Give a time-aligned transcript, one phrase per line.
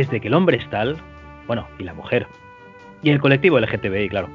[0.00, 0.96] desde que el hombre es tal,
[1.46, 2.26] bueno, y la mujer,
[3.02, 4.30] y el colectivo LGTBI, claro,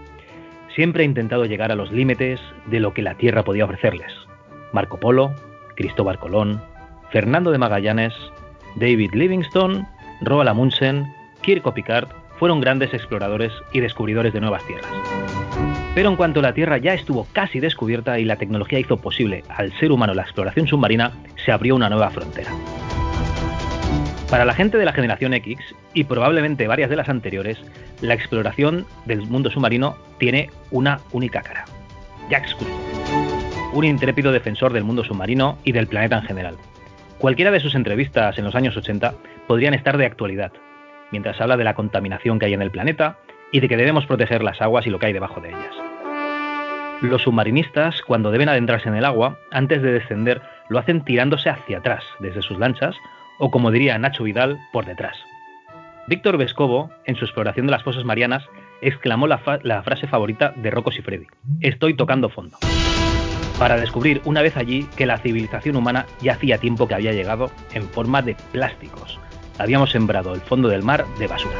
[0.75, 4.11] siempre ha intentado llegar a los límites de lo que la Tierra podía ofrecerles.
[4.73, 5.33] Marco Polo,
[5.75, 6.61] Cristóbal Colón,
[7.09, 8.13] Fernando de Magallanes,
[8.75, 9.87] David Livingstone,
[10.21, 11.11] Roald Amundsen,
[11.41, 14.91] Kirko Picard fueron grandes exploradores y descubridores de nuevas tierras.
[15.95, 19.71] Pero en cuanto la Tierra ya estuvo casi descubierta y la tecnología hizo posible al
[19.79, 21.11] ser humano la exploración submarina,
[21.43, 22.51] se abrió una nueva frontera.
[24.29, 25.59] Para la gente de la generación X,
[25.93, 27.59] y probablemente varias de las anteriores,
[28.01, 31.65] la exploración del mundo submarino tiene una única cara.
[32.29, 32.75] Jack Cousteau,
[33.73, 36.57] un intrépido defensor del mundo submarino y del planeta en general.
[37.19, 39.13] Cualquiera de sus entrevistas en los años 80
[39.47, 40.51] podrían estar de actualidad,
[41.11, 43.19] mientras habla de la contaminación que hay en el planeta
[43.51, 45.75] y de que debemos proteger las aguas y lo que hay debajo de ellas.
[47.01, 51.77] Los submarinistas, cuando deben adentrarse en el agua, antes de descender, lo hacen tirándose hacia
[51.77, 52.95] atrás desde sus lanchas
[53.37, 55.17] o como diría Nacho Vidal, por detrás.
[56.07, 58.43] Víctor Vescovo, en su exploración de las fosas marianas,
[58.81, 61.27] exclamó la, frase favorita de Rocco y Freddy,
[61.61, 62.57] estoy tocando fondo,
[63.57, 67.49] para descubrir una vez allí que la civilización humana ya hacía tiempo que había llegado
[67.73, 69.19] en forma de plásticos.
[69.57, 71.55] Habíamos sembrado el fondo del mar de basura.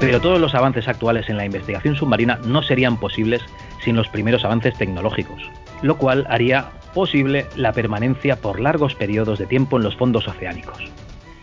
[0.00, 3.42] Pero todos los avances actuales en la investigación submarina no serían posibles
[3.82, 5.42] sin los primeros avances tecnológicos,
[5.82, 10.78] lo cual haría posible la permanencia por largos periodos de tiempo en los fondos oceánicos.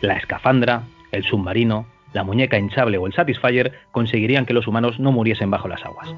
[0.02, 5.12] La escafandra, el submarino, la muñeca hinchable o el Satisfyer conseguirían que los humanos no
[5.12, 6.14] muriesen bajo las aguas.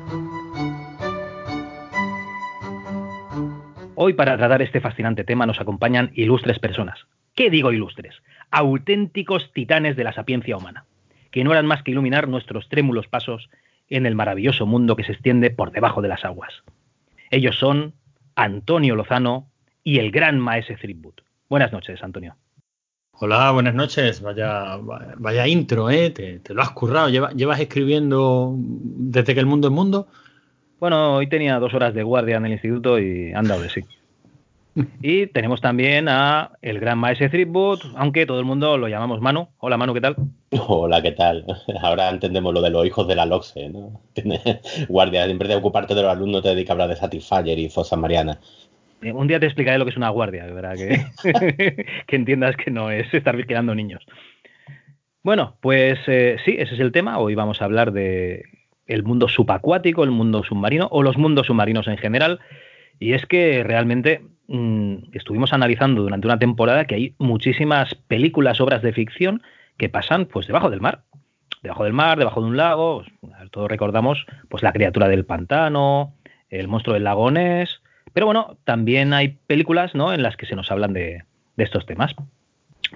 [3.95, 6.99] Hoy para tratar este fascinante tema nos acompañan ilustres personas.
[7.33, 8.15] ¿Qué digo ilustres?
[8.51, 10.85] Auténticos titanes de la sapiencia humana,
[11.31, 13.49] que no eran más que iluminar nuestros trémulos pasos
[13.89, 16.63] en el maravilloso mundo que se extiende por debajo de las aguas.
[17.31, 17.93] Ellos son
[18.37, 19.49] Antonio Lozano
[19.83, 21.15] y el gran maese Threepwood.
[21.49, 22.35] Buenas noches, Antonio.
[23.13, 24.21] Hola, buenas noches.
[24.21, 24.77] Vaya,
[25.17, 26.11] vaya intro, ¿eh?
[26.11, 27.09] Te, lo has currado.
[27.09, 30.07] ¿Llevas, escribiendo desde que el mundo es mundo?
[30.79, 33.81] Bueno, hoy tenía dos horas de guardia en el instituto y han dado de sí.
[35.01, 39.47] Y tenemos también a el gran maese Threepwood, aunque todo el mundo lo llamamos Manu.
[39.57, 40.15] Hola Manu, ¿qué tal?
[40.67, 41.45] Hola, ¿qué tal?
[41.81, 44.01] Ahora entendemos lo de los hijos de la LOXE, ¿no?
[44.87, 47.69] Guardia, en vez de ocuparte de los alumnos te dedicas a hablar de Satisfyer y
[47.69, 48.37] Fosas Marianas.
[49.01, 50.75] Eh, un día te explicaré lo que es una guardia, ¿verdad?
[50.75, 54.05] Que, que entiendas que no es estar vigilando niños.
[55.23, 57.17] Bueno, pues eh, sí, ese es el tema.
[57.17, 58.43] Hoy vamos a hablar de
[58.85, 62.39] el mundo subacuático, el mundo submarino o los mundos submarinos en general.
[62.99, 68.81] Y es que realmente mmm, estuvimos analizando durante una temporada que hay muchísimas películas, obras
[68.81, 69.41] de ficción
[69.77, 71.03] que pasan pues debajo del mar.
[71.63, 73.03] Debajo del mar, debajo de un lago.
[73.51, 76.13] Todos recordamos pues la criatura del pantano,
[76.49, 77.81] el monstruo del lago Ness.
[78.13, 80.13] Pero bueno, también hay películas ¿no?
[80.13, 81.23] en las que se nos hablan de,
[81.55, 82.15] de estos temas.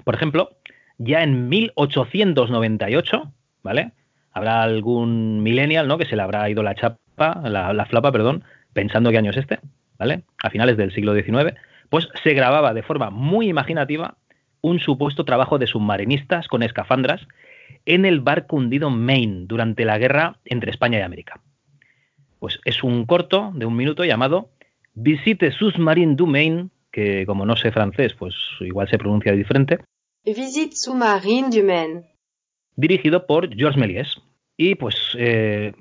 [0.03, 0.57] Por ejemplo,
[0.97, 3.31] ya en 1898,
[3.63, 3.91] ¿vale?
[4.31, 5.97] Habrá algún millennial, ¿no?
[5.97, 9.37] Que se le habrá ido la chapa, la, la flapa, perdón, pensando qué año es
[9.37, 9.59] este,
[10.01, 10.23] ¿vale?
[10.41, 11.53] A finales del siglo XIX,
[11.91, 14.17] pues se grababa de forma muy imaginativa
[14.61, 17.21] un supuesto trabajo de submarinistas con escafandras
[17.85, 21.39] en el barco hundido Maine durante la guerra entre España y América.
[22.39, 24.49] Pues es un corto de un minuto llamado
[24.95, 29.81] Visite Submarine du Maine, que como no sé francés, pues igual se pronuncia diferente.
[30.25, 32.05] Visite Submarine du Maine.
[32.75, 34.19] Dirigido por Georges Méliès.
[34.57, 35.73] Y pues eh,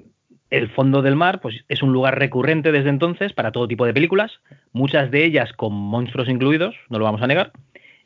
[0.50, 3.94] el fondo del mar pues, es un lugar recurrente desde entonces para todo tipo de
[3.94, 4.40] películas,
[4.72, 7.52] muchas de ellas con monstruos incluidos, no lo vamos a negar,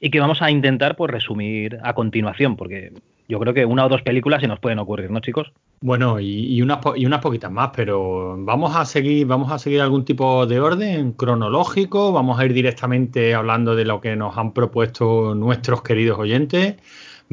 [0.01, 2.93] y que vamos a intentar pues resumir a continuación, porque
[3.29, 5.53] yo creo que una o dos películas se nos pueden ocurrir, ¿no, chicos?
[5.81, 10.05] Bueno, y, unas, y unas poquitas más, pero vamos a seguir, vamos a seguir algún
[10.05, 15.35] tipo de orden cronológico, vamos a ir directamente hablando de lo que nos han propuesto
[15.35, 16.77] nuestros queridos oyentes.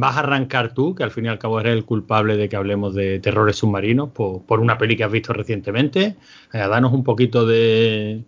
[0.01, 2.55] Vas a arrancar tú, que al fin y al cabo eres el culpable de que
[2.55, 6.15] hablemos de terrores submarinos por, una peli que has visto recientemente.
[6.51, 8.23] Eh, danos un poquito de,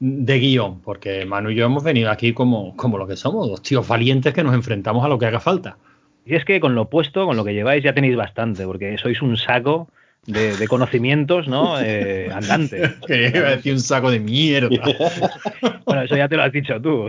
[0.00, 3.62] de guion, porque Manu y yo hemos venido aquí como, como lo que somos, dos
[3.62, 5.78] tíos valientes que nos enfrentamos a lo que haga falta.
[6.24, 9.22] Y es que con lo puesto, con lo que lleváis, ya tenéis bastante, porque sois
[9.22, 9.88] un saco
[10.26, 11.76] de, conocimientos, ¿no?
[11.86, 12.94] Eh, andante.
[13.06, 14.68] Que iba a decir un saco de mierda.
[15.84, 17.08] bueno, eso ya te lo has dicho tú.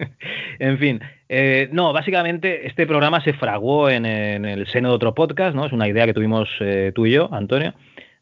[0.58, 5.54] en fin, eh, no, básicamente este programa se fraguó en, el seno de otro podcast,
[5.54, 5.66] ¿no?
[5.66, 7.74] Es una idea que tuvimos eh, tú y yo, Antonio,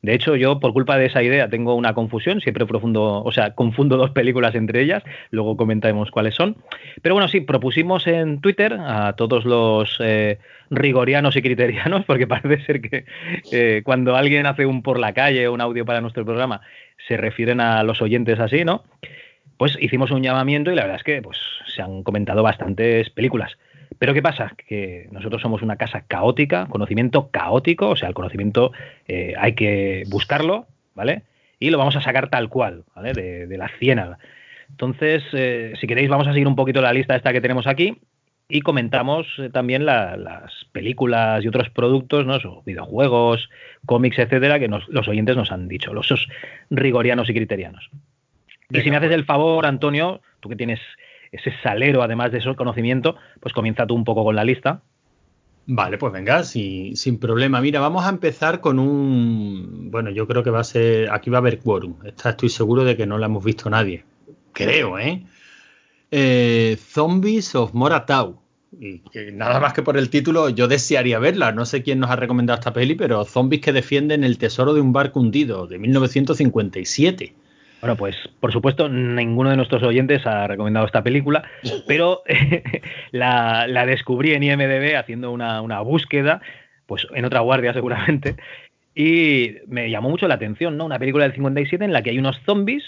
[0.06, 3.56] de hecho, yo por culpa de esa idea tengo una confusión, siempre profundo, o sea,
[3.56, 6.56] confundo dos películas entre ellas, luego comentaremos cuáles son.
[7.02, 10.38] Pero bueno, sí, propusimos en Twitter a todos los eh,
[10.70, 13.04] rigorianos y criterianos, porque parece ser que
[13.50, 16.60] eh, cuando alguien hace un por la calle o un audio para nuestro programa,
[17.08, 18.84] se refieren a los oyentes así, ¿no?
[19.58, 23.58] Pues hicimos un llamamiento y la verdad es que pues, se han comentado bastantes películas.
[23.98, 24.54] Pero ¿qué pasa?
[24.68, 28.72] Que nosotros somos una casa caótica, conocimiento caótico, o sea, el conocimiento
[29.08, 31.22] eh, hay que buscarlo, ¿vale?
[31.58, 33.12] Y lo vamos a sacar tal cual, ¿vale?
[33.12, 34.18] De, de la ciénaga.
[34.68, 37.98] Entonces, eh, si queréis, vamos a seguir un poquito la lista esta que tenemos aquí
[38.48, 42.38] y comentamos eh, también la, las películas y otros productos, ¿no?
[42.40, 43.48] So, videojuegos,
[43.86, 46.28] cómics, etcétera, que nos, los oyentes nos han dicho, los
[46.70, 47.90] rigorianos y criterianos.
[48.70, 50.80] Y si me haces el favor, Antonio, tú que tienes
[51.36, 54.82] ese salero, además de ese conocimiento, pues comienza tú un poco con la lista.
[55.68, 57.60] Vale, pues venga, sí, sin problema.
[57.60, 59.90] Mira, vamos a empezar con un.
[59.90, 61.10] Bueno, yo creo que va a ser.
[61.10, 61.96] Aquí va a haber quórum.
[62.04, 64.04] Estoy seguro de que no la hemos visto nadie.
[64.52, 65.24] Creo, ¿eh?
[66.12, 68.40] eh Zombies of Moratau.
[68.78, 71.50] Y que nada más que por el título, yo desearía verla.
[71.50, 74.80] No sé quién nos ha recomendado esta peli, pero Zombies que defienden el tesoro de
[74.80, 77.34] un barco hundido, de 1957.
[77.86, 81.44] Bueno, pues por supuesto ninguno de nuestros oyentes ha recomendado esta película,
[81.86, 82.24] pero
[83.12, 86.40] la, la, descubrí en IMDB haciendo una, una, búsqueda,
[86.86, 88.34] pues en otra guardia seguramente,
[88.92, 90.84] y me llamó mucho la atención, ¿no?
[90.84, 92.82] Una película del 57 en la que hay unos zombies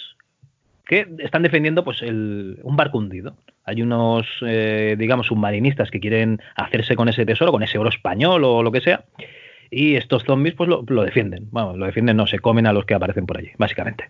[0.85, 3.37] que están defendiendo pues el, un barco hundido.
[3.67, 8.43] Hay unos, eh, digamos, submarinistas que quieren hacerse con ese tesoro, con ese oro español
[8.43, 9.05] o lo que sea,
[9.71, 11.47] y estos zombies pues lo, lo defienden.
[11.53, 14.09] Bueno, lo defienden, no, se comen a los que aparecen por allí, básicamente.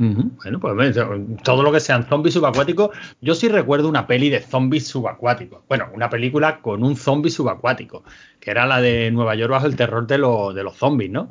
[0.00, 0.96] Bueno, pues
[1.42, 2.90] todo lo que sean zombies subacuáticos.
[3.20, 5.60] Yo sí recuerdo una peli de zombies subacuáticos.
[5.68, 8.02] Bueno, una película con un zombie subacuático,
[8.40, 11.28] que era la de Nueva York bajo el terror de, de los zombies, ¿no?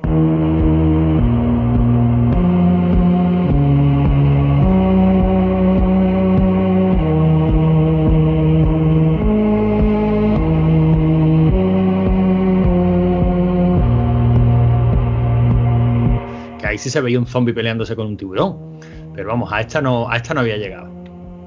[16.90, 18.80] Sí se veía un zombie peleándose con un tiburón.
[19.14, 20.90] Pero vamos, a esta no, a esta no había llegado.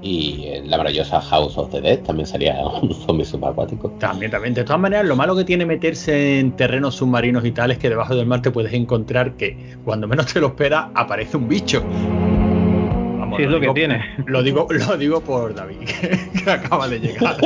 [0.03, 3.91] Y en la maravillosa House of the Dead también salía un zombie subacuático.
[3.99, 4.55] También, también.
[4.55, 7.89] De todas maneras, lo malo que tiene meterse en terrenos submarinos y tal es que
[7.89, 11.83] debajo del mar te puedes encontrar que cuando menos te lo esperas aparece un bicho.
[11.83, 14.05] Vamos, sí, es lo, digo, que tiene.
[14.27, 17.37] Lo digo, lo digo por David, que, que acaba de llegar.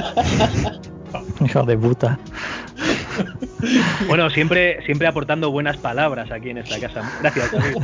[1.45, 2.19] Hijo de puta.
[4.07, 7.03] Bueno, siempre, siempre aportando buenas palabras aquí en esta casa.
[7.21, 7.77] Gracias, David.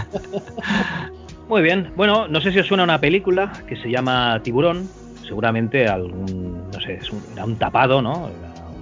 [1.48, 1.92] Muy bien.
[1.96, 4.88] Bueno, no sé si os suena una película que se llama Tiburón.
[5.26, 8.30] Seguramente algún, no sé, es un, era un tapado, ¿no?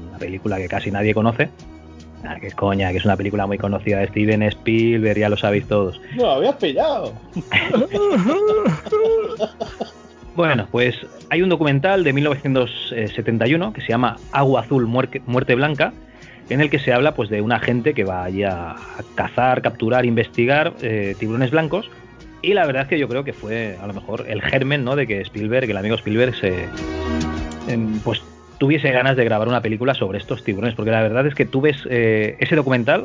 [0.08, 1.50] Una película que casi nadie conoce.
[2.25, 5.67] Ah, qué coña, que es una película muy conocida de Steven Spielberg, ya lo sabéis
[5.67, 6.00] todos.
[6.17, 7.14] No, habías pillado.
[10.37, 10.94] bueno, pues
[11.31, 15.94] hay un documental de 1971 que se llama Agua Azul, Muerte, Muerte Blanca,
[16.50, 18.76] en el que se habla pues de un agente que va allí a,
[19.14, 21.88] cazar, capturar, investigar eh, tiburones blancos.
[22.43, 24.97] Y la verdad es que yo creo que fue a lo mejor el germen ¿no?
[24.97, 26.67] de que Spielberg, el amigo Spielberg, se,
[27.69, 28.23] em, pues
[28.58, 31.61] tuviese ganas de grabar una película sobre estos tiburones, porque la verdad es que tú
[31.61, 33.05] ves eh, ese documental,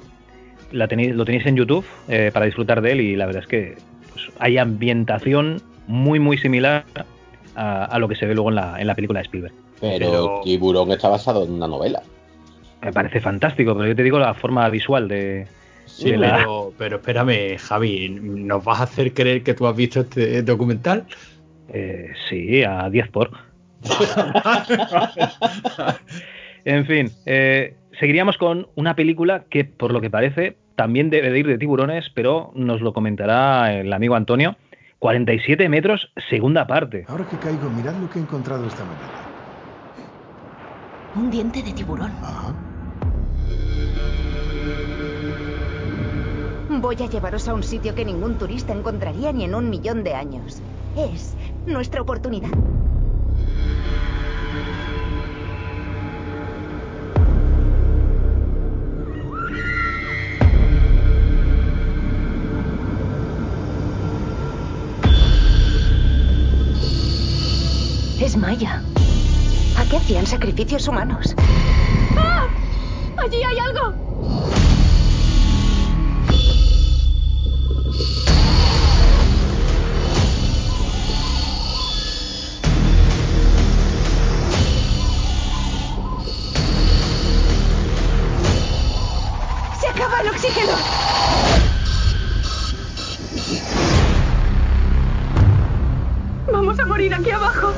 [0.72, 3.48] la tenéis, lo tenéis en YouTube eh, para disfrutar de él y la verdad es
[3.48, 3.78] que
[4.12, 6.84] pues, hay ambientación muy muy similar
[7.56, 9.54] a, a, lo que se ve luego en la, en la película de Spielberg.
[9.80, 12.02] Pero, Pero Tiburón está basado en una novela
[12.86, 15.48] me parece fantástico, pero yo te digo la forma visual de.
[15.86, 16.38] Sí, de la...
[16.38, 21.06] pero, pero, espérame, Javi, ¿nos vas a hacer creer que tú has visto este documental?
[21.70, 23.32] Eh, sí, a 10 por.
[26.66, 31.40] en fin, eh, seguiríamos con una película que, por lo que parece, también debe de
[31.40, 34.58] ir de tiburones, pero nos lo comentará el amigo Antonio.
[35.00, 37.06] 47 metros, segunda parte.
[37.08, 39.26] Ahora que caigo, mirad lo que he encontrado esta mañana.
[41.16, 42.12] Un diente de tiburón.
[42.22, 42.75] Ajá.
[46.86, 50.14] Voy a llevaros a un sitio que ningún turista encontraría ni en un millón de
[50.14, 50.62] años.
[50.96, 51.34] Es
[51.66, 52.52] nuestra oportunidad.
[68.22, 68.84] Es Maya.
[69.80, 71.34] ¿A qué hacían sacrificios humanos?
[72.16, 72.46] ¡Ah!
[73.18, 74.75] ¡Allí hay algo!
[96.86, 97.74] A morir aquí abajo.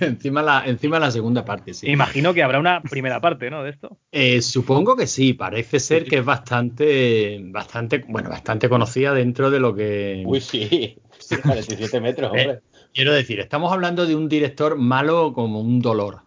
[0.00, 1.90] encima, la, encima la segunda parte, sí.
[1.90, 3.62] Imagino que habrá una primera parte, ¿no?
[3.62, 3.98] De esto.
[4.10, 9.60] Eh, supongo que sí, parece ser que es bastante, bastante, bueno, bastante conocida dentro de
[9.60, 10.22] lo que.
[10.26, 12.50] Uy, sí, sí 47 metros, hombre.
[12.50, 12.60] Eh,
[12.94, 16.22] quiero decir, estamos hablando de un director malo como un dolor.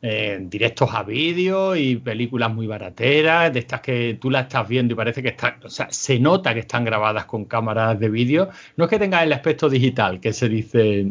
[0.00, 4.94] Eh, directos a vídeo y películas muy barateras, de estas que tú las estás viendo
[4.94, 8.48] y parece que están, o sea, se nota que están grabadas con cámaras de vídeo.
[8.76, 11.10] No es que tenga el aspecto digital que se dice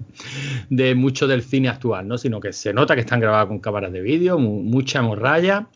[0.70, 2.18] de mucho del cine actual, ¿no?
[2.18, 5.68] Sino que se nota que están grabadas con cámaras de vídeo, mu mucha morralla.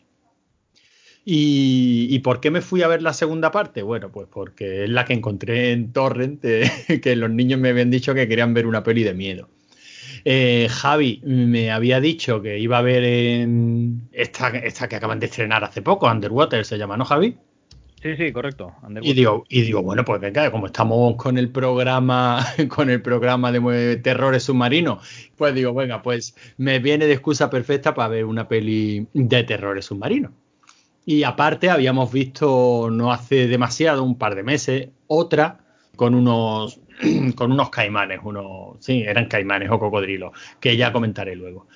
[1.24, 3.82] ¿Y, ¿Y, por qué me fui a ver la segunda parte?
[3.82, 6.40] Bueno, pues porque es la que encontré en Torrent,
[7.02, 9.48] que los niños me habían dicho que querían ver una peli de miedo.
[10.24, 15.26] Eh, Javi me había dicho que iba a ver en esta, esta que acaban de
[15.26, 17.36] estrenar hace poco, Underwater se llama, ¿no, Javi?
[18.02, 18.74] Sí, sí, correcto.
[19.00, 23.52] Y digo, y digo, bueno, pues venga, como estamos con el programa, con el programa
[23.52, 28.48] de terrores submarinos, pues digo, venga, pues me viene de excusa perfecta para ver una
[28.48, 30.32] peli de terrores submarinos.
[31.06, 35.58] Y aparte habíamos visto no hace demasiado, un par de meses, otra
[35.94, 36.80] con unos
[37.34, 41.68] con unos caimanes, unos, sí, eran caimanes o cocodrilos, que ya comentaré luego.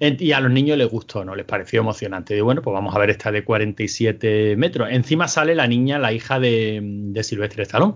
[0.00, 1.34] Y a los niños les gustó, ¿no?
[1.34, 2.36] Les pareció emocionante.
[2.36, 4.88] Y bueno, pues vamos a ver esta de 47 metros.
[4.90, 7.94] Encima sale la niña, la hija de, Silvestre Stallone,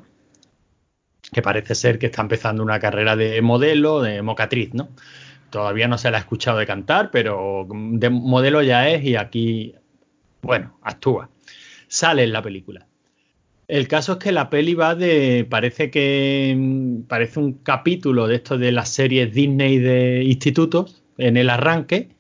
[1.33, 4.91] que parece ser que está empezando una carrera de modelo, de mocatriz, ¿no?
[5.51, 9.75] Todavía no se la ha escuchado de cantar, pero de modelo ya es y aquí,
[10.41, 11.31] bueno, actúa.
[11.89, 12.87] Sale en la película.
[13.73, 15.47] El caso es que la peli va de.
[15.49, 16.55] Parece que.
[16.55, 22.11] Mm, parece un capítulo de esto de las series Disney de institutos en el arranque.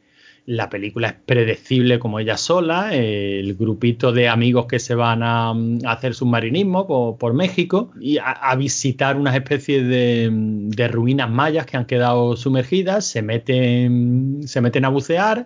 [0.46, 2.94] La película es predecible como ella sola.
[2.94, 8.56] El grupito de amigos que se van a, mm, hacer submarinismo por, México y a,
[8.56, 13.04] visitar unas especies de, mm, de, ruinas mayas que han quedado sumergidas.
[13.04, 15.44] Se meten, se meten a bucear.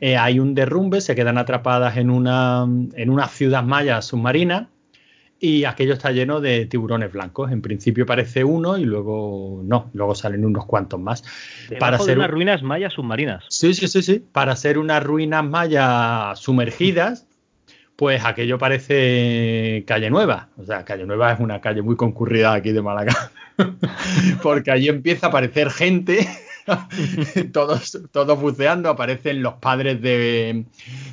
[0.00, 4.70] Eh, hay un derrumbe, se quedan atrapadas en una, en una ciudad maya submarina
[5.40, 7.52] y aquello está lleno de tiburones blancos.
[7.52, 11.22] En principio parece uno y luego no, luego salen unos cuantos más.
[11.78, 13.44] para ser unas ruinas mayas submarinas.
[13.48, 14.24] Sí, sí, sí, sí.
[14.32, 17.26] Para ser unas ruinas mayas sumergidas,
[17.96, 20.48] pues aquello parece calle nueva.
[20.56, 23.30] O sea, calle nueva es una calle muy concurrida aquí de Málaga.
[24.42, 26.28] Porque allí empieza a aparecer gente
[27.52, 30.64] todos, buceando, aparecen los padres de,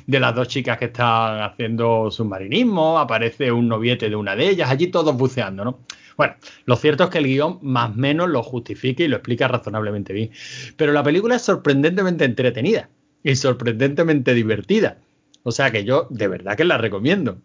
[0.06, 4.88] las dos chicas que están haciendo submarinismo, aparece un noviete de una de ellas, allí
[4.88, 5.80] todos buceando, ¿no?
[6.16, 6.34] Bueno,
[6.64, 10.14] lo cierto es que el guion más o menos lo justifica y lo explica razonablemente
[10.14, 10.30] bien.
[10.76, 12.88] Pero la película es sorprendentemente entretenida
[13.22, 14.98] y sorprendentemente divertida.
[15.42, 17.42] O sea que yo de verdad que la recomiendo.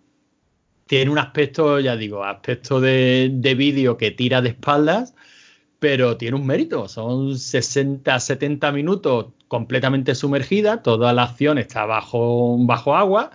[0.88, 5.16] Tiene un aspecto, ya digo, aspecto de, de vídeo que tira de espaldas,
[5.82, 6.88] pero tiene un mérito.
[6.88, 13.32] Son 60, 70 minutos completamente sumergida, toda la acción está bajo, bajo agua.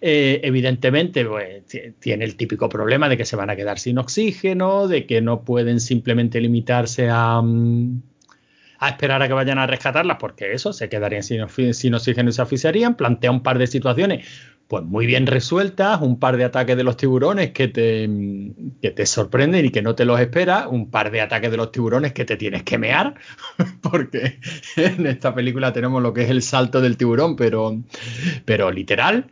[0.00, 1.64] Eh, evidentemente, pues,
[2.00, 5.42] tiene el típico problema de que se van a quedar sin oxígeno, de que no
[5.42, 8.00] pueden simplemente limitarse a, mm,
[8.78, 12.40] a esperar a que vayan a rescatarlas, porque eso, se quedarían sin, oxígeno y se
[12.40, 12.96] asfixiarían.
[12.96, 14.26] Plantea un par de situaciones
[14.72, 18.08] pues muy bien resueltas, un par de ataques de los tiburones que te,
[18.80, 21.70] que te sorprenden y que no te los esperas, un par de ataques de los
[21.70, 23.16] tiburones que te tienes que mear,
[23.82, 24.38] porque
[24.76, 27.82] en esta película tenemos lo que es el salto del tiburón, pero,
[28.46, 29.26] pero literal.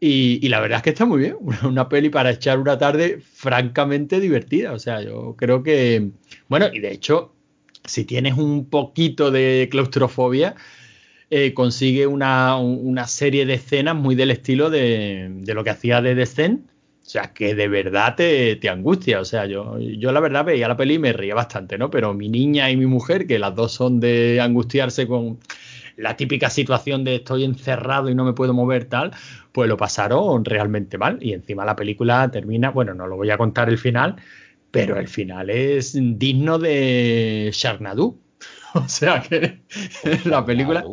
[0.00, 3.20] Y, y, la verdad es que está muy bien, una peli para echar una tarde
[3.22, 4.74] francamente divertida.
[4.74, 6.10] O sea, yo creo que,
[6.48, 7.32] bueno, y de hecho,
[7.86, 10.56] si tienes un poquito de claustrofobia,
[11.36, 12.56] eh, consigue una,
[13.08, 16.70] serie de escenas muy del estilo de, lo que hacía de Descent.
[16.70, 19.20] O sea, que de verdad te, angustia.
[19.20, 21.90] O sea, yo, yo la verdad veía la peli y me reía bastante, ¿no?
[21.90, 25.40] Pero mi niña y mi mujer, que las dos son de angustiarse con
[25.96, 29.10] la típica situación de estoy encerrado y no me puedo mover tal,
[29.50, 31.18] pues lo pasaron realmente mal.
[31.20, 34.16] Y encima la película termina, bueno, no lo voy a contar el final,
[34.70, 38.20] pero el final es digno de Sharnadu.
[38.74, 39.60] O sea que
[40.24, 40.84] la película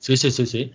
[0.00, 0.72] Sí, sí, sí, sí.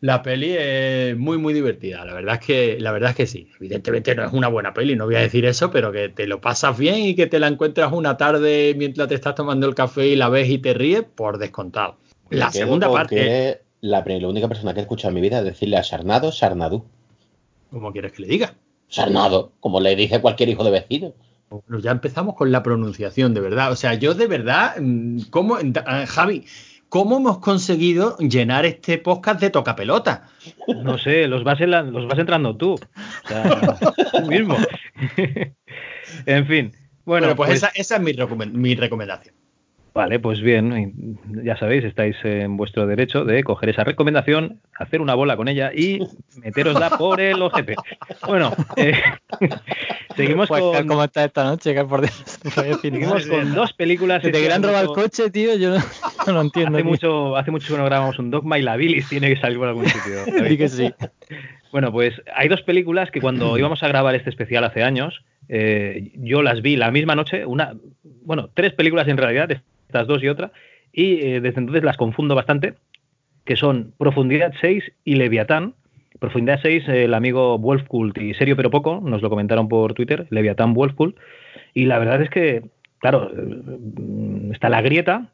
[0.00, 2.04] La peli es muy, muy divertida.
[2.04, 3.48] La verdad es que, la verdad es que sí.
[3.58, 6.40] Evidentemente no es una buena peli, no voy a decir eso, pero que te lo
[6.40, 10.06] pasas bien y que te la encuentras una tarde mientras te estás tomando el café
[10.06, 11.96] y la ves y te ríes, por descontado.
[12.30, 13.62] La segunda parte.
[13.80, 16.84] La, la, única persona que he escuchado en mi vida decirle a Sarnado, Sarnadú.
[17.70, 18.54] ¿Cómo quieres que le diga?
[18.88, 21.12] Sarnado, como le dice cualquier hijo de vecino.
[21.50, 23.72] Bueno, ya empezamos con la pronunciación, de verdad.
[23.72, 25.58] O sea, yo de verdad, mm, ¿cómo,
[26.06, 26.44] Javi?
[26.88, 30.28] ¿Cómo hemos conseguido llenar este podcast de toca pelota?
[30.82, 32.74] No sé, los vas, los vas entrando tú.
[32.74, 33.78] O sea,
[34.12, 34.56] tú mismo.
[36.26, 36.72] en fin.
[37.04, 39.34] Bueno, pues, Esa, es mi, recomendación.
[39.94, 45.14] Vale, pues bien, ya sabéis, estáis en vuestro derecho de coger esa recomendación, hacer una
[45.14, 46.00] bola con ella y
[46.42, 47.74] meterosla por el ojete.
[48.26, 48.92] Bueno, eh,
[50.16, 51.74] seguimos Pues, con, ¿Cómo está esta noche?
[51.74, 52.38] Que por Dios,
[52.80, 54.22] seguimos con dos películas.
[54.22, 55.78] Si te Este quieran robar el coche, tío, yo no,
[56.26, 56.76] no lo entiendo.
[56.76, 56.90] Hace tío.
[56.90, 59.68] mucho, hace mucho que no grabamos un Dogma y la bilis tiene que salir por
[59.68, 60.24] algún sitio.
[60.44, 60.94] Di que sí.
[61.72, 66.12] Bueno, pues hay dos películas que cuando íbamos a grabar este especial hace años, eh,
[66.14, 70.28] yo las vi la misma noche, una, bueno, tres películas en realidad, estas dos y
[70.28, 70.52] otra,
[70.92, 72.74] y eh, desde entonces las confundo bastante,
[73.44, 75.74] que son Profundidad 6 y Leviatán.
[76.20, 80.26] Profundidad 6, eh, el amigo Wolfkult y Serio pero poco, nos lo comentaron por Twitter,
[80.30, 81.16] Leviatán Wolfkult,
[81.74, 82.64] y la verdad es que,
[82.98, 85.32] claro, eh, está la grieta,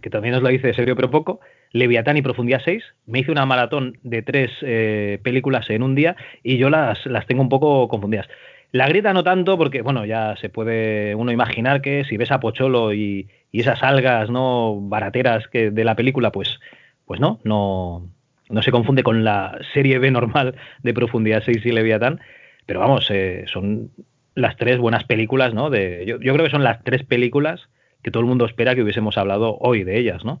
[0.00, 1.40] que también nos lo dice Serio pero poco,
[1.72, 2.84] Leviatán y Profundidad 6.
[3.06, 7.26] Me hice una maratón de tres eh, películas en un día y yo las, las
[7.26, 8.28] tengo un poco confundidas.
[8.72, 12.40] La grieta no tanto porque, bueno, ya se puede uno imaginar que si ves a
[12.40, 16.58] Pocholo y, y esas algas no barateras que de la película, pues,
[17.04, 18.08] pues no, no,
[18.48, 22.20] no se confunde con la serie B normal de Profundidad 6 y Leviatán.
[22.64, 23.90] Pero vamos, eh, son
[24.34, 25.68] las tres buenas películas, ¿no?
[25.68, 27.68] De, yo, yo creo que son las tres películas
[28.02, 30.40] que todo el mundo espera que hubiésemos hablado hoy de ellas, ¿no?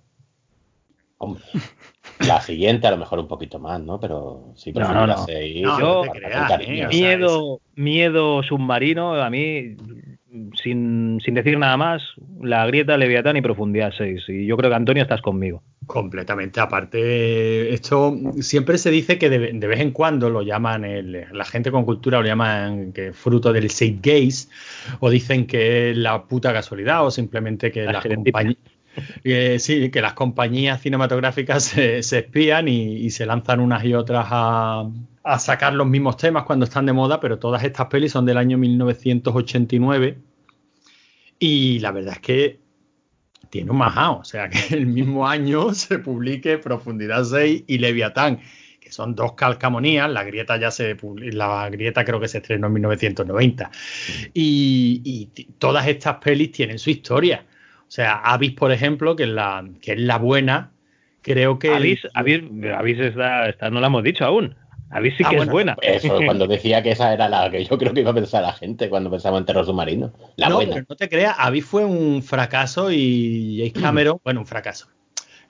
[2.20, 3.98] La siguiente a lo mejor un poquito más, ¿no?
[3.98, 5.24] Pero sí, No, no, no.
[5.26, 6.72] seis, No, no para te hacer creas, cariño.
[6.72, 9.76] eh, o sea, miedo, miedo submarino, a mí,
[10.62, 12.02] sin, sin decir nada más,
[12.40, 14.22] la grieta, Leviatán y Profundidad 6.
[14.28, 15.62] Y yo creo que Antonio estás conmigo.
[15.86, 16.60] Completamente.
[16.60, 21.44] Aparte, esto siempre se dice que de, de vez en cuando lo llaman, el- la
[21.44, 23.66] gente con cultura lo llaman que fruto del
[24.00, 24.48] gaze
[25.00, 28.02] o dicen que es la puta casualidad, o simplemente que La las.
[28.94, 29.62] Compañías.
[29.64, 34.26] sí, que las compañías cinematográficas se, se espían y, y se lanzan unas y otras
[34.30, 34.88] a,
[35.24, 38.38] a sacar los mismos temas cuando están de moda, pero todas estas pelis son del
[38.38, 40.18] año 1989
[41.38, 42.60] y la verdad es que
[43.50, 48.40] tiene un majao, o sea que el mismo año se publique Profundidad 6 y Leviatán,
[48.80, 50.96] que son dos calcamonías, la grieta ya se
[51.32, 53.70] la grieta creo que se estrenó en 1990.
[54.34, 57.44] Y, y todas estas pelis tienen su historia.
[57.92, 60.72] O sea, Avis, por ejemplo, que es la, que es la buena,
[61.20, 61.74] creo que.
[61.74, 62.40] Avis, Avis,
[62.74, 64.56] Avis está, está- no la hemos dicho aún.
[64.88, 65.76] Avis sí Ah, que bueno, es buena.
[65.82, 68.54] Eso, cuando decía que esa era la que yo creo que iba a pensar la
[68.54, 70.10] gente cuando pensaba en terror submarino.
[70.36, 70.72] La no, buena.
[70.72, 74.88] pero no te creas, Avis fue un fracaso y James Cameron, bueno, un fracaso.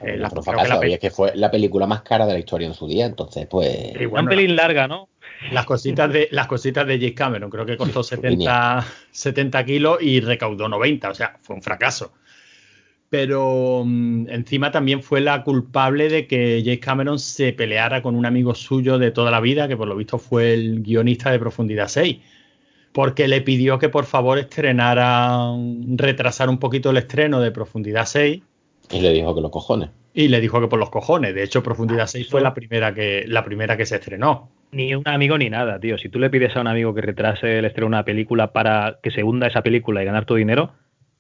[0.01, 2.27] Eh, la- Otro creo que fracaso, la y es que fue la película más cara
[2.27, 3.93] de la historia en su día, entonces pues...
[4.11, 5.09] Bueno, un pelín larga, ¿no?
[5.53, 10.19] Las cositas de las cositas de James Cameron, creo que costó 70, 70 kilos y
[10.19, 12.15] recaudó 90, o sea, fue un fracaso.
[13.13, 18.25] Pero mm, encima también fue la culpable de que James Cameron se peleara con un
[18.25, 21.89] amigo suyo de toda la vida, que por lo visto fue el guionista de Profundidad
[21.89, 22.17] 6,
[22.93, 25.43] porque le pidió que por favor estrenara,
[25.97, 28.41] retrasar un poquito el estreno de Profundidad 6
[28.91, 29.91] Y le dijo que los cojones.
[30.15, 31.35] y le dijo que por los cojones.
[31.35, 34.49] De hecho, Profundidad 6 fue la primera que, la primera que se estrenó.
[34.71, 35.99] Ni un amigo ni nada, tío.
[35.99, 39.01] Si tú le pides a un amigo que retrase el estreno de una película para
[39.03, 40.73] que se hunda esa película y ganar tu dinero,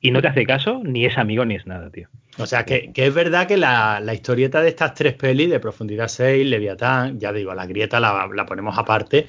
[0.03, 2.09] y no te hace caso, ni es amigo ni es nada, tío.
[2.39, 5.61] O sea, que, que es verdad que la, la historieta de estas tres pelis, de
[5.61, 9.29] Profundidad 6, Leviatán, ya digo, la grieta la, la ponemos aparte.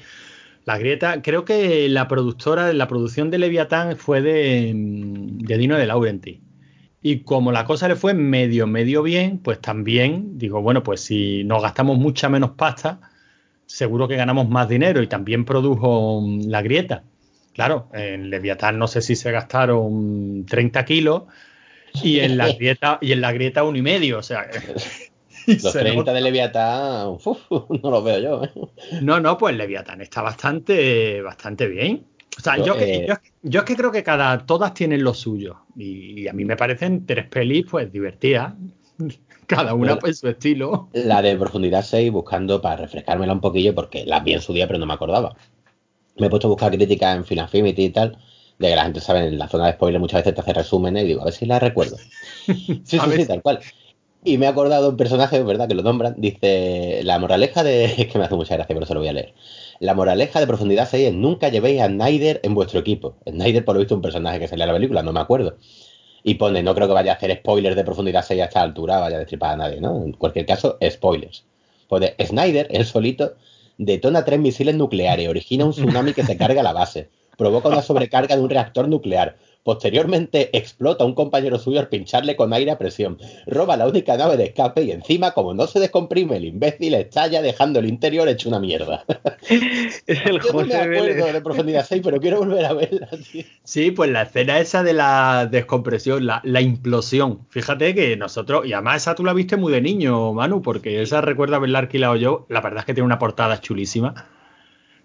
[0.64, 5.86] La grieta, creo que la productora, la producción de Leviatán fue de, de Dino de
[5.86, 6.40] Laurenti.
[7.00, 11.44] Y como la cosa le fue medio, medio bien, pues también digo, bueno, pues si
[11.44, 13.00] nos gastamos mucha menos pasta,
[13.66, 15.02] seguro que ganamos más dinero.
[15.02, 17.04] Y también produjo mm, la grieta.
[17.54, 21.22] Claro, en Leviatán no sé si se gastaron 30 kilos
[22.02, 24.46] y en la grieta y en la grieta uno y medio, o sea.
[25.46, 26.12] Los se 30 nota.
[26.14, 27.26] de Leviatán, uf,
[27.82, 28.44] no los veo yo.
[28.44, 28.50] ¿eh?
[29.02, 32.06] No, no, pues Leviatán está bastante, bastante bien.
[32.38, 35.04] O sea, Yo, yo, que- eh, yo, yo es que creo que cada, todas tienen
[35.04, 35.58] lo suyo.
[35.76, 38.54] Y, y a mí me parecen tres pelis, pues divertidas.
[39.46, 40.88] Cada una, pues su estilo.
[40.94, 44.66] La de Profundidad 6, buscando para refrescármela un poquillo, porque la vi en su día,
[44.66, 45.36] pero no me acordaba.
[46.16, 48.18] Me he puesto a buscar críticas en Affinity y tal,
[48.58, 51.04] de que la gente sabe, en la zona de spoiler muchas veces te hace resúmenes
[51.04, 51.96] y digo, a ver si la recuerdo.
[52.46, 53.60] Sí, sí, ver sí, tal cual.
[54.26, 55.68] Y me he acordado de un personaje, ¿verdad?
[55.68, 56.14] Que lo nombran.
[56.16, 57.84] Dice, la moraleja de...
[57.98, 59.34] Es que me hace mucha gracia, pero se lo voy a leer.
[59.80, 63.16] La moraleja de Profundidad 6 es nunca llevéis a Snyder en vuestro equipo.
[63.28, 65.58] Snyder, por lo visto, un personaje que sale a la película, no me acuerdo.
[66.22, 68.98] Y pone, no creo que vaya a hacer spoilers de Profundidad 6 a esta altura,
[68.98, 70.02] vaya a destripar a nadie, ¿no?
[70.02, 71.44] En cualquier caso, spoilers.
[71.88, 73.34] Pone, Snyder, él solito,
[73.78, 78.36] detona tres misiles nucleares, origina un tsunami que se carga la base, provoca una sobrecarga
[78.36, 82.78] de un reactor nuclear, Posteriormente explota a un compañero suyo al pincharle con aire a
[82.78, 83.18] presión.
[83.46, 87.40] Roba la única nave de escape y encima, como no se descomprime, el imbécil estalla
[87.40, 89.04] dejando el interior hecho una mierda.
[89.48, 93.44] Es el Yo no me acuerdo de Profundidad 6, pero quiero volver a verla, tío.
[93.62, 97.46] Sí, pues la escena esa de la descompresión, la, la implosión.
[97.48, 101.22] Fíjate que nosotros, y además esa tú la viste muy de niño, Manu, porque esa
[101.22, 102.46] recuerda haberla alquilado yo.
[102.50, 104.28] La verdad es que tiene una portada chulísima,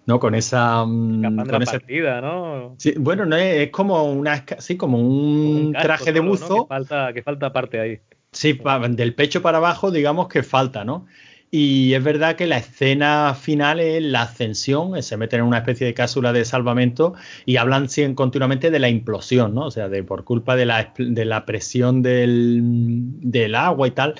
[0.09, 0.19] ¿no?
[0.19, 0.83] Con esa.
[0.85, 2.75] mm, con ese- partida, ¿no?
[2.79, 6.63] Sí, bueno, no es, es como una, sí, como un, Un casco traje de buzo.
[6.63, 7.99] Que falta, que falta parte ahí.
[8.31, 11.05] Sí, pa- del pecho para abajo, digamos que falta, ¿no?
[11.51, 15.57] Y es verdad que la escena final es la ascensión, eh, se meten en una
[15.59, 19.65] especie de cápsula de salvamento y hablan continuamente de la implosión, ¿no?
[19.65, 24.13] O sea, de por culpa de la, de la presión del, del agua y tal.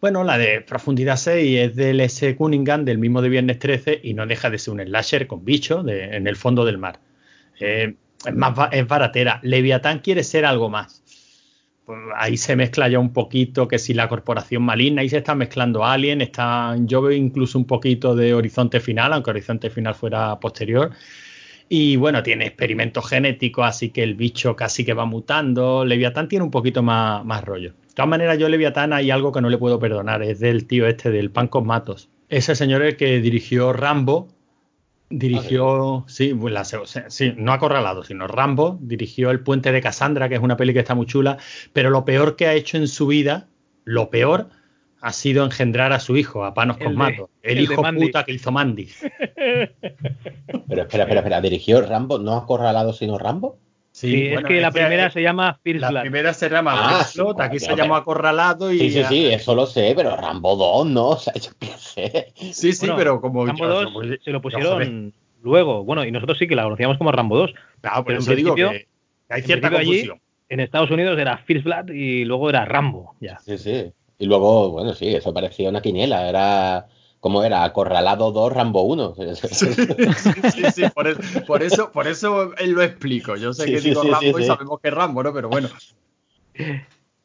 [0.00, 2.36] Bueno, la de Profundidad 6 es del S.
[2.36, 5.84] Cunningham, del mismo de Viernes 13, y no deja de ser un slasher con bichos
[5.84, 7.00] de- en el fondo del mar.
[7.60, 7.94] Eh,
[8.26, 9.40] es, más, es baratera.
[9.42, 11.00] Leviatán quiere ser algo más
[11.86, 15.34] pues ahí se mezcla ya un poquito que si la corporación maligna, ahí se está
[15.34, 20.40] mezclando Alien, está, yo veo incluso un poquito de Horizonte Final, aunque Horizonte Final fuera
[20.40, 20.92] posterior.
[21.68, 25.84] Y bueno, tiene experimentos genéticos, así que el bicho casi que va mutando.
[25.84, 27.74] Leviatán tiene un poquito más, más rollo.
[27.94, 30.88] De todas maneras, yo Leviatán hay algo que no le puedo perdonar, es del tío
[30.88, 32.08] este del Pan con Matos.
[32.28, 34.26] Ese señor es el que dirigió Rambo,
[35.10, 40.34] dirigió, sí, pues la- sí, no acorralado, sino Rambo, dirigió El Puente de Cassandra, que
[40.34, 41.38] es una peli que está muy chula,
[41.72, 43.46] pero lo peor que ha hecho en su vida,
[43.84, 44.48] lo peor,
[45.00, 48.24] ha sido engendrar a su hijo, a Panos El con Matos, el, el hijo puta
[48.24, 48.88] que hizo Mandy.
[50.66, 51.40] Pero espera, espera, espera.
[51.40, 52.18] ¿Dirigió Rambo?
[52.18, 53.58] ¿No acorralado sino Rambo?
[53.96, 56.00] Sí, es que la primera se llama First La Blood.
[56.00, 58.78] primera se llama Ah, First Blood, aquí se llamó Acorralado y...
[58.80, 61.08] Sí, sí, sí, eso lo sé, pero Rambo 2, ¿no?
[61.10, 62.32] O sea, yo qué sé.
[62.52, 63.46] Sí, sí, Bueno, pero como...
[63.46, 65.84] Rambo yo- 2 como- se lo pusieron luego.
[65.84, 67.54] Bueno, y nosotros sí que la conocíamos como Rambo 2.
[67.82, 68.88] Claro, pero en eso digo que
[69.28, 70.20] hay cierta principio allí- confusión.
[70.48, 73.14] En Estados Unidos era First Blood y luego era Rambo.
[73.20, 73.38] Ya.
[73.38, 73.92] Sí, sí.
[74.18, 76.28] Y luego, bueno, sí, eso parecía una quiniela.
[76.28, 76.86] Era.
[77.24, 77.64] ¿Cómo era?
[77.64, 79.14] Acorralado 2, Rambo 1.
[79.34, 83.34] Sí, sí, sí, por eso, por eso, por eso él lo explico.
[83.36, 84.46] Yo sé Sí, que sí, digo sí, Rambo sí, y sí.
[84.46, 85.32] sabemos que es Rambo, ¿no?
[85.32, 85.70] Pero bueno.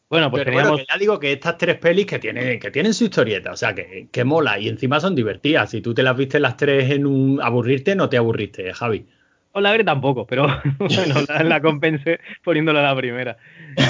[0.09, 0.69] Bueno, pues Pero teníamos.
[0.71, 3.57] bueno, que ya digo que estas tres pelis que tienen, que tienen su historieta, o
[3.57, 5.69] sea, que, que mola y encima son divertidas.
[5.69, 9.05] Si tú te las viste las tres en un aburrirte, no te aburriste, Javi.
[9.51, 10.47] O la tampoco, pero
[10.79, 13.35] bueno, la, la compensé poniéndola a la primera.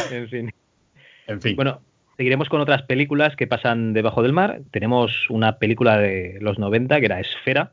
[0.09, 0.51] En fin.
[1.27, 1.55] En fin.
[1.55, 1.81] Bueno,
[2.19, 4.59] seguiremos con otras películas que pasan debajo del mar.
[4.71, 7.71] Tenemos una película de los 90 que era Esfera,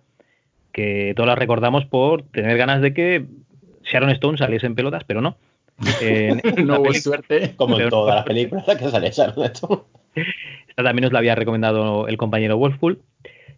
[0.71, 3.27] que todos la recordamos por tener ganas de que
[3.83, 5.37] Sharon Stone saliese en pelotas, pero no.
[6.65, 7.55] No hubo suerte.
[7.57, 9.83] Como en todas las películas que sale Sharon Stone.
[10.69, 13.01] Esta también nos la había recomendado el compañero Wolfpool.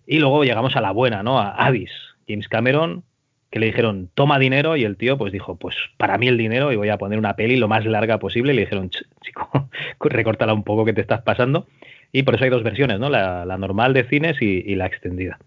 [0.06, 1.38] Y luego llegamos a la buena, ¿no?
[1.38, 1.92] A Abyss,
[2.26, 3.04] James Cameron,
[3.50, 6.72] que le dijeron, toma dinero, y el tío pues dijo, pues para mí el dinero,
[6.72, 9.70] y voy a poner una peli lo más larga posible, y le dijeron, "Ch, chico,
[10.00, 11.66] recórtala un poco que te estás pasando.
[12.12, 13.10] Y por eso hay dos versiones, ¿no?
[13.10, 15.38] La, la normal de cines y, y la extendida.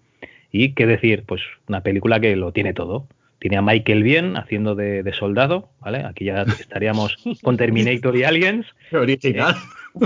[0.52, 3.08] Y qué decir, pues una película que lo tiene todo.
[3.40, 6.04] Tiene a Michael Bien haciendo de, de soldado, ¿vale?
[6.06, 8.68] Aquí ya estaríamos con Terminator y Aliens.
[8.92, 9.56] Qué original.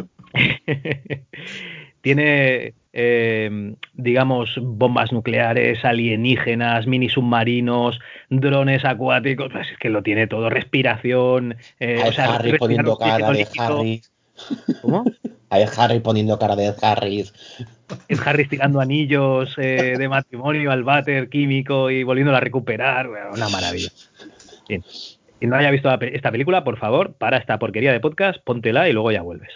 [2.06, 10.28] Tiene, eh, digamos, bombas nucleares, alienígenas, mini submarinos, drones acuáticos, pues es que lo tiene
[10.28, 11.56] todo, respiración.
[11.80, 13.48] eh, a o sea, Harry poniendo cara de.
[13.58, 14.12] Harris.
[14.84, 15.04] ¿Cómo?
[15.50, 17.34] A Harry poniendo cara de Harris.
[18.08, 23.08] Es Harry tirando anillos eh, de matrimonio al váter químico y volviéndola a recuperar.
[23.08, 23.90] bueno, una maravilla.
[24.70, 24.84] Bien.
[25.40, 28.94] Quien no haya visto esta película, por favor, para esta porquería de podcast, póntela y
[28.94, 29.54] luego ya vuelves.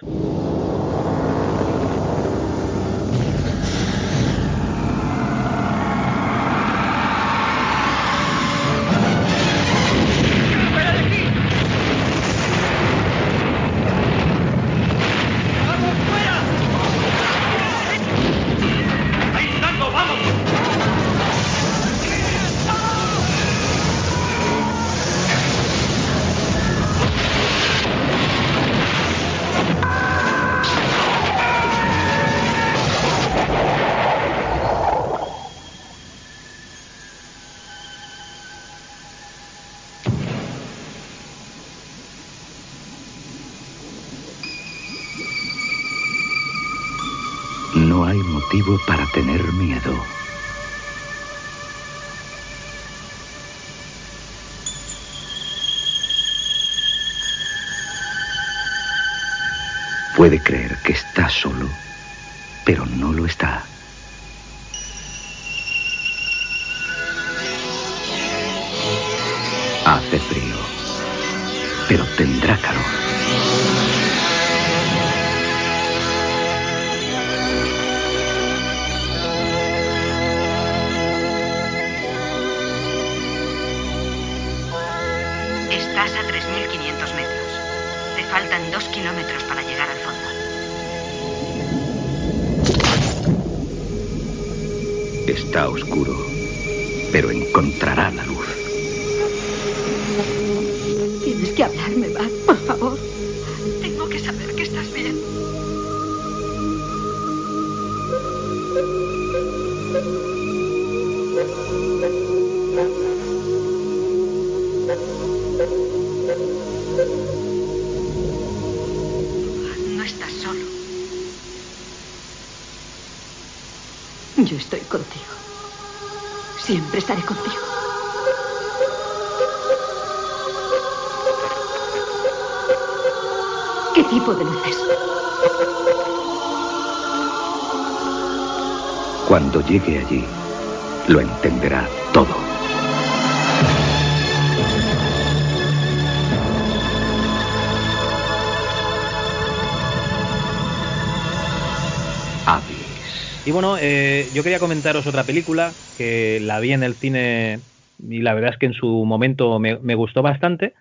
[153.61, 157.59] Bueno, eh, yo quería comentaros otra película que la vi en el cine
[158.01, 160.75] y la verdad es que en su momento me, gustó bastante,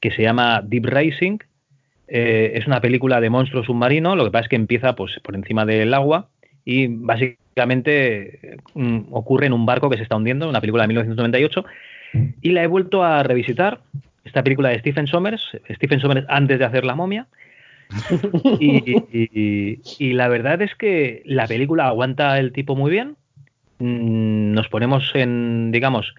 [0.00, 1.38] que se llama Deep Rising.
[2.08, 5.36] Eh, es una película de monstruo submarino, lo que pasa es que empieza pues, por
[5.36, 6.30] encima del agua
[6.64, 11.64] y básicamente mm, ocurre en un barco que se está hundiendo, una película de 1998,
[12.42, 13.82] y la he vuelto a revisitar,
[14.24, 17.28] esta película de Stephen Sommers, Stephen Sommers antes de hacer La momia,
[18.60, 23.16] y, la verdad es que la película aguanta el tipo muy bien.
[23.78, 26.14] Mm, Nos ponemos en, digamos,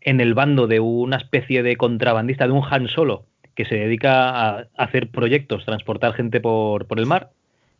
[0.00, 4.30] en el bando de una especie de contrabandista, de un Han Solo, que se dedica
[4.30, 7.30] a hacer proyectos, transportar gente por, por el mar,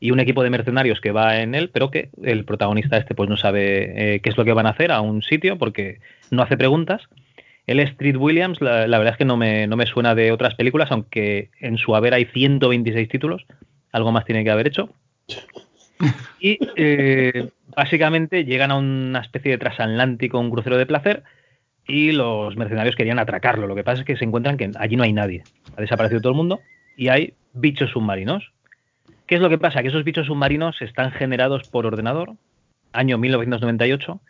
[0.01, 3.29] y un equipo de mercenarios que va en él, pero que el protagonista este pues
[3.29, 6.01] no sabe eh, qué es lo que van a hacer a un sitio porque
[6.31, 7.03] no hace preguntas.
[7.67, 10.55] Es Street Williams, la, la verdad es que no me, no me suena de otras
[10.55, 13.47] películas, aunque en su haber hay 126 títulos,
[13.93, 14.93] algo más tiene que haber hecho.
[16.41, 21.25] Y eh, básicamente llegan a una especie de transatlántico, un crucero de placer,
[21.87, 23.67] y los mercenarios querían atracarlo.
[23.67, 25.43] Lo que pasa es que se encuentran que allí no hay nadie.
[25.77, 26.61] Ha desaparecido todo el mundo
[26.97, 28.53] y hay bichos submarinos.
[29.27, 29.83] ¿Qué es lo que pasa?
[29.83, 32.35] Que esos bichos submarinos están generados por ordenador,
[32.93, 34.21] año 1998.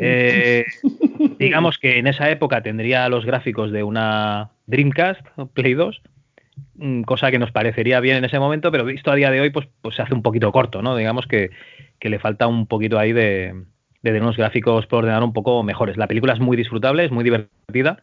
[0.00, 0.64] Eh,
[1.38, 6.02] digamos que en esa época tendría los gráficos de una Dreamcast o Play 2,
[6.76, 9.50] mm, cosa que nos parecería bien en ese momento, pero visto a día de hoy,
[9.50, 10.96] pues, pues se hace un poquito corto, ¿no?
[10.96, 11.50] Digamos que,
[11.98, 15.62] que le falta un poquito ahí de, de tener unos gráficos por ordenador un poco
[15.62, 15.96] mejores.
[15.96, 18.02] La película es muy disfrutable, es muy divertida,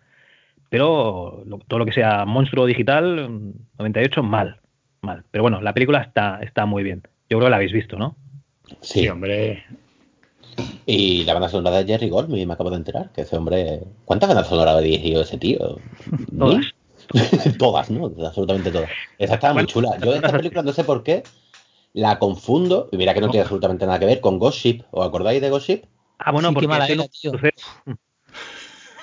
[0.69, 4.59] pero lo- todo lo que sea monstruo digital, mm, 98, mal,
[5.01, 5.23] mal.
[5.31, 7.01] Pero bueno, la película está, está muy bien.
[7.29, 8.15] Yo creo que la habéis visto, ¿no?
[8.81, 9.63] Sí, Sí, hombre.
[10.85, 13.81] Y la banda sonora de Jerry Goldsmith, me acabo de enterar, que ese hombre...
[14.05, 15.77] ¿Cuántas bandas sonoras ha dirigido ese tío?
[16.37, 16.65] Todas.
[17.57, 18.11] Todas, ¿no?
[18.25, 18.89] Absolutamente todas.
[19.17, 19.97] Esa estaba muy chula.
[20.03, 21.23] Yo esta película no sé por qué
[21.93, 24.81] la confundo, y mira que no tiene absolutamente nada que ver, con Ghost Ship.
[24.91, 25.83] ¿Os acordáis de Ghost Ship?
[26.19, 27.31] Ah, bueno, Sí, qué porque mala era, tío.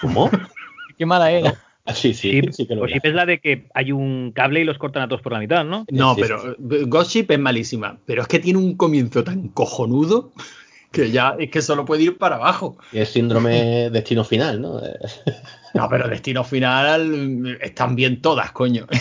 [0.00, 0.30] ¿Cómo?
[0.98, 1.54] Qué mala era.
[1.94, 2.94] Sí, sí, Sí, sí que lo era.
[2.94, 5.38] sí es la de que hay un cable y los cortan a todos por la
[5.38, 5.86] mitad, ¿no?
[5.90, 7.98] No, pero Ghost Ship es malísima.
[8.06, 10.32] Pero es que tiene un comienzo tan cojonudo
[10.94, 12.78] que ya es que solo puede ir para abajo.
[12.92, 14.80] Y es síndrome destino final, ¿no?
[15.74, 18.86] No, pero Destino Final están bien todas, coño.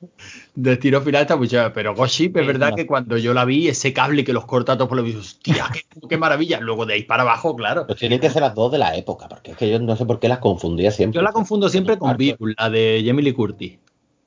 [0.54, 3.68] Destino Final está muy chévere, pero Ghost Ship es verdad que cuando yo la vi,
[3.68, 6.60] ese cable que los corta a todos por los vídeos, hostia, qué, qué maravilla.
[6.60, 7.86] Luego de ahí para abajo, claro.
[7.86, 10.06] Pues tienen que ser las dos de la época, porque es que yo no sé
[10.06, 11.16] por qué las confundía siempre.
[11.16, 12.16] Yo la confundo siempre con.
[12.16, 13.78] Virus, la de Jamie Lee Curtis.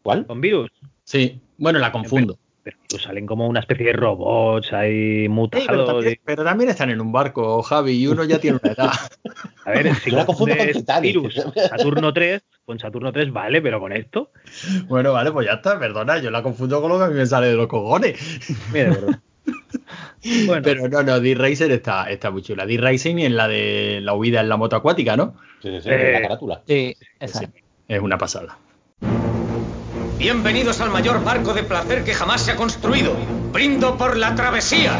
[0.04, 0.26] ¿Cuál?
[0.28, 0.70] Con virus.
[1.04, 2.38] Sí, bueno, la confundo.
[2.70, 5.66] Pero pues salen como una especie de robots ahí Sí, mutados.
[5.68, 8.72] pero, también, y- pero también están en un barco, Javi, y uno ya tiene una
[8.74, 8.92] edad.
[9.66, 11.14] A ver, si la confundo con confundes Titanic.
[11.16, 14.32] virus, Saturno 3, con Saturno 3 vale, pero con esto.
[14.88, 17.26] Bueno, vale, pues ya está, perdona, yo la confundo con lo que a mí me
[17.26, 18.18] sale de los cojones.
[18.72, 18.96] Mira.
[20.46, 22.66] Bueno, Pero no, no, D-Racer está, está muy chula.
[22.66, 25.36] D-Racing es la de la huida en la moto acuática, ¿no?
[25.62, 26.62] Sí, sí, sí, Eh, la carátula.
[26.68, 26.96] Sí.
[27.26, 27.46] Sí,
[27.88, 28.58] es una pasada.
[30.20, 33.14] Bienvenidos al mayor barco de placer que jamás se ha construido.
[33.54, 35.00] Brindo por la travesía.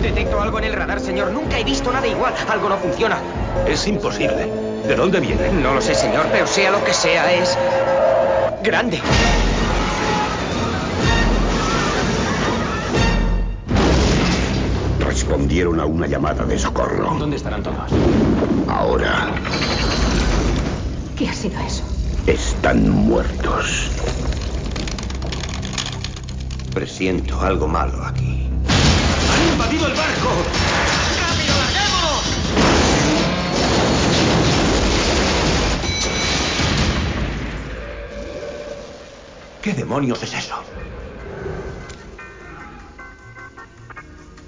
[0.00, 1.30] Detecto algo en el radar, señor.
[1.30, 2.32] Nunca he visto nada igual.
[2.48, 3.18] Algo no funciona.
[3.68, 4.50] Es imposible.
[4.88, 5.52] ¿De dónde viene?
[5.52, 7.58] No lo sé, señor, pero sea lo que sea, es...
[8.62, 8.98] grande.
[15.00, 17.14] Respondieron a una llamada de socorro.
[17.18, 17.92] ¿Dónde estarán todos?
[18.68, 19.28] Ahora,
[21.18, 21.91] ¿Qué ha sido eso?
[22.26, 23.90] Están muertos.
[26.72, 28.48] Presiento algo malo aquí.
[29.32, 30.28] ¡Han invadido el barco!
[31.20, 32.22] ¡Rápido, larguemos!
[39.60, 40.62] ¿Qué demonios es eso?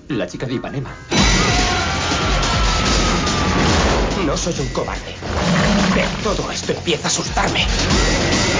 [0.08, 0.90] La chica de Ipanema.
[4.24, 5.63] No soy un cobarde.
[6.22, 7.66] Todo esto empieza a asustarme.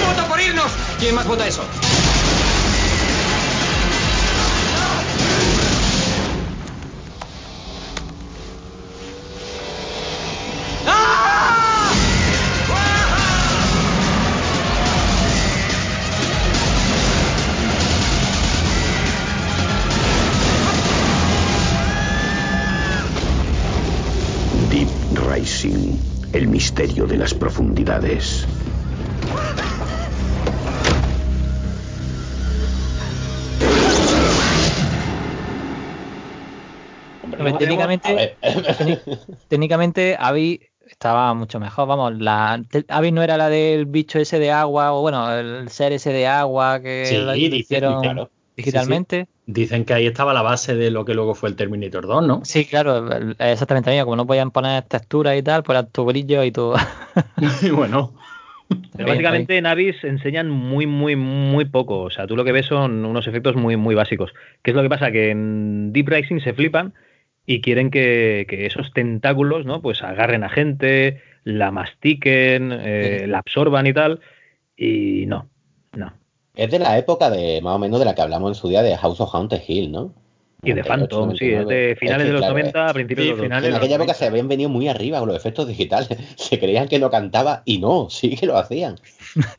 [0.07, 0.71] ¡Vota por irnos!
[0.99, 1.63] ¿Quién más vota eso?
[27.07, 28.45] De las profundidades.
[37.23, 38.37] Hombre, técnicamente,
[39.47, 41.87] técnicamente Abby estaba mucho mejor.
[41.87, 45.91] Vamos, la Abby no era la del bicho ese de agua, o bueno, el ser
[45.93, 48.29] ese de agua que Sí, hicieron claro.
[48.55, 49.27] Digitalmente.
[49.47, 52.41] Dicen que ahí estaba la base de lo que luego fue el Terminator 2, ¿no?
[52.43, 53.07] Sí, claro,
[53.39, 53.91] exactamente.
[53.91, 56.73] Mira, como no podían poner texturas y tal, pues era tu brillo y tu.
[57.61, 58.13] y bueno.
[58.97, 62.01] Pero básicamente en Abyss enseñan muy, muy, muy poco.
[62.01, 64.33] O sea, tú lo que ves son unos efectos muy, muy básicos.
[64.63, 65.11] ¿Qué es lo que pasa?
[65.11, 66.93] Que en Deep Rising se flipan
[67.45, 69.81] y quieren que, que esos tentáculos, ¿no?
[69.81, 74.19] Pues agarren a gente, la mastiquen, eh, la absorban y tal.
[74.75, 75.47] Y no,
[75.93, 76.13] no.
[76.55, 78.81] Es de la época de más o menos de la que hablamos en su día
[78.81, 80.13] de House of Haunted Hill, ¿no?
[80.63, 81.95] Y de 98, Phantom, sí, es de 99.
[81.95, 83.97] finales que, de los claro, 90 eh, a principios sí, de los finales En aquella
[83.97, 86.09] los época se habían venido muy arriba con los efectos digitales.
[86.37, 88.95] Se creían que no cantaba y no, sí que lo hacían.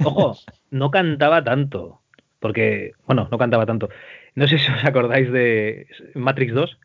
[0.04, 0.37] Ojo,
[0.70, 2.00] no cantaba tanto.
[2.40, 3.88] Porque, bueno, no cantaba tanto.
[4.35, 6.78] No sé si os acordáis de Matrix 2,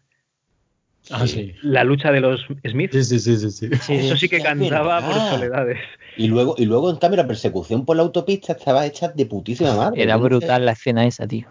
[1.10, 1.56] Ah, sí.
[1.63, 3.08] la lucha de los Smiths.
[3.08, 3.69] Sí, sí, sí, sí.
[3.76, 3.95] sí.
[3.95, 5.80] Eso sí que cantaba por soledades.
[6.17, 9.76] Y luego, y luego, en cambio, la persecución por la autopista estaba hecha de putísima
[9.76, 10.04] madre.
[10.04, 11.47] Era brutal la escena esa, tío.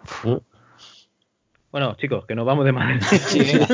[1.72, 2.98] Bueno, chicos, que nos vamos de madre.
[3.00, 3.66] Sí, venga.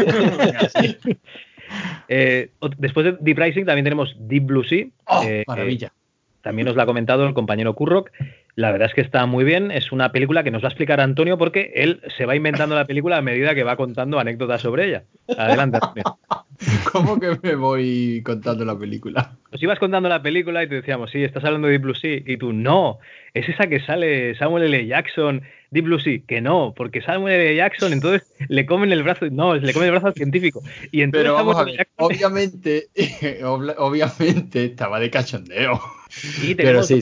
[2.08, 4.86] Eh, después de Deep Rising también tenemos Deep Blue Sea.
[5.06, 5.92] Oh, eh, maravilla.
[6.40, 8.12] también nos la ha comentado el compañero Kurrock.
[8.54, 9.72] La verdad es que está muy bien.
[9.72, 12.86] Es una película que nos va a explicar Antonio porque él se va inventando la
[12.86, 15.04] película a medida que va contando anécdotas sobre ella.
[15.36, 16.18] Adelante, Antonio.
[16.92, 19.36] ¿Cómo que me voy contando la película?
[19.52, 22.22] Nos ibas contando la película y te decíamos, sí, estás hablando de Deep Blue Sea.
[22.24, 22.98] Y tú, no,
[23.34, 24.86] es esa que sale Samuel L.
[24.86, 26.20] Jackson, Deep Blue Sea.
[26.26, 27.56] Que no, porque Samuel L.
[27.56, 29.26] Jackson, entonces le comen el brazo.
[29.30, 30.62] No, le comen el brazo al científico.
[30.90, 32.88] Y entonces Pero vamos a ver, Jackson- obviamente,
[33.44, 35.80] obviamente estaba de cachondeo.
[36.56, 37.00] Pero sí,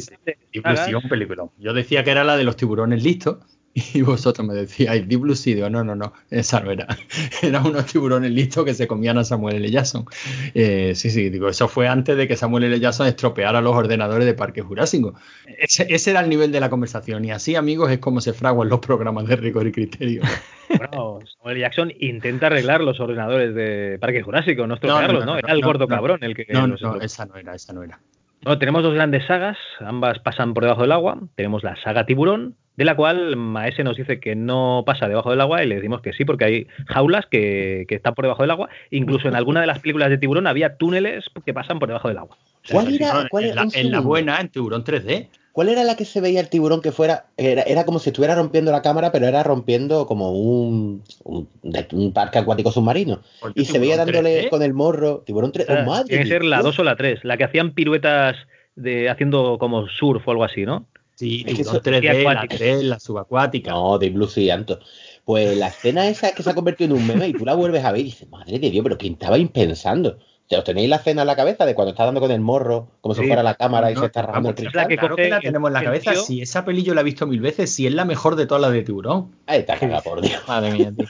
[0.53, 0.77] Deep Blue.
[0.77, 1.51] Sea es un peliculón.
[1.59, 3.39] Yo decía que era la de los tiburones listos
[3.75, 5.57] y vosotros me decíais Deep Blue Sea.
[5.57, 6.87] Digo, no, no, no, esa no era.
[7.43, 9.71] Eran unos tiburones listos que se comían a Samuel L.
[9.71, 10.07] Jackson.
[10.55, 12.79] Eh, sí, sí, digo, eso fue antes de que Samuel L.
[12.79, 15.15] Jackson estropeara los ordenadores de Parque Jurásico.
[15.59, 17.25] Ese, ese era el nivel de la conversación.
[17.25, 20.23] Y así, amigos, es como se fraguan los programas de rigor y criterio.
[20.67, 21.61] Bueno, Samuel L.
[21.61, 25.33] Jackson intenta arreglar los ordenadores de Parque Jurásico, no estropearlos, ¿no?
[25.35, 28.01] no, Era el gordo cabrón el que No, no, esa no era, esa no era.
[28.45, 31.19] Bueno, tenemos dos grandes sagas, ambas pasan por debajo del agua.
[31.35, 35.41] Tenemos la saga Tiburón, de la cual Maese nos dice que no pasa debajo del
[35.41, 38.51] agua y le decimos que sí, porque hay jaulas que, que están por debajo del
[38.51, 38.69] agua.
[38.91, 42.19] Incluso en alguna de las películas de Tiburón había túneles que pasan por debajo del
[42.19, 42.37] agua.
[42.71, 45.29] ¿Cuál era, cuál en, era- la, un en la buena, en Tiburón 3D.
[45.55, 47.27] ¿Cuál era la que se veía el tiburón que fuera?
[47.37, 52.39] Era, era como si estuviera rompiendo la cámara, pero era rompiendo como un, un, parque
[52.39, 53.23] acuático submarino.
[53.55, 54.51] Y se veía dándole 3D.
[54.51, 55.23] con el morro.
[55.25, 56.65] Tiburón 3 O sea, ¡Oh, madre tiene que ser la Dios!
[56.65, 58.35] 2 o la 3, la que hacían piruetas
[58.75, 60.89] de haciendo como surf o algo así, ¿no?
[61.15, 62.57] Sí, Es Tiburón eso- 3D, la acuática.
[62.57, 63.71] 3, la subacuática.
[63.71, 64.81] No, de Blue Sea, Anto.
[65.25, 67.55] Pues la escena esa es que se ha convertido en un meme y tú la
[67.55, 70.19] vuelves a ver y dices, madre de Dios, pero ¿quién estabais pensando?
[70.59, 73.15] ¿Os tenéis la escena en la cabeza de cuando está dando con el morro, como
[73.15, 74.89] si fuera la cámara y se está rajando el vamos, es la cristal?
[74.89, 76.13] que claro que la tenemos en la cabeza.
[76.13, 78.47] tío- Si esa peli yo la he visto mil veces, si es la mejor de
[78.47, 79.33] todas las de Tiburón.
[79.47, 80.43] Ahí está cagada, por Dios.
[80.49, 81.07] Madre mía, tío.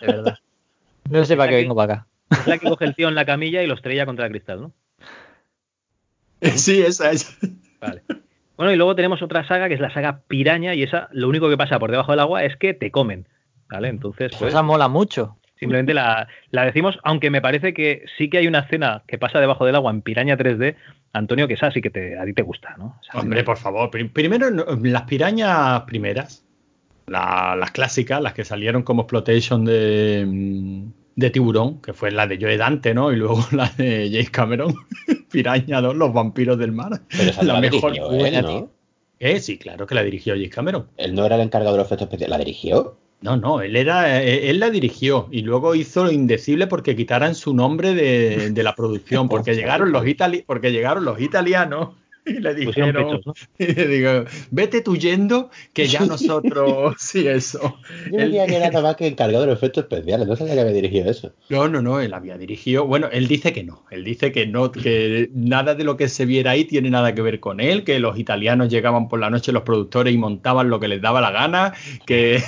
[0.00, 0.38] De verdad.
[1.08, 2.06] No sé para qué vengo para acá.
[2.30, 4.60] Es la que coge el tío en la camilla y lo estrella contra el cristal,
[4.60, 4.72] ¿no?
[6.56, 7.36] Sí, esa es.
[7.80, 8.02] Vale.
[8.56, 11.48] Bueno, y luego tenemos otra saga que es la saga Piraña y esa lo único
[11.48, 13.26] que pasa por debajo del agua es que te comen.
[13.70, 13.88] ¿Vale?
[13.88, 15.36] Entonces, pues Esa mola mucho.
[15.60, 19.38] Simplemente la, la decimos, aunque me parece que sí que hay una escena que pasa
[19.40, 20.74] debajo del agua en Piraña 3D,
[21.12, 22.98] Antonio, que esa sí que te, a ti te gusta, ¿no?
[23.14, 23.90] Hombre, por favor.
[23.90, 26.44] pri- Primero, las pirañas primeras,
[27.06, 30.84] la- las clásicas, las que salieron como exploitation de,
[31.16, 33.12] de tiburón, que fue la de Joe Dante, ¿no?
[33.12, 34.74] Y luego la de James Cameron.
[35.30, 37.00] Piraña 2, Los vampiros del mar.
[37.16, 38.70] Pero esa la, mejor dirigió él, ¿no?
[39.18, 40.86] Eh, sí, claro que la dirigió James Cameron.
[40.96, 42.96] Él no era el encargado de los efectos especiales, ¿la dirigió?
[43.22, 47.34] No, no, él era, eh, él la dirigió y luego hizo lo indecible porque quitaran
[47.34, 51.90] su nombre de, de la producción, porque llegaron los itali porque llegaron los italianos
[52.26, 53.20] y le dijeron,
[53.58, 57.78] y le digo, vete tú yendo, que ya nosotros, sí, eso.
[58.10, 60.72] Yo creía que era nada que encargado de los efectos especiales, no sabía que había
[60.72, 61.32] dirigido eso.
[61.48, 64.72] No, no, no, él había dirigido, bueno, él dice que no, él dice que no,
[64.72, 67.98] que nada de lo que se viera ahí tiene nada que ver con él, que
[67.98, 71.30] los italianos llegaban por la noche los productores y montaban lo que les daba la
[71.30, 71.72] gana,
[72.06, 72.42] que...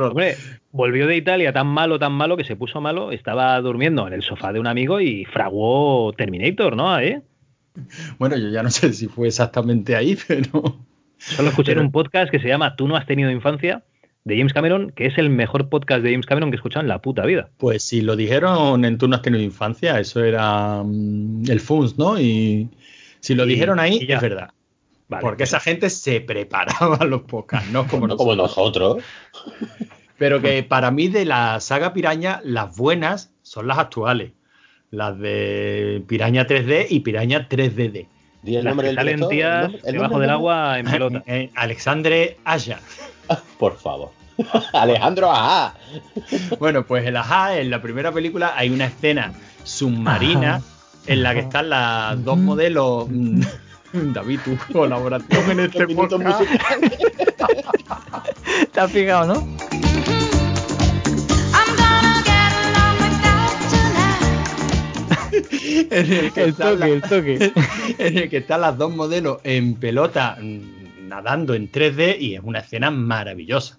[0.00, 0.36] Hombre,
[0.72, 4.22] volvió de Italia tan malo, tan malo, que se puso malo, estaba durmiendo en el
[4.22, 6.98] sofá de un amigo y fraguó Terminator, ¿no?
[7.00, 7.22] ¿Eh?
[8.18, 10.80] Bueno, yo ya no sé si fue exactamente ahí, pero.
[11.18, 13.82] Solo escuché en un podcast que se llama Tú no has tenido infancia
[14.24, 16.88] de James Cameron, que es el mejor podcast de James Cameron que he escuchado en
[16.88, 17.48] la puta vida.
[17.56, 21.96] Pues si lo dijeron en Tú no has tenido infancia, eso era mm, el FUNS,
[21.96, 22.20] ¿no?
[22.20, 22.68] Y
[23.20, 24.50] si lo dijeron ahí, es verdad.
[25.20, 29.02] Porque esa gente se preparaba los podcasts, no como no Como nosotros.
[30.18, 34.32] Pero que para mí de la saga Piraña, las buenas son las actuales
[34.96, 38.06] las de Piraña 3D y Piraña 3DD.
[38.46, 39.18] El nombre del
[39.84, 41.22] debajo del agua en pelota.
[41.26, 42.80] Eh, Alexandre Aya.
[43.58, 44.10] Por favor.
[44.72, 45.74] Alejandro Ajá.
[46.58, 49.34] bueno, pues el Ajá, en la primera película hay una escena
[49.64, 50.62] submarina
[51.06, 53.06] en la que están las dos modelos.
[53.92, 56.40] David, tu colaboración en este podcast.
[58.72, 59.56] Te has fijado, ¿no?
[65.90, 66.42] en el que
[67.98, 72.40] En el que están las dos modelos en pelota mm, nadando en 3D y es
[72.42, 73.78] una escena maravillosa.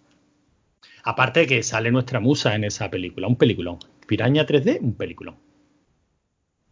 [1.03, 3.79] Aparte que sale nuestra musa en esa película, un peliculón.
[4.07, 5.35] Piraña 3D, un peliculón.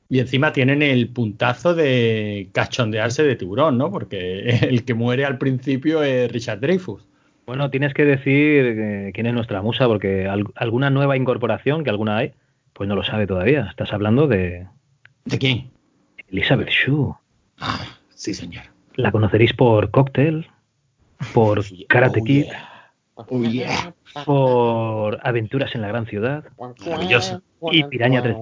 [0.10, 3.92] Y encima tienen el puntazo de cachondearse de tiburón, ¿no?
[3.92, 7.08] Porque el que muere al principio es Richard Dreyfus.
[7.46, 12.18] Bueno, tienes que decir eh, quién es nuestra musa, porque alguna nueva incorporación, que alguna
[12.18, 12.34] hay,
[12.76, 13.68] pues no lo sabe todavía.
[13.70, 14.68] Estás hablando de,
[15.24, 15.72] ¿De quién?
[16.30, 17.16] Elizabeth Shue.
[17.60, 18.66] Ah, sí, señor.
[18.96, 20.48] La conoceréis por Cocktail,
[21.34, 22.46] por Karate Kid,
[23.16, 23.94] oh, yeah.
[24.26, 26.44] por Aventuras en la Gran Ciudad.
[26.86, 27.42] Maravilloso.
[27.72, 28.36] Y Piraña 3.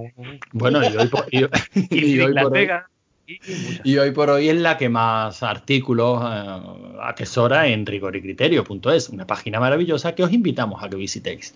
[0.52, 1.46] Bueno, y hoy por, y,
[1.96, 2.68] y, hoy por hoy,
[3.84, 9.60] y hoy por hoy es la que más artículos eh, atesora en rigoricriterio.es, una página
[9.60, 11.56] maravillosa que os invitamos a que visitéis.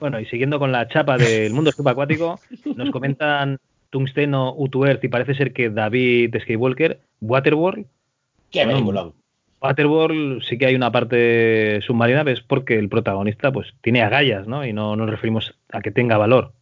[0.00, 2.40] Bueno, y siguiendo con la chapa del mundo subacuático,
[2.76, 3.58] nos comentan
[3.90, 7.86] Tungsteno, Utuert y parece ser que David Skywalker, Waterworld.
[8.50, 9.14] ¡Qué bueno,
[9.60, 14.64] Waterworld sí que hay una parte submarina, es porque el protagonista pues tiene agallas, ¿no?
[14.64, 16.52] Y no nos referimos a que tenga valor.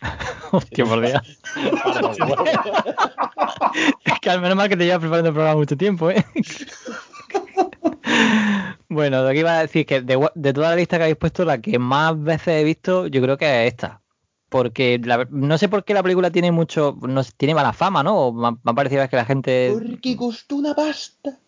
[0.50, 1.20] Hostia, por Dios.
[4.04, 6.24] es que al menos mal que te llevas preparando el programa mucho tiempo, ¿eh?
[8.90, 11.44] Bueno, lo que iba a decir que de, de, toda la lista que habéis puesto,
[11.46, 14.00] la que más veces he visto, yo creo que es esta
[14.50, 18.32] porque no sé por qué la película tiene mucho, no, tiene mala fama, ¿no?
[18.32, 19.70] me, ha parecido que la gente...
[19.72, 21.38] Porque costó una pasta.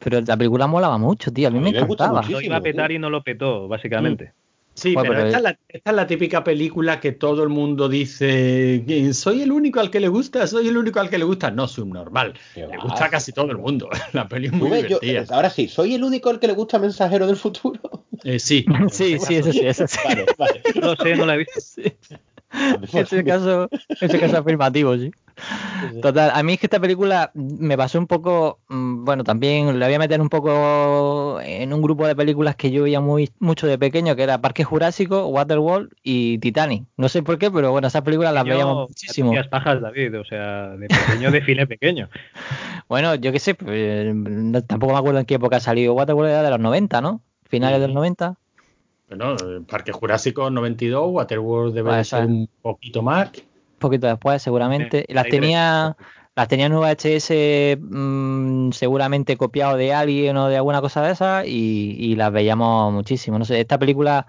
[0.00, 2.22] Pero la película molaba mucho, tío, a mí me, encantaba.
[2.28, 4.34] Lo iba a petar y no lo petó, básicamente.
[4.76, 9.80] Sí, pero, esta, es la, típica película que todo el mundo dice, soy el único
[9.80, 11.50] al que le gusta, soy el único al que le gusta.
[11.50, 12.34] No, subnormal.
[12.54, 13.88] Le gusta a casi todo el mundo.
[14.12, 15.24] La peli es muy divertida.
[15.30, 18.04] ahora sí, ¿soy el único al que le gusta Mensajero del Futuro?
[18.22, 18.66] Eh, sí.
[18.90, 19.98] sí, sí, eso sí, eso sí.
[20.04, 20.62] Vale, vale.
[20.78, 21.58] No sé, no la he visto.
[21.58, 21.96] Sí.
[22.92, 23.68] ese caso,
[24.00, 25.10] ese caso afirmativo, sí.
[26.00, 29.86] Total, a mí es que esta película me pasó un poco, mm, bueno, también la
[29.86, 33.66] voy a meter un poco en un grupo de películas que yo veía muy mucho
[33.66, 36.84] de pequeño, que era Parque Jurásico, Waterworld y Titanic.
[36.96, 39.32] No sé por qué, pero bueno, esas películas las veíamos muchísimo.
[39.50, 42.08] pajas, David, o sea, de pequeño de pequeño.
[42.88, 44.06] bueno, yo qué sé, pues,
[44.66, 45.92] tampoco me acuerdo en qué época salió.
[45.92, 47.20] Waterworld era de los 90, ¿no?
[47.44, 48.36] Finales de los 90.
[49.08, 49.36] Bueno,
[49.68, 53.30] Parque Jurásico 92, Waterworld debe ser un poquito más.
[53.36, 55.04] Un poquito después, seguramente.
[55.08, 55.96] las tenía
[56.36, 61.46] las tenía en VHS mmm, seguramente copiado de alguien o de alguna cosa de esa
[61.46, 63.38] y, las veíamos muchísimo.
[63.38, 64.26] No sé, esta película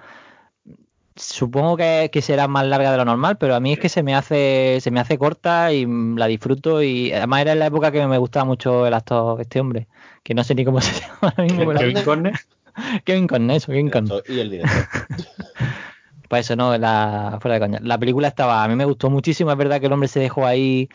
[1.17, 4.15] supongo que, será más larga de lo normal, pero a mí es que se me
[4.15, 8.05] hace se me hace corta y la disfruto y además era en la época que
[8.07, 9.87] me gustaba mucho el actor este hombre,
[10.23, 11.33] que no sé ni cómo se llama.
[11.77, 12.33] Kevin
[12.83, 13.03] Corner.
[13.03, 14.07] Kevin con eso, Kevin con.
[14.27, 14.87] Y el director.
[16.29, 17.79] pues eso, no, la, fuera de coña.
[17.81, 20.45] La película estaba, a mí me gustó muchísimo, es verdad que el hombre se dejó
[20.45, 20.89] ahí,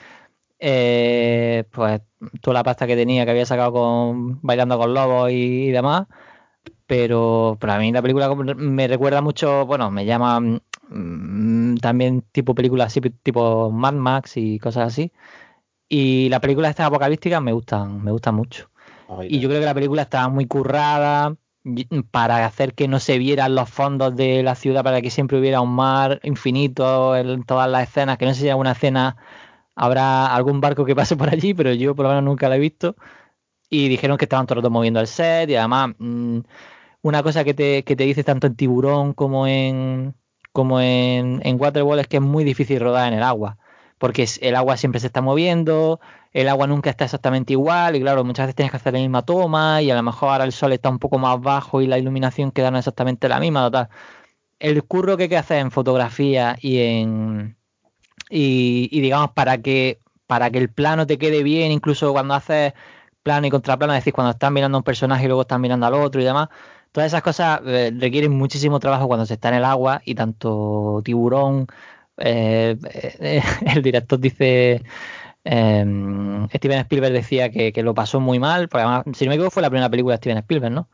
[0.58, 2.00] eh, pues,
[2.40, 6.06] toda la pasta que tenía, que había sacado con Bailando con Lobos y, demás,
[6.86, 12.88] pero para mí la película me recuerda mucho, bueno, me llama mm, también tipo películas
[12.88, 15.12] así, tipo Mad Max y cosas así.
[15.88, 18.70] Y las películas estas apocalípticas me gustan, me gustan mucho.
[19.28, 21.36] Y yo creo que la película estaba muy currada
[22.10, 25.60] para hacer que no se vieran los fondos de la ciudad, para que siempre hubiera
[25.60, 29.16] un mar infinito en todas las escenas, que no sé si alguna escena
[29.76, 32.58] habrá algún barco que pase por allí, pero yo por lo menos nunca la he
[32.60, 32.96] visto.
[33.70, 36.40] Y dijeron que estaban todos moviendo el set y además mm,
[37.02, 40.14] una cosa que te, que te dice tanto en Tiburón como en
[40.52, 43.58] como en, en Waterwall es que es muy difícil rodar en el agua,
[43.98, 46.00] porque el agua siempre se está moviendo,
[46.32, 49.22] el agua nunca está exactamente igual y claro, muchas veces tienes que hacer la misma
[49.22, 51.98] toma y a lo mejor ahora el sol está un poco más bajo y la
[51.98, 53.70] iluminación queda no exactamente la misma.
[54.58, 57.56] El curro que hay que hacer en fotografía y en
[58.30, 62.72] y, digamos para que para que el plano te quede bien, incluso cuando haces
[63.22, 65.86] plano y contraplano, es decir, cuando estás mirando a un personaje y luego estás mirando
[65.86, 66.48] al otro y demás,
[66.92, 71.02] todas esas cosas eh, requieren muchísimo trabajo cuando se está en el agua y tanto
[71.04, 71.66] tiburón,
[72.16, 72.76] eh,
[73.74, 74.82] el director dice,
[75.44, 79.52] em, Steven Spielberg decía que, lo pasó muy mal, porque además, si no me equivoco
[79.52, 80.88] fue la primera película de Steven Spielberg, ¿no?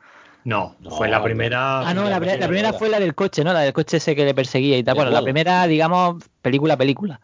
[0.45, 1.87] No, fue la primera.
[1.87, 3.53] Ah, no, la, primera fue la del coche, ¿no?
[3.53, 4.95] La del coche ese que le perseguía y tal.
[4.95, 7.21] Bueno, la primera, digamos, película, película.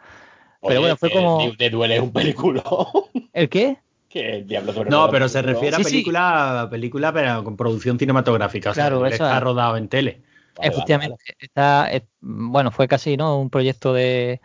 [0.61, 1.53] Pero bueno, fue como.
[1.57, 2.63] Te duele un película.
[3.33, 3.79] ¿El qué?
[4.09, 8.73] Que el diablo No, pero se refiere a película, película pero con producción cinematográfica.
[8.73, 10.21] Claro, o sea, está rodado en tele.
[10.61, 11.17] Efectivamente.
[11.39, 13.39] Está, bueno, fue casi, ¿no?
[13.39, 14.41] Un proyecto de.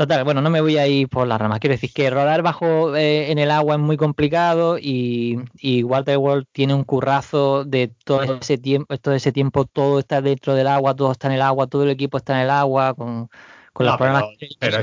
[0.00, 1.60] Total, bueno, no me voy a ir por las ramas.
[1.60, 6.16] Quiero decir que rodar bajo eh, en el agua es muy complicado y, y Walter
[6.16, 10.68] World tiene un currazo de todo ese tiempo, todo ese tiempo todo está dentro del
[10.68, 13.28] agua, todo está en el agua, todo el equipo está en el agua, con,
[13.74, 14.78] con pero,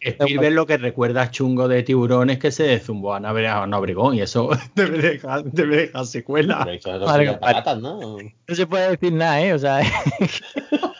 [0.00, 4.98] Spielberg lo que recuerda chungo de tiburones que se zumbó a Navregón y eso debe
[4.98, 6.64] dejar, debe dejar secuela.
[7.74, 8.16] ¿no?
[8.46, 9.54] no se puede decir nada, ¿eh?
[9.54, 9.80] O sea,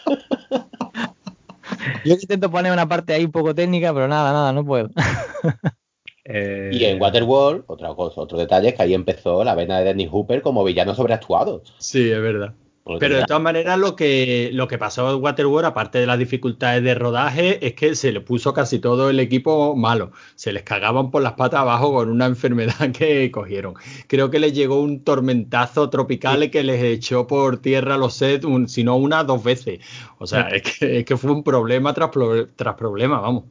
[2.05, 4.91] yo intento poner una parte ahí un poco técnica, pero nada, nada, no puedo.
[6.25, 10.09] Eh, y en Waterworld, otra otro detalle es que ahí empezó la vena de Dennis
[10.09, 11.65] Hooper como villano sobreactuado.
[11.79, 12.55] Sí, es verdad.
[12.99, 16.83] Pero de todas maneras, lo que, lo que pasó en Waterworld, aparte de las dificultades
[16.83, 20.11] de rodaje, es que se le puso casi todo el equipo malo.
[20.35, 23.75] Se les cagaban por las patas abajo con una enfermedad que cogieron.
[24.09, 28.83] Creo que les llegó un tormentazo tropical que les echó por tierra los sets, si
[28.83, 29.79] no una, dos veces.
[30.19, 32.11] O sea, es, que, fue un problema tras,
[32.57, 33.45] tras problema, vamos.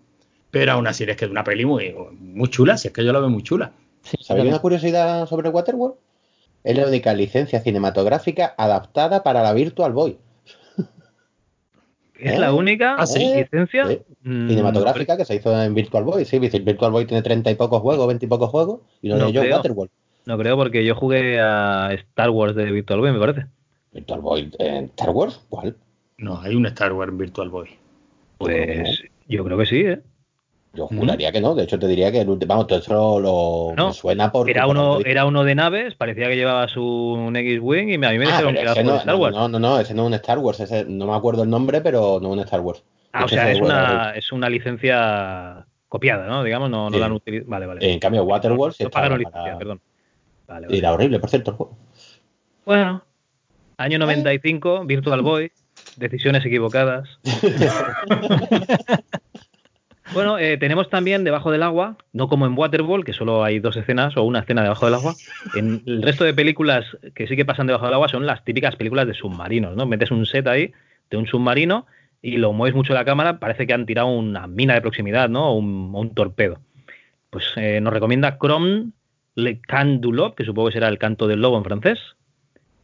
[0.50, 3.14] Pero aún así es que es una peli muy, muy chula, si es que yo
[3.14, 3.72] la veo muy chula.
[4.20, 5.96] ¿Sabéis una curiosidad sobre Waterworld?
[6.64, 10.18] Es la única licencia cinematográfica adaptada para la Virtual Boy.
[12.20, 13.86] ¿Es la única ¿Ah, licencia
[14.22, 16.24] mm, cinematográfica que se hizo en Virtual Boy?
[16.26, 19.30] Sí, Virtual Boy tiene treinta y pocos juegos, veinte y pocos juegos, y no, no
[19.30, 19.90] yo Waterworld.
[20.26, 23.48] No creo porque yo jugué a Star Wars de Virtual Boy, me parece.
[23.92, 25.44] ¿Virtual Boy en Star Wars?
[25.50, 25.76] ¿Cuál?
[26.20, 27.70] No, hay un Star Wars en Virtual Boy.
[28.38, 30.02] Pues yo creo que sí, ¿eh?
[30.74, 33.94] Yo juraría que no, de hecho te diría que el último, vamos, todo eso lo,
[33.94, 34.50] suena por...
[34.50, 38.26] Era uno, era uno de naves, parecía que llevaba su X-Wing y a mí me
[38.26, 39.36] ah, dijeron que era no, Star Wars.
[39.36, 41.82] No, no, no, ese no es un Star Wars, ese, no me acuerdo el nombre,
[41.82, 42.86] pero no es un Star Wars.
[43.12, 46.42] Ah, o sea, es una, es una licencia copiada, ¿no?
[46.42, 47.50] Digamos, no, no la han utilizado.
[47.50, 47.92] Vale, vale.
[47.92, 49.82] En cambio, Waterworld sí no pagaron licencia, perdón.
[50.48, 51.78] Vale, era horrible, por cierto, el juego.
[52.66, 53.04] Bueno,
[53.76, 55.52] año 95, Virtual Boy,
[55.98, 57.10] decisiones equivocadas.
[60.14, 63.78] Bueno, eh, tenemos también debajo del agua, no como en Waterball, que solo hay dos
[63.78, 65.16] escenas o una escena debajo del agua.
[65.56, 66.86] En el resto de películas
[67.16, 69.86] que sí que pasan debajo del agua son las típicas películas de submarinos, ¿no?
[69.86, 70.74] Metes un set ahí
[71.10, 71.86] de un submarino
[72.22, 75.52] y lo mueves mucho la cámara, parece que han tirado una mina de proximidad, ¿no?
[75.52, 76.60] O un, torpedo.
[77.30, 78.92] Pues eh, nos recomienda Chrome
[79.36, 82.00] Le Can du que supongo que será el canto del lobo en francés,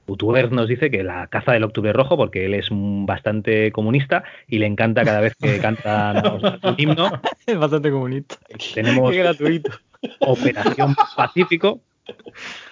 [0.07, 4.59] Utuber nos dice que la caza del octubre rojo, porque él es bastante comunista y
[4.59, 7.21] le encanta cada vez que canta un himno.
[7.45, 8.37] Es bastante comunista.
[8.73, 9.71] Tenemos gratuito.
[10.19, 11.81] Operación Pacífico,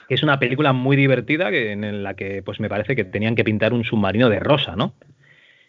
[0.07, 3.35] que es una película muy divertida que, en la que pues me parece que tenían
[3.35, 4.93] que pintar un submarino de rosa, ¿no?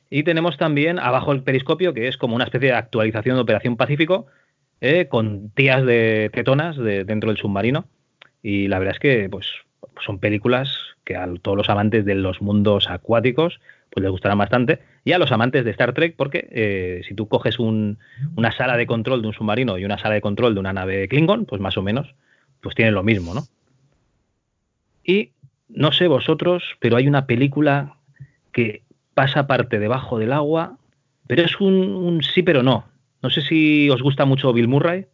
[0.09, 3.77] Y tenemos también abajo el periscopio, que es como una especie de actualización de Operación
[3.77, 4.27] Pacífico,
[4.81, 7.87] eh, con tías de tetonas de, dentro del submarino.
[8.43, 9.66] Y la verdad es que pues
[10.05, 14.81] son películas que a todos los amantes de los mundos acuáticos pues les gustarán bastante.
[15.05, 17.97] Y a los amantes de Star Trek porque eh, si tú coges una
[18.57, 21.47] sala de control de un submarino y una sala de control de una nave Klingon
[21.47, 22.15] pues más o menos
[22.61, 23.43] pues tienen lo mismo ¿no?
[25.05, 25.31] y
[25.69, 27.97] no sé vosotros pero hay una película
[28.53, 28.83] que
[29.15, 30.79] pasa parte debajo del agua
[31.29, 32.87] pero es un, un sí pero no.
[33.23, 35.07] No sé si os gusta mucho Bill Murray.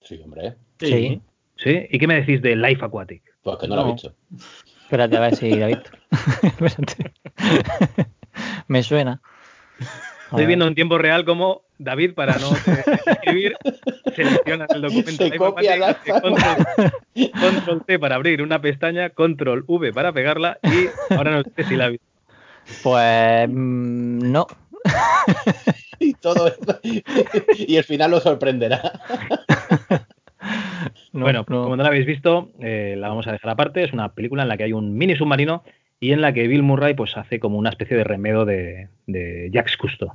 [0.00, 0.54] Sí hombre.
[0.78, 1.20] Sí.
[1.56, 4.14] Sí y qué me decís de Life Aquatic pues que no, lo he visto
[4.82, 5.90] Espérate a ver si la he visto.
[8.68, 9.22] Me suena.
[10.24, 12.50] Estoy viendo en tiempo real cómo David, para no
[13.06, 13.56] escribir,
[14.14, 15.28] selecciona el documento.
[15.28, 16.92] Se copia la control,
[17.40, 21.76] control, T para abrir una pestaña, control V para pegarla y ahora no sé si
[21.76, 22.06] la visto.
[22.82, 24.46] Pues mm, no.
[25.98, 26.80] y todo esto.
[26.82, 29.00] y el final lo sorprenderá.
[31.12, 33.84] bueno, como no la habéis visto, eh, la vamos a dejar aparte.
[33.84, 35.62] Es una película en la que hay un mini submarino
[36.00, 39.50] y en la que Bill Murray pues hace como una especie de remedo de, de
[39.52, 40.12] Jacques Cousteau.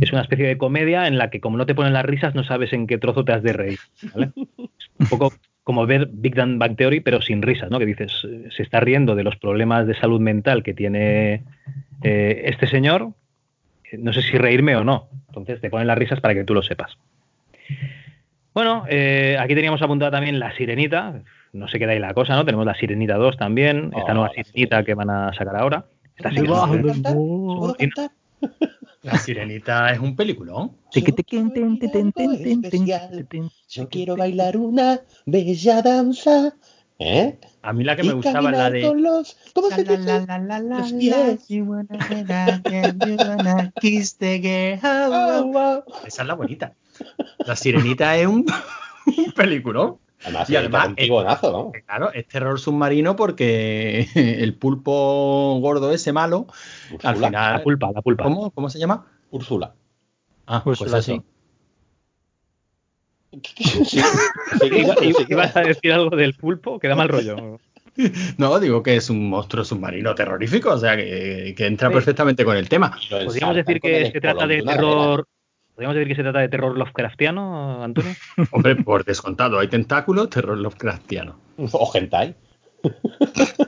[0.00, 2.42] Es una especie de comedia en la que como no te ponen las risas no
[2.42, 3.78] sabes en qué trozo te has de reír.
[4.12, 4.32] ¿vale?
[4.98, 5.32] un poco
[5.62, 7.78] como ver Big Bang Bang Theory pero sin risas, ¿no?
[7.78, 11.44] Que dices, eh, se está riendo de los problemas de salud mental que tiene
[12.02, 13.12] eh, este señor,
[13.98, 15.08] no sé si reírme o no.
[15.28, 16.98] Entonces te ponen las risas para que tú lo sepas.
[18.54, 21.22] Bueno, eh, aquí teníamos apuntada también la sirenita.
[21.52, 22.44] No se queda ahí la cosa, ¿no?
[22.44, 25.86] Tenemos la sirenita 2 también, esta Oh, nueva la sirenita que van a sacar ahora.
[26.16, 27.14] Esta sí que ¿Puedo cantar?
[27.14, 28.10] ¿Puedo cantar?
[29.02, 30.72] La sirenita es un peliculón.
[33.68, 36.54] Yo quiero bailar una bella danza.
[36.98, 37.38] ¿Eh?
[37.62, 38.82] A mí la que Y me gustaba es la de.
[38.82, 39.36] con los.
[39.52, 40.26] ¿Cómo se dice?
[40.78, 41.46] Los pies.
[44.82, 45.82] Oh, wow.
[46.06, 46.72] Esa es la bonita.
[47.38, 48.44] La sirenita es un,
[49.06, 49.98] un peliculón.
[50.24, 51.72] Además, Y además, un ¿no?
[51.86, 56.46] Claro, es terror submarino porque el pulpo gordo ese malo,
[57.02, 57.32] al final.
[57.32, 58.24] La pulpa, la pulpa.
[58.24, 59.06] ¿Cómo, ¿Cómo se llama?
[59.30, 59.74] Úrsula.
[60.46, 61.12] Ah, pues Úrsula, eso.
[61.16, 61.22] sí.
[63.42, 65.26] Sí, Iba- sí, iba- sí.
[65.28, 66.78] ¿Ibas a decir algo del pulpo?
[66.78, 67.58] Que da mal rollo.
[68.38, 71.94] No, digo que es un monstruo submarino terrorífico, o sea que, que entra Sí.
[71.94, 72.98] perfectamente con el tema.
[73.08, 75.28] ¿Podríamos decir que se trata de terror.
[75.74, 78.12] ¿Podríamos decir que se trata de terror Lovecraftiano, Antonio?
[78.52, 81.36] Hombre, por descontado, hay tentáculos, terror Lovecraftiano.
[81.72, 82.34] O hentai.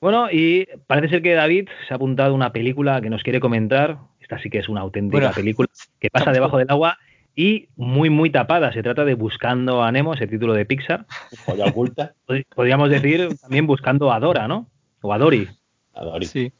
[0.00, 3.40] Bueno, y parece ser que David se ha apuntado a una película que nos quiere
[3.40, 3.96] comentar.
[4.20, 5.34] Esta sí que es una auténtica Bueno.
[5.34, 6.98] película que pasa debajo del agua
[7.34, 8.70] y muy, muy tapada.
[8.74, 11.06] Se trata de Buscando a Nemo, ese título de Pixar.
[11.46, 12.12] Joya oculta.
[12.26, 14.68] Pod- Podríamos decir también Buscando a Dora, ¿no?
[15.00, 15.48] O a Dory.
[15.94, 16.26] Adori.
[16.26, 16.52] Sí.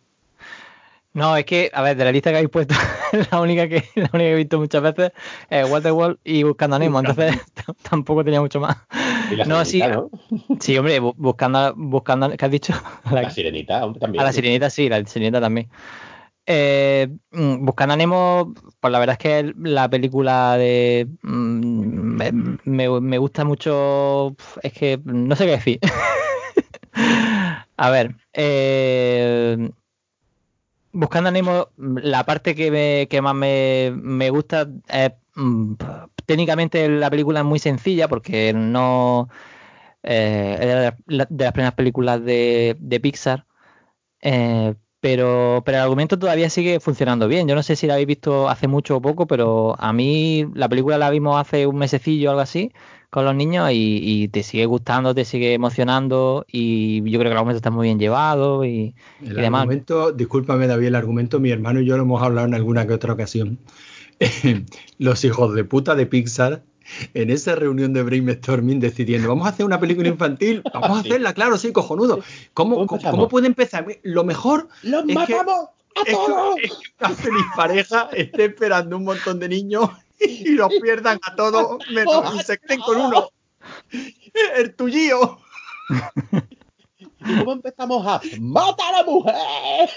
[1.15, 2.75] No, es que, a ver, de la lista que habéis puesto,
[3.31, 5.13] la única que, la única que he visto muchas veces
[5.49, 7.37] es Waterworld y Buscando a Nemo, entonces
[7.89, 8.77] tampoco tenía mucho más.
[9.31, 9.81] Y la No, sí,
[10.61, 12.75] sí, hombre, bu- buscando, buscando, ¿qué has dicho?
[13.13, 14.23] La- La sirenita, hombre, también.
[14.23, 15.69] a la sirenita sí, la sirenita también.
[16.47, 22.17] Eh, mm, Buscando a Nemo, pues la verdad es que la película de mm,
[22.65, 25.79] me- me gusta mucho, es que no sé qué decir.
[27.77, 29.71] a ver, eh,
[30.97, 35.75] Buscando a Nemo, la parte que, me- que más me, me gusta es mm,
[36.27, 39.29] técnicamente la película es muy sencilla porque no
[40.05, 40.67] eh, es
[41.07, 43.47] de, la- de las primeras películas de, de Pixar.
[44.23, 47.49] Eh, pero, pero el argumento todavía sigue funcionando bien.
[47.49, 50.69] Yo no sé si la habéis visto hace mucho o poco, pero a mí la
[50.69, 52.73] película la vimos hace un mesecillo o algo así
[53.15, 57.33] con los niños y, y te sigue gustando, te sigue emocionando y yo creo que
[57.33, 58.93] el argumento está muy bien llevado y,
[59.23, 59.61] y El demás.
[59.61, 62.93] argumento, discúlpame David, el argumento, mi hermano y yo lo hemos hablado en alguna que
[62.93, 63.61] otra ocasión.
[64.99, 66.65] Los hijos de puta de Pixar,
[67.15, 71.35] en esa reunión de brainstorming decidiendo, vamos a hacer una película infantil, vamos a hacerla,
[71.35, 72.19] claro, sí, cojonudo.
[72.53, 73.87] ¿Cómo, ¿Cómo puede empezar?
[74.03, 76.57] Lo mejor ¡Los Es que- matamos a es todos!
[76.57, 79.89] que, es que una feliz pareja esté esperando un montón de niños
[80.21, 83.29] y los pierdan a todos, menos y se queden con uno.
[84.57, 85.39] El tuyío.
[87.27, 89.89] ¿Y cómo empezamos a ¡Mata a la mujer!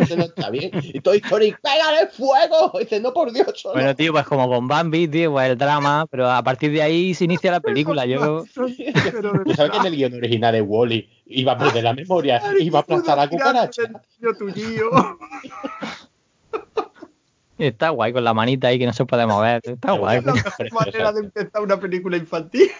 [0.00, 0.70] Eso no está bien.
[0.82, 2.72] Y Toy Story, ¡pégale fuego!
[2.74, 3.74] Y dice, no, por Dios, solo.
[3.74, 7.14] Bueno, tío, pues como con Bambi, tío, pues el drama, pero a partir de ahí
[7.14, 8.04] se inicia la película.
[8.04, 12.42] Yo, ¿Tú sabes que en el guion original de Wally iba a perder la memoria?
[12.58, 13.82] Iba a aplastar a la cucaracha.
[14.20, 14.90] Yo tuyío.
[17.58, 19.60] Está guay con la manita ahí que no se puede mover.
[19.64, 20.20] Está guay.
[20.22, 22.70] La mejor manera de empezar una película infantil.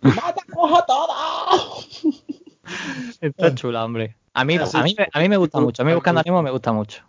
[0.00, 2.02] ¡Matamos a todos!
[3.20, 4.16] Está chula, hombre.
[4.34, 5.82] A mí, a mí, a mí me gusta mucho.
[5.82, 7.02] A mí Buscando a Nemo me gusta mucho.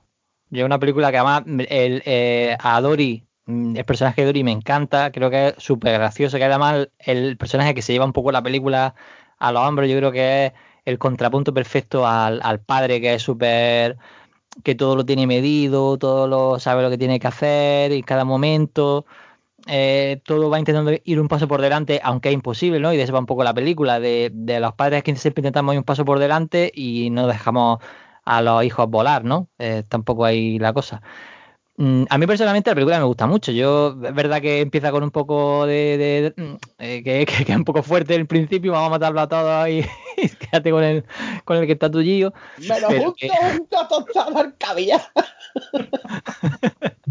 [0.49, 4.43] Y es una película que además el, eh, a Dory, mm, el personaje de Dory
[4.43, 5.11] me encanta.
[5.11, 6.37] Creo que es súper gracioso.
[6.37, 8.95] Que además el personaje que se lleva un poco la película
[9.39, 10.53] a los hombros, yo creo que es
[10.85, 13.97] el contrapunto perfecto al, al padre que es súper
[14.63, 18.25] que todo lo tiene medido, todo lo sabe lo que tiene que hacer en cada
[18.25, 19.05] momento.
[19.67, 22.93] eh, todo va intentando ir un paso por delante, aunque es imposible, ¿no?
[22.93, 25.73] Y de eso va un poco la película, de, de los padres que siempre intentamos
[25.73, 27.79] ir un paso por delante y no dejamos
[28.25, 29.49] a los hijos volar, ¿no?
[29.59, 31.01] Eh, tampoco hay la cosa.
[31.79, 33.51] Mm, a mí personalmente la película me gusta mucho.
[33.51, 35.97] Yo, es verdad que empieza con un poco de.
[35.97, 38.91] de- de- mm, eh, que, que- que es un poco fuerte el principio, vamos a
[38.91, 39.85] matarlo a todos y,
[40.17, 41.03] y quédate con el,
[41.45, 42.33] con el que está tuyo.
[42.67, 43.29] Me lo junto que-
[43.89, 45.01] tostada al caviar.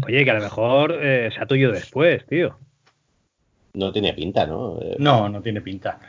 [0.05, 2.57] Oye, que a lo mejor eh, sea tuyo después, tío.
[3.73, 4.79] No tiene pinta, ¿no?
[4.97, 5.99] No, no tiene pinta.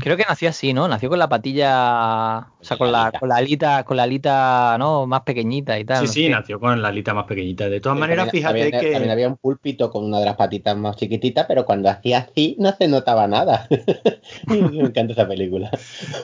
[0.00, 0.88] Creo que nació así, ¿no?
[0.88, 2.48] Nació con la patilla.
[2.60, 5.06] O sea, con la, con la alita, con la alita, ¿no?
[5.06, 5.98] Más pequeñita y tal.
[5.98, 6.28] Sí, no sí, sé.
[6.30, 7.68] nació con la alita más pequeñita.
[7.68, 8.92] De todas Sí, maneras, también- fíjate también, que.
[8.92, 12.56] También había un pulpito con una de las patitas más chiquititas, pero cuando hacía así
[12.58, 13.68] no se notaba nada.
[14.48, 15.70] Me encanta esa película.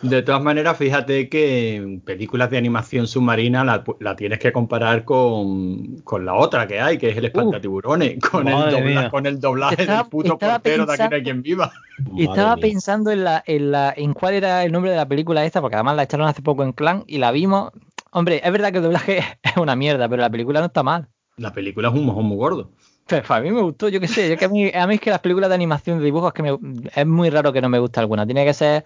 [0.03, 5.05] De todas maneras, fíjate que en películas de animación submarina la, la tienes que comparar
[5.05, 9.39] con, con la otra que hay, que es el espantatiburones, con, el dobla- con el
[9.41, 11.73] doblaje Estaba- del puto portero de aquí no hay pensando- quien viva.
[12.19, 15.61] Estaba pensando en la, en la, en cuál era el nombre de la película esta,
[15.61, 17.71] porque además la echaron hace poco en Clan y la vimos.
[18.13, 21.09] Hombre, es verdad que el doblaje es una mierda, pero la película no está mal.
[21.37, 22.71] La película es un mojón muy gordo.
[23.07, 25.01] Pero a mí me gustó, yo qué sé, yo que a mí, a mí es
[25.01, 26.59] que las películas de animación de dibujos que me,
[26.95, 28.25] es muy raro que no me guste alguna.
[28.25, 28.85] Tiene que ser,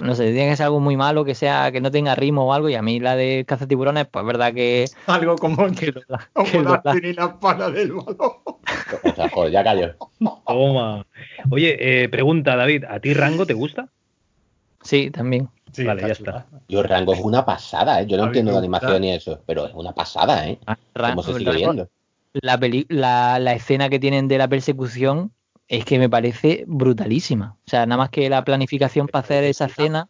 [0.00, 2.52] no sé, tiene que ser algo muy malo, que sea, que no tenga ritmo o
[2.52, 2.68] algo.
[2.68, 6.82] Y a mí la de cazatiburones, pues es verdad que, Algo como, que doblaje- como
[7.00, 8.16] que la pala del balón.
[8.18, 9.94] O sea, joder, ya cayó.
[10.46, 11.06] Toma.
[11.50, 13.88] Oye, eh, pregunta, David, ¿a ti Rango te gusta?
[14.82, 15.48] Sí, también.
[15.72, 16.46] Sí, vale, ya está.
[16.68, 18.06] Yo Rango es una pasada, ¿eh?
[18.06, 20.58] Yo no entiendo de animación ni eso, pero es una pasada, ¿eh?
[20.94, 21.88] Ra- Cómo se sigue Rango- viendo.
[22.34, 25.32] la, peli- la, la escena que tienen de la persecución
[25.68, 27.56] es que me parece brutalísima.
[27.66, 30.08] O sea, nada más que la planificación para hacer esa escena.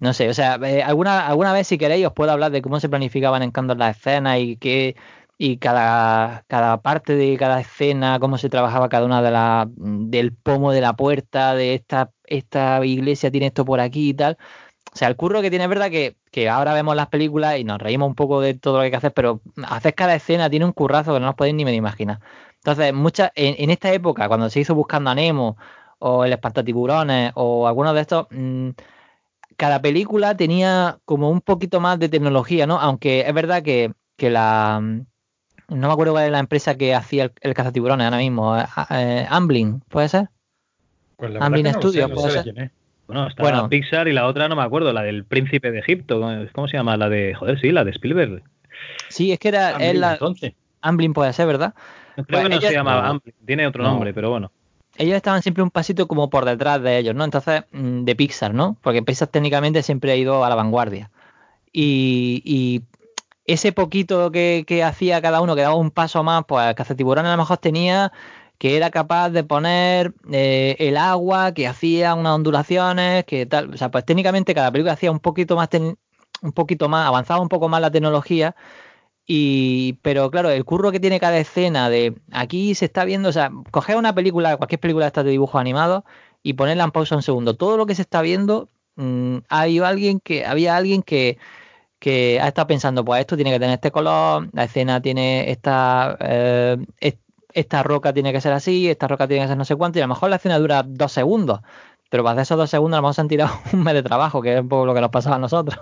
[0.00, 2.78] No sé, o sea, eh, alguna, alguna vez si queréis os puedo hablar de cómo
[2.78, 4.96] se planificaban en Candor las escenas y qué
[5.38, 10.32] y cada, cada parte de cada escena, cómo se trabajaba cada una de las del
[10.34, 14.36] pomo de la puerta, de esta, esta iglesia tiene esto por aquí y tal.
[14.92, 17.64] O sea, el curro que tiene es verdad que, que ahora vemos las películas y
[17.64, 20.50] nos reímos un poco de todo lo que hay que hacer, pero hacer cada escena
[20.50, 22.20] tiene un currazo que no os podéis ni medio imaginar.
[22.58, 25.56] Entonces, muchas, en, en esta época, cuando se hizo Buscando a Nemo,
[26.00, 28.70] o el Espantatiburones, o algunos de estos, mm,
[29.56, 32.78] cada película tenía como un poquito más de tecnología, ¿no?
[32.80, 34.80] Aunque es verdad que, que la.
[34.82, 35.00] mm,
[35.74, 38.56] No me acuerdo cuál es la empresa que hacía el, el cazatiburones ahora mismo.
[38.58, 40.28] eh, eh, Amblin, ¿puede ser?
[41.16, 42.48] Pues la no sé, Studios, no puede ser.
[42.56, 42.70] es.
[43.08, 43.68] Bueno, está Bueno.
[43.68, 46.20] Pixar y la otra no me acuerdo, la del príncipe de Egipto.
[46.52, 46.96] ¿Cómo se llama?
[46.96, 47.34] La de.
[47.34, 48.42] Joder, sí, la de Spielberg.
[49.08, 49.70] Sí, es que era.
[49.70, 50.52] Amblin, es la- entonces.
[50.82, 51.74] Amblin puede ser, ¿verdad?
[52.26, 53.06] Creo que no se llama no.
[53.08, 53.90] Amblin, tiene otro No.
[53.90, 54.50] nombre, pero bueno.
[54.96, 57.24] ellos estaban siempre un pasito como por detrás de ellos, ¿no?
[57.24, 58.76] Entonces, mm, de Pixar, ¿no?
[58.82, 61.10] Porque Pixar técnicamente siempre ha ido a la vanguardia.
[61.72, 62.82] Y, y
[63.44, 67.32] ese poquito que, que hacía cada uno, que daba un paso más, pues Cazatiburón a
[67.32, 68.12] lo mejor tenía
[68.58, 73.72] que era capaz de poner eh, el agua, que hacía unas ondulaciones, que tal.
[73.72, 75.68] O sea, pues técnicamente cada película hacía un poquito más,
[76.42, 78.56] un poquito más, avanzaba un poco más la tecnología.
[79.30, 83.32] Y, pero claro, el curro que tiene cada escena de aquí se está viendo, o
[83.32, 86.04] sea, coger una película, cualquier película de estas de dibujos animados
[86.42, 87.54] y ponerla en pausa un segundo.
[87.56, 91.36] Todo lo que se está viendo, mm, hay alguien que, había alguien que,
[91.98, 96.16] que ha estado pensando, pues esto tiene que tener este color, la escena tiene esta,
[96.20, 97.18] eh, es-
[97.54, 100.02] esta roca tiene que ser así, esta roca tiene que ser no sé cuánto, y
[100.02, 101.60] a lo mejor la escena dura dos segundos.
[102.10, 104.02] Pero para hacer esos dos segundos a lo mejor se han tirado un mes de
[104.02, 105.78] trabajo, que es un poco lo que nos pasaba a nosotros.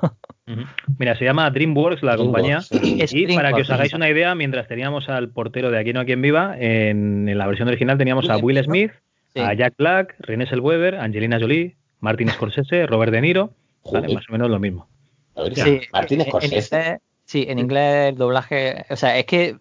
[0.98, 2.58] Mira, se llama DreamWorks la compañía.
[2.70, 6.00] Es Y para que os hagáis una idea, mientras teníamos al portero de Aquí no
[6.00, 8.92] hay quien viva, en, en la versión original teníamos a Will Smith,
[9.34, 9.40] Sí.
[9.42, 13.50] a Jack Black, René Zellweger, Angelina Jolie, Martin Scorsese, Robert De Niro,
[13.92, 14.14] ¿vale?
[14.14, 14.88] Más o menos lo mismo.
[15.36, 17.00] A ver, Sí, en- en Scorsese.
[17.26, 19.56] sí, en inglés el doblaje, o sea, es que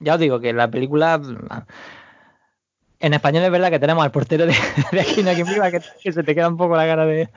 [0.00, 1.18] ya os digo que la película
[3.00, 4.54] en español es verdad que tenemos al portero de,
[4.92, 7.06] de aquí no hay quien viva que, que se te queda un poco la cara
[7.06, 7.28] de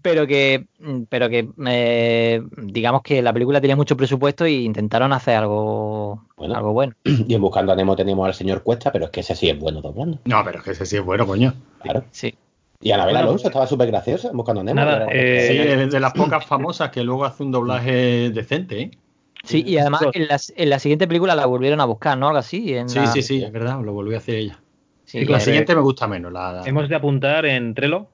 [0.00, 0.66] pero que
[1.08, 6.54] pero que eh, digamos que la película tenía mucho presupuesto y intentaron hacer algo Bueno.
[6.54, 6.94] algo bueno.
[7.04, 9.58] Y en Buscando a Nemo tenemos al señor Cuesta, pero es que ese sí es
[9.58, 10.18] bueno doblando.
[10.24, 11.52] No, pero es que ese sí es bueno, coño.
[11.82, 12.04] Claro.
[12.12, 12.34] Sí.
[12.80, 14.76] Y Anabel Bueno, Alonso estaba súper graciosa en Buscando a Nemo.
[14.80, 18.90] Nada, eh, Sí, es de las pocas famosas que luego hace un doblaje decente, ¿eh?
[19.42, 22.28] Sí, y además en la, en la siguiente película la volvieron a buscar, ¿no?
[22.28, 22.74] Algo así.
[22.74, 24.60] En Sí, la- sí, sí, es verdad, lo volví a hacer ella.
[25.08, 26.32] Sí, Y la siguiente me gusta menos.
[26.32, 28.08] La, la- Hemos de apuntar en Trello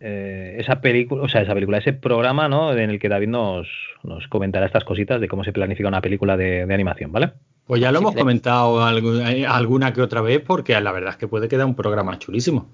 [0.00, 2.72] eh, esa película, o sea, esa película, ese programa, ¿no?
[2.72, 3.68] En el que David nos,
[4.02, 7.32] nos comentará estas cositas de cómo se planifica una película de, de animación, ¿vale?
[7.66, 8.24] Pues ya lo Sí, hemos creo.
[8.24, 8.98] comentado
[9.28, 12.70] eh, alguna que otra vez porque la verdad es que puede quedar un programa chulísimo.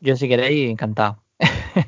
[0.00, 1.22] Yo si queréis, encantado.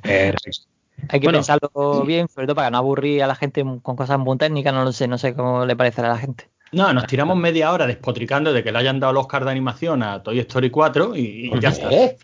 [0.03, 0.69] Perfecto.
[1.09, 1.39] Hay que Bueno.
[1.41, 4.85] pensarlo bien, sobre todo para no aburrir a la gente con cosas muy técnicas, no
[4.85, 6.49] lo sé, no sé cómo le parecerá a la gente.
[6.75, 10.03] No, nos tiramos media hora despotricando de que le hayan dado el Oscar de animación
[10.03, 11.91] a Toy Story 4 y, y ya está.
[11.91, 12.17] ¿Eh?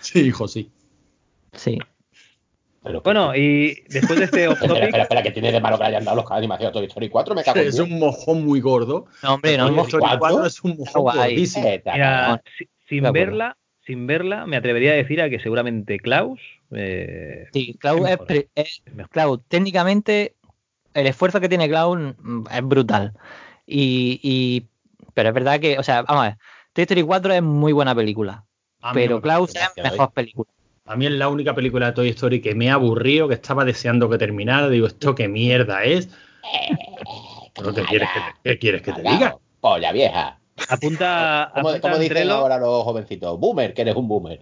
[0.00, 0.70] Sí, hijo, sí.
[1.52, 1.78] Sí.
[2.82, 5.76] Pero, Bueno, y después de este off espera, topic, espera, espera, que tiene de malo
[5.76, 7.88] que le hayan dado los animaciones a Toy Story 4, me cago en Es Dios.
[7.88, 9.06] un mojón muy gordo.
[9.22, 9.82] No, hombre, no, Toy no.
[9.82, 10.18] Story ¿Cuatro?
[10.20, 11.18] 4 es un mojón guay.
[11.30, 11.66] gordísimo.
[11.66, 12.42] Eh, mira,
[12.88, 16.40] sin de verla, sin verla, me atrevería a decir a que seguramente Klaus
[16.70, 18.82] eh, Sí, Cloud es es, es-.
[19.10, 20.36] Cloud, técnicamente,
[20.94, 23.12] el esfuerzo que tiene mm, es brutal.
[23.66, 24.66] Y, y-
[25.14, 26.38] pero es verdad que, o sea, vamos a ver,
[26.72, 28.44] Toy Story 4 es muy buena película,
[28.80, 29.58] A pero parece.
[29.58, 30.48] es mejor película.
[30.84, 33.64] A mí es la única película de Toy Story que me ha aburrido, que estaba
[33.64, 34.68] deseando que terminara.
[34.68, 36.08] Digo, ¿esto qué mierda es?
[37.54, 39.36] ¿Pero qué quieres que te, qué quieres que te diga?
[39.60, 40.38] Polla vieja.
[40.68, 43.38] Apunta, ¿Cómo, apunta cómo dicen ahora los jovencitos?
[43.38, 44.40] Boomer, que eres un boomer.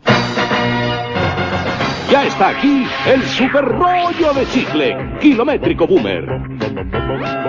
[2.10, 6.24] Ya está aquí el super rollo de chicle, kilométrico boomer.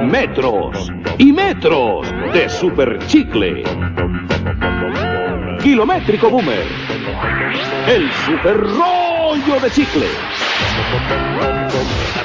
[0.04, 3.64] Metros y metros de super chicle.
[5.62, 6.64] Kilométrico boomer.
[7.88, 10.06] El super rollo de chicle.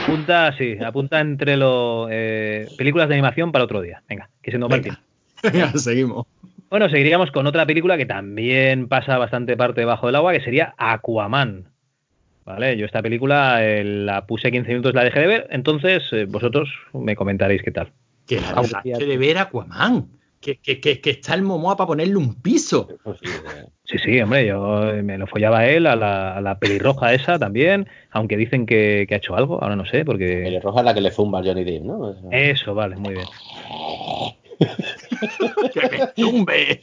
[0.02, 4.02] Apunta, sí, apunta entre los eh, películas de animación para otro día.
[4.08, 5.00] Venga, que se nos va el tiempo.
[5.42, 6.26] Venga, seguimos.
[6.70, 10.74] Bueno, seguiríamos con otra película que también pasa bastante parte debajo del agua, que sería
[10.78, 11.66] Aquaman.
[12.50, 12.76] ¿Vale?
[12.76, 16.68] Yo esta película eh, la puse 15 minutos, la dejé de ver, entonces eh, vosotros
[16.92, 17.92] me comentaréis qué tal.
[18.26, 20.08] Que la dejaste de ver Aquaman.
[20.40, 22.88] Que, que, que, que está el Momoa para ponerle un piso.
[23.84, 27.12] Sí, Sí, hombre, yo eh, me lo follaba a él, a la, a la pelirroja
[27.12, 30.42] esa también, aunque dicen que, que ha hecho algo, ahora no sé, porque...
[30.44, 32.14] Pelirroja es la que le zumba a Johnny Depp, ¿no?
[32.30, 33.26] Eso, vale, muy bien.
[35.72, 36.80] ¡Que me tumbe!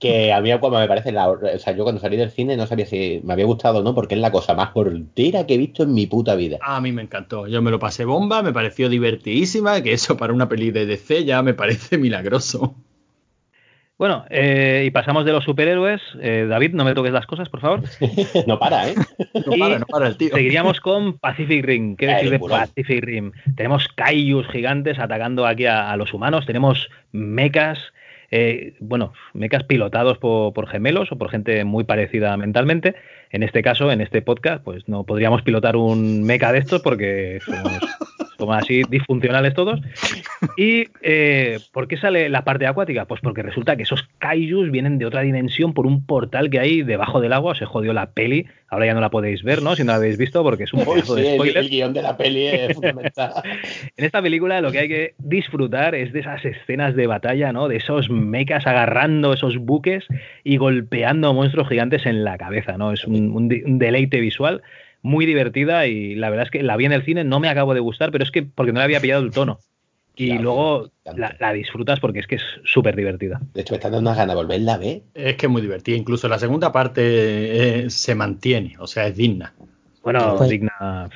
[0.00, 2.66] que a mí Aquaman me parece la, o sea, yo cuando salí del cine no
[2.66, 5.58] sabía si me había gustado o no, porque es la cosa más hortera que he
[5.58, 6.58] visto en mi puta vida.
[6.62, 7.46] A mí me encantó.
[7.46, 9.82] Yo me lo pasé bomba, me pareció divertidísima.
[9.82, 12.74] Que eso para una peli de DC ya me parece milagroso.
[14.04, 16.02] Bueno, eh, y pasamos de los superhéroes.
[16.20, 17.80] Eh, David, no me toques las cosas, por favor.
[18.46, 18.94] no para, ¿eh?
[19.46, 20.28] No para, no para el tío.
[20.28, 21.96] Seguiríamos con Pacific Rim.
[21.96, 22.38] ¿Qué decir de.
[22.38, 23.32] Pacific Rim?
[23.56, 26.44] Tenemos kaijus gigantes atacando aquí a, a los humanos.
[26.44, 27.78] Tenemos mechas,
[28.30, 32.96] eh, bueno, mechas pilotados por, por gemelos o por gente muy parecida mentalmente.
[33.30, 37.38] En este caso, en este podcast, pues no podríamos pilotar un mecha de estos porque
[37.42, 37.78] somos,
[38.38, 39.80] somos así disfuncionales todos.
[40.56, 43.04] ¿Y eh, por qué sale la parte acuática?
[43.06, 46.82] Pues porque resulta que esos kaijus vienen de otra dimensión por un portal que hay
[46.82, 47.54] debajo del agua.
[47.54, 48.46] Se jodió la peli.
[48.68, 49.76] Ahora ya no la podéis ver, ¿no?
[49.76, 51.56] Si no la habéis visto, porque es un Uy, sí, de el, spoiler.
[51.58, 53.32] el guion de la peli es fundamental.
[53.96, 57.68] En esta película lo que hay que disfrutar es de esas escenas de batalla, ¿no?
[57.68, 60.04] De esos mechas agarrando esos buques
[60.42, 62.92] y golpeando monstruos gigantes en la cabeza, ¿no?
[62.92, 64.62] Es un, un di- un deleite visual
[65.04, 67.74] muy divertida y la verdad es que la vi en el cine, no me acabo
[67.74, 69.58] de gustar, pero es que porque no le había pillado el tono.
[70.16, 73.40] Y Claro, luego la, la disfrutas porque es que es súper divertida.
[73.52, 75.02] De hecho, me están dando unas ganas de volverla a ver.
[75.12, 75.96] Es que es muy divertida.
[75.96, 77.00] Incluso la segunda parte
[77.84, 79.54] eh, se mantiene, o sea, es digna.
[80.04, 81.10] Bueno, Pues- digna.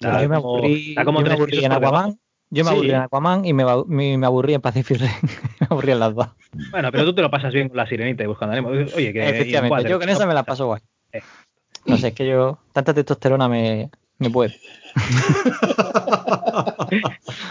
[0.00, 1.72] Yo me aburrí, está como yo me tres aburrí pisos en.
[1.72, 2.18] Aquaman.
[2.50, 2.74] Yo me Sí.
[2.74, 5.10] aburrí en Aquaman y me, me, me aburrí en Pacific Rim.
[5.60, 6.26] me aburrí en las dos.
[6.72, 8.68] Bueno, pero tú te lo pasas bien con la sirenita y buscando.
[8.68, 10.80] Oye, que Efectivamente, yo con esa me la paso guay.
[11.86, 14.54] No sé, es que yo, tanta testosterona me, me puede.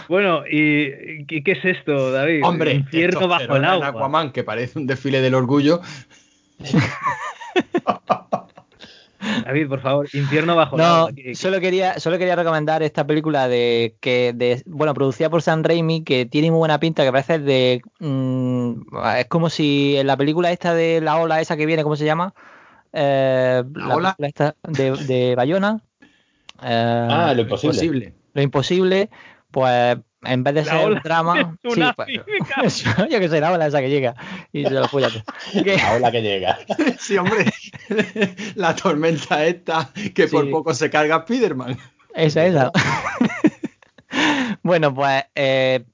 [0.08, 2.44] Bueno, ¿y, y qué es esto, David?
[2.44, 4.00] Hombre, infierno bajo el testosterona en agua.
[4.02, 5.80] Aquaman, que parece un desfile del orgullo.
[9.44, 11.10] David, por favor, infierno bajo el No, agua.
[11.14, 15.42] ¿Qué- qué- solo quería, solo quería recomendar esta película de que de, bueno, producida por
[15.42, 18.72] Sam Raimi, que tiene muy buena pinta, que parece de mm,
[19.18, 22.04] es como si en la película esta de la ola esa que viene, ¿cómo se
[22.04, 22.34] llama?
[22.92, 24.14] Eh, ¿La ola?
[24.16, 25.80] película esta de, de Bayona.
[26.62, 27.74] Eh, Ah, lo imposible.
[27.74, 28.14] Posible.
[28.34, 29.10] lo imposible,
[29.50, 33.66] pues en vez de La ser ola drama, sí, pues, yo que sé, la ola
[33.66, 34.14] esa que llega
[34.52, 34.86] y se lo.
[34.88, 36.58] Que- La ola que llega.
[37.00, 37.46] Sí, hombre.
[38.54, 41.76] la tormenta esta que por poco se carga Spiderman.
[42.14, 42.70] Esa, esa.
[44.62, 45.84] bueno, pues, eh,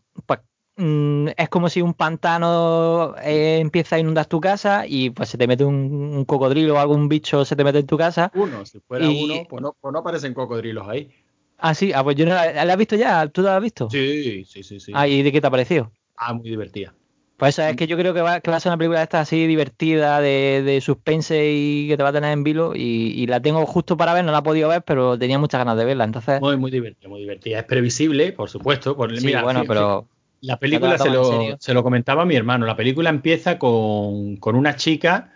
[0.79, 5.37] mm, es como si un pantano eh, empieza a inundar tu casa y pues se
[5.39, 8.31] te mete un, un cocodrilo o algún bicho se te mete en tu casa.
[8.35, 11.11] Uno, si fuera Y- uno, pues no, pues no aparecen cocodrilos ahí.
[11.59, 13.91] Ah, sí, ah, pues yo no la, ¿la has visto ya, ¿tú la has visto?
[13.91, 14.93] Sí, sí, sí, sí.
[14.95, 15.93] Ah, ¿y de qué te ha parecido?
[16.16, 16.95] Ah, muy divertida.
[17.37, 19.05] Pues eso es que yo creo que va, que va a ser una película de
[19.05, 22.74] esta así divertida, de, de suspense y que te va a tener en vilo.
[22.74, 25.61] Y, y la tengo justo para ver, no la he podido ver, pero tenía muchas
[25.61, 26.03] ganas de verla.
[26.03, 27.61] Entonces, Muy, muy divertida, muy divertida.
[27.61, 28.97] Es previsible, por supuesto.
[28.97, 30.09] Por, sí, mira, bueno, pero
[30.41, 32.66] La película ¿No te se lo, se lo comentaba a mi hermano.
[32.66, 35.32] La película empieza con, con una chica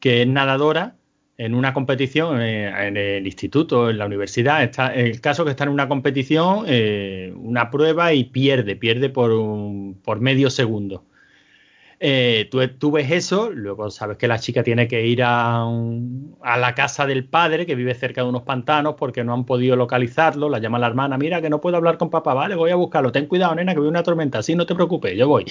[0.00, 0.96] que es nadadora
[1.36, 4.62] en una competición eh, en el instituto, en la universidad.
[4.62, 9.32] Está, el caso que está en una competición, eh, una prueba y pierde, pierde por,
[9.32, 11.04] un- por medio segundo.
[12.06, 16.74] Eh, tú, ves eso, luego sabes que la chica tiene que ir a, a, la
[16.74, 20.50] casa del padre que vive cerca de unos pantanos porque no han podido localizarlo.
[20.50, 23.10] La llama la hermana, mira que no puedo hablar con papá, vale, voy a buscarlo.
[23.10, 25.46] Ten cuidado, nena, que viene una tormenta, sí, no te preocupes, yo voy.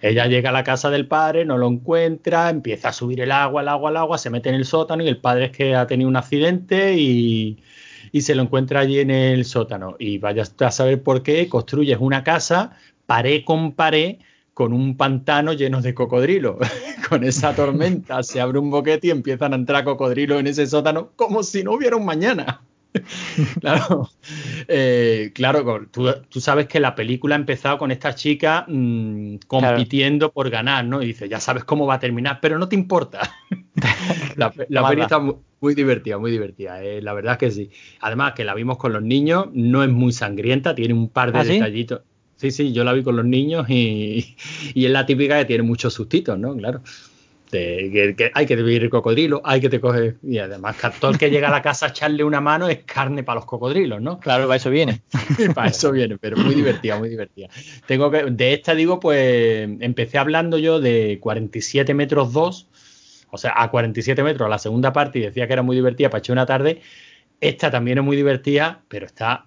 [0.00, 3.62] Ella llega a la casa del padre, no lo encuentra, empieza a subir el agua,
[3.62, 5.88] el agua, el agua, se mete en el sótano y el padre es que ha
[5.88, 7.58] tenido un accidente y,
[8.12, 9.96] y se lo encuentra allí en el sótano.
[9.98, 12.76] Y vaya a saber por qué, construyes una casa
[13.06, 14.18] pared con pared
[14.56, 16.56] con un pantano lleno de cocodrilos.
[17.10, 21.10] con esa tormenta se abre un boquete y empiezan a entrar cocodrilos en ese sótano
[21.14, 22.62] como si no hubiera un mañana.
[23.60, 24.08] claro,
[24.66, 30.28] eh, claro tú, tú, sabes que la película ha empezado con esta chica mmm, compitiendo
[30.28, 30.32] claro.
[30.32, 31.02] por ganar, ¿no?
[31.02, 33.30] Y dices, ya sabes cómo va a terminar, pero no te importa.
[34.36, 36.82] la la peli está muy, muy, divertida, muy divertida.
[36.82, 37.70] Eh, la verdad es que sí.
[38.00, 41.40] Además, que la vimos con los niños, no es muy sangrienta, tiene un par de
[41.40, 42.00] ¿Ah, detallitos.
[42.00, 44.36] Sí, sí, yo la vi con los niños y,
[44.74, 46.56] y es la típica que tiene muchos sustitos, ¿no?
[46.56, 46.82] Claro.
[47.50, 50.16] Que, que hay que vivir el cocodrilo, hay que te coge.
[50.22, 53.22] Y además, todo el que llega a la casa a echarle una mano es carne
[53.22, 54.18] para los cocodrilos, ¿no?
[54.18, 55.02] Claro, para eso viene.
[55.54, 57.48] para eso viene, pero muy divertida, muy divertida.
[57.86, 62.68] Tengo que, de esta digo, pues empecé hablando yo de 47 metros 2,
[63.30, 66.18] o sea, a 47 metros la segunda parte y decía que era muy divertida para
[66.18, 66.82] echar una tarde.
[67.40, 69.46] Esta también es muy divertida, pero está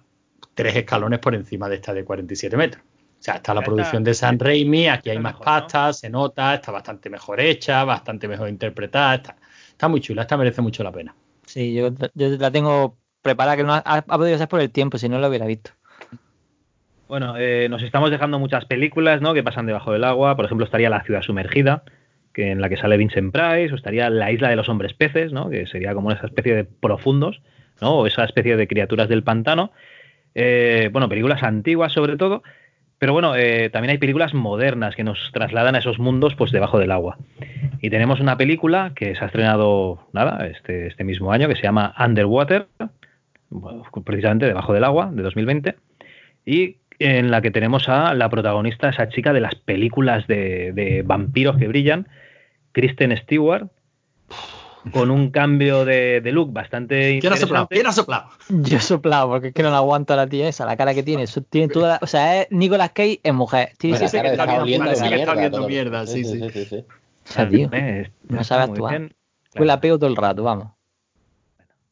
[0.62, 2.82] tres escalones por encima de esta de 47 metros.
[2.82, 6.72] O sea, está la producción de San Raimi, aquí hay más pastas, se nota, está
[6.72, 9.36] bastante mejor hecha, bastante mejor interpretada, está,
[9.68, 11.14] está muy chula, esta merece mucho la pena.
[11.44, 14.96] Sí, yo, yo la tengo preparada, que no ha, ha, podido ser por el tiempo,
[14.96, 15.72] si no lo hubiera visto.
[17.08, 19.34] Bueno, eh, nos estamos dejando muchas películas, ¿no?
[19.34, 20.36] Que pasan debajo del agua.
[20.36, 21.82] Por ejemplo, estaría La ciudad sumergida,
[22.32, 25.32] que en la que sale Vincent Price, o estaría La isla de los hombres peces,
[25.32, 25.50] ¿no?
[25.50, 27.42] Que sería como esa especie de profundos,
[27.80, 27.98] ¿no?
[27.98, 29.72] O esa especie de criaturas del pantano.
[30.34, 32.42] Eh, bueno, películas antiguas sobre todo,
[32.98, 36.78] pero bueno, eh, también hay películas modernas que nos trasladan a esos mundos pues debajo
[36.78, 37.18] del agua.
[37.80, 41.62] Y tenemos una película que se ha estrenado, nada, este, este mismo año, que se
[41.62, 42.66] llama Underwater,
[44.04, 45.76] precisamente debajo del agua, de 2020,
[46.44, 51.56] y en la que tenemos a la protagonista, esa chica de las películas de vampiros
[51.56, 52.06] que brillan,
[52.72, 53.68] Kristen Stewart,
[54.92, 57.68] con un cambio de, de look bastante ¿Quién ha soplado?
[57.68, 58.30] ¿Quién ha soplado?
[58.48, 60.94] Yo he soplado, porque es que no la aguanto a la tía esa, la cara
[60.94, 61.26] que tiene.
[61.48, 63.72] Tiene toda la, o sea, es Nicolas Cage en mujer.
[63.78, 66.40] Tiene sí, sí, que está que viendo mierda, sí, sí.
[66.52, 67.70] sí, sí, O sea, tío,
[68.28, 68.90] no sabe actuar.
[68.90, 69.16] Bien, claro.
[69.54, 70.68] Pues la pego todo el rato, vamos.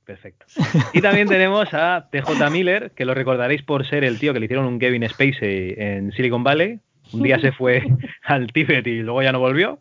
[0.08, 0.46] Perfecto.
[0.94, 4.46] Y también tenemos a TJ Miller, que lo recordaréis por ser el tío que le
[4.46, 6.80] hicieron un Kevin Spacey en Silicon Valley.
[7.12, 7.82] Un día se fue
[8.24, 9.80] al Tíbet y luego ya no volvió.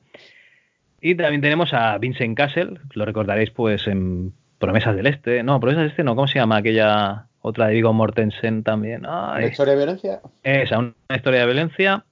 [1.02, 5.44] Y también tenemos a Vincent Castle, lo recordaréis pues en Promesas del Este.
[5.44, 9.06] No, Promesas del Este no, ¿cómo se llama aquella otra de Viggo Mortensen también?
[9.08, 9.44] Ay.
[9.44, 10.22] ¿Una historia de violencia?
[10.44, 12.04] Esa, una historia de violencia.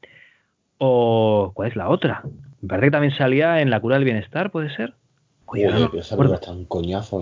[0.77, 2.21] O, ¿cuál es la otra?
[2.61, 4.93] Me parece que también salía en La cura del bienestar, ¿puede ser?
[5.47, 7.21] Oye, Oye no esa película está un coñazo.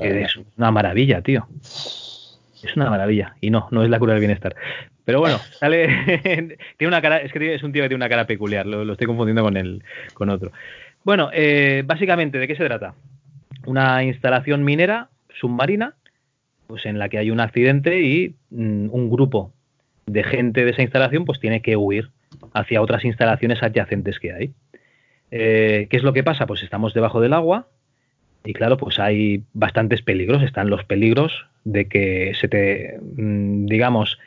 [0.00, 1.46] Es una maravilla, tío.
[1.60, 3.36] Es una maravilla.
[3.40, 4.56] Y no, no es La cura del bienestar.
[5.04, 5.88] Pero bueno, sale.
[6.76, 7.18] tiene una cara.
[7.18, 8.66] Es que es un tío que tiene una cara peculiar.
[8.66, 9.82] Lo, lo estoy confundiendo con el,
[10.14, 10.52] con otro.
[11.08, 12.94] Bueno, eh, básicamente, ¿de qué se trata?
[13.64, 15.08] Una instalación minera
[15.40, 15.94] submarina,
[16.66, 19.54] pues en la que hay un accidente y mm, un grupo
[20.04, 22.10] de gente de esa instalación pues tiene que huir
[22.52, 24.52] hacia otras instalaciones adyacentes que hay.
[25.30, 26.46] Eh, ¿Qué es lo que pasa?
[26.46, 27.68] Pues estamos debajo del agua
[28.44, 30.42] y claro, pues hay bastantes peligros.
[30.42, 34.18] Están los peligros de que se te, mm, digamos,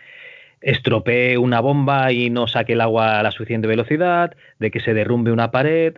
[0.61, 4.95] estropee una bomba y no saque el agua a la suficiente velocidad, de que se
[4.95, 5.93] derrumbe una pared,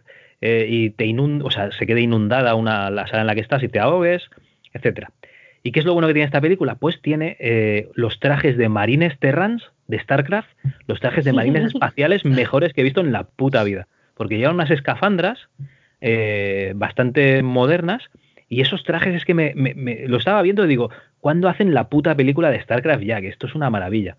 [0.46, 3.40] eh, y te inunda, o sea, se quede inundada una, la sala en la que
[3.40, 4.30] estás y te ahogues,
[4.74, 5.12] etcétera.
[5.64, 6.76] ¿Y qué es lo bueno que tiene esta película?
[6.76, 10.50] Pues tiene eh, los trajes de marines Terrans de StarCraft,
[10.86, 13.88] los trajes de marines espaciales mejores que he visto en la puta vida.
[14.16, 15.48] Porque llevan unas escafandras
[16.02, 18.10] eh, bastante modernas
[18.50, 20.90] y esos trajes es que me, me, me, lo estaba viendo y digo,
[21.22, 23.22] ¿cuándo hacen la puta película de StarCraft ya?
[23.22, 24.18] Que esto es una maravilla.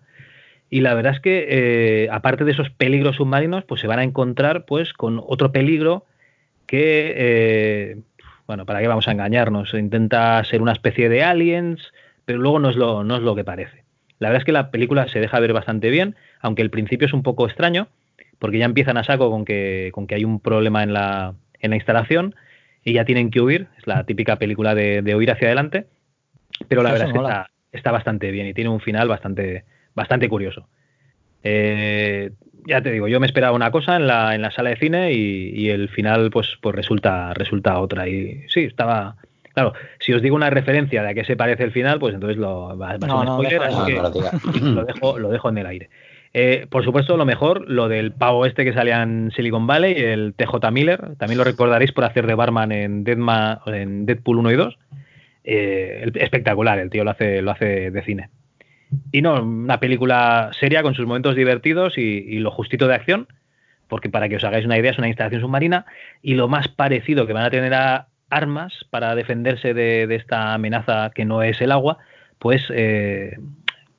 [0.71, 4.03] Y la verdad es que, eh, aparte de esos peligros submarinos, pues se van a
[4.03, 6.05] encontrar pues con otro peligro
[6.65, 7.97] que, eh,
[8.47, 9.73] bueno, ¿para qué vamos a engañarnos?
[9.73, 11.93] Intenta ser una especie de aliens,
[12.25, 13.83] pero luego no es, lo, no es lo que parece.
[14.19, 17.13] La verdad es que la película se deja ver bastante bien, aunque el principio es
[17.13, 17.87] un poco extraño,
[18.39, 21.69] porque ya empiezan a saco con que, con que hay un problema en la, en
[21.71, 22.35] la instalación
[22.83, 25.87] y ya tienen que huir, es la típica película de, de huir hacia adelante,
[26.67, 29.65] pero la Eso verdad es que está, está, bastante bien y tiene un final bastante,
[29.93, 30.67] bastante curioso.
[31.43, 32.31] Eh,
[32.65, 35.13] ya te digo, yo me esperaba una cosa en la, en la sala de cine
[35.13, 38.07] y, y, el final pues, pues resulta, resulta otra.
[38.07, 39.15] Y sí, estaba.
[39.53, 42.37] Claro, si os digo una referencia de a qué se parece el final, pues entonces
[42.37, 45.89] lo va, no, un spoiler, no, así que lo, dejo, lo dejo en el aire.
[46.33, 50.33] Eh, por supuesto, lo mejor, lo del pavo este que salía en Silicon Valley, el
[50.33, 54.55] TJ Miller, también lo recordaréis por hacer de barman en, Deadma, en Deadpool 1 y
[54.55, 54.77] 2.
[55.45, 58.29] Eh, espectacular, el tío lo hace, lo hace de cine.
[59.11, 63.27] Y no, una película seria con sus momentos divertidos y, lo justito de acción,
[63.87, 65.85] porque para que os hagáis una idea es una instalación submarina
[66.21, 71.11] y lo más parecido que van a tener a armas para defenderse de, esta amenaza
[71.13, 71.97] que no es el agua,
[72.39, 73.37] pues eh,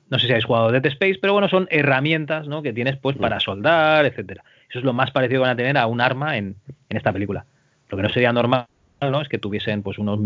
[0.09, 2.61] no sé si habéis jugado Dead Space, pero bueno, son herramientas ¿no?
[2.61, 4.43] que tienes pues para soldar, etcétera.
[4.69, 6.55] Eso es lo más parecido que van a tener a un arma en,
[6.89, 7.45] en esta película.
[7.89, 8.67] Lo que no sería normal
[9.01, 9.21] ¿no?
[9.21, 10.19] es que tuviesen pues unos,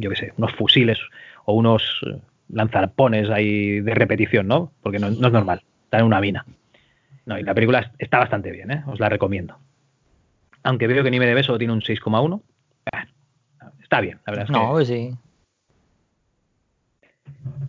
[0.00, 0.98] yo qué sé, unos fusiles
[1.44, 2.00] o unos
[2.48, 4.72] lanzarpones ahí de repetición, ¿no?
[4.82, 6.44] Porque no, es normal, está en una mina.
[7.26, 8.82] No, y la película está bastante bien, ¿eh?
[8.86, 9.58] Os la recomiendo.
[10.62, 12.42] Aunque veo que Anime de Beso tiene un 6,1.
[13.82, 15.12] está bien, la verdad es no, pues sí.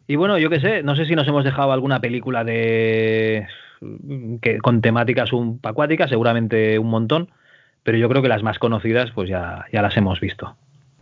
[0.08, 3.48] Y bueno, yo qué sé, no sé si nos hemos dejado alguna película de
[4.42, 7.30] que con temáticas un acuáticas, seguramente un montón,
[7.84, 10.56] pero yo creo que las más conocidas pues ya, ya las hemos visto.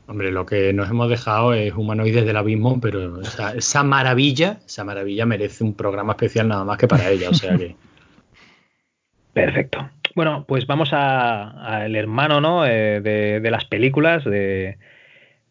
[0.08, 5.26] Hombre, lo que nos hemos dejado es Humanoides del Abismo, pero esa, maravilla, esa maravilla
[5.26, 7.76] merece un programa especial nada más que para ella, o sea que...
[9.34, 9.90] Perfecto.
[10.16, 12.66] Bueno, pues vamos al hermano, ¿no?
[12.66, 14.78] Eh, de, las películas, de,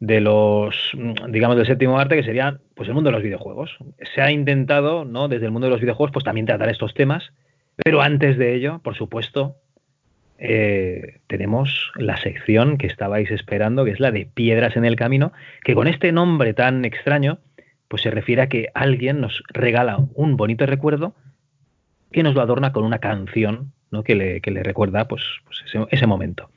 [0.01, 0.91] de, los,
[1.29, 3.77] digamos, del séptimo arte, que sería, pues, el mundo de los videojuegos.
[4.15, 5.29] Se ha intentado, ¿no?
[5.29, 7.33] Desde el mundo de los videojuegos, pues también tratar estos temas,
[7.77, 9.57] pero antes de ello, por supuesto,
[10.39, 15.33] eh, tenemos la sección que estabais esperando, que es la de Piedras en el Camino,
[15.63, 17.39] que con este nombre tan extraño,
[17.89, 21.15] pues se refiere a que alguien nos regala un bonito recuerdo
[22.13, 24.03] que nos lo adorna con una canción ¿no?
[24.03, 26.51] que, le, que, le, recuerda pues, pues ese, momento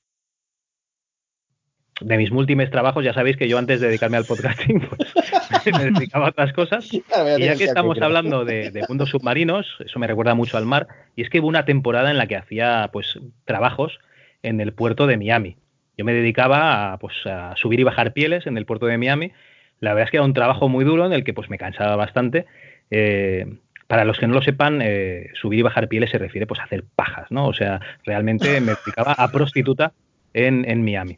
[2.02, 5.14] de mis múltiples trabajos, ya sabéis que yo antes de dedicarme al podcasting, pues
[5.78, 6.91] me dedicaba a otras cosas.
[6.93, 7.04] y
[7.38, 11.30] ya que estamos hablando de, mundos submarinos, eso me recuerda mucho al mar, y es
[11.30, 14.00] que hubo una temporada en la que hacía pues trabajos
[14.43, 15.58] en el puerto de Miami.
[15.97, 19.34] Yo me dedicaba a, pues, a subir y bajar pieles en el puerto de Miami.
[19.82, 21.97] La verdad es que era un trabajo muy duro en el que pues me cansaba
[21.97, 22.45] bastante.
[22.89, 23.45] Eh,
[23.88, 26.64] para los que no lo sepan, eh, subir y bajar pieles se refiere pues a
[26.64, 27.47] hacer pajas, ¿no?
[27.47, 29.91] O sea, realmente me dedicaba a prostituta
[30.34, 31.16] en, en Miami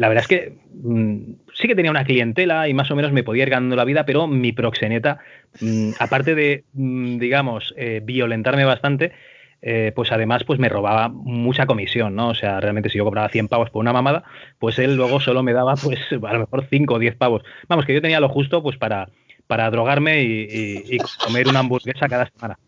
[0.00, 3.22] la verdad es que mm, sí que tenía una clientela y más o menos me
[3.22, 5.18] podía ir ganando la vida, pero mi proxeneta,
[5.60, 9.12] mm, aparte de, mm, digamos, eh, violentarme bastante,
[9.60, 12.30] eh, pues además pues me robaba mucha comisión, ¿no?
[12.30, 14.24] O sea, realmente si yo cobraba 100 pavos por una mamada,
[14.58, 17.42] pues él luego solo me daba pues a lo mejor 5 o 10 pavos.
[17.68, 19.10] Vamos, que yo tenía lo justo pues para,
[19.46, 22.58] para drogarme y, comer una hamburguesa cada semana.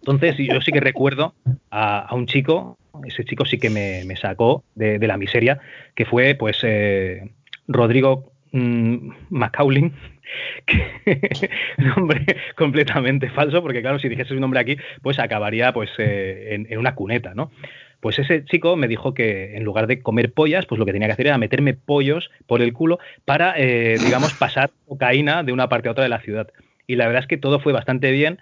[0.00, 1.34] Entonces yo sí que recuerdo
[1.70, 2.76] a un chico
[3.06, 5.60] ese chico sí que me, sacó de, la miseria,
[5.94, 7.30] que fue pues eh,
[7.66, 9.92] Rodrigo mmm, Macaulin,
[11.78, 12.24] nombre
[12.56, 16.94] completamente falso, porque claro, si dijese su nombre aquí, pues acabaría pues eh, en, una
[16.94, 17.50] cuneta, ¿no?
[18.00, 21.08] Pues ese chico me dijo que en lugar de comer pollas, pues lo que tenía
[21.08, 25.68] que hacer era meterme pollos por el culo para, eh, digamos, pasar cocaína de una
[25.68, 26.48] parte a otra de la ciudad.
[26.86, 28.38] Y la verdad es que todo fue bastante bien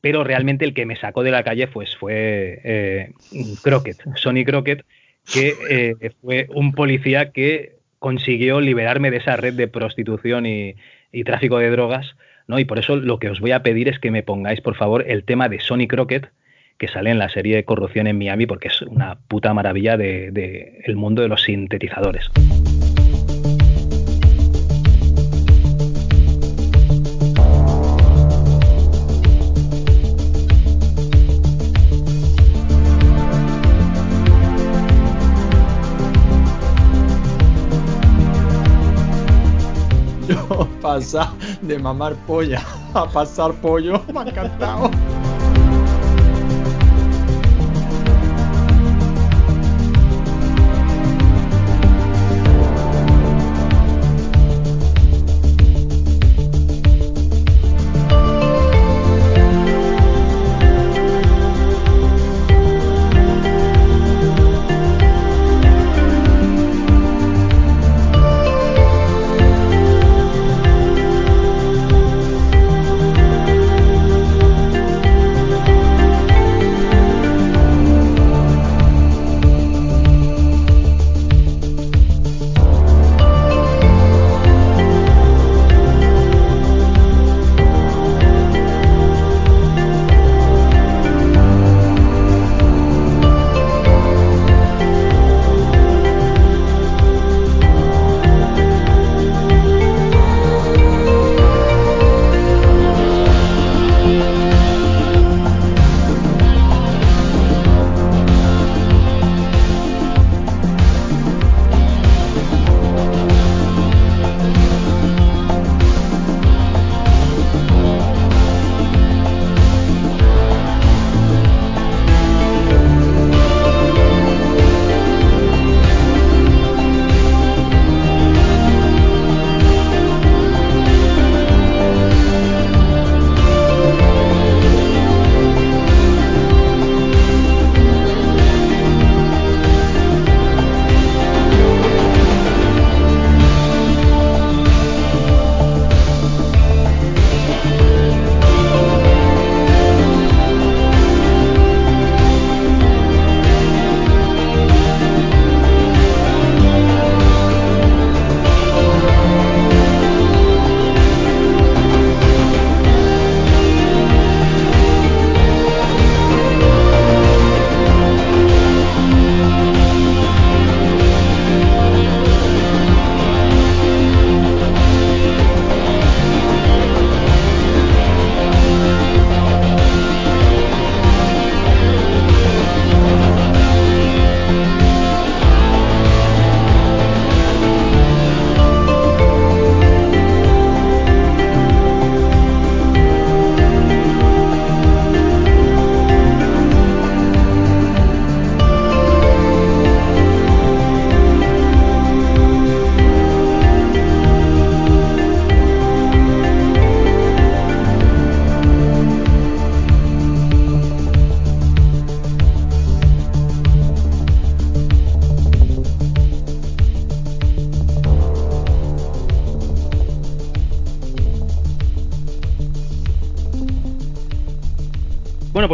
[0.00, 3.12] pero realmente el que me sacó de la calle pues, fue eh,
[3.62, 4.84] Crockett, Sonny Crockett,
[5.32, 10.74] que eh, fue un policía que consiguió liberarme de esa red de prostitución y,
[11.24, 12.16] tráfico de drogas,
[12.46, 12.58] ¿no?
[12.58, 15.04] Y por eso lo que os voy a pedir es que me pongáis, por favor,
[15.06, 16.30] el tema de Sonny Crockett,
[16.78, 20.32] que sale en la serie de Corrupción en Miami, porque es una puta maravilla del
[20.32, 22.30] de, el mundo de los sintetizadores.
[40.90, 41.30] Pasar
[41.62, 42.60] de mamar polla
[42.94, 44.02] a pasar pollo.
[44.12, 44.90] Me ha encantado.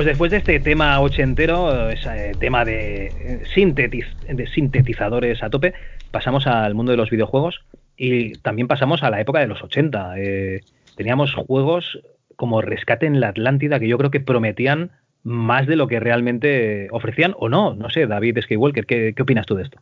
[0.07, 5.75] Pues después de este tema ochentero, ese tema de, eh, sintetiz de sintetizadores a tope,
[6.13, 7.65] pasamos al mundo de los videojuegos
[7.97, 10.15] y también pasamos a la época de los 80.
[10.19, 10.61] Eh,
[10.95, 11.99] teníamos juegos
[12.37, 14.93] como Rescate en la Atlántida que yo creo que prometían
[15.25, 17.75] más de lo que realmente ofrecían o no.
[17.75, 19.81] No sé, David Skywalker, ¿qué, qué opinas tú de esto?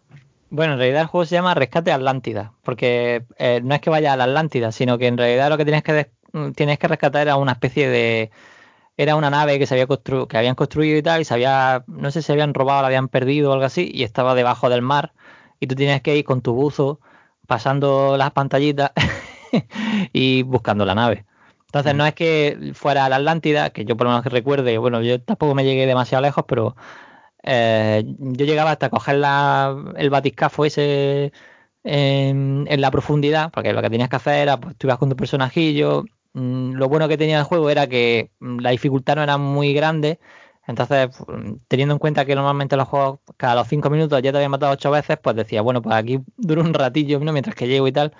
[0.49, 4.15] Bueno, en realidad el juego se llama Rescate Atlántida, porque eh, no es que vaya
[4.15, 6.07] a la Atlántida, sino que en realidad lo que tienes que,
[6.55, 8.31] tienes que rescatar era una especie de...
[8.97, 11.85] Era una nave que se había constru que habían construido y tal, y se había,
[11.87, 14.83] no sé si habían robado, la habían perdido o algo así, y estaba debajo del
[14.83, 15.13] mar,
[15.61, 17.01] y tú tienes que ir con tu buzo
[17.47, 18.93] pasando las pantallitas
[20.13, 21.25] y buscando la nave.
[21.67, 25.03] Entonces no es que fuera a la Atlántida, que yo por lo menos recuerde, bueno,
[25.03, 26.77] yo tampoco me llegué demasiado lejos, pero
[27.43, 31.33] eh, yo llegaba hasta coger la, el batiscafo ese
[31.85, 35.11] en, en, la profundidad, porque lo que tenías que hacer era, pues tú ibas con
[35.11, 36.05] tu personajillo.
[36.35, 39.73] Mm, lo bueno que tenía el juego era que mm, la dificultad no era muy
[39.75, 40.21] grande.
[40.67, 44.39] Entonces, mm, teniendo en cuenta que normalmente los juegos cada los 5 minutos ya te
[44.39, 47.33] habían matado 8 veces, pues decía, bueno, pues aquí dura un ratillo ¿no?
[47.33, 48.15] mientras que llego y tal.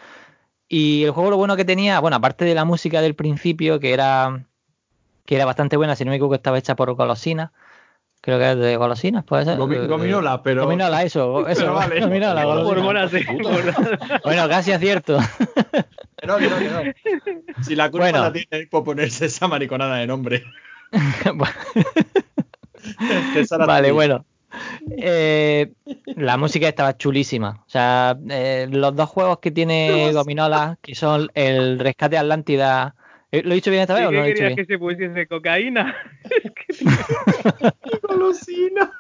[0.69, 3.93] Y el juego lo bueno que tenía, bueno, aparte de la música del principio, que
[3.95, 4.47] era
[5.27, 7.53] que era bastante buena, si no me equivoco, estaba hecha por Golosina.
[8.25, 9.59] Creo que es de golosinas, puede ser.
[9.59, 10.65] Gomi, gominola, pero.
[10.65, 11.47] Gominola, eso.
[11.49, 12.01] eso pero vale.
[12.01, 13.19] Gominola, Hormonas, sí.
[14.25, 15.19] bueno, casi acierto.
[16.27, 16.93] No, no, no.
[17.61, 18.21] Si la culpa bueno.
[18.21, 20.43] la tiene por ponerse esa mariconada de nombre.
[23.59, 24.25] vale, bueno.
[24.97, 25.71] Eh,
[26.07, 27.63] la música estaba chulísima.
[27.67, 32.95] O sea, eh, los dos juegos que tiene Gominola, que son el Rescate Atlántida.
[33.43, 34.57] ¿Lo he dicho bien esta vez o no lo he dicho bien?
[34.57, 35.95] que se pusiese cocaína?
[38.03, 38.93] Golosina.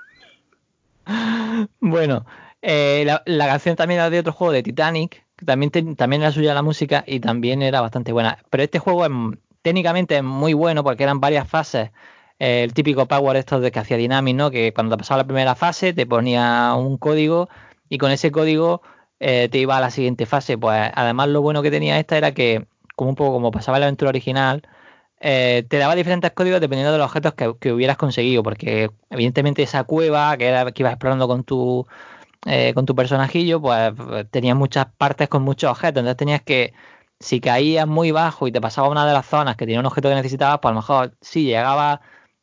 [1.81, 2.27] Bueno,
[2.63, 6.23] eh, la, la, canción también era de otro juego de Titanic, que también, te, también
[6.23, 8.39] era suya la música y también era bastante buena.
[8.51, 9.13] Pero este juego es,
[9.63, 11.91] técnicamente es muy bueno porque eran varias fases
[12.39, 14.51] el típico power esto de que hacía Dynamic, ¿no?
[14.51, 17.49] Que cuando pasaba la primera fase te ponía un código
[17.89, 18.83] y con ese código
[19.21, 20.59] eh, te iba a la siguiente fase.
[20.59, 23.87] Pues además lo bueno que tenía esta era que, como un poco como pasaba la
[23.87, 24.63] aventura original,
[25.21, 29.63] eh, te daba diferentes códigos dependiendo de los objetos que, que, hubieras conseguido, porque evidentemente
[29.63, 31.87] esa cueva que era que ibas explorando con tu
[32.47, 33.95] eh, con tu personajillo, pues
[34.31, 36.75] tenía muchas partes con muchos objetos, entonces tenías que
[37.21, 40.09] si caías muy bajo y te pasaba una de las zonas que tenía un objeto
[40.11, 42.03] que necesitabas, pues a lo mejor sí llegaba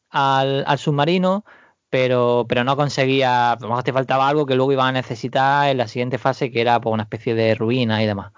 [0.09, 1.45] al, al submarino,
[1.91, 5.69] pero, pero no conseguía, a lo mejor te faltaba algo que luego iban a necesitar
[5.69, 8.31] en la siguiente fase, que era pues, una especie de ruina y demás.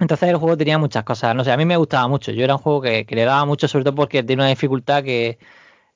[0.00, 2.54] Entonces el juego tenía muchas cosas, no sé, a mí me gustaba mucho, yo era
[2.54, 5.38] un juego que, que le daba mucho, sobre todo porque tiene una dificultad que,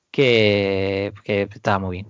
[0.09, 2.07] que, que estaba muy bien.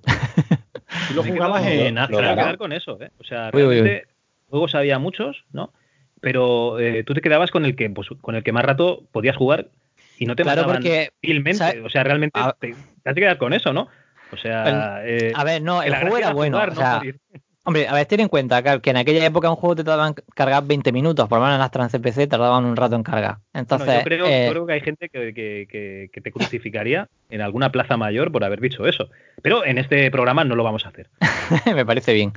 [1.08, 3.12] Tú lo jugabas en Astra, con eso, ¿eh?
[3.20, 4.02] O sea, realmente uy, uy, uy.
[4.50, 5.74] juegos había muchos, ¿no?
[6.22, 9.38] Pero eh, tú te quedabas con el que pues, con el que más rato podías
[9.38, 9.70] jugar
[10.18, 11.82] y no te claro, mataban porque, fácilmente.
[11.82, 13.88] O sea, realmente a, te, te has que quedar con eso, ¿no?
[14.32, 16.58] O sea, el, eh, a ver, no, el juego era bueno.
[16.58, 17.40] Jugar, o sea, ¿no?
[17.66, 20.66] Hombre, a ver, ten en cuenta que en aquella época un juego te tardaban cargar
[20.66, 23.38] 20 minutos, por lo menos en las trans CPC tardaban un rato en cargar.
[23.54, 26.32] Entonces, bueno, yo, creo, eh, yo, creo, que hay gente que, que, que, que, te
[26.32, 29.10] crucificaría en alguna plaza mayor por haber dicho eso.
[29.42, 31.10] Pero en este programa no lo vamos a hacer.
[31.76, 32.34] Me parece bien.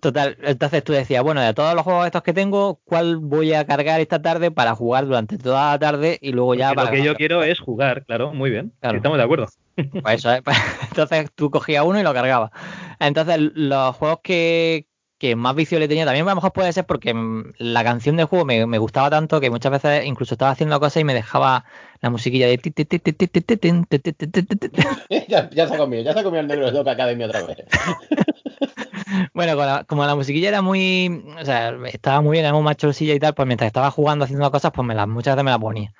[0.00, 3.66] Total, entonces tú decías, bueno, de todos los juegos estos que tengo, ¿cuál voy a
[3.66, 6.72] cargar esta tarde para jugar durante toda la tarde y luego ya...
[6.72, 8.96] Porque lo que yo quiero es jugar, claro, muy bien, claro.
[8.96, 9.48] estamos de acuerdo.
[10.02, 10.42] Pues eso, ¿eh?
[10.88, 12.50] entonces tú cogías uno y lo cargabas.
[12.98, 14.86] Entonces los juegos que,
[15.20, 17.14] que más vicio le tenía también a lo mejor puede ser porque
[17.58, 21.02] la canción del juego me, me, gustaba tanto que muchas veces incluso estaba haciendo cosas
[21.02, 21.66] y me dejaba
[22.00, 22.58] la musiquilla de
[25.28, 27.58] ya, ya se ha comido, ya se ha comido el negro de Academia otra vez.
[29.34, 32.62] bueno, con la, como la musiquilla era muy, o sea, estaba muy bien, era muy
[32.62, 35.50] machosilla y tal, pues mientras estaba jugando haciendo cosas, pues me la, muchas veces me
[35.50, 35.92] la ponía.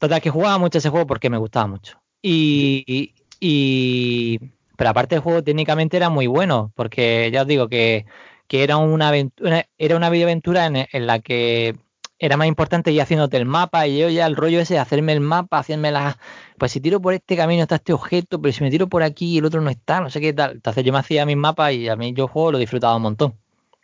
[0.00, 2.01] Total, que jugaba mucho ese juego porque me gustaba mucho.
[2.22, 4.38] Y, y, y
[4.76, 8.06] pero aparte el juego técnicamente era muy bueno, porque ya os digo que
[8.48, 11.74] que era una aventura, era una videoaventura en, en, la que
[12.18, 15.14] era más importante ir haciéndote el mapa y yo ya el rollo ese de hacerme
[15.14, 16.18] el mapa, hacerme la
[16.58, 19.34] pues si tiro por este camino está este objeto, pero si me tiro por aquí
[19.34, 20.52] y el otro no está, no sé qué tal.
[20.52, 23.34] Entonces yo me hacía mis mapas y a mí yo juego lo disfrutaba un montón.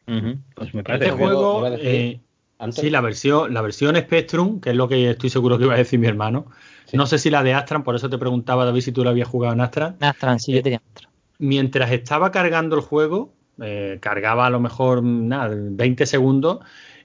[0.06, 0.38] Uh -huh.
[0.54, 2.20] Pues me parece este juego, eh,
[2.70, 5.78] sí, la versión, la versión Spectrum, que es lo que estoy seguro que iba a
[5.78, 6.46] decir mi hermano.
[6.88, 6.96] Sí.
[6.96, 9.28] No sé si la de Astran, por eso te preguntaba David si tú la habías
[9.28, 9.96] jugado en Astran.
[10.00, 11.12] Astran, sí, eh, yo tenía Astran.
[11.38, 16.60] Mientras estaba cargando el juego, eh, cargaba a lo mejor nada, 20 segundos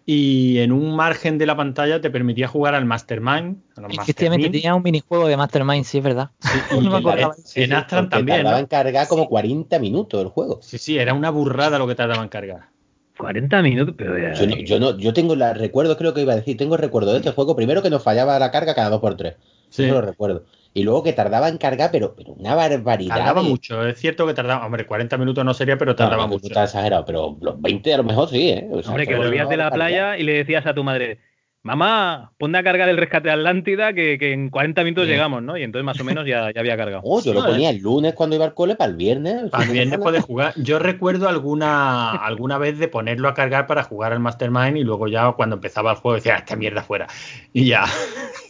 [0.06, 3.58] y en un margen de la pantalla te permitía jugar al Mastermind.
[3.90, 6.32] Efectivamente, tenía un minijuego de Mastermind, sí, es verdad.
[6.40, 6.50] Sí,
[6.82, 7.36] no me acordaba.
[7.56, 8.40] En Astran también.
[8.40, 10.60] Tardaba en cargar como 40 minutos el juego.
[10.62, 12.70] Sí, sí, era una burrada lo que tardaba en cargar.
[13.18, 14.34] 40 minutos, pero ya...
[14.34, 17.12] yo, no, yo, no, yo tengo la recuerdo, creo que iba a decir, tengo recuerdo
[17.12, 19.36] de este juego, primero que nos fallaba la carga cada 2x3.
[19.74, 19.86] Sí.
[19.86, 20.46] Eso lo recuerdo.
[20.76, 23.16] Y luego que tardaba en cargar, pero, pero una barbaridad.
[23.16, 26.34] Tardaba mucho, es cierto que tardaba, hombre, 40 minutos no sería, pero tardaba No, no,
[26.34, 26.48] mucho.
[26.48, 28.68] Está exagerado, pero los 20 a lo mejor sí, ¿eh?
[28.72, 29.78] O sea, Hombre, que volvías no de la cargar.
[29.78, 31.20] playa y le decías a tu madre,
[31.62, 35.58] mamá, ponte a cargar el rescate de Atlántida que, que en 40 minutos llegamos, ¿no?
[35.58, 37.02] Y entonces más o menos ya, ya había cargado.
[37.06, 39.44] Oh, yo lo ponía el lunes cuando iba al cole para el viernes.
[39.44, 40.54] el Para el viernes puedes jugar.
[40.58, 45.08] Yo recuerdo alguna alguna vez de ponerlo a cargar para jugar al Mastermind y luego
[45.08, 47.06] ya cuando empezaba el juego decía, "Ah, esta mierda fuera.
[47.54, 47.86] Y ya.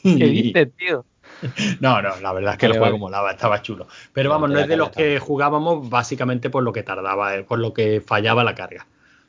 [0.02, 1.06] ¿Qué dices, tío?
[1.80, 3.00] No, no, la verdad es que Vale, el juego vale.
[3.00, 3.88] molaba, estaba chulo.
[4.14, 7.60] Pero vamos, no es de los que jugábamos básicamente por lo que tardaba, eh, por
[7.60, 8.88] lo que fallaba la carga.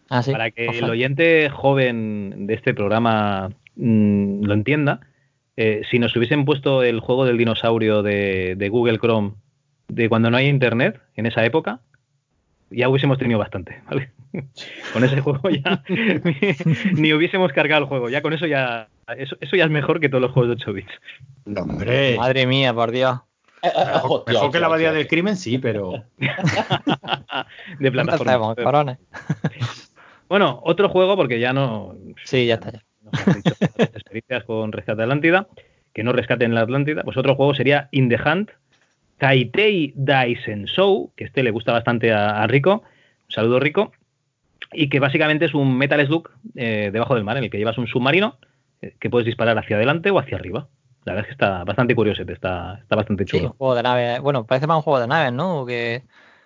[0.09, 0.32] Ah, sí.
[0.32, 5.01] Para que el oyente joven de este programa mm, lo entienda,
[5.57, 9.35] eh, si nos hubiesen puesto el juego del dinosaurio de, de Google Chrome
[9.89, 11.81] de cuando no hay internet, en esa época,
[12.70, 14.11] ya hubiésemos tenido bastante, ¿vale?
[14.93, 19.36] Con ese juego ya ni, ni hubiésemos cargado el juego, ya con eso ya eso,
[19.40, 20.93] eso ya es mejor que todos los juegos de 8 bits.
[21.44, 22.16] No, hombre.
[22.16, 23.18] Madre mía, por Dios.
[23.62, 26.05] Eh, eh, Mejor, hostia, que la abadía del crimen, sí, pero.
[27.78, 28.98] de plataforma.
[30.26, 31.94] Bueno, otro juego, porque ya no,
[32.24, 32.72] Sí, ya está.
[32.72, 32.82] Ya.
[33.05, 35.48] nos han dicho las experiencias con Rescate Atlántida,
[35.93, 38.51] que no rescaten la Atlántida, pues otro juego sería In the Hunt,
[39.18, 42.82] Kaitei Daisen Show, que este le gusta bastante a, a Rico,
[43.26, 43.93] un saludo Rico,
[44.72, 47.78] y que básicamente es un Metal Slug eh, debajo del mar, en el que llevas
[47.78, 48.39] un submarino
[49.01, 50.69] que puedes disparar hacia adelante o hacia arriba.
[51.05, 53.55] La verdad es que está bastante curioso, está, está bastante Sí, un chulo.
[53.59, 54.20] juego de naves.
[54.20, 55.66] Bueno, parece más un juego de naves, ¿no?
[55.66, 56.02] Que...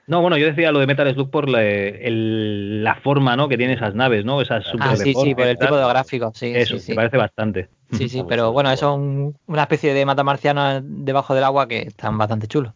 [0.09, 3.49] No, bueno, yo decía lo de Metal Slug por la, el- la forma ¿no?
[3.49, 4.41] que tienen esas naves, ¿no?
[4.41, 6.53] Esas Ah, sí, sí, por el tipo de gráficos, sí.
[6.55, 6.93] Eso, sí, sí.
[6.93, 7.69] me parece bastante.
[7.93, 11.69] Sí, sí, pero chulo, bueno, eso es un- una especie de matamarcianos debajo del agua
[11.69, 12.73] que están bastante chulos.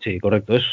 [0.00, 0.54] Sí, correcto.
[0.54, 0.64] Es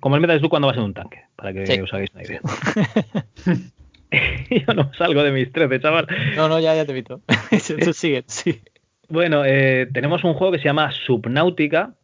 [0.00, 1.80] como el Metal Slug cuando vas en un tanque, para que Sí.
[1.80, 2.40] os hagáis una idea.
[4.50, 6.06] Yo no salgo de mis 13, chaval.
[6.36, 7.20] No, no, ya, ya te he visto.
[7.84, 8.60] Tú sigue, sí.
[9.08, 11.94] Bueno, eh, tenemos un juego que se llama Subnautica,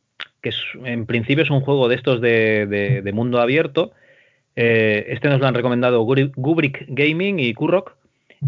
[0.42, 3.92] que es, en principio es un juego de estos de, de- de mundo abierto.
[4.56, 7.96] Eh, este nos lo han recomendado Gubrick Gaming y Kurrock.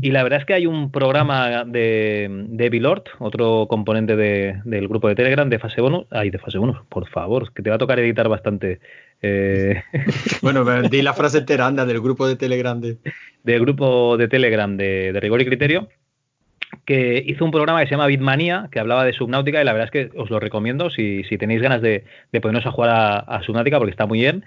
[0.01, 5.09] Y la verdad es que hay un programa de, de otro componente de- del grupo
[5.09, 6.07] de Telegram de fase bonus.
[6.11, 8.79] Ay, de fase bonus, por favor, que te va a tocar editar bastante.
[9.23, 9.83] Eh,
[10.43, 12.81] Bueno, di la frase entera, anda, del grupo de Telegram.
[12.81, 12.99] De...
[13.45, 15.89] del grupo de Telegram de, de Rigor y Criterio,
[16.85, 19.91] que hizo un programa que se llama Bitmania, que hablaba de Subnautica, y la verdad
[19.93, 23.19] es que os lo recomiendo si, si tenéis ganas de, de ponernos a jugar a,
[23.19, 24.45] a Subnautica, porque está muy bien.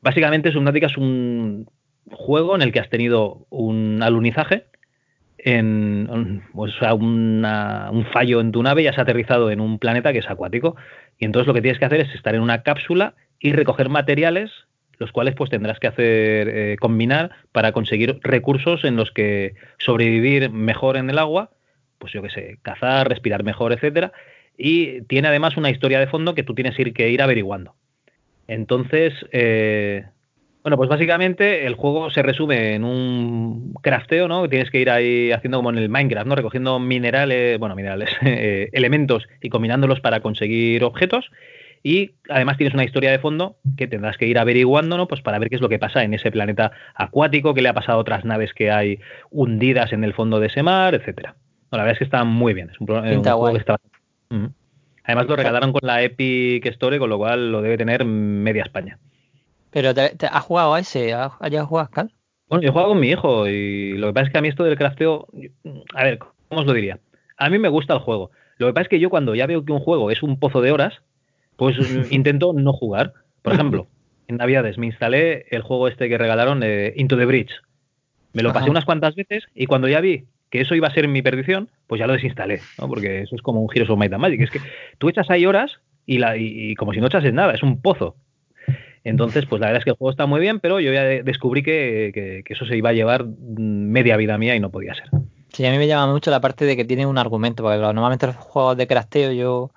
[0.00, 1.68] Básicamente, Subnautica es un
[2.10, 4.64] juego en el que has tenido un alunizaje,
[5.38, 9.78] en, un- o sea, una- un fallo en tu nave y has aterrizado en un
[9.78, 10.76] planeta que es acuático.
[11.18, 14.50] Y entonces lo que tienes que hacer es estar en una cápsula y recoger materiales,
[14.98, 20.50] los cuales pues tendrás que hacer eh, combinar para conseguir recursos en los que sobrevivir
[20.50, 21.50] mejor en el agua,
[21.98, 24.12] pues yo qué sé, cazar, respirar mejor, etcétera.
[24.56, 27.74] Y tiene además una historia de fondo que tú tienes que ir averiguando.
[28.48, 30.06] Entonces, eh,
[30.62, 34.48] bueno, pues básicamente el juego se resume en un crafteo, ¿no?
[34.48, 36.34] Tienes que ir ahí haciendo como en el Minecraft, ¿no?
[36.34, 41.30] Recogiendo minerales, bueno, minerales, eh, elementos y combinándolos para conseguir objetos.
[41.82, 45.08] Y además tienes una historia de fondo que tendrás que ir averiguando, ¿no?
[45.08, 47.74] Pues para ver qué es lo que pasa en ese planeta acuático, qué le ha
[47.74, 49.00] pasado a otras naves que hay
[49.30, 51.36] hundidas en el fondo de ese mar, etcétera.
[51.70, 52.70] No, la verdad es que está muy bien.
[52.70, 53.76] Es un, Pinta juego que está.
[55.04, 58.98] Además lo regalaron con la Epic Store, con lo cual lo debe tener media España.
[59.70, 61.14] Pero te, te- ¿has jugado a ese?
[61.14, 62.12] ¿Has, has a jugar, Cal?
[62.48, 64.48] Bueno, yo he jugado con mi hijo y lo que pasa es que a mí
[64.48, 65.26] esto del crafteo,
[65.94, 66.98] a ver, ¿cómo os lo diría?
[67.36, 68.30] A mí me gusta el juego.
[68.56, 70.60] Lo que pasa es que yo cuando ya veo que un juego es un pozo
[70.60, 71.02] de horas,
[71.58, 71.76] pues
[72.10, 73.12] intento no jugar.
[73.42, 73.86] Por ejemplo,
[74.28, 77.52] en Navidades me instalé el juego este que regalaron, eh, Into the Bridge.
[78.32, 81.08] Me lo pasé unas cuantas veces y cuando ya vi que eso iba a ser
[81.08, 82.88] mi perdición, pues ya lo desinstalé, ¿no?
[82.88, 84.40] Porque eso es como un Heroes of Might and Magic.
[84.40, 84.60] Es que
[84.98, 87.80] tú echas ahí horas y, la, y, y como si no echases nada, es un
[87.82, 88.16] pozo.
[89.04, 91.22] Entonces, pues la verdad es que el juego está muy bien, pero yo ya de-
[91.22, 93.30] descubrí que, que- que eso se iba a llevar mm,
[93.90, 95.08] media vida mía y no podía ser.
[95.52, 98.26] Sí, a mí me llama mucho la parte de que tiene un argumento, porque normalmente
[98.26, 99.70] los juegos de crafteo yo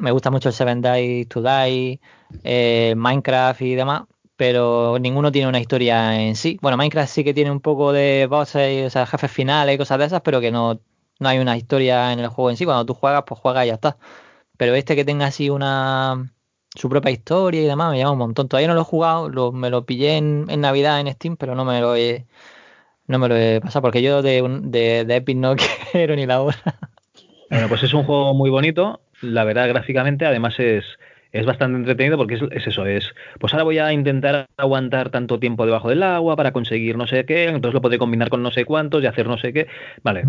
[0.00, 2.00] me gusta mucho el Seven Days to Die,
[2.42, 4.04] eh, Minecraft y demás,
[4.36, 6.58] pero ninguno tiene una historia en sí.
[6.62, 9.98] Bueno, Minecraft sí que tiene un poco de bosses, o sea, jefes finales y cosas
[9.98, 10.80] de esas, pero que no,
[11.18, 12.64] no hay una historia en el juego en sí.
[12.64, 13.98] Cuando tú juegas, pues juegas y ya está.
[14.56, 16.32] Pero este que tenga así una
[16.74, 18.48] su propia historia y demás me llama un montón.
[18.48, 21.80] Todavía no lo he jugado, me lo pillé en, Navidad en Steam, pero no me
[21.80, 22.26] lo he
[23.06, 25.56] no me lo he pasado porque yo de, de, de Epic no
[25.92, 26.78] quiero ni la hora.
[27.50, 30.84] Bueno, pues es un juego muy bonito, la verdad, gráficamente, además es,
[31.32, 35.38] es bastante entretenido porque es, es eso, es, pues ahora voy a intentar aguantar tanto
[35.38, 38.50] tiempo debajo del agua para conseguir no sé qué, entonces lo podré combinar con no
[38.50, 39.66] sé cuántos y hacer no sé qué.
[40.02, 40.24] Vale,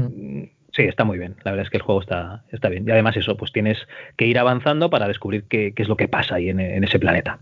[0.74, 1.36] Sí, está muy bien.
[1.44, 2.86] La verdad es que el juego está, está bien.
[2.88, 3.78] Y además eso, pues tienes
[4.16, 6.98] que ir avanzando para descubrir qué, qué es lo que pasa ahí en, en, ese
[6.98, 7.40] planeta.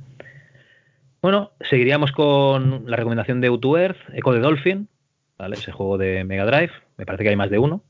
[1.21, 4.87] Bueno, seguiríamos con la recomendación de U2 Earth, Echo de Dolphin,
[5.37, 5.55] ¿vale?
[5.55, 6.71] Ese juego de Mega Drive.
[6.97, 7.83] Me parece que hay más de uno.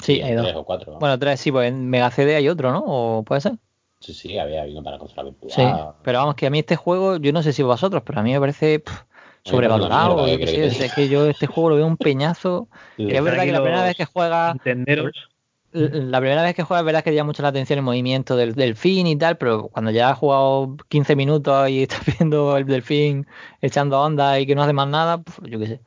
[0.00, 0.44] Sí, hay dos.
[0.44, 0.92] Tres o cuatro.
[0.92, 0.98] ¿no?
[0.98, 2.82] Bueno, tres sí, pues en Mega CD hay otro, ¿no?
[2.86, 3.54] ¿O puede ser?
[4.00, 5.50] Sí, sí, había uno para consola virtual.
[5.50, 5.62] Sí,
[6.02, 8.32] pero vamos, que a mí este juego, yo no sé si vosotros, pero a mí
[8.32, 9.02] me parece pff,
[9.42, 10.24] sobrevalorado.
[10.24, 12.68] mierda, yo que es que yo este juego lo veo un peñazo.
[12.96, 13.08] Sí.
[13.10, 15.28] es verdad que la primera vez que juega, Entenderos.
[15.72, 18.54] la primera vez que juega es verdad que llama mucho la atención el movimiento del
[18.54, 23.26] delfín y tal, pero cuando ya has jugado 15 minutos y estás viendo el delfín
[23.62, 25.80] echando onda y que no hace más nada, pff, yo qué sé.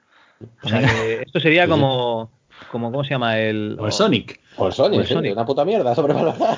[0.64, 2.32] O sea, que esto sería como,
[2.70, 3.38] como, ¿cómo se llama?
[3.40, 4.40] El, O el Sonic.
[4.58, 5.34] O el Sonic, O el sí, Sonic.
[5.34, 6.58] una puta mierda sobrevalorada.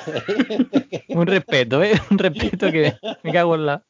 [1.08, 1.92] Un respeto, ¿eh?
[2.10, 3.82] Un respeto que me cago en la...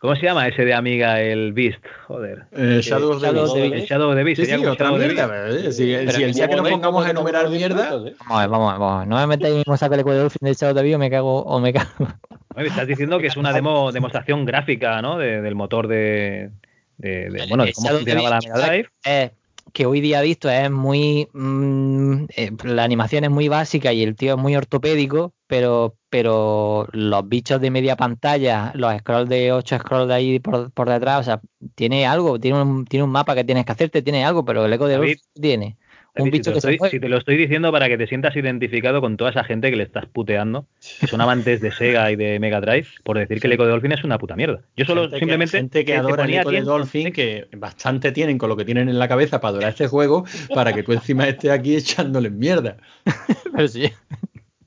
[0.00, 1.78] ¿Cómo se llama ese de Amiga, el Beast?
[2.08, 2.46] Joder.
[2.50, 3.54] Eh, Shadow of the Shadow of Beast.
[3.54, 3.88] the El Beast.
[3.88, 4.40] Shadow of the Beast.
[4.40, 5.26] Sí, sería sí, otra of mierda.
[5.28, 5.64] Beast.
[5.66, 5.72] ¿eh?
[5.72, 5.76] Si,
[6.16, 8.14] si el día que nos pongamos a enumerar mierda, ¿eh?
[8.18, 9.08] Vamos a ver, vamos a ver, vamos a ver.
[9.08, 11.42] No me metáis en el mismo saco de Dolphin del Shadow de Bio, me cago
[11.42, 12.08] o me cago.
[12.56, 15.18] Estás diciendo que es una demo, demostración gráfica, ¿no?
[15.18, 16.50] De- del motor de,
[16.98, 18.88] de- de- bueno, de cómo of funcionaba la Beast, Mega Drive.
[19.06, 19.30] eh,
[19.72, 24.16] que hoy día visto es muy mm, eh, la animación es muy básica y el
[24.16, 29.78] tío es muy ortopédico pero pero los bichos de media pantalla los scrolls de 8
[29.78, 31.40] scrolls de ahí por, por detrás o sea
[31.74, 34.72] tiene algo tiene un, tiene un mapa que tienes que hacerte tiene algo pero el
[34.72, 35.78] eco de David, luz tiene
[36.16, 36.90] un si, te que lo se estoy, mueve.
[36.90, 39.76] si te lo estoy diciendo para que te sientas identificado con toda esa gente que
[39.76, 40.66] le estás puteando,
[41.00, 43.70] que son amantes de Sega y de Mega Drive, por decir que el Eco de
[43.70, 44.62] Dolphin es una puta mierda.
[44.76, 48.38] Yo solo gente simplemente que, gente que adora el eco de Dolphin, que bastante tienen
[48.38, 50.24] con lo que tienen en la cabeza para adorar este juego,
[50.54, 52.76] para que tú encima estés aquí echándoles mierda.
[53.52, 53.90] pero sí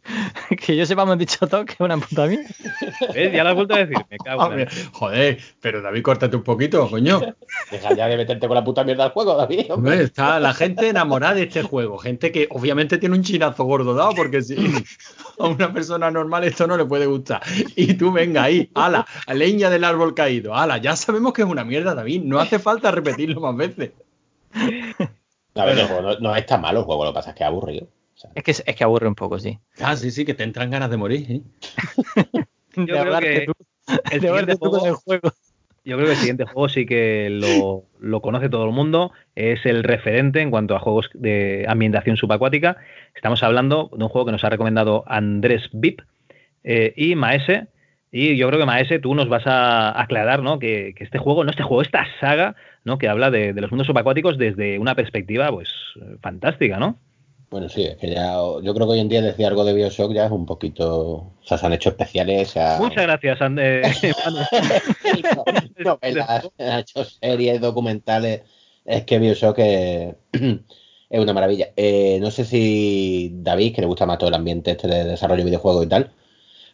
[0.66, 2.48] que yo sepa me han dicho todo que es una puta mierda
[3.14, 3.34] ¿Ves?
[3.34, 3.98] Ya lo has vuelto a decir.
[4.10, 4.90] Me cago en la Hombre, leche.
[4.94, 7.22] joder, pero David, córtate un poquito, coño.
[7.72, 9.72] Deja ya de meterte con la puta mierda al juego, David.
[9.72, 9.92] hombre.
[9.94, 11.98] Hombre, está la gente enamorada de este juego.
[11.98, 14.56] Gente que obviamente tiene un chinazo gordo dado, porque si
[15.40, 17.42] a una persona normal esto no le puede gustar.
[17.76, 21.64] Y tú venga ahí, ala, leña del árbol caído, ala, ya sabemos que es una
[21.64, 22.24] mierda, David.
[22.24, 23.92] No hace falta repetirlo más veces.
[25.56, 27.44] A ver, el juego no, no está malo el juego, lo que pasa es que
[27.44, 27.88] es aburrido.
[28.26, 30.70] Sea, es que es que aburre un poco sí Ah, sí, sí, que te entran
[30.72, 31.26] ganas de morir.
[31.30, 31.42] ¿eh?
[32.76, 33.54] Yo De creo que tú-
[34.12, 35.32] el siguiente con juego- el juego
[35.84, 39.12] Yo creo que el siguiente juego sí que lo, lo conoce todo el mundo.
[39.36, 42.78] Es el referente en cuanto a juegos de ambientación subacuática.
[43.16, 46.02] Estamos hablando de un juego que nos ha recomendado Andrés Vip
[46.64, 47.68] eh, y Maese.
[48.12, 50.58] Y yo creo que Maese, tú nos vas a aclarar, ¿no?
[50.58, 52.98] Que, que este juego, no este juego, esta saga, ¿no?
[52.98, 55.70] Que habla de, de los mundos subacuáticos desde una perspectiva, pues,
[56.22, 56.98] fantástica, ¿no?
[57.50, 58.34] Bueno, sí, es que ya.
[58.62, 61.00] Yo creo que hoy en día decir algo de Bioshock ya es un poquito.
[61.02, 62.50] O sea, se han hecho especiales.
[62.50, 62.78] Se ha...
[62.80, 63.82] Muchas gracias, And- eh,
[64.26, 65.60] Manu.
[65.78, 68.42] novelas, han hecho series, documentales.
[68.84, 71.70] Es que Bioshock es, es una maravilla.
[71.76, 75.40] Eh, no sé si David, que le gusta más todo el ambiente este de desarrollo
[75.40, 76.12] de videojuegos y tal,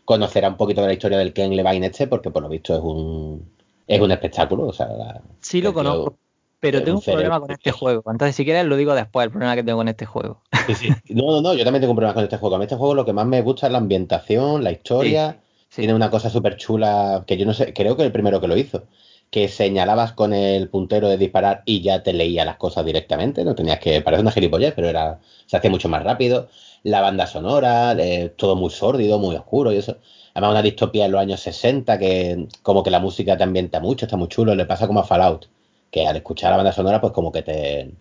[0.06, 2.82] conocerá un poquito de la historia del Ken Levine este, porque por lo visto es
[2.82, 3.52] un
[3.88, 4.68] es un espectáculo.
[4.68, 6.18] O sea, la- Sí lo conozco,
[6.62, 8.04] pero es tengo un problema con este juego.
[8.10, 10.42] Entonces, si quieres, lo digo después, el problema que tengo con este juego.
[10.68, 10.90] Sí, sí.
[11.10, 12.56] No, no, no, yo también tengo un problema con este juego.
[12.56, 15.40] A mí este juego lo que más me gusta es la ambientación, la historia.
[15.68, 15.82] Sí.
[15.82, 18.58] Tiene una cosa súper chula que yo no sé, creo que el primero que lo
[18.58, 18.84] hizo,
[19.32, 23.56] que señalabas con el puntero de disparar y ya te leía las cosas directamente, no
[23.56, 26.50] tenías que, parece una gilipollez, pero era, se hacía mucho más rápido.
[26.84, 29.98] La banda sonora, eh, todo muy sórdido, muy oscuro y eso.
[30.34, 34.06] Además una distopía en los años 60 que como que la música te ambienta mucho,
[34.06, 35.48] está muy chulo, le pasa como a Fallout,
[35.92, 37.94] que al escuchar la banda sonora pues como que te,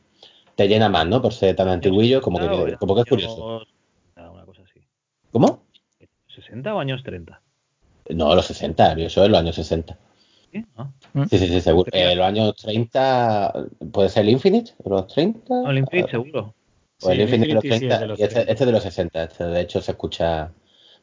[0.55, 1.21] te llena más, ¿no?
[1.21, 3.63] Por ser tan antiguillo, como que, como que es curioso.
[4.17, 4.81] Una cosa así.
[5.33, 5.65] ¿Cómo?
[6.35, 7.41] ¿60 o años 30?
[8.11, 9.99] No, los 60, eso es los años 60.
[10.53, 10.65] ¿Sí?
[10.77, 10.91] Ah.
[11.29, 11.91] Sí, sí, sí, seguro.
[11.93, 13.53] Eh, los años 30,
[13.93, 14.73] ¿puede ser el Infinite?
[14.85, 15.41] ¿Los 30?
[15.49, 16.55] No, el Infinite seguro.
[17.03, 17.95] O el Sí, el Infinite de los Infinity sí 30.
[17.95, 18.53] es de los y este, 30.
[18.53, 19.23] este es de los 60.
[19.23, 20.53] Este de hecho se escucha,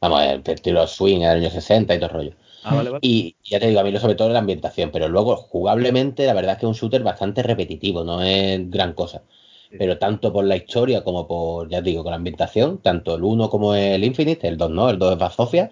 [0.01, 2.31] vamos, el estilo swing del año 60 y todo el rollo.
[2.69, 2.99] Ah, vale, vale.
[3.02, 6.26] Y ya te digo, a mí lo sobre todo es la ambientación, pero luego jugablemente
[6.26, 9.23] la verdad es que es un shooter bastante repetitivo, no es gran cosa.
[9.69, 13.23] Pero tanto por la historia como por, ya te digo, con la ambientación, tanto el
[13.23, 15.72] 1 como el Infinite, el 2 no, el 2 es Bazofia,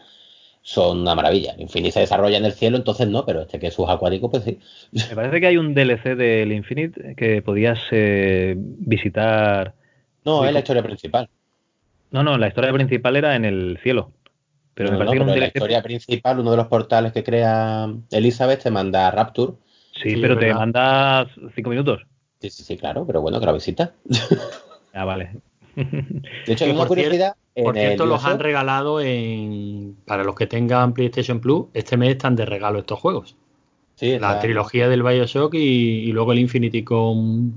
[0.62, 1.54] son una maravilla.
[1.54, 4.44] El Infinite se desarrolla en el cielo, entonces no, pero este que es subacuático, pues
[4.44, 4.60] sí.
[4.92, 9.74] Me parece que hay un DLC del Infinite que podías eh, visitar.
[10.26, 11.30] No, es la historia principal.
[12.12, 14.12] No, no, la historia principal era en el cielo.
[14.76, 16.68] Pero me No, no, parece que era un pero la historia principal, uno de los
[16.68, 19.54] portales que crea Elizabeth, te manda a Rapture.
[19.94, 22.06] Sí, Sí, pero te mandas cinco minutos.
[22.42, 23.94] Sí, sí, sí, claro, pero bueno, que la visita.
[24.94, 25.42] Ah, vale.
[25.76, 27.36] De hecho, hay una curiosidad.
[27.54, 29.98] Por en el cierto, los han regalado en.
[30.06, 33.36] Para los que tengan PlayStation Plus, este mes están de regalo estos juegos.
[33.96, 37.54] Sí, La trilogía del Bioshock y, y luego el Infinity con,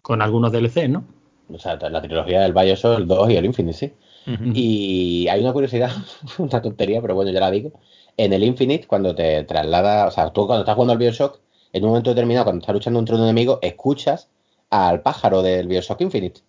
[0.00, 1.04] con algunos DLC, ¿no?
[1.52, 3.92] O sea, la trilogía del Bioshock, el 2 y el Infinite, sí.
[4.26, 5.90] Y hay una curiosidad,
[6.38, 7.72] una tontería, pero bueno, ya la digo.
[8.16, 11.40] En el Infinite, cuando te traslada, o sea, tú cuando estás jugando al Bioshock,
[11.72, 14.28] en un momento determinado, cuando estás luchando contra un enemigo, escuchas
[14.70, 16.40] al pájaro del Bioshock Infinite.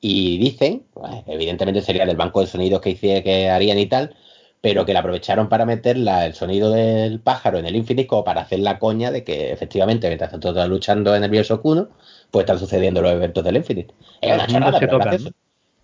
[0.00, 4.14] Y dicen, pues, evidentemente sería del banco de sonidos que, hice, que harían y tal,
[4.60, 8.42] pero que la aprovecharon para meter el sonido del pájaro en el Infinite como para
[8.42, 11.88] hacer la coña de que efectivamente mientras están luchando en el Bioshock 1,
[12.30, 13.94] pues están sucediendo los eventos del Infinite.
[14.20, 14.98] Es una charrada, pero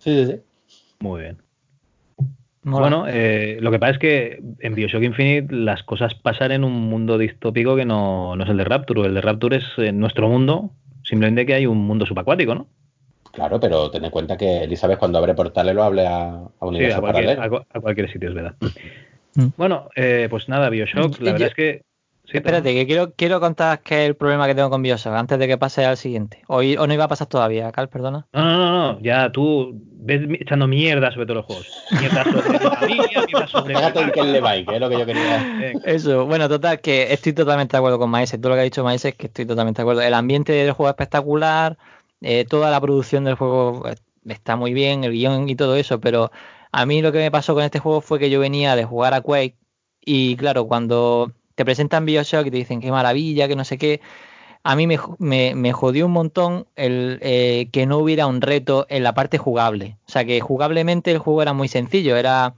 [0.05, 0.39] Sí, sí, sí.
[0.99, 1.37] Muy bien.
[2.61, 6.73] Bueno, eh, lo que pasa es que en Bioshock Infinite las cosas pasan en un
[6.73, 9.07] mundo distópico que no, no es el de Rapture.
[9.07, 10.69] El de Rapture es en nuestro mundo,
[11.03, 12.67] simplemente que hay un mundo subacuático, ¿no?
[13.31, 16.97] Claro, pero ten en cuenta que Elizabeth cuando abre portales lo hable a, a universo
[16.97, 18.55] sí, a cualquier, a, cualquier, sitio, es verdad.
[19.35, 19.47] Mm.
[19.57, 21.81] Bueno, eh, pues nada, Bioshock, la verdad es que...
[22.37, 25.47] Espérate, que quiero, quiero contar qué es el problema que tengo con Bioshock antes de
[25.47, 26.43] que pase al siguiente.
[26.47, 28.27] O, o no iba a pasar todavía, Cal, perdona.
[28.33, 31.67] No, no, no, no, ya tú ves echando mierda sobre todos los juegos.
[31.99, 33.75] Mierda sobre tu familia, mierda sobre...
[34.13, 35.71] Qué le va, que es lo que yo quería...
[35.85, 38.37] Eso, bueno, total, que estoy totalmente de acuerdo con Maese.
[38.37, 40.01] Todo lo que ha dicho Maese es que estoy totalmente de acuerdo.
[40.01, 41.77] El ambiente del juego es espectacular,
[42.21, 43.95] eh, toda la producción del juego eh,
[44.25, 46.31] está muy bien, el guion y todo eso, pero
[46.71, 49.13] a mí lo que me pasó con este juego fue que yo venía de jugar
[49.13, 49.55] a Quake
[50.01, 54.01] y claro, cuando te presentan Bioshock y te dicen qué maravilla, que no sé qué,
[54.63, 59.03] a mí me, me, jodió un montón el eh, que no hubiera un reto en
[59.03, 59.97] la parte jugable.
[60.07, 62.55] O sea, que jugablemente el juego era muy sencillo, era...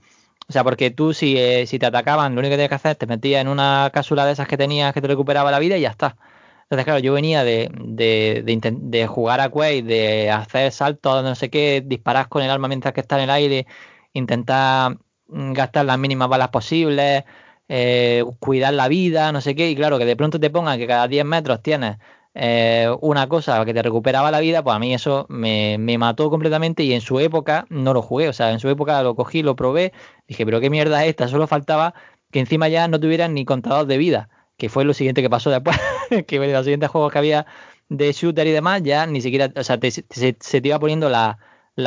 [0.48, 2.98] O sea, porque tú si, si te atacaban, lo único que tenías que hacer es
[2.98, 5.82] te metías en una cápsula de esas que tenías que te recuperaba la vida y
[5.82, 6.16] ya está.
[6.70, 11.34] Entonces, claro, yo venía de, de, de, de jugar a Quake, de hacer saltos, no
[11.34, 13.66] sé qué, disparar con el arma mientras que está en el aire,
[14.12, 14.98] intentar
[15.28, 17.24] mm, gastar las mínimas balas posibles,
[17.68, 20.86] eh, cuidar la vida, no sé qué, y claro, que de pronto te pongan que
[20.86, 21.98] cada 10 metros tienes
[22.34, 26.30] eh, una cosa que te recuperaba la vida, pues a mí eso me, me, mató
[26.30, 29.42] completamente y en su época no lo jugué, o sea, en su época lo cogí,
[29.42, 29.92] lo probé,
[30.26, 31.94] dije, pero qué mierda es esta, solo faltaba
[32.30, 34.28] que encima ya no tuvieran ni contador de vida
[34.58, 35.78] que fue lo siguiente que pasó después,
[36.26, 37.46] que los siguientes juegos que había
[37.88, 39.78] de shooter y demás, ya ni siquiera, o sea,
[40.10, 41.38] se, te iba poniendo la,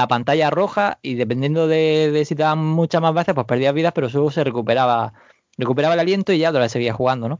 [0.10, 4.08] pantalla roja y dependiendo de, si te daban muchas más veces, pues perdías vidas, pero
[4.10, 5.14] luego se recuperaba,
[5.58, 7.40] recuperaba el aliento y ya te seguía jugando, ¿no?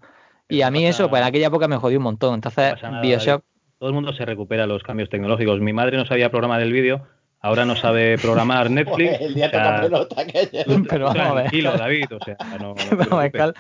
[0.50, 2.36] Y a mí eso, pues en aquella época me jodió un montón.
[2.36, 3.44] Entonces, Bioshock...
[3.80, 5.60] Todo el mundo se recupera los cambios tecnológicos.
[5.60, 7.08] Mi madre no sabía programar el vídeo
[7.42, 9.20] ahora no sabe programar Netflix.
[9.20, 10.50] el día o sea, pelota que
[10.90, 11.44] Pero vamos a ver.
[11.44, 13.54] Tranquilo, David, o sea, no, no vamos a ver,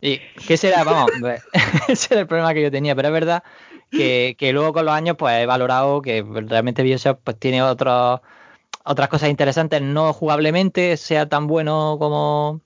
[0.00, 0.84] ¿Y qué será?
[0.84, 1.10] Vamos,
[1.88, 3.42] ese era el problema que yo tenía, pero es verdad
[3.90, 8.20] que, que luego con los años pues he valorado que realmente Bioshock pues tiene otros
[8.84, 12.62] otras cosas interesantes, no jugablemente sea tan bueno como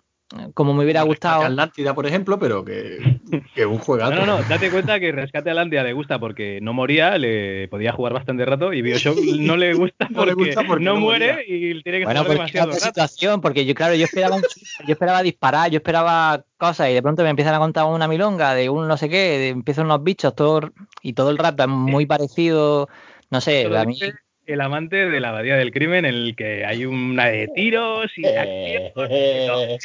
[0.55, 1.43] como me hubiera gustado.
[1.43, 3.21] Atlántida, por ejemplo, pero que,
[3.55, 4.15] que un juegazo.
[4.15, 7.93] No, no, no, date cuenta que Rescate Atlántida le gusta porque no moría, le podía
[7.93, 11.45] jugar bastante rato y Bioshock no le gusta porque no, le gusta porque no, muere
[11.47, 12.85] y tiene que bueno, jugar demasiado rato.
[12.85, 14.39] situación, porque yo, claro, yo esperaba,
[14.87, 18.55] yo esperaba disparar, yo esperaba cosas y de pronto me empiezan a contar una milonga
[18.55, 20.73] de un no sé qué, de, empiezan unos bichos todo,
[21.03, 22.89] y todo el rato es muy parecido,
[23.31, 23.99] no sé, a mí
[24.47, 28.23] el amante de la abadía del crimen en el que hay una de tiros y
[28.23, 28.93] de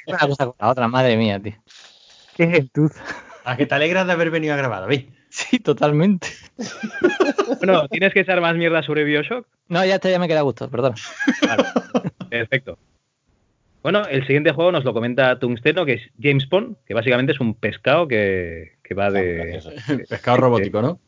[0.07, 1.55] Una cosa con la otra, madre mía, tío.
[2.35, 3.03] Qué gentuza.
[3.43, 5.05] ¿A que te alegras de haber venido a grabar, David?
[5.29, 6.27] Sí, totalmente.
[7.59, 9.47] bueno, ¿tienes que echar más mierda sobre Bioshock?
[9.69, 10.95] No, ya, ya me queda gusto, perdón.
[11.47, 11.63] Vale,
[12.29, 12.77] perfecto.
[13.81, 17.39] Bueno, el siguiente juego nos lo comenta Tungsteno, que es James Pond, que básicamente es
[17.39, 19.61] un pescado que, que va de...
[20.09, 20.99] pescado robótico, ¿no?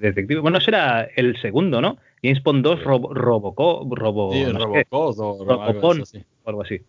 [0.00, 0.40] Detective.
[0.40, 1.98] Bueno, será el segundo, ¿no?
[2.22, 6.24] James Bond 2 robo, Robocop, robo, sí, no Robocop o Robopon, así.
[6.44, 6.80] o algo así.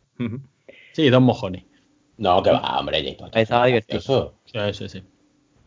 [0.92, 1.66] Sí, dos mojones.
[2.18, 3.36] No, que va, hombre, James Bond.
[3.36, 4.36] Estaba divertido.
[4.46, 5.04] Sí, sí, sí.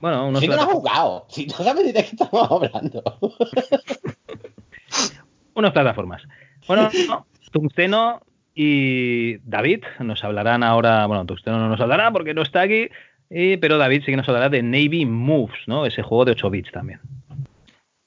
[0.00, 3.02] Bueno, unos si no lo has jugado, si no sabes de qué estamos hablando.
[5.54, 6.22] Unas plataformas.
[6.68, 6.90] Bueno,
[7.50, 8.20] Tungsteno
[8.54, 12.88] y David nos hablarán ahora, bueno, Tungsteno no nos hablará porque no está aquí,
[13.28, 15.86] pero David sí que nos hablará de Navy Moves, ¿no?
[15.86, 17.00] Ese juego de 8 bits también.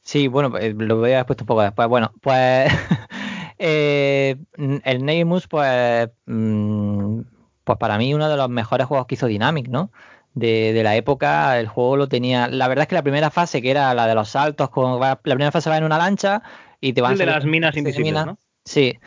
[0.09, 1.87] Sí, bueno, pues, lo voy a puesto un poco después.
[1.87, 2.73] Bueno, pues
[3.59, 7.19] eh, el Neymus, pues, mm,
[7.63, 9.91] pues para mí uno de los mejores juegos que hizo Dynamic, ¿no?
[10.33, 12.47] De, de, la época, el juego lo tenía.
[12.47, 15.17] La verdad es que la primera fase, que era la de los saltos, con, la
[15.21, 16.41] primera fase va en una lancha
[16.81, 17.11] y te van.
[17.11, 18.39] El de las minas invisibles, ¿no?
[18.65, 18.97] Sí.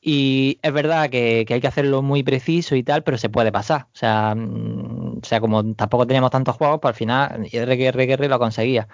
[0.00, 3.50] Y es verdad que, que, hay que hacerlo muy preciso y tal, pero se puede
[3.50, 3.86] pasar.
[3.92, 8.38] O sea, mm, o sea como tampoco teníamos tantos juegos, pues al final RQR lo
[8.38, 8.86] conseguía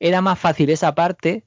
[0.00, 1.44] era más fácil esa parte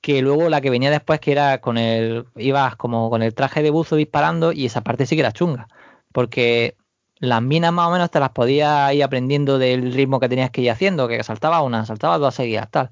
[0.00, 2.26] que luego la que venía después, que era con el.
[2.36, 5.68] ibas como con el traje de buzo disparando, y esa parte sí que era chunga.
[6.12, 6.76] Porque
[7.18, 10.62] las minas más o menos te las podías ir aprendiendo del ritmo que tenías que
[10.62, 12.90] ir haciendo, que saltaba una, saltaba dos seguidas, tal.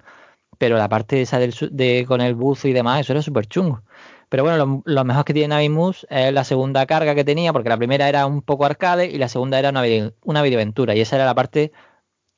[0.59, 3.83] pero la parte esa del, de, con el buzo y demás, eso era súper chungo.
[4.29, 7.79] Pero bueno, lo, mejor que tiene Navimus es la segunda carga que tenía, porque la
[7.79, 9.83] primera era un poco arcade y la segunda era una,
[10.25, 10.47] una.
[10.47, 11.73] Y esa era la parte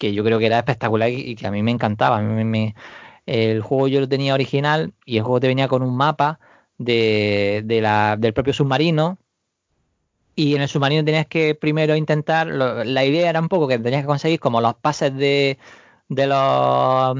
[0.00, 2.20] que yo creo que era espectacular y, que a mí me encantaba.
[3.26, 6.40] el juego yo lo tenía original y el juego te venía con un mapa
[6.78, 7.62] de,
[8.18, 9.18] del propio submarino.
[10.34, 14.02] Y en el submarino tenías que primero intentar, la idea era un poco que tenías
[14.02, 15.58] que conseguir como los pases de,
[16.08, 17.16] de los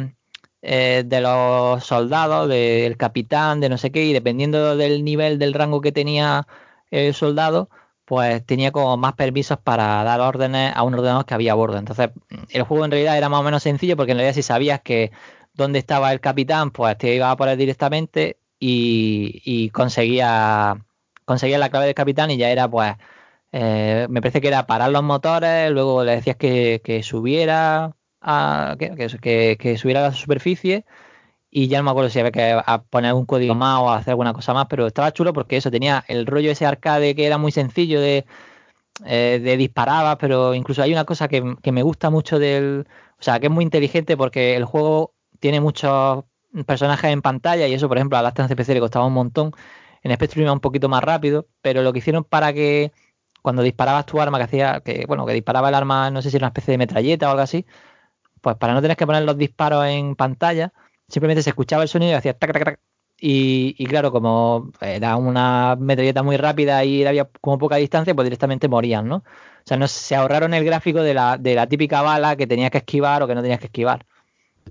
[0.63, 5.55] eh, de los soldados, del capitán, de no sé qué, y dependiendo del nivel del
[5.55, 6.47] rango que tenía
[6.91, 7.71] el soldado,
[8.11, 11.79] pues tenía como más permisos para dar órdenes a un ordenador que había a bordo.
[11.79, 12.11] Entonces,
[12.49, 15.13] el juego en realidad era más o menos sencillo porque en realidad si sabías que
[15.55, 20.85] dónde estaba el capitán, pues te iba a poner directamente y, conseguía,
[21.25, 22.95] conseguía la clave del capitán y ya era pues
[23.53, 28.75] eh, me parece que era parar los motores, luego le decías que, que subiera, a,
[28.77, 30.85] que, que, subiera a la superficie
[31.51, 32.61] y ya no me acuerdo si había que
[32.91, 36.05] poner algún código más o hacer alguna cosa más, pero estaba chulo porque eso tenía
[36.09, 38.25] el rollo ese arcade que era muy sencillo de,
[39.07, 42.87] eh, de pero incluso hay una cosa que, me gusta mucho del,
[43.19, 46.25] o sea, que es muy inteligente porque el juego tiene muchos
[46.67, 49.53] personajes en pantalla y eso, por ejemplo, a las CPC le costaba un montón.
[50.03, 52.93] En Spectrum iba un poquito más rápido, pero lo que hicieron para que
[53.43, 56.37] cuando disparabas tu arma, que hacía, que bueno, que disparaba el arma, no sé si
[56.37, 57.67] era una especie de metralleta o algo así,
[58.41, 60.73] pues para no tener que poner los disparos en pantalla,
[61.11, 62.81] simplemente se escuchaba el sonido y hacía tac, tac, tac.
[63.23, 68.67] Y, claro, como era una metralleta muy rápida y había como poca distancia, pues directamente
[68.69, 69.17] morían, ¿no?
[69.17, 72.71] O sea, no, se ahorraron el gráfico de la, de la típica bala que tenías
[72.71, 74.07] que esquivar o que no tenías que esquivar.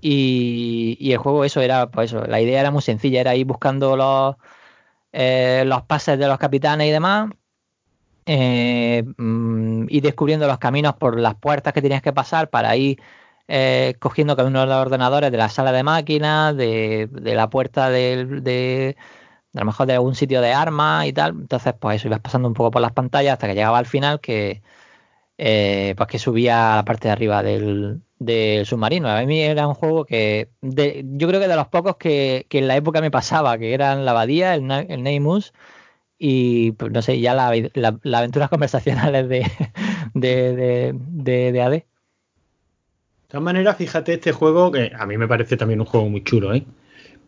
[0.00, 3.46] Y, y el juego, eso era, pues eso, la idea era muy sencilla, era ir
[3.46, 4.36] buscando los,
[5.12, 7.30] eh, los pases de los capitanes y demás,
[8.26, 13.00] eh, mm, y descubriendo los caminos por las puertas que tenías que pasar para ir
[13.52, 17.90] eh, cogiendo cada uno de los ordenadores de la sala de máquinas, de, la puerta
[17.90, 18.96] de, de,
[19.54, 21.32] a lo mejor de algún sitio de armas y tal.
[21.32, 24.20] Entonces, pues eso, ibas pasando un poco por las pantallas hasta que llegaba al final
[24.20, 24.62] que
[25.38, 28.02] eh, pues que subía a la parte de arriba del,
[28.66, 29.08] submarino.
[29.08, 32.76] A mí era un juego que yo creo que de los pocos que, en la
[32.76, 34.66] época me pasaba, que eran la abadía, el,
[35.02, 35.52] Neymus
[36.18, 39.46] y pues, no sé, ya las aventuras conversacionales de,
[40.14, 41.89] de, de, de AD.
[43.30, 46.24] De todas maneras, fíjate este juego que a mí me parece también un juego muy
[46.24, 46.64] chulo, ¿eh?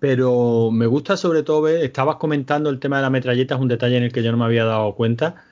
[0.01, 3.69] Pero me gusta sobre todo ver, estabas comentando el tema de la metralleta, es un
[3.69, 5.45] detalle en el que yo no me había dado cuenta,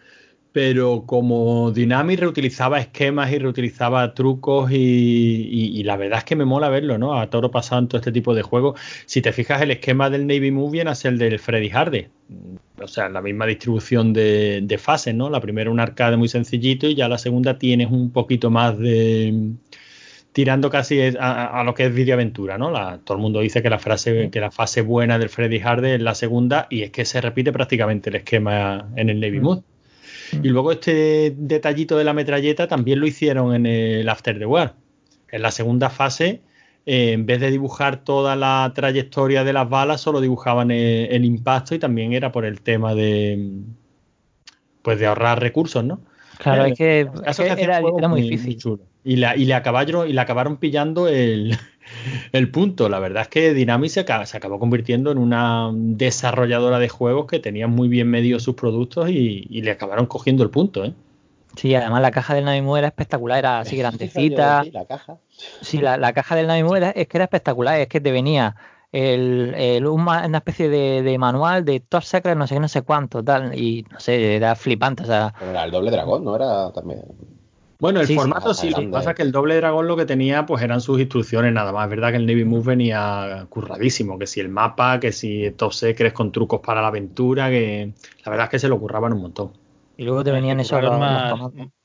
[0.51, 6.69] pero como Dynamic reutilizaba esquemas y reutilizaba trucos y, la verdad es que me mola
[6.69, 7.17] verlo, ¿no?
[7.17, 8.81] A toro pasado en todo este tipo de juegos.
[9.07, 12.09] Si te fijas, el esquema del Navy Movie es el del Freddy Hardy.
[12.83, 15.31] O sea, la misma distribución de, de fases, ¿no?
[15.31, 19.53] La primera un arcade muy sencillito y ya la segunda tienes un poquito más de
[20.33, 22.73] tirando casi a, lo que es videoaventura, ¿no?
[23.01, 26.03] todo el mundo dice que la frase, que la fase buena del Freddy Hardy es
[26.03, 29.63] la segunda y es que se repite prácticamente el esquema en el Navy Mood.
[30.33, 34.75] Y luego este detallito de la metralleta también lo hicieron en el After the War.
[35.33, 36.43] En la segunda fase,
[36.87, 41.75] eh, en vez de dibujar toda la trayectoria de las balas, solo dibujaban el, impacto
[41.75, 43.63] y también era por el tema de
[44.83, 46.01] pues de ahorrar recursos, ¿no?
[46.39, 47.01] Claro, es que,
[47.59, 48.81] era, muy, difícil.
[49.03, 51.57] Y, la, y, le acabaron, y le acabaron pillando el,
[52.53, 52.89] punto.
[52.89, 57.67] La verdad es que Dynamic se, acabó convirtiendo en una desarrolladora de juegos que tenía
[57.67, 60.85] muy bien medidos sus productos y, le acabaron cogiendo el punto.
[60.85, 60.93] ¿eh?
[61.57, 64.65] Sí, además la caja del Navimu era espectacular, era así grandecita.
[64.65, 65.17] Sí, la caja.
[65.63, 68.55] Sí, la, caja del Navimu es que era espectacular, es que te venía
[68.93, 73.59] el, una especie de, manual de Top Secret, no sé qué, no sé cuánto, tal,
[73.59, 75.05] y no sé, era flipante.
[75.05, 76.37] O sea, era el doble dragón, ¿no?
[76.37, 77.01] Era también.
[77.81, 80.45] Bueno, el formato sí, lo que pasa es que el doble dragón lo que tenía
[80.45, 81.85] pues eran sus instrucciones nada más.
[81.85, 85.73] Es verdad que el Navy Move venía curradísimo, que si el mapa, que si Top
[85.73, 87.93] Secrets con trucos para la aventura, que
[88.25, 89.53] la verdad es que se lo curraban un montón.
[89.97, 91.35] Y luego te venían esos más,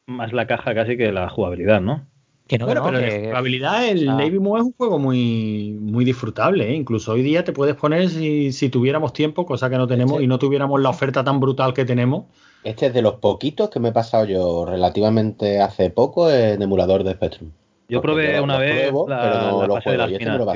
[0.05, 2.05] más la caja casi que la jugabilidad, ¿no?
[2.47, 6.69] bueno, pero la jugabilidad, el Navy Move es un juego muy, muy disfrutable.
[6.69, 6.75] ¿eh?
[6.75, 10.27] Incluso hoy día te puedes poner si, si tuviéramos tiempo, cosa que no tenemos, y
[10.27, 12.25] no tuviéramos la oferta tan brutal que tenemos.
[12.65, 17.03] Este es de los poquitos que me he pasado yo relativamente hace poco en emulador
[17.03, 17.51] de Spectrum.
[17.87, 20.51] Yo probé una vez la, pero no lo juego, y este me lo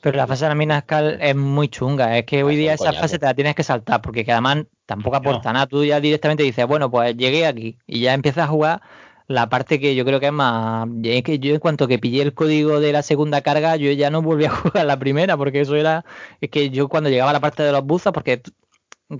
[0.00, 0.82] Pero la fase de la mina
[1.20, 2.16] es muy chunga.
[2.16, 5.52] Es que hoy día esa fase te la tienes que saltar, porque además tampoco aporta
[5.52, 5.66] nada.
[5.66, 8.80] Tú ya directamente dices, bueno, pues llegué aquí y ya empiezas a jugar
[9.28, 12.22] la parte que yo creo que es más es que yo en cuanto que pillé
[12.22, 15.60] el código de la segunda carga yo ya no volví a jugar la primera porque
[15.60, 16.04] eso era
[16.40, 18.42] es que yo cuando llegaba a la parte de los buzos porque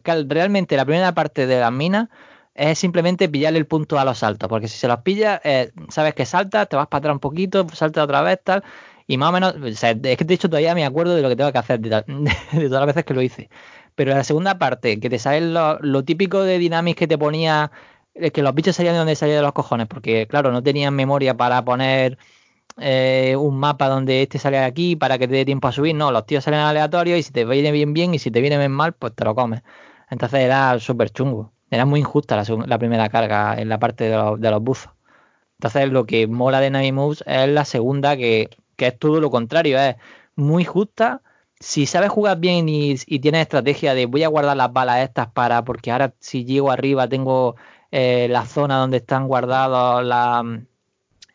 [0.05, 2.09] realmente la primera parte de las minas
[2.55, 6.15] es simplemente pillarle el punto a los saltos porque si se los pillas eh, sabes
[6.15, 8.63] que salta te vas para atrás un poquito salta otra vez tal
[9.07, 11.29] Y más o menos, o sea, es que de hecho todavía me acuerdo de lo
[11.29, 12.03] que tengo que hacer, de,
[12.53, 13.51] todas las veces que lo hice.
[13.95, 17.71] Pero la segunda parte, que te sale lo, típico de Dynamics que te ponía
[18.33, 21.37] que los bichos salían de donde salían de los cojones, porque claro, no tenían memoria
[21.37, 22.19] para poner
[22.79, 26.11] eh, un mapa donde este sale aquí para que te dé tiempo a subir, no,
[26.13, 28.93] los tíos salen aleatorios y si te viene bien bien y si te viene mal,
[28.95, 29.63] pues te lo comes.
[30.11, 32.37] Entonces era súper chungo, era muy injusta
[32.67, 34.93] la, primera carga en la parte de los, de los buzos.
[35.59, 39.31] Entonces lo que mola de Nami Moves es la segunda que, que es todo lo
[39.31, 39.97] contrario, es
[40.37, 41.23] muy justa,
[41.63, 45.65] si sabes jugar bien y, tienes estrategia de voy a guardar las balas estas para,
[45.65, 47.55] porque ahora si llego arriba tengo
[47.93, 50.43] eh, la zona donde están guardados la,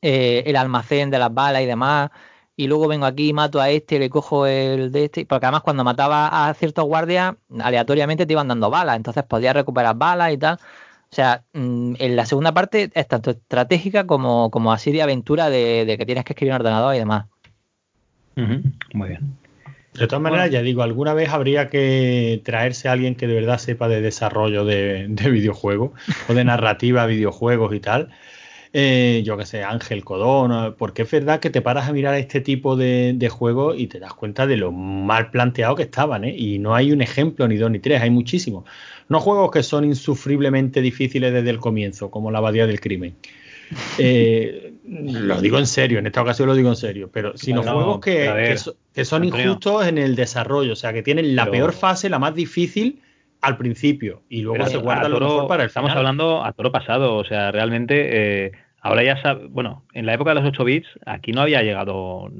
[0.01, 2.11] eh, el almacén de las balas y demás,
[2.55, 5.61] y luego vengo aquí y mato a este, le cojo el de este, porque además
[5.61, 10.37] cuando mataba a ciertos guardias, aleatoriamente te iban dando balas, entonces podías recuperar balas y
[10.37, 10.55] tal.
[11.09, 15.49] O sea, mm, en la segunda parte es tanto estratégica como, como así de aventura
[15.49, 17.27] de, de que tienes que escribir en ordenador y demás.
[18.35, 18.63] Uh -huh.
[18.93, 19.37] Muy bien.
[19.93, 20.53] De todas maneras, bueno.
[20.53, 24.63] ya digo, alguna vez habría que traerse a alguien que de verdad sepa de desarrollo
[24.63, 25.91] de, de videojuegos
[26.27, 28.09] o de narrativa de videojuegos y tal.
[28.73, 32.41] Eh, yo que sé, Ángel Codón, porque es verdad que te paras a mirar este
[32.41, 36.35] tipo de, de juegos y te das cuenta de lo mal planteado que estaban, ¿eh?
[36.37, 38.65] y no hay un ejemplo, ni dos ni tres, hay muchísimos.
[39.09, 43.15] No juegos que son insufriblemente difíciles desde el comienzo, como la abadía del crimen.
[43.97, 47.73] Eh, lo digo en serio, en esta ocasión lo digo en serio, pero sino no,
[47.73, 49.45] juegos que, ver, que, so, que, son Antonio.
[49.45, 53.01] injustos en el desarrollo, o sea, que tienen la pero, peor fase, la más difícil
[53.41, 55.99] al principio y luego se guardan lo mejor para el Estamos final.
[55.99, 58.51] hablando a toro pasado, o sea, realmente eh,
[58.81, 62.31] ahora ya sabe, bueno, en la época de los 8 bits aquí no había llegado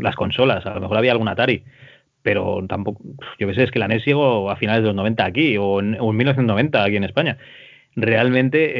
[0.00, 1.64] las consolas, a lo mejor había algún Atari,
[2.22, 3.02] pero tampoco,
[3.38, 5.80] yo qué sé, es que la NES llegó a finales de los 90 aquí o
[5.80, 7.38] en, o en 1990 aquí en España
[7.96, 8.72] realmente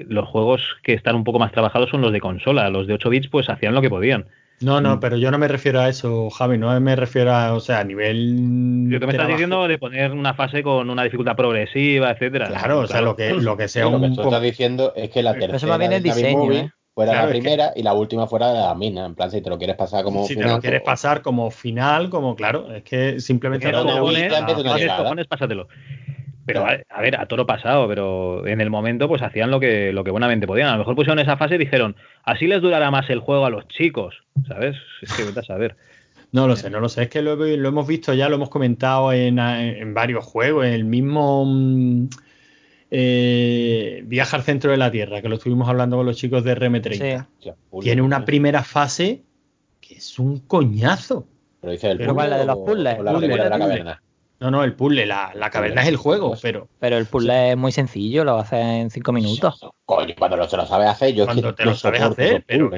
[0.00, 2.68] eh, los juegos que están un poco más trabajados son los de consola.
[2.70, 4.26] Los de 8 bits pues hacían lo que podían.
[4.62, 7.60] No, no, pero yo no me refiero a eso, Javi, no me refiero a, o
[7.60, 8.90] sea, a nivel...
[8.90, 12.48] Lo que me estás diciendo de poner una fase con una dificultad progresiva, etcétera.
[12.48, 14.02] Claro, o sea, lo que, lo que sea sí, un...
[14.02, 16.70] Lo que tú estás diciendo es que la tercera eso bien el diseño, movie ¿eh?
[16.94, 17.80] fuera claro, la primera que...
[17.80, 19.06] y la última fuera la mina.
[19.06, 20.48] En plan, si te lo quieres pasar como si final...
[20.48, 23.72] te lo quieres pasar como final, como claro, es que simplemente...
[23.72, 25.68] No, no, no, cojones, pásatelo.
[26.46, 29.92] Pero a, a, ver, a toro pasado, pero en el momento pues hacían lo que,
[29.92, 30.68] lo que buenamente podían.
[30.68, 33.50] A lo mejor pusieron esa fase y dijeron, así les durará más el juego a
[33.50, 34.76] los chicos, ¿sabes?
[35.02, 35.76] Es que vete a saber.
[36.32, 37.02] No lo sé, no lo sé.
[37.02, 40.74] Es que lo, lo hemos visto ya, lo hemos comentado en, en varios juegos, en
[40.74, 41.44] el mismo
[42.90, 46.56] eh, Viaje al centro de la Tierra, que lo estuvimos hablando con los chicos de
[46.56, 47.26] RM30.
[47.40, 47.50] Sí.
[47.80, 49.22] Tiene una primera fase
[49.80, 51.26] que es un coñazo.
[51.60, 52.98] Pero dice el Pero ¿cuál, la de los puzzles?
[52.98, 54.02] O la puzzle, de la caverna.
[54.40, 56.66] No, no, el puzzle, la, la caverna es el juego, pero.
[56.78, 59.60] Pero el puzzle es muy sencillo, lo haces en cinco minutos.
[59.84, 62.70] Coño, cuando lo, se lo sabes hacer, yo Cuando te lo sabes hacer, pero,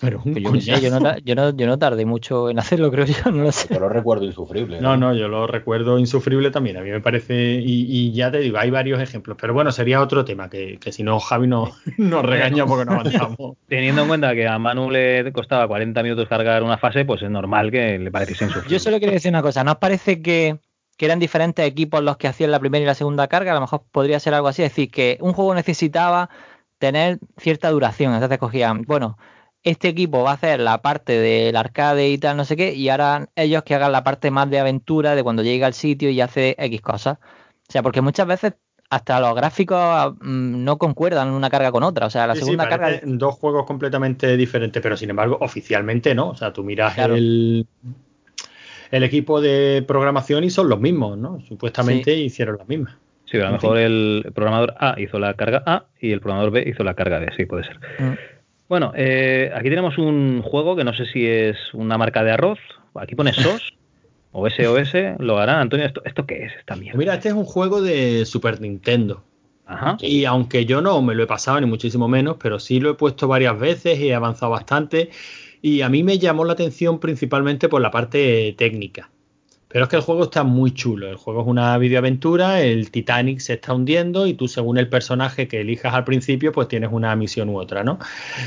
[0.00, 3.30] pero un yo, yo, no, yo, no, yo no tardé mucho en hacerlo, creo yo,
[3.30, 3.72] no lo sé.
[3.72, 4.80] Yo lo recuerdo insufrible.
[4.80, 6.78] No, no, yo lo recuerdo insufrible también.
[6.78, 9.36] A mí me parece, y, y ya te digo, hay varios ejemplos.
[9.40, 12.92] Pero bueno, sería otro tema, que, que si no, Javi no, nos regaña porque no
[12.98, 13.56] avanzamos.
[13.68, 17.30] Teniendo en cuenta que a Manu le costaba 40 minutos cargar una fase, pues es
[17.30, 18.72] normal que le pareciese insufrible.
[18.72, 20.58] Yo solo quiero decir una cosa, ¿no os parece que
[20.96, 23.60] que eran diferentes equipos los que hacían la primera y la segunda carga, a lo
[23.60, 26.30] mejor podría ser algo así, es decir, que un juego necesitaba
[26.78, 29.16] tener cierta duración, entonces cogían, bueno,
[29.62, 32.90] este equipo va a hacer la parte del arcade y tal, no sé qué, y
[32.90, 36.20] ahora ellos que hagan la parte más de aventura, de cuando llega al sitio y
[36.20, 37.18] hace X cosas.
[37.68, 38.54] O sea, porque muchas veces
[38.90, 42.06] hasta los gráficos mmm, no concuerdan una carga con otra.
[42.06, 43.00] O sea, la sí, segunda sí, carga.
[43.04, 46.28] Dos juegos completamente diferentes, pero sin embargo, oficialmente no.
[46.28, 47.14] O sea, tú miras claro.
[47.14, 47.66] el,
[48.94, 51.40] el equipo de programación y son los mismos, ¿no?
[51.48, 52.22] Supuestamente sí.
[52.22, 52.94] hicieron las mismas.
[53.24, 56.64] Sí, a lo mejor el programador A hizo la carga A y el programador B
[56.68, 57.80] hizo la carga B, sí, puede ser.
[57.98, 58.12] Mm.
[58.68, 62.60] Bueno, eh, aquí tenemos un juego que no sé si es una marca de arroz,
[62.94, 63.74] aquí pone SOS
[64.32, 65.58] o SOS, lo harán.
[65.58, 66.96] Antonio, ¿esto, ¿esto qué es esta mierda?
[66.96, 69.24] Mira, este es un juego de Super Nintendo.
[69.66, 69.96] Ajá.
[70.02, 72.94] Y aunque yo no me lo he pasado ni muchísimo menos, pero sí lo he
[72.94, 75.10] puesto varias veces y he avanzado bastante.
[75.64, 79.13] Y a mí me llamó la atención principalmente por la parte técnica.
[79.74, 81.08] Pero es que el juego está muy chulo.
[81.08, 85.48] El juego es una videoaventura, el Titanic se está hundiendo y tú según el personaje
[85.48, 87.98] que elijas al principio pues tienes una misión u otra, ¿no?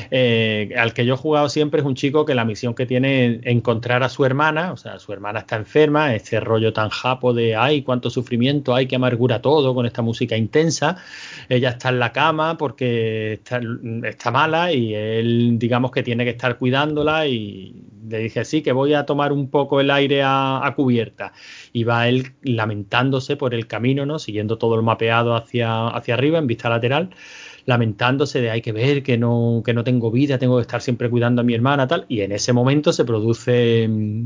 [0.09, 3.25] Eh, al que yo he jugado siempre es un chico que la misión que tiene
[3.25, 7.33] es encontrar a su hermana, o sea, su hermana está enferma, este rollo tan japo
[7.33, 10.95] de ay, cuánto sufrimiento, ay, qué amargura todo con esta música intensa.
[11.49, 13.59] Ella está en la cama porque está,
[14.05, 18.71] está mala y él digamos que tiene que estar cuidándola y le dije sí, que
[18.71, 21.33] voy a tomar un poco el aire a, a cubierto correcta.
[21.73, 24.19] Y va él lamentándose por el camino, ¿no?
[24.19, 27.09] Siguiendo todo el mapeado hacia, hacia arriba en vista lateral
[27.65, 31.09] lamentándose de hay que ver que no, que no tengo vida, tengo que estar siempre
[31.09, 34.25] cuidando a mi hermana, tal, y en ese momento se produce mm,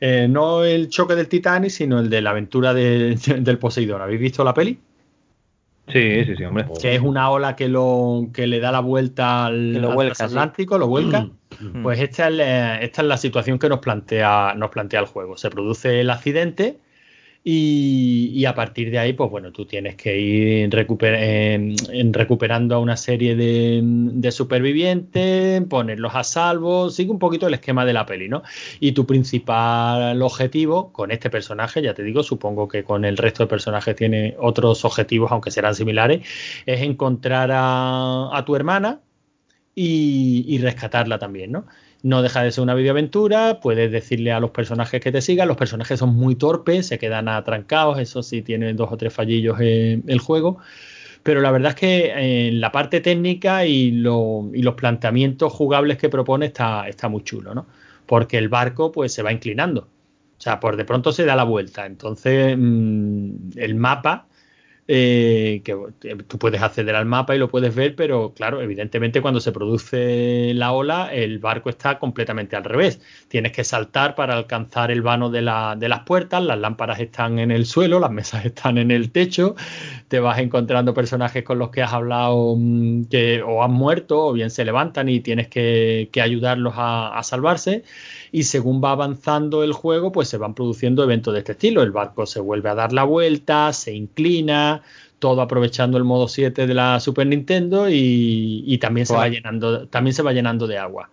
[0.00, 4.02] eh, no el choque del Titanic, sino el de la aventura de, del Poseidón.
[4.02, 4.78] ¿Habéis visto la peli?
[5.88, 6.66] Sí, sí, sí, hombre.
[6.80, 10.14] Que es una ola que lo que le da la vuelta al, lo al vuelca,
[10.14, 11.28] transatlántico, lo vuelca.
[11.60, 11.82] Mm.
[11.82, 15.36] Pues esta es, la, situación que nos plantea, nos plantea el juego.
[15.36, 16.78] Se produce el accidente
[17.46, 23.36] y, a partir de ahí, pues bueno, tú tienes que ir recuperando a una serie
[23.36, 28.42] de, de supervivientes, ponerlos a salvo, sigue un poquito el esquema de la peli, ¿no?
[28.80, 33.42] Y tu principal objetivo con este personaje, ya te digo, supongo que con el resto
[33.42, 36.26] de personajes tiene otros objetivos, aunque serán similares,
[36.64, 39.00] es encontrar a tu hermana
[39.74, 41.66] y, y rescatarla también, ¿no?
[42.02, 45.56] No deja de ser una videoaventura, puedes decirle a los personajes que te sigan, los
[45.56, 50.04] personajes son muy torpes, se quedan atrancados, eso sí tiene dos o tres fallillos en
[50.06, 50.58] el juego,
[51.22, 55.98] pero la verdad es que en la parte técnica y, lo- y los planteamientos jugables
[55.98, 57.66] que propone está, está muy chulo, ¿no?
[58.06, 59.88] Porque el barco pues se va inclinando,
[60.38, 64.26] o sea, por de pronto se da la vuelta, entonces mm, el mapa
[64.86, 65.74] eh, que
[66.28, 70.52] tú puedes acceder al mapa y lo puedes ver, pero claro, evidentemente cuando se produce
[70.54, 73.00] la ola, el barco está completamente al revés.
[73.28, 77.38] Tienes que saltar para alcanzar el vano de, la- de las puertas, las lámparas están
[77.38, 79.54] en el suelo, las mesas están en el techo,
[80.08, 84.32] te vas encontrando personajes con los que has hablado mm, que o han muerto o
[84.32, 87.84] bien se levantan y tienes que, que ayudarlos a, a salvarse.
[88.34, 91.84] Y según va avanzando el juego, pues se van produciendo eventos de este estilo.
[91.84, 94.82] El barco se vuelve a dar la vuelta, se inclina,
[95.20, 99.86] todo aprovechando el modo 7 de la Super Nintendo y, y también, se va llenando,
[99.86, 101.10] también se va llenando de agua.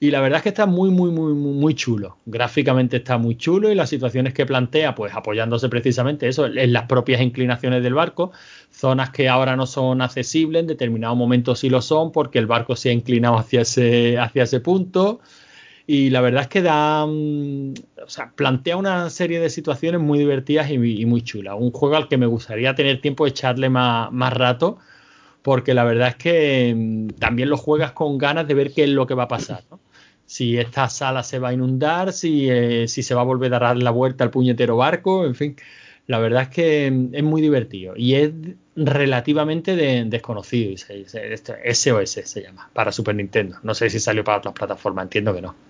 [0.00, 2.16] Y la verdad es que está muy, muy, muy, muy, muy chulo.
[2.26, 6.86] Gráficamente está muy chulo y las situaciones que plantea, pues apoyándose precisamente eso, en las
[6.86, 8.32] propias inclinaciones del barco,
[8.72, 12.74] zonas que ahora no son accesibles, en determinados momentos sí lo son, porque el barco
[12.74, 15.20] se ha inclinado hacia ese, hacia ese punto.
[15.92, 20.20] Y la verdad es que da, mm, o sea, plantea una serie de situaciones muy
[20.20, 21.56] divertidas y, muy chulas.
[21.58, 24.78] Un juego al que me gustaría tener tiempo de echarle más, más rato,
[25.42, 28.90] porque la verdad es que mm, también lo juegas con ganas de ver qué es
[28.90, 29.80] lo que va a pasar, ¿no?
[30.26, 33.58] Si esta sala se va a inundar, si, eh, si se va a volver a
[33.58, 35.56] dar la vuelta al puñetero barco, en fin.
[36.06, 38.32] La verdad es que mm, es muy divertido y es
[38.76, 40.72] relativamente de- desconocido.
[41.64, 43.58] SOS se llama, para Super Nintendo.
[43.64, 45.69] No sé si salió para otras plataformas, entiendo que no.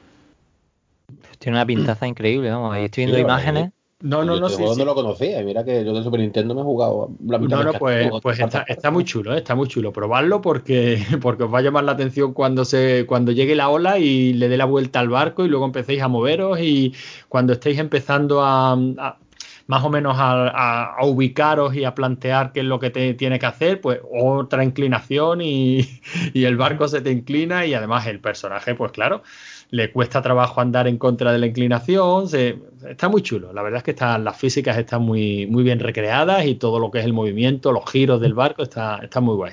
[1.40, 2.72] Tiene una pintaza increíble, vamos.
[2.74, 3.70] Ahí estoy viendo Sí, imágenes.
[4.02, 5.42] No, no, Yo no, este sí, no lo conocía.
[5.42, 8.38] Mira que yo de Super Nintendo me he jugado la mitad No, no, pues, pues
[8.40, 9.38] está, está muy chulo, ¿eh?
[9.38, 9.92] está muy chulo.
[9.92, 13.98] Probarlo porque, porque os va a llamar la atención cuando se, cuando llegue la ola
[13.98, 16.94] y le dé la vuelta al barco y luego empecéis a moveros y
[17.28, 19.18] cuando estéis empezando a, a-
[19.66, 23.14] más o menos a, a- a ubicaros y a plantear qué es lo que te
[23.14, 26.00] tiene que hacer, pues otra inclinación y,
[26.34, 29.22] y el barco se te inclina y además el personaje, pues claro,
[29.70, 32.56] le cuesta trabajo andar en contra de la inclinación, se-
[32.88, 36.44] está muy chulo, la verdad es que están, las físicas están muy, muy bien recreadas
[36.46, 39.52] y todo lo que es el movimiento, los giros del barco está, está muy guay.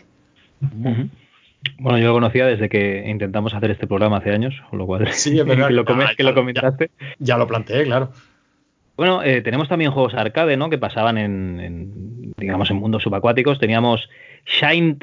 [1.79, 5.07] Bueno, yo lo conocía desde que intentamos hacer este programa hace años, con lo cual
[5.11, 6.91] Sí, es verdad que, lo, que- ah, lo comentaste.
[7.19, 8.11] Ya lo planteé, claro.
[8.95, 10.69] Bueno, eh, tenemos también juegos arcade, ¿no?
[10.71, 13.59] Que pasaban en, en, digamos, en mundos subacuáticos.
[13.59, 14.09] Teníamos
[14.45, 14.97] Shine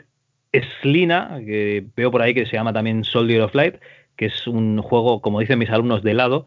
[0.81, 3.77] Slina, que veo por ahí que se llama también Soldier of Light,
[4.17, 6.47] que es un juego, como dicen mis alumnos, de helado,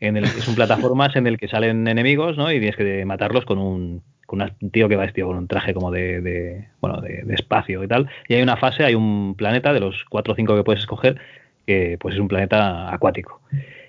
[0.00, 2.50] en el que es un plataformas en el que salen enemigos, ¿no?
[2.50, 5.72] Y tienes que matarlos con un, con un tío que va vestido con un traje
[5.72, 8.08] como de, de bueno, de, de espacio y tal.
[8.28, 11.18] Y hay una fase, hay un planeta de los cuatro o cinco que puedes escoger,
[11.66, 13.40] que pues es un planeta acuático.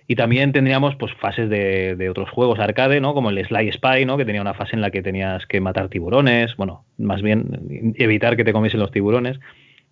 [0.10, 3.14] Y también tendríamos pues fases de, de otros juegos arcade, ¿no?
[3.14, 4.18] Como el Sly Spy, ¿no?
[4.18, 8.38] Que tenía una fase en la que tenías que matar tiburones, bueno, más bien evitar
[8.38, 9.38] que te comiesen los tiburones,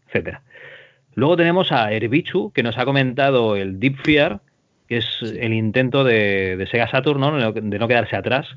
[0.08, 0.42] etcétera.
[1.16, 4.42] Luego tenemos a Herbichu, que nos ha comentado el Deep Fear,
[4.88, 7.52] que es el intento de, de Sega Saturn, ¿no?
[7.52, 8.48] De no quedarse atrás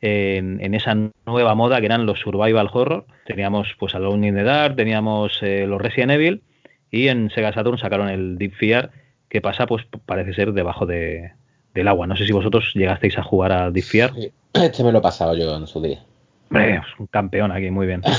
[0.00, 3.06] en, en, esa nueva moda que eran los survival horror.
[3.26, 6.42] Teníamos pues Alone in the Dark, teníamos eh, los Resident Evil
[6.90, 8.90] y en Sega Saturn sacaron el Deep Fear
[9.28, 11.32] que pasa pues parece ser debajo de,
[11.74, 12.06] del agua.
[12.06, 14.12] No sé si vosotros llegasteis a jugar a Deep Fear.
[14.54, 16.02] Este me lo he pasado yo en su día.
[16.50, 18.02] Es un campeón aquí, muy bien.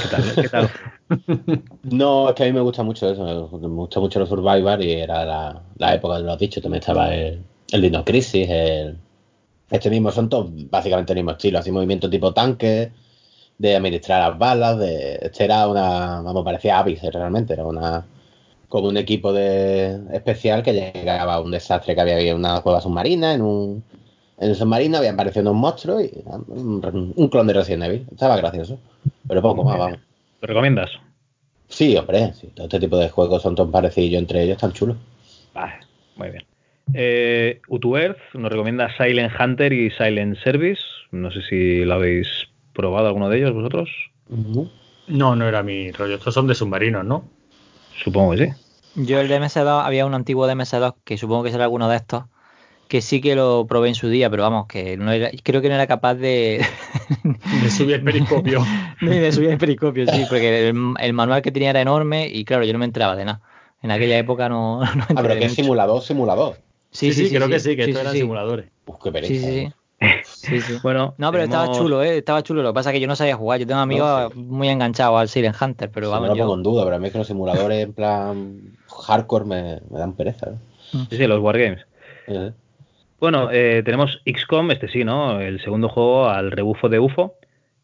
[1.83, 4.91] No, es que a mí me gusta mucho eso, me gusta mucho los Survivor y
[4.91, 7.41] era la, la época, lo has dicho, también estaba el,
[7.71, 8.97] el Dino Crisis, el,
[9.71, 12.91] este mismo, son todos básicamente el mismo estilo, así movimiento tipo tanque,
[13.57, 18.05] de administrar las balas, de, este era una, vamos, parecía Abyss realmente, era una
[18.67, 22.81] como un equipo de especial que llegaba a un desastre que había en una cueva
[22.81, 23.83] submarina, en un
[24.37, 26.11] En el submarino habían aparecido unos monstruos y
[26.47, 28.07] un, un clon de Resident Evil.
[28.11, 28.79] Estaba gracioso.
[29.27, 29.99] Pero poco más, vamos.
[30.41, 30.91] ¿Lo recomiendas?
[31.69, 34.97] Sí, hombre, sí, todo este tipo de juegos son tan parecidos entre ellos, tan chulos.
[35.53, 35.73] Vale,
[36.15, 36.43] muy bien.
[36.93, 40.81] Eh, Utu Earth nos recomienda Silent Hunter y Silent Service.
[41.11, 42.27] No sé si lo habéis
[42.73, 43.89] probado alguno de ellos vosotros.
[45.07, 46.15] No, no era mi rollo.
[46.15, 47.25] Estos son de submarinos, ¿no?
[48.03, 48.51] Supongo que sí.
[48.95, 51.97] Yo el de MS2, había un antiguo de MS2 que supongo que será alguno de
[51.97, 52.23] estos,
[52.87, 55.69] que sí que lo probé en su día, pero vamos, que no era, creo que
[55.69, 56.65] no era capaz de...
[57.63, 58.63] de subir el periscopio.
[59.01, 62.63] de subir el periscopio, sí, porque el, el, manual que tenía era enorme y claro,
[62.63, 63.41] yo no me enteraba de nada.
[63.81, 64.81] En aquella época no...
[64.95, 66.55] no ah, pero que es simulador, simulador.
[66.91, 68.69] Sí, sí, sí, sí creo que sí, que estos eran simuladores.
[68.85, 69.33] Uf, qué pereza.
[69.33, 69.71] Sí, sí.
[70.23, 70.77] Sí, sí.
[70.83, 71.63] Bueno, no, pero tenemos...
[71.63, 72.17] estaba chulo, ¿eh?
[72.19, 72.61] Estaba chulo.
[72.61, 73.59] Lo que pasa es que yo no sabía jugar.
[73.59, 74.39] Yo tengo amigos no, sí.
[74.39, 76.29] muy enganchados al Silent Hunter, pero sí, vamos.
[76.29, 76.43] No lo yo...
[76.43, 79.99] pongo en duda, pero a mí es que los simuladores en plan hardcore me, me
[79.99, 80.51] dan pereza.
[80.51, 80.55] ¿eh?
[81.09, 81.85] Sí, sí, los Wargames.
[82.27, 82.51] ¿Eh?
[83.19, 85.41] Bueno, eh, tenemos XCOM, este sí, ¿no?
[85.41, 87.35] El segundo juego al rebufo de UFO,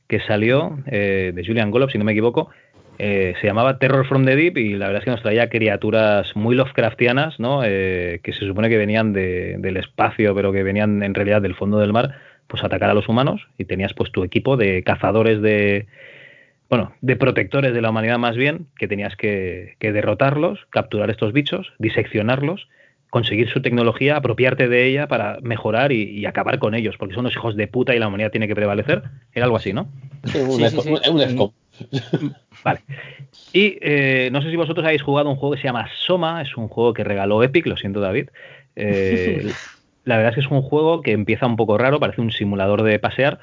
[0.07, 2.51] que salió eh, de Julian Golob, si no me equivoco.
[2.99, 6.35] Eh, se llamaba Terror from the Deep y la verdad es que nos traía criaturas
[6.35, 7.63] muy Lovecraftianas, ¿no?
[7.65, 11.55] Eh, que se supone que venían de, del espacio, pero que venían en realidad del
[11.55, 12.15] fondo del mar,
[12.47, 15.87] pues atacar a los humanos y tenías pues tu equipo de cazadores de,
[16.69, 21.33] bueno, de protectores de la humanidad más bien, que tenías que, que derrotarlos, capturar estos
[21.33, 22.67] bichos, diseccionarlos,
[23.13, 27.25] conseguir su tecnología, apropiarte de ella para mejorar y, y, acabar con ellos, porque son
[27.25, 29.03] los hijos de puta y la humanidad tiene que prevalecer.
[29.35, 29.87] Era algo así, ¿no?
[30.23, 31.53] Sí, un, sí, sí, un, un
[32.63, 32.79] Vale.
[33.53, 36.57] Y eh, no sé si vosotros habéis jugado un juego que se llama Soma, es
[36.57, 38.29] un juego que regaló Epic, lo siento David.
[38.75, 39.45] Eh,
[40.05, 42.81] la verdad es que es un juego que empieza un poco raro, parece un simulador
[42.81, 43.37] de pasear,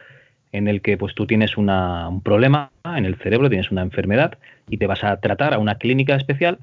[0.50, 4.36] en el que pues tú tienes una, un problema en el cerebro, tienes una enfermedad
[4.68, 6.58] y te vas a tratar a una clínica especial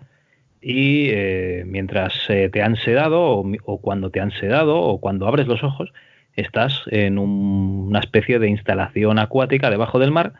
[0.61, 5.63] y eh, mientras te han sedado o, cuando te han sedado o cuando abres los
[5.63, 5.91] ojos
[6.35, 10.33] estás en un, una especie de instalación acuática debajo del mar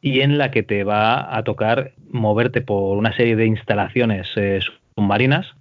[0.00, 4.60] y en la que te va a tocar moverte por una serie de instalaciones eh,
[4.94, 5.54] submarinas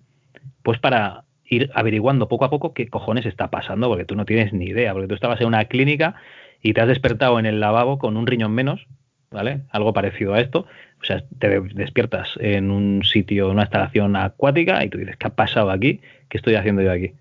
[0.64, 4.54] pues para ir averiguando poco a poco qué cojones está pasando porque tú no tienes
[4.54, 6.16] ni idea porque tú estabas en una clínica
[6.62, 8.88] y te has despertado en el lavabo con un riñón menos
[9.36, 9.62] ¿vale?
[9.70, 10.66] Algo parecido a esto.
[11.06, 15.28] O sea, te despiertas en un sitio, en una instalación acuática y tú dices, ¿qué
[15.28, 16.02] ha pasado aquí?
[16.30, 17.12] ¿Qué estoy haciendo yo aquí?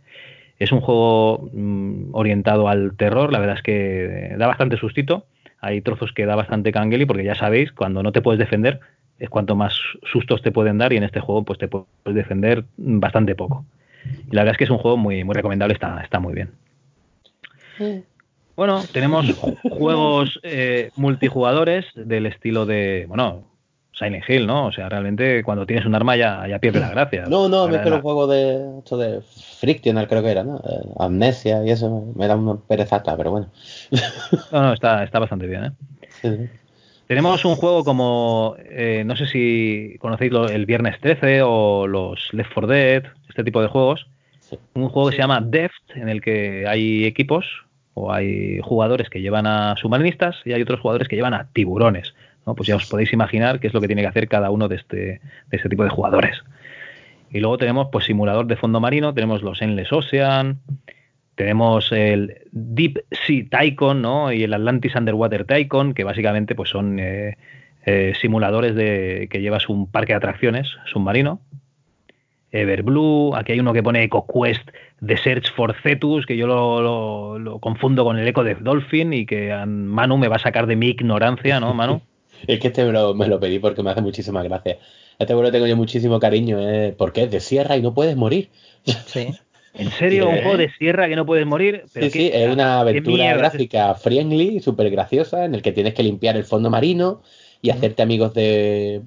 [0.59, 5.27] Es un juego mmm, orientado al terror, la verdad es que da bastante sustito.
[5.61, 8.81] Hay trozos que da bastante cangueli porque ya sabéis, cuando no te puedes defender
[9.19, 9.75] es cuanto más
[10.11, 13.67] sustos te pueden dar y en este juego pues te puedes defender bastante poco.
[14.31, 16.53] Y la verdad es que es un juego muy, muy recomendable, está, está muy bien.
[17.77, 18.03] Sí.
[18.57, 19.31] Bueno, tenemos
[19.69, 23.45] juegos eh, multijugadores del estilo de, bueno,
[23.95, 24.67] Silent Hill, ¿no?
[24.67, 27.25] O sea, realmente cuando tienes un arma ya, ya pierde la gracia.
[27.29, 29.21] No, no, me espero un juego de esto de
[29.61, 30.57] Frictional creo que era, ¿no?
[30.59, 33.49] Eh, Amnesia y eso, me da una perezata, pero bueno.
[34.53, 35.73] No, no, está, está bastante bien, ¿eh?
[36.21, 36.49] Sí.
[37.07, 42.33] Tenemos un juego como, eh, no sé si conocéis lo, el Viernes 13 o los
[42.33, 44.07] Left 4 Dead, este tipo de juegos.
[44.41, 44.59] Sí.
[44.75, 47.45] Un juego que se llama Deft, en el que hay equipos
[47.93, 52.15] o hay jugadores que llevan a submarinistas y hay otros jugadores que llevan a tiburones.
[52.47, 52.55] ¿No?
[52.55, 54.77] Pues ya os podéis imaginar qué es lo que tiene que hacer cada uno de
[54.77, 55.21] este, de
[55.57, 56.43] este tipo de jugadores.
[57.31, 60.61] Y luego tenemos pues simulador de fondo marino, tenemos los Endless Ocean,
[61.35, 64.33] tenemos el Deep Sea Tycoon ¿no?
[64.33, 67.37] y el Atlantis Underwater Tycoon, que básicamente pues son eh,
[67.87, 71.41] eh, simuladores de que llevas un parque de atracciones submarino.
[72.53, 74.71] Everblue, aquí hay uno que pone EcoQuest
[75.05, 79.13] The Search for Cetus, que yo lo, lo, lo, confundo con el Eco de Dolphin
[79.13, 82.01] y que Manu me va a sacar de mi ignorancia, ¿no, Manu?
[82.47, 84.79] es que este me lo, me lo, pedí porque me hace muchísima gracia.
[85.19, 86.95] Este vuelo tengo yo muchísimo cariño, ¿eh?
[86.97, 88.51] porque es de sierra y no puedes morir.
[89.07, 89.29] Sí.
[89.75, 90.29] ¿En serio?
[90.29, 91.85] ¿Un juego de sierra que no puedes morir?
[91.93, 96.05] ¿Pero sí, sí, es una aventura gráfica friendly, súper graciosa, en el que tienes que
[96.05, 97.23] limpiar el fondo marino
[97.61, 99.03] y hacerte amigos de...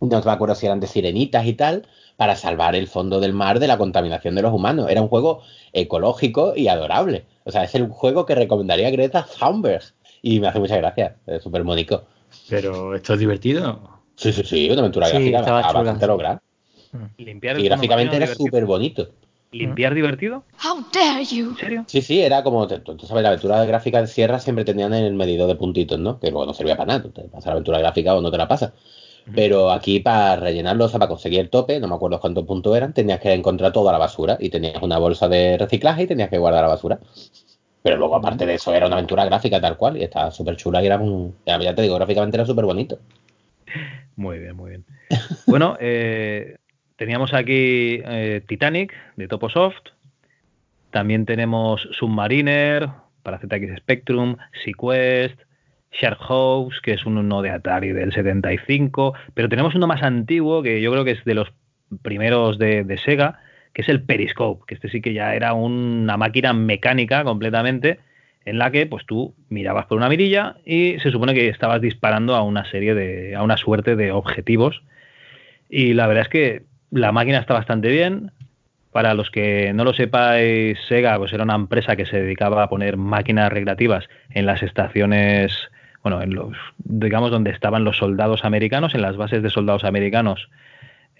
[0.00, 1.86] No me acuerdo si eran de sirenitas y tal,
[2.16, 4.88] para salvar el fondo del mar de la contaminación de los humanos.
[4.88, 5.42] Era un juego
[5.74, 7.24] ecológico y adorable.
[7.44, 9.82] O sea, es el juego que recomendaría a Greta Thunberg.
[10.22, 12.04] Y me hace mucha gracia, es súper mónico.
[12.48, 14.02] Pero, ¿esto es divertido?
[14.16, 15.82] Sí, sí, sí, una aventura Sí, gráfica estaba a- chula.
[15.82, 16.40] bastante lograr.
[17.18, 19.08] Limpiar el Y gráficamente era súper bonito.
[19.52, 20.44] ¿Limpiar divertido?
[20.64, 21.50] How dare you?
[21.50, 21.84] ¿En serio?
[21.88, 25.14] Sí, sí, era como, tú, tú sabes, la aventura gráfica de sierra siempre tenían el
[25.14, 26.20] medidor de puntitos, ¿no?
[26.20, 28.46] Que luego no servía para nada, te pasas la aventura gráfica o no te la
[28.48, 28.72] pasas.
[29.34, 32.76] Pero aquí para rellenarlo, o sea, para conseguir el tope, no me acuerdo cuántos puntos
[32.76, 36.30] eran, tenías que encontrar toda la basura y tenías una bolsa de reciclaje y tenías
[36.30, 36.98] que guardar la basura.
[37.82, 40.82] Pero luego, aparte de eso, era una aventura gráfica tal cual y estaba súper chula
[40.82, 41.34] y era un...
[41.46, 42.98] Ya, te digo, gráficamente era súper bonito.
[44.16, 44.84] Muy bien, muy bien.
[45.46, 46.56] Bueno, eh,
[46.96, 49.90] teníamos aquí eh, Titanic de Toposoft,
[50.90, 52.88] También tenemos Submariner
[53.22, 55.38] para ZX Spectrum, Sequest,
[55.92, 60.80] Shark House, que es uno de Atari del 75, pero tenemos uno más antiguo que
[60.80, 61.52] yo creo que es de los
[62.02, 63.40] primeros de, de Sega,
[63.80, 67.98] es el Periscope, que este sí que ya era una máquina mecánica completamente,
[68.44, 72.34] en la que pues tú mirabas por una mirilla y se supone que estabas disparando
[72.34, 74.82] a una serie de, a una suerte de objetivos.
[75.68, 78.32] Y la verdad es que la máquina está bastante bien.
[78.92, 82.68] Para los que no lo sepáis, Sega pues era una empresa que se dedicaba a
[82.68, 85.70] poner máquinas recreativas en las estaciones,
[86.02, 90.48] bueno, en los, digamos, donde estaban los soldados americanos, en las bases de soldados americanos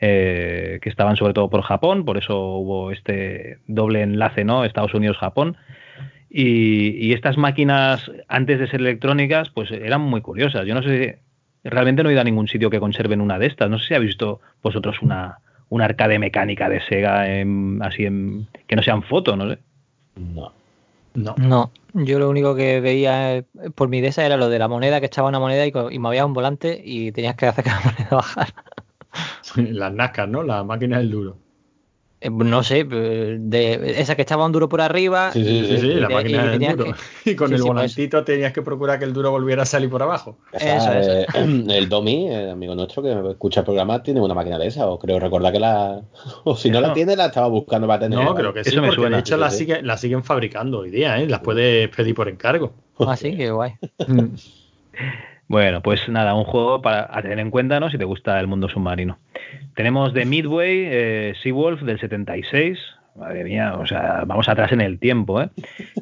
[0.01, 4.65] eh, que estaban sobre todo por Japón, por eso hubo este doble enlace, ¿no?
[4.65, 5.57] Estados Unidos-Japón.
[6.31, 10.65] Y, y, estas máquinas, antes de ser electrónicas, pues eran muy curiosas.
[10.65, 11.19] Yo no sé,
[11.65, 13.69] realmente no he ido a ningún sitio que conserven una de estas.
[13.69, 18.47] No sé si habéis visto vosotros una, una arcade mecánica de Sega en, así en,
[18.67, 19.59] que no sean fotos, no sé.
[20.17, 20.53] No.
[21.13, 21.35] No.
[21.37, 23.45] No, yo lo único que veía eh,
[23.75, 25.99] por mi de esa era lo de la moneda, que echaba una moneda y, y
[25.99, 28.55] movía un volante y tenías que hacer que la moneda bajara.
[29.73, 30.43] Las NASCAR, ¿no?
[30.43, 31.37] La máquina del duro.
[32.23, 35.33] Eh, no sé, de esa que echaba un duro por arriba.
[35.33, 36.93] Sí, sí, sí, sí la máquina del duro.
[36.93, 36.95] Que...
[37.31, 38.27] Y con sí, el sí, volantito pues...
[38.27, 40.37] tenías que procurar que el duro volviera a salir por abajo.
[40.53, 41.11] Eso, eso.
[41.13, 41.27] Eh,
[41.71, 44.87] el Domi, el amigo nuestro que escucha el programa, tiene una máquina de esa.
[44.89, 46.03] O creo recordar que la.
[46.45, 48.23] O si no la tiene, la estaba buscando para tener.
[48.23, 49.17] No, creo que sí, eso me suena.
[49.17, 51.27] De hecho, la, sigue, la siguen fabricando hoy día, ¿eh?
[51.27, 52.75] Las puedes pedir por encargo.
[52.99, 53.73] Ah, sí, qué guay.
[55.51, 57.91] Bueno, pues nada, un juego para a tener en cuenta, ¿no?
[57.91, 59.19] Si te gusta el mundo submarino.
[59.75, 62.79] Tenemos de Midway, eh, Seawolf del 76.
[63.17, 65.49] Madre mía, o sea, vamos atrás en el tiempo, ¿eh?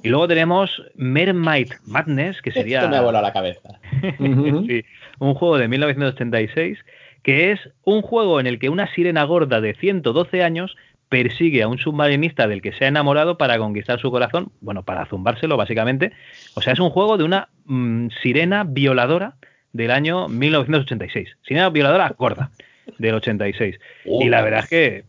[0.02, 2.80] Y luego tenemos Mermaid Madness, que sería.
[2.80, 3.80] Esto me ha volado la cabeza.
[4.18, 4.84] sí,
[5.18, 6.78] un juego de 1986,
[7.22, 10.76] que es un juego en el que una sirena gorda de 112 años
[11.08, 15.06] persigue a un submarinista del que se ha enamorado para conquistar su corazón, bueno, para
[15.06, 16.12] zumbárselo básicamente.
[16.54, 19.36] O sea, es un juego de una mmm, sirena violadora
[19.72, 21.36] del año 1986.
[21.42, 22.50] Sirena violadora gorda
[22.98, 23.78] del 86.
[24.06, 24.22] Oh.
[24.22, 25.04] Y la verdad es que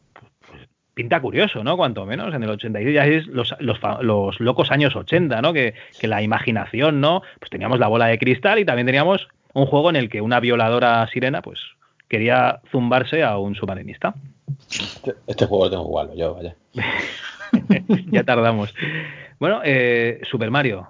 [0.94, 1.78] pinta curioso, ¿no?
[1.78, 5.54] Cuanto menos en el 86 ya es los, los, los locos años 80, ¿no?
[5.54, 7.22] Que, que, la imaginación, ¿no?
[7.40, 10.42] Pues teníamos la bola de cristal y también teníamos un juego en el que una
[10.42, 11.60] violadora sirena, pues
[12.10, 14.14] quería zumbarse a un submarinista.
[14.70, 16.56] Este, este, juego lo tengo que jugarlo yo, vaya.
[18.12, 18.74] ya tardamos.
[19.40, 20.88] Bueno, eh, Super Mario.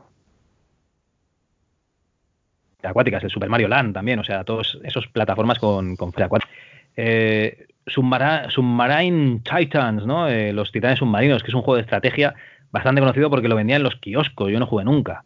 [2.81, 6.14] Acuáticas, el Super Mario Land también, o sea, todos esos plataformas con, con.
[6.95, 10.27] Eh, Submara, Submarine Titans, ¿no?
[10.27, 12.36] Eh, los titanes submarinos, que es un juego de estrategia
[12.72, 15.23] bastante conocido porque lo vendían en los kioscos, yo no jugué nunca.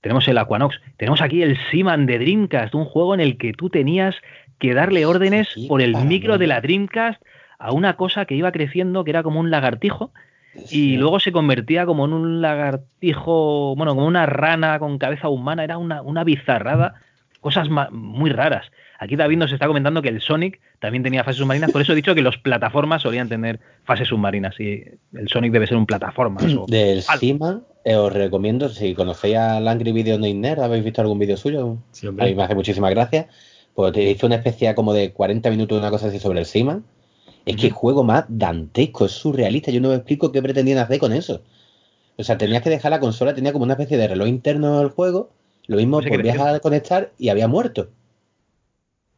[0.00, 3.68] Tenemos el Aquanox, tenemos aquí el Seaman de Dreamcast, un juego en el que tú
[3.68, 4.14] tenías
[4.58, 7.20] que darle órdenes sí, por el micro de la Dreamcast
[7.58, 10.12] a una cosa que iba creciendo, que era como un lagartijo,
[10.66, 10.92] sí.
[10.92, 15.64] y luego se convertía como en un lagartijo, bueno, como una rana con cabeza humana,
[15.64, 16.94] era una, una bizarrada,
[17.40, 18.70] cosas muy raras.
[19.00, 21.96] Aquí David nos está comentando que el Sonic también tenía fases submarinas, por eso he
[21.96, 24.82] dicho que los plataformas solían tener fases submarinas, y
[25.12, 26.40] el Sonic debe ser un plataforma.
[26.66, 31.36] Del Seaman, eh, os recomiendo, si conocéis al Angry Video Nerd, ¿habéis visto algún vídeo
[31.36, 31.78] suyo?
[31.92, 33.26] Sí, a mí me hace muchísimas gracias.
[33.74, 36.46] Pues te hizo una especie como de 40 minutos de una cosa así sobre el
[36.46, 36.84] Seaman.
[37.48, 39.70] Es que el juego más dantesco, es surrealista.
[39.70, 41.42] Yo no me explico qué pretendían hacer con eso.
[42.16, 44.90] O sea, tenías que dejar la consola, tenía como una especie de reloj interno del
[44.90, 45.30] juego.
[45.66, 47.88] Lo mismo Pues volvías a conectar y había muerto.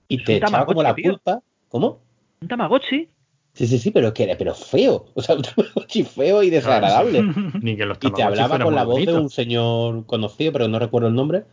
[0.09, 1.12] Y te echaba como la tío.
[1.12, 1.43] culpa.
[1.69, 2.01] ¿Cómo?
[2.40, 3.09] Un Tamagotchi.
[3.52, 5.07] Sí, sí, sí, pero que era, pero feo.
[5.15, 7.23] O sea, un Tamagotchi feo y desagradable.
[7.62, 10.78] Ni que los y te hablaba con la voz de un señor conocido, pero no
[10.78, 11.44] recuerdo el nombre.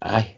[0.00, 0.36] Ay.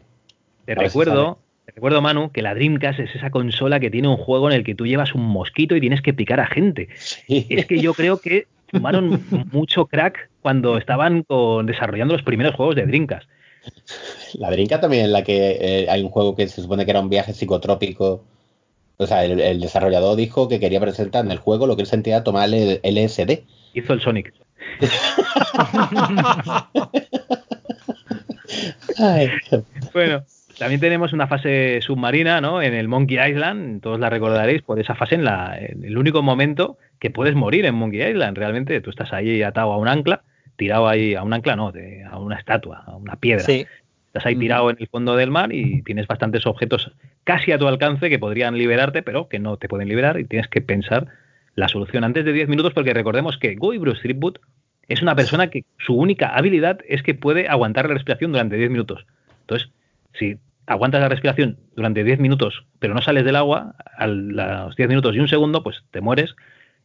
[0.65, 4.49] Te recuerdo, te recuerdo, Manu, que la Dreamcast es esa consola que tiene un juego
[4.49, 6.89] en el que tú llevas un mosquito y tienes que picar a gente.
[7.27, 12.75] Es que yo creo que fumaron mucho crack cuando estaban con- desarrollando los primeros juegos
[12.75, 13.29] de Dreamcast.
[14.33, 16.99] La Drinka también en la que eh, hay un juego que se supone que era
[16.99, 18.25] un viaje psicotrópico.
[18.97, 21.87] O sea, el, el desarrollador dijo que quería presentar en el juego lo que él
[21.87, 23.43] sentía tomar el LSD.
[23.73, 24.33] Hizo el Sonic.
[28.99, 29.29] Ay,
[29.93, 30.23] Bueno,
[30.63, 32.61] también tenemos una fase submarina, ¿no?
[32.61, 36.21] En el Monkey Island, todos la recordaréis por esa fase en, la, en el único
[36.23, 38.37] momento que puedes morir en Monkey Island.
[38.37, 40.21] Realmente tú estás ahí atado a un ancla,
[40.55, 43.43] tirado ahí a un ancla, no, de- a una estatua, a una piedra.
[43.43, 43.65] Sí.
[44.07, 46.91] Estás ahí tirado en el fondo del mar y tienes bastantes objetos
[47.23, 50.47] casi a tu alcance que podrían liberarte, pero que no te pueden liberar y tienes
[50.47, 51.07] que pensar
[51.55, 54.07] la solución antes de 10 minutos porque recordemos que Guy Bruce
[54.87, 58.69] es una persona que su única habilidad es que puede aguantar la respiración durante 10
[58.69, 59.05] minutos.
[59.41, 59.69] Entonces,
[60.13, 64.89] si aguantas la respiración durante 10 minutos pero no sales del agua, a los 10
[64.89, 66.35] minutos y un segundo, pues te mueres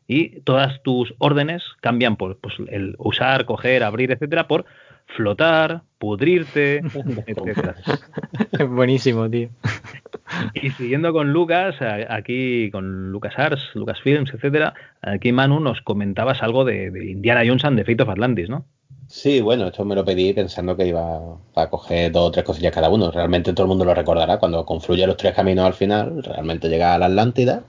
[0.06, 4.64] y todas tus órdenes cambian por pues, el usar, coger, abrir, etcétera, por
[5.06, 6.78] flotar, pudrirte,
[7.26, 7.74] etcétera.
[8.52, 9.50] Es buenísimo, tío.
[10.54, 11.76] Y siguiendo con Lucas,
[12.08, 17.42] aquí con Lucas Arts, Lucas Films, etcétera, aquí Manu nos comentabas algo de, de Indiana
[17.46, 18.66] Jones and the Fate of Atlantis, ¿no?
[19.08, 22.74] Sí, bueno, esto me lo pedí pensando que iba a coger dos o tres cosillas
[22.74, 23.10] cada uno.
[23.10, 26.94] Realmente todo el mundo lo recordará cuando confluye los tres caminos al final, realmente llega
[26.94, 27.64] a la Atlántida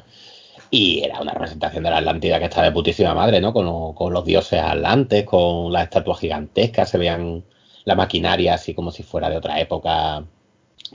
[0.69, 3.53] y era una representación de la Atlántida que está de putísima madre, ¿no?
[3.53, 7.45] Con, con los dioses atlantes, con las estatuas gigantescas, se veían
[7.85, 10.25] la maquinaria así como si fuera de otra época,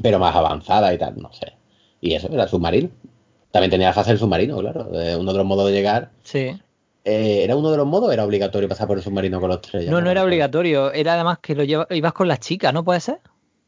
[0.03, 1.55] pero más avanzada y tal, no sé.
[2.03, 2.91] Y eso, era el submarino.
[3.51, 6.11] También tenía la fase del submarino, claro, uno de los modos de llegar.
[6.23, 6.55] Sí.
[7.05, 9.61] Eh, ¿Era uno de los modos o era obligatorio pasar por el submarino con los
[9.61, 9.87] tres?
[9.89, 10.91] No, no era obligatorio.
[10.93, 13.19] Era además que lo lleva, ibas con las chicas, ¿no puede ser?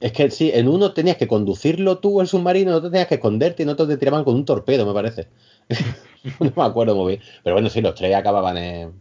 [0.01, 3.17] Es que sí, en uno tenías que conducirlo tú el submarino, en otro tenías que
[3.17, 5.29] esconderte y en otro te tiraban con un torpedo, me parece.
[6.41, 7.23] no me acuerdo muy bien.
[7.43, 8.93] Pero bueno, sí, los tres acababan en,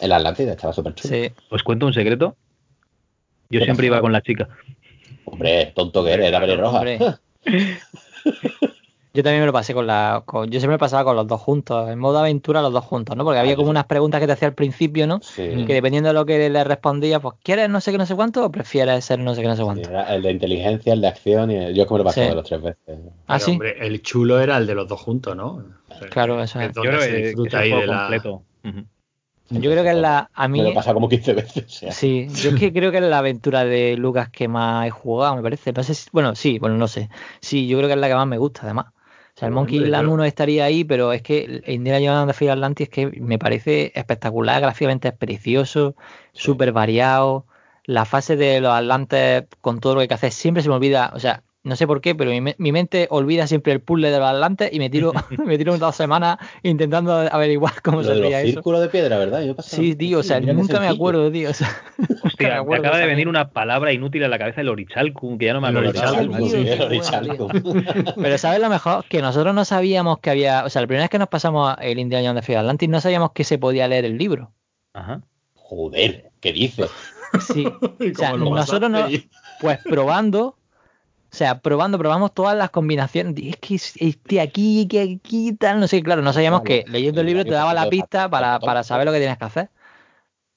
[0.00, 1.14] en la Atlántida, estaba súper chulo.
[1.14, 1.32] Sí.
[1.50, 2.36] ¿Os cuento un secreto?
[3.50, 4.48] Yo siempre iba con la chica.
[5.24, 6.82] Hombre, tonto que eres, era pelirroja.
[9.14, 10.22] Yo también me lo pasé con la.
[10.24, 13.14] Con, yo siempre me pasaba con los dos juntos, en modo aventura los dos juntos,
[13.14, 13.24] ¿no?
[13.24, 15.20] Porque había como unas preguntas que te hacía al principio, ¿no?
[15.22, 15.64] Sí.
[15.66, 18.44] Que dependiendo de lo que le respondías, pues ¿quieres no sé qué no sé cuánto
[18.46, 19.88] o prefieres ser no sé qué no sé cuánto?
[19.90, 22.24] Sí, el de inteligencia, el de acción y el- yo es que me lo pasaba
[22.26, 22.30] Sí.
[22.30, 22.98] de los tres veces.
[23.26, 23.50] Ah, Pero, sí.
[23.52, 25.62] hombre, el chulo era el de los dos juntos, ¿no?
[26.10, 26.68] Claro, eso es.
[26.68, 28.08] Es donde se disfruta ahí de la...
[29.50, 30.30] Yo creo que es la.
[30.32, 30.58] A mí.
[30.58, 31.64] Me lo he pasado como 15 veces.
[31.66, 31.92] o sea.
[31.92, 35.36] Sí, yo es que creo que es la aventura de Lucas que más he jugado,
[35.36, 35.72] me parece.
[35.72, 37.10] No sé si, bueno, sí, bueno, no sé.
[37.40, 38.86] Sí, yo creo que es la que más me gusta, además.
[39.42, 42.52] Sea, el Monkey Island yo- 1 estaría ahí, pero es que Indiana Jones Fate of
[42.52, 45.96] Atlantis es que me parece espectacular, gráficamente es precioso,
[46.32, 47.46] súper variado.
[47.84, 50.76] La fase de los Atlantes con todo lo que hay que hacer siempre se me
[50.76, 54.10] olvida, o sea, no sé por qué, pero mi, mi mente olvida siempre el puzzle
[54.10, 55.12] de los Atlantes y me tiro,
[55.46, 58.52] me tiro dos semanas intentando averiguar cómo Lo se hacía eso.
[58.54, 59.42] círculos de piedra, ¿verdad?
[59.42, 61.50] Yo Sí, tío, o sea, nunca me acuerdo, tío.
[61.50, 61.68] O sea,
[62.24, 65.46] Hostia, me acuerdo acaba de venir una palabra inútil a la cabeza, el orichalcum, que
[65.46, 65.92] ya no me acuerdo.
[68.16, 69.04] Pero ¿sabes lo mejor?
[69.08, 70.64] Que nosotros no sabíamos que había...
[70.64, 73.00] O sea, la primera vez que nos pasamos el Indiana Jones de of Atlantis no
[73.00, 74.50] sabíamos que se podía leer el libro.
[74.94, 75.22] Ajá.
[75.54, 76.90] Joder, ¿qué dices?
[77.46, 77.66] Sí.
[77.66, 79.06] O sea, ¿Cómo lo nosotros no...
[79.60, 80.56] Pues probando...
[81.32, 83.34] O sea, probando, probamos todas las combinaciones.
[83.42, 87.26] Es que este aquí, que aquí, tal, no sé, claro, no sabíamos que leyendo el
[87.26, 89.70] libro te daba la pista para, para saber lo que tienes que hacer.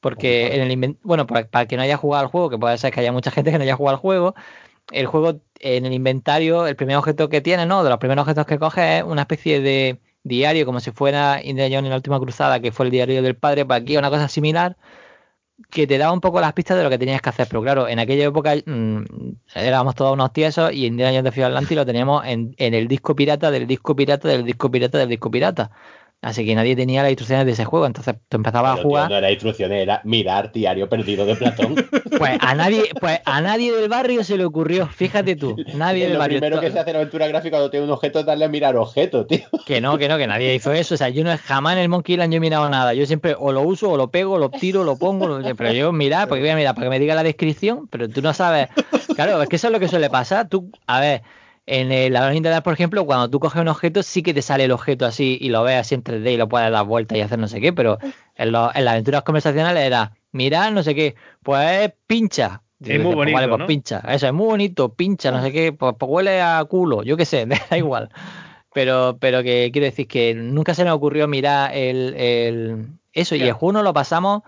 [0.01, 2.77] Porque en el bueno, para, para el que no haya jugado al juego, que puede
[2.77, 4.35] ser que haya mucha gente que no haya jugado al juego,
[4.91, 7.83] el juego en el inventario, el primer objeto que tiene, ¿no?
[7.83, 11.73] De los primeros objetos que coge es una especie de diario, como si fuera Indiana
[11.73, 14.27] Jones en la última cruzada, que fue el diario del padre, pues aquí una cosa
[14.27, 14.75] similar,
[15.69, 17.47] que te daba un poco las pistas de lo que tenías que hacer.
[17.47, 19.03] Pero claro, en aquella época mm,
[19.55, 22.87] éramos todos unos tiesos y Indiana Jones de of Atlantis lo teníamos en, en el
[22.87, 25.71] disco pirata del disco pirata del disco pirata del disco pirata.
[26.25, 27.85] Así que nadie tenía las instrucciones de ese juego.
[27.85, 29.09] Entonces tú empezabas a Pero, tío, jugar.
[29.11, 31.75] no era instrucciones, era mirar diario perdido de Platón.
[32.17, 36.13] Pues a nadie, pues a nadie del barrio se le ocurrió, fíjate tú, nadie del
[36.13, 36.39] lo barrio.
[36.39, 38.77] primero que se hace en aventura gráfica cuando tiene un objeto es darle a mirar
[38.77, 39.41] objeto, tío.
[39.65, 40.95] Que no, que no, que nadie hizo eso.
[40.95, 42.93] O sea, yo no jamás en el Monkey Island yo he mirado nada.
[42.93, 45.27] Yo siempre o lo uso, o lo pego, lo tiro, lo pongo.
[45.27, 48.07] lo- pero yo mirar, porque voy a mirar para que me diga la descripción, pero
[48.07, 48.69] tú no sabes.
[49.15, 50.47] Claro, es que eso es lo que suele pasar.
[50.47, 51.21] Tú, a ver,
[51.67, 54.65] en el laberinto de por ejemplo, cuando tú coges un objeto, sí que te sale
[54.65, 57.21] el objeto así y lo ves así en 3D y lo puedes dar vueltas y
[57.21, 57.97] hacer no sé qué, pero
[58.35, 62.61] en, los- en las aventuras conversacionales era mirar no sé qué, pues pincha.
[62.79, 63.65] Es Dices, muy pues bonito, Vale, pues ¿no?
[63.67, 63.99] pincha.
[64.09, 67.25] Eso es muy bonito, pincha, no sé qué, pues, pues huele a culo, yo qué
[67.25, 68.09] sé, da igual.
[68.73, 73.43] Pero, pero que quiero decir que nunca se me ocurrió mirar el, el eso y
[73.47, 74.43] el juego no lo pasamos.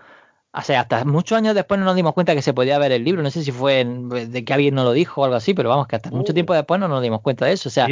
[0.58, 3.04] O sea, hasta muchos años después no nos dimos cuenta que se podía ver el
[3.04, 3.22] libro.
[3.22, 5.68] No sé si fue en- de que alguien nos lo dijo o algo así, pero
[5.68, 7.68] vamos, que hasta mucho tiempo después no nos dimos cuenta de eso.
[7.68, 7.86] O sea,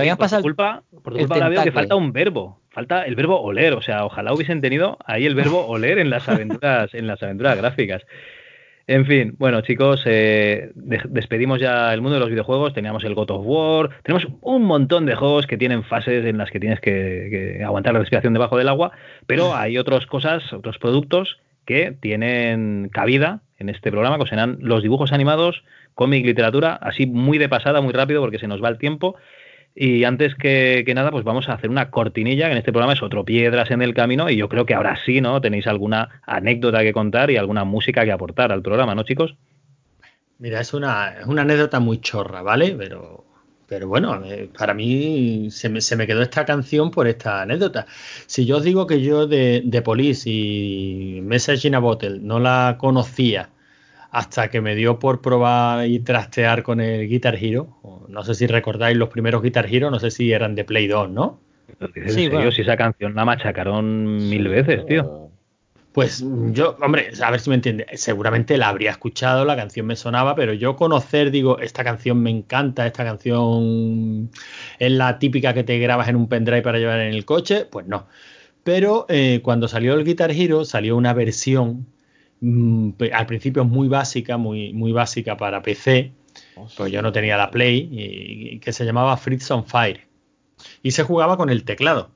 [0.00, 2.58] habían por tu culpa, por tu culpa ahora veo que falta un verbo.
[2.70, 3.74] Falta el verbo oler.
[3.74, 7.56] O sea, ojalá hubiesen tenido ahí el verbo oler en las aventuras, en las aventuras
[7.56, 8.02] gráficas.
[8.88, 13.14] En fin, bueno chicos, eh, de- despedimos ya el mundo de los videojuegos, teníamos el
[13.14, 16.80] God of War, tenemos un montón de juegos que tienen fases en las que tienes
[16.80, 18.90] que, que aguantar la respiración debajo del agua,
[19.28, 24.82] pero hay otras cosas, otros productos que tienen cabida en este programa, que serán los
[24.82, 25.64] dibujos animados,
[25.94, 29.16] cómic, literatura, así muy de pasada, muy rápido porque se nos va el tiempo.
[29.74, 33.02] Y antes que, nada, pues vamos a hacer una cortinilla, que en este programa es
[33.02, 35.40] otro Piedras en el Camino, y yo creo que ahora sí, ¿no?
[35.40, 39.34] Tenéis alguna anécdota que contar y alguna música que aportar al programa, ¿no, chicos?
[40.38, 42.74] Mira, es una, es una anécdota muy chorra, ¿vale?
[42.76, 43.24] Pero,
[43.72, 47.86] pero bueno, eh, para mí se me, se me quedó esta canción por esta anécdota.
[48.26, 52.38] Si yo os digo que yo de, de Police y Message in a Bottle no
[52.38, 53.48] la conocía
[54.10, 57.78] hasta que me dio por probar y trastear con el Guitar Hero,
[58.10, 61.08] no sé si recordáis los primeros Guitar Hero, no sé si eran de Play 2,
[61.08, 61.40] ¿no?
[61.94, 65.30] en serio, si esa canción la machacaron mil veces, tío.
[65.92, 67.86] Pues yo, hombre, a ver si me entiende.
[67.94, 72.30] Seguramente la habría escuchado, la canción me sonaba, pero yo conocer, digo, esta canción me
[72.30, 74.30] encanta, esta canción
[74.78, 77.86] es la típica que te grabas en un pendrive para llevar en el coche, pues
[77.86, 78.06] no.
[78.64, 81.86] Pero eh, cuando salió el Guitar Hero, salió una versión
[82.40, 86.12] mm, al principio muy básica, muy, muy básica para PC,
[86.76, 90.06] pues yo no tenía la Play, que se llamaba Fritz on Fire.
[90.82, 92.11] Y se jugaba con el teclado.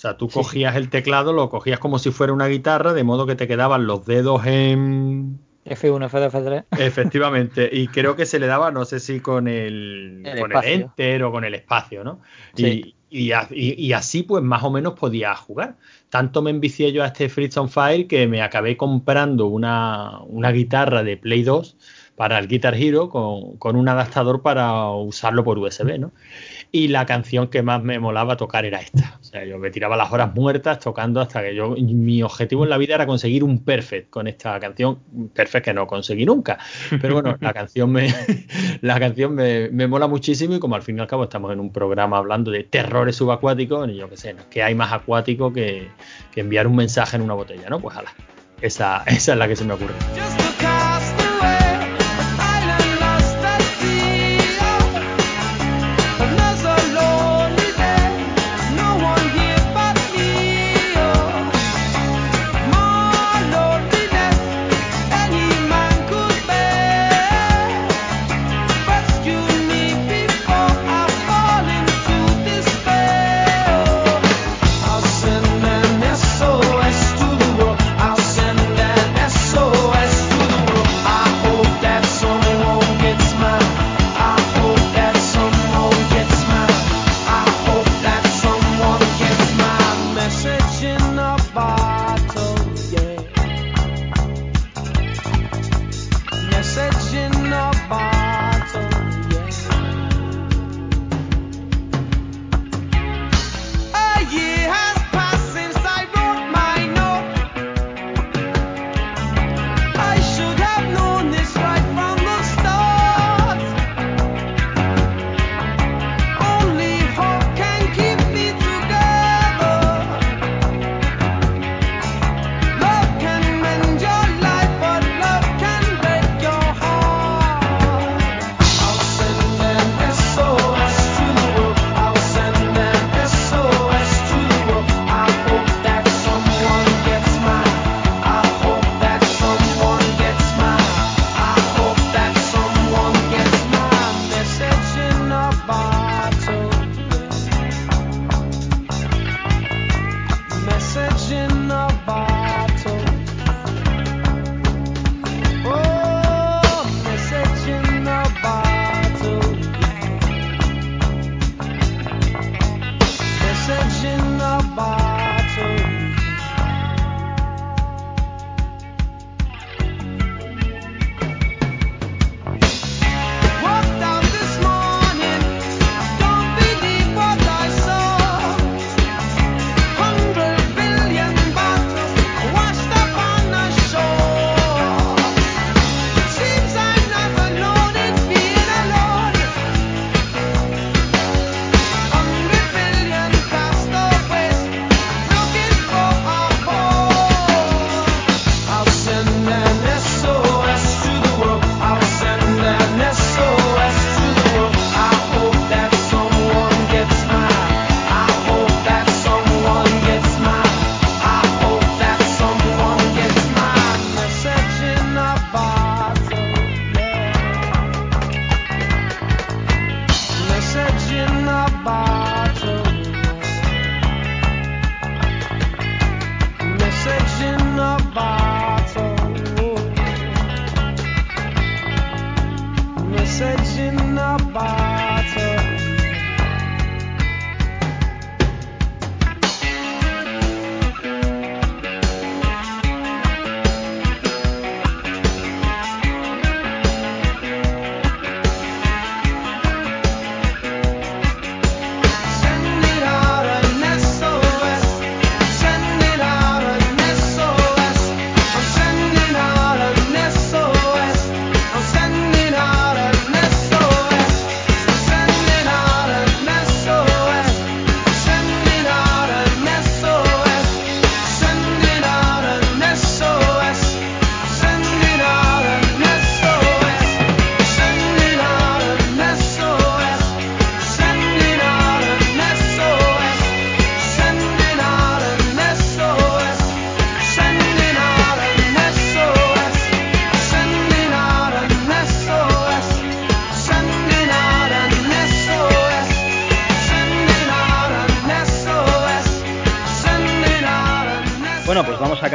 [0.00, 3.26] O sea, tú cogías el teclado, lo cogías como si fuera una guitarra, de modo
[3.26, 5.38] que te quedaban los dedos en...
[5.66, 6.64] F1, F2, F3.
[6.78, 11.22] Efectivamente, y creo que se le daba, no sé si con el, con el enter
[11.22, 12.22] o con el espacio, ¿no?
[12.56, 15.76] Y, y, así pues más o menos podía jugar.
[16.08, 21.02] Tanto me envicié yo a este on Fire que me acabé comprando una, una guitarra
[21.02, 21.76] de Play 2
[22.16, 26.12] para el Guitar Hero con, con, un adaptador para usarlo por USB, ¿no?
[26.72, 29.18] Y la canción que más me molaba tocar era esta.
[29.20, 31.70] O sea, yo me tiraba las horas muertas tocando hasta que yo.
[31.70, 35.00] Mi objetivo en la vida era conseguir un perfect con esta canción.
[35.34, 36.58] Perfect que no conseguí nunca.
[37.00, 38.14] Pero bueno, la canción me,
[38.82, 41.58] la canción me, me, mola muchísimo y como al fin y al cabo estamos en
[41.58, 45.88] un programa hablando de terrores subacuáticos, y yo qué sé, que hay más acuático que,
[46.32, 47.80] que, enviar un mensaje en una botella, ¿no?
[47.80, 48.12] Pues hala.
[48.60, 49.94] Esa, esa es la que se me ocurre.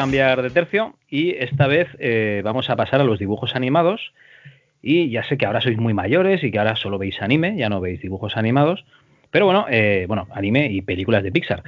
[0.05, 4.13] Cambiar de tercio y esta vez eh, vamos a pasar a los dibujos animados.
[4.83, 7.69] Y ya sé que ahora sois muy mayores y que ahora solo veis anime, ya
[7.69, 8.85] no veis dibujos animados.
[9.31, 11.63] Pero bueno, eh, bueno, anime y películas de Pixar.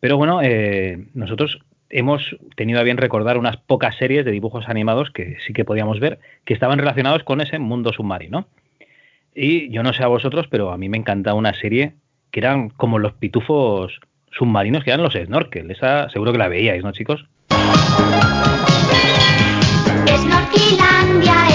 [0.00, 5.10] Pero bueno, eh, nosotros hemos tenido a bien recordar unas pocas series de dibujos animados
[5.10, 8.48] que sí que podíamos ver, que estaban relacionados con ese mundo submarino.
[9.34, 11.96] Y yo no sé a vosotros, pero a mí me encantaba una serie
[12.30, 14.00] que eran como los pitufos
[14.30, 15.70] submarinos, que eran los snorkel.
[15.70, 17.26] Esa seguro que la veíais, ¿no, chicos?
[20.06, 21.53] Es todo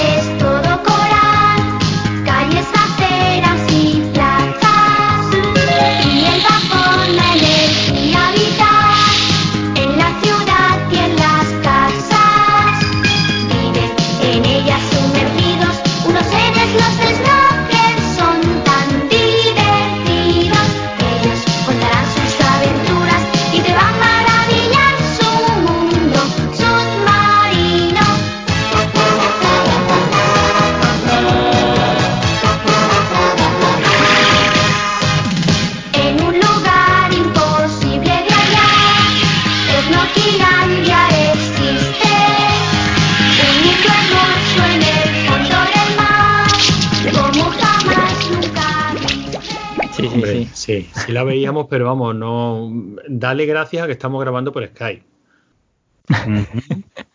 [50.26, 50.84] Sí, sí, Hombre, sí.
[50.84, 52.72] sí, sí la veíamos, pero vamos, no.
[53.08, 55.04] Dale gracias a que estamos grabando por Skype.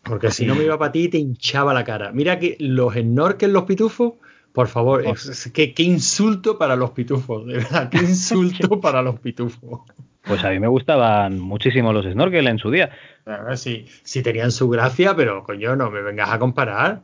[0.03, 2.13] Porque si no me iba para ti te hinchaba la cara.
[2.13, 4.15] Mira que los snorkel, los pitufos,
[4.53, 9.81] por favor, es- qué insulto para los pitufos, de verdad, qué insulto para los pitufos.
[10.23, 12.91] Pues a mí me gustaban muchísimo los snorkel en su día.
[13.27, 17.03] Ver si, si tenían su gracia, pero coño, no me vengas a comparar.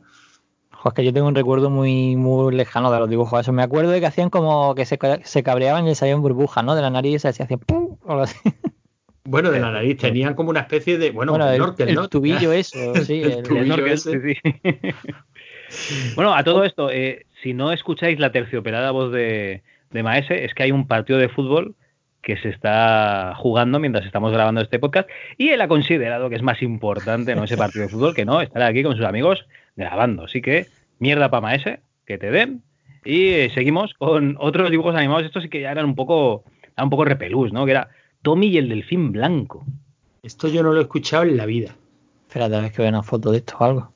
[0.81, 3.53] Jo, es que yo tengo un recuerdo muy muy lejano de los dibujos esos.
[3.53, 6.73] Me acuerdo de que hacían como que se, se cabreaban y les salían burbujas, ¿no?
[6.75, 7.97] De la nariz y se hacían ¡pum!
[8.03, 8.37] o algo así.
[9.23, 11.11] Bueno, de la nariz tenían como una especie de.
[11.11, 12.09] Bueno, Bueno, el- el ¿no?
[12.09, 14.19] tubillo eso, sí, el- el tubillo ese.
[14.19, 14.35] sí,
[16.15, 20.53] bueno, a todo esto, eh, si no escucháis la tercioperada voz de, de Maese, es
[20.53, 21.75] que hay un partido de fútbol
[22.21, 26.43] que se está jugando mientras estamos grabando este podcast y él ha considerado que es
[26.43, 29.43] más importante no ese partido de fútbol que no estar aquí con sus amigos
[29.75, 30.23] grabando.
[30.25, 30.67] Así que
[30.99, 32.61] mierda para Maese, que te den.
[33.03, 35.25] Y eh, seguimos con otros dibujos animados.
[35.25, 36.43] Estos sí que ya eran un poco,
[36.75, 37.65] eran un poco repelús, ¿no?
[37.65, 37.89] Que era
[38.21, 39.65] Tommy y el delfín blanco.
[40.23, 41.75] Esto yo no lo he escuchado en la vida.
[42.27, 43.91] Espérate, a ver que veo una foto de esto o algo.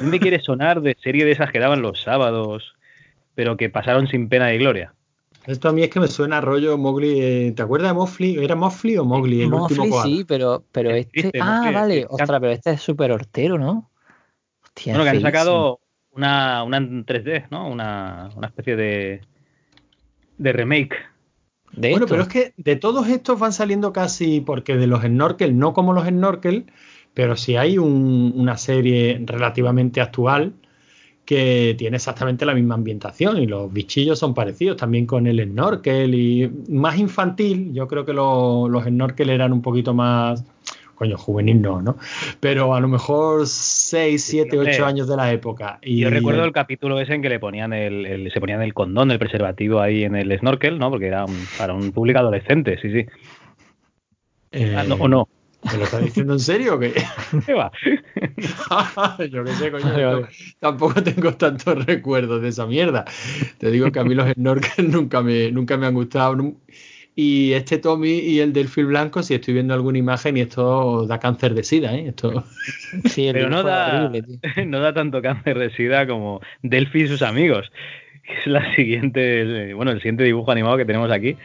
[0.00, 2.74] A mí me quiere sonar de serie de esas que daban los sábados,
[3.34, 4.94] pero que pasaron sin pena y gloria.
[5.46, 7.20] Esto a mí es que me suena a rollo Mowgli.
[7.20, 8.42] eh, ¿Te acuerdas de Mowgli?
[8.42, 9.42] ¿Era Mowgli o Mowgli?
[9.42, 11.10] El Mowgli sí, pero, pero este...
[11.22, 11.98] triste, Ah, Mowgli, vale.
[12.00, 13.90] es- Ostras, pero este es súper hortero, ¿no?
[14.78, 15.80] Hostia, bueno, que han sacado
[16.12, 17.68] una, una en 3D, ¿no?
[17.68, 19.20] Una, una especie de,
[20.38, 20.94] de remake.
[21.72, 22.14] De Bueno, esto.
[22.14, 25.92] pero es que de todos estos van saliendo casi, porque de los snorkel, no como
[25.92, 26.66] los snorkel,
[27.14, 30.54] pero sí hay un- una serie relativamente actual
[31.24, 36.14] que tiene exactamente la misma ambientación y los bichillos son parecidos también con el snorkel
[36.14, 37.72] y más infantil.
[37.74, 40.44] Yo creo que lo- los snorkel eran un poquito más,
[40.98, 41.96] coño, juvenil no, ¿no?
[42.40, 44.74] Pero a lo mejor 6, 7, hombre.
[44.74, 45.78] 8 años de la época.
[45.80, 48.74] Y Yo recuerdo el capítulo ese en que le ponían el, el- se ponían el
[48.74, 50.90] condón, el preservativo ahí en el snorkel, ¿no?
[50.90, 53.06] Porque era un- para un público adolescente, sí, sí.
[54.52, 55.28] eh, Ah, no, ¿O no?
[55.62, 56.94] ¿Me lo estás diciendo en serio o qué?
[57.46, 57.70] ¿Qué va?
[59.30, 59.98] Yo qué sé, coño.
[59.98, 60.26] Yo.
[60.60, 63.04] Tampoco tengo tantos recuerdos de esa mierda.
[63.58, 66.36] Te digo que a mí los snorkel nunca me, nunca me han gustado.
[67.20, 71.18] Y este Tommy y el delfín blanco, si estoy viendo alguna imagen y esto da
[71.18, 72.10] cáncer de sida, ¿eh?
[72.10, 72.44] Esto...
[73.06, 74.66] Sí, el Pero no dibujo es da, horrible, tío.
[74.66, 77.72] no da tanto cáncer de sida como Delphi y sus amigos.
[78.22, 81.36] que Es la siguiente, bueno, el siguiente dibujo animado que tenemos aquí,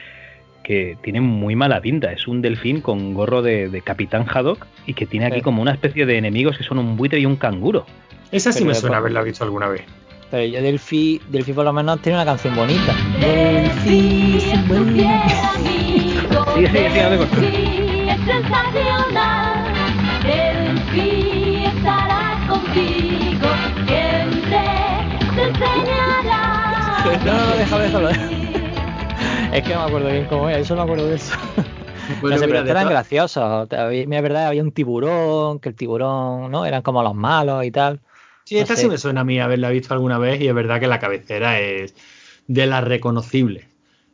[0.64, 2.12] que tiene muy mala pinta.
[2.14, 5.42] Es un delfín con gorro de, de Capitán Haddock y que tiene aquí Sí.
[5.42, 7.88] como una especie de enemigos que son un buitre y un canguro.
[8.32, 9.82] Esa sí Pero me suena haberla visto alguna vez.
[10.34, 12.92] Pero yo Delphi, Delphi por lo menos tiene una canción bonita.
[13.20, 17.38] Delphi es muy Sí, sí, sí, no te corto.
[17.38, 19.64] es sensacional.
[20.24, 23.48] Delphi estará contigo,
[23.86, 24.60] siempre
[25.36, 27.20] te enseñará.
[27.26, 28.10] No, no, no, déjalo, déjalo.
[28.10, 31.36] Es que no me acuerdo bien cómo era, yo solo me acuerdo de eso.
[32.20, 33.68] Bueno, no sé, mira, pero eran graciosos.
[33.72, 36.66] Es verdad, había un tiburón, que el tiburón, ¿no?
[36.66, 38.02] Eran como los malos y tal.
[38.46, 38.84] Sí, No esta sé.
[38.84, 41.60] sí me suena a mí haberla visto alguna vez y es verdad que la cabecera
[41.60, 41.96] es
[42.48, 43.66] de las reconocibles.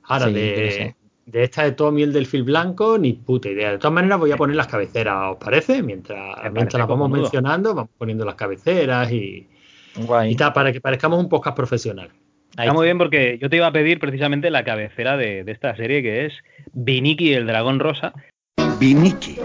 [0.03, 0.95] Ahora, Sí, de,
[1.43, 3.71] esta de Tommy el delfín blanco, ni puta idea.
[3.71, 5.83] De todas maneras, voy a poner las cabeceras, ¿os parece?
[5.83, 9.47] Mientras, parece mientras las vamos mencionando, vamos poniendo las cabeceras y,
[9.95, 10.31] Guay.
[10.31, 12.09] y tal, para que parezcamos un podcast profesional.
[12.57, 15.51] Ahí Está muy bien porque yo te iba a pedir precisamente la cabecera de, de
[15.51, 16.33] esta serie que es
[16.73, 18.11] Viniki el dragón rosa.
[18.79, 19.37] Viniki,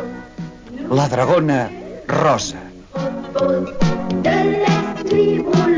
[0.91, 1.71] La dragona
[2.09, 2.63] rosa.
[4.23, 5.74] De l'esprit où le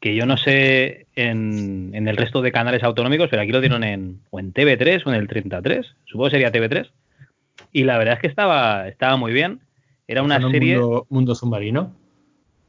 [0.00, 3.82] que yo no sé en, en el resto de canales autonómicos, pero aquí lo dieron
[3.82, 6.90] en o en TV3 o en el 33, supongo que sería TV3.
[7.72, 9.60] Y la verdad es que estaba, estaba muy bien.
[10.06, 10.78] Era una ¿Está en un serie.
[10.78, 11.92] Mundo, mundo submarino.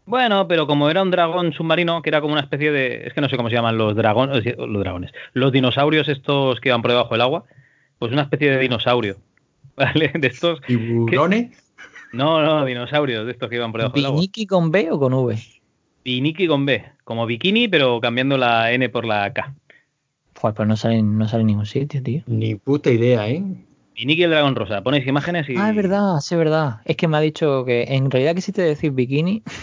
[0.05, 3.05] Bueno, pero como era un dragón submarino, que era como una especie de.
[3.05, 4.43] Es que no sé cómo se llaman los dragones.
[4.57, 5.11] Los dragones.
[5.33, 7.45] Los dinosaurios estos que van por debajo del agua.
[7.99, 9.17] Pues una especie de dinosaurio.
[9.77, 10.11] ¿Vale?
[10.15, 10.61] De estos.
[10.61, 11.63] ¿Tiburones?
[12.11, 14.19] No, no, dinosaurios de estos que iban por debajo del agua.
[14.19, 15.37] ¿Biniki con B o con V?
[16.03, 16.83] Biniki con B.
[17.03, 19.53] Como bikini, pero cambiando la N por la K.
[20.35, 22.23] Joder, pues no sale, no sale en ningún sitio, tío.
[22.27, 23.43] Ni puta idea, ¿eh?
[23.95, 24.81] Biniki el dragón rosa.
[24.81, 25.55] Ponéis imágenes y.
[25.57, 26.81] Ah, es verdad, sí, es verdad.
[26.85, 29.43] Es que me ha dicho que en realidad quisiste decir bikini.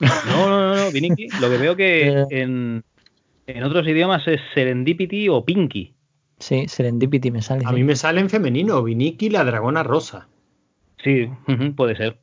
[0.00, 1.28] No, no, no, no, Biniki.
[1.40, 2.84] Lo que veo que en,
[3.46, 5.94] en otros idiomas es Serendipity o Pinky.
[6.38, 7.64] Sí, Serendipity me sale.
[7.64, 7.74] A sí.
[7.76, 10.28] mí me sale en femenino, Viniki la dragona rosa.
[11.02, 11.28] Sí,
[11.76, 12.18] puede ser.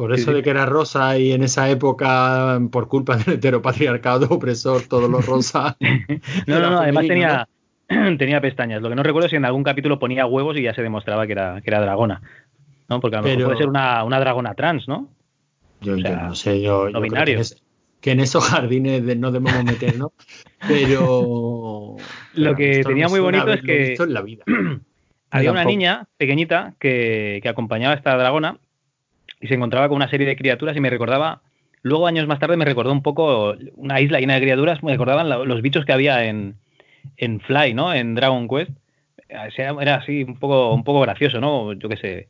[0.00, 4.82] Por eso de que era rosa y en esa época, por culpa del heteropatriarcado opresor,
[4.88, 5.76] todos los rosas.
[6.46, 7.46] No, no, no, además tenía,
[8.18, 8.80] tenía pestañas.
[8.80, 11.26] Lo que no recuerdo es si en algún capítulo ponía huevos y ya se demostraba
[11.26, 12.22] que era, que era dragona.
[12.88, 12.98] ¿no?
[13.00, 15.08] Porque a lo mejor puede ser una, una dragona trans, ¿no?
[15.82, 17.34] Yo, O yo sea, no sé, yo, no que binario.
[17.34, 17.62] en, es-
[18.00, 20.12] que en esos jardines de- no debemos meternos,
[20.66, 21.96] pero...
[22.34, 24.44] Lo que tenía muy bonito es que visto en la vida.
[25.30, 28.56] había una niña pequeñita que, que acompañaba a esta dragona
[29.40, 31.42] y se encontraba con una serie de criaturas y me recordaba,
[31.82, 35.28] luego años más tarde me recordó un poco una isla llena de criaturas, me recordaban
[35.28, 36.56] los bichos que había en,
[37.16, 37.92] en Fly, ¿no?
[37.92, 38.72] En Dragon Quest.
[39.54, 41.72] Sea, Era así un poco, un poco gracioso, ¿no?
[41.74, 42.28] Yo qué sé.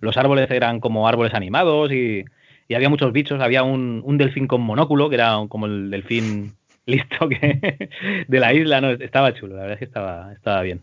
[0.00, 2.24] Los árboles eran como árboles animados y,
[2.68, 3.40] y había muchos bichos.
[3.40, 6.54] Había un, un delfín con monóculo, que era como el delfín
[6.86, 7.88] listo que
[8.28, 8.90] de la isla, ¿no?
[8.90, 10.82] Estaba chulo, la verdad es que estaba, estaba bien.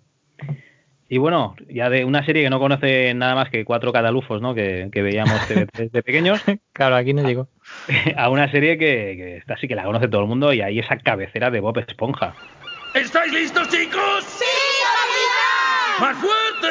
[1.14, 4.56] Y bueno, ya de una serie que no conoce nada más que cuatro cadalufos, ¿no?
[4.56, 7.50] Que, que veíamos TV3 de pequeños, Claro, aquí no llegó.
[8.16, 10.80] a una serie que, que esta sí que la conoce todo el mundo y ahí
[10.80, 12.34] esa cabecera de Bob Esponja.
[12.94, 14.24] ¿Estáis listos, chicos?
[14.24, 14.46] ¡Sí,
[16.00, 16.68] ¡Más fuerte!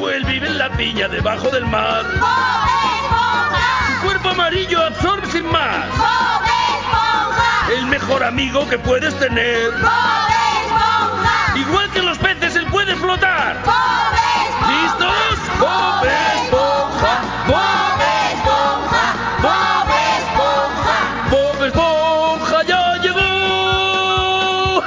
[0.00, 0.08] ¡Uh!
[0.08, 2.04] Él vive en la piña debajo del mar.
[3.88, 4.86] Su cuerpo amarillo.
[4.86, 4.94] El
[7.90, 9.72] mejor amigo que puedes tener.
[11.56, 13.56] Igual que los peces, él puede flotar.
[14.68, 15.10] ¿Listos?
[15.58, 18.00] Bob Esponja, Bob
[18.30, 20.98] Esponja, Bob Esponja.
[21.30, 24.80] Bob Esponja ya llegó.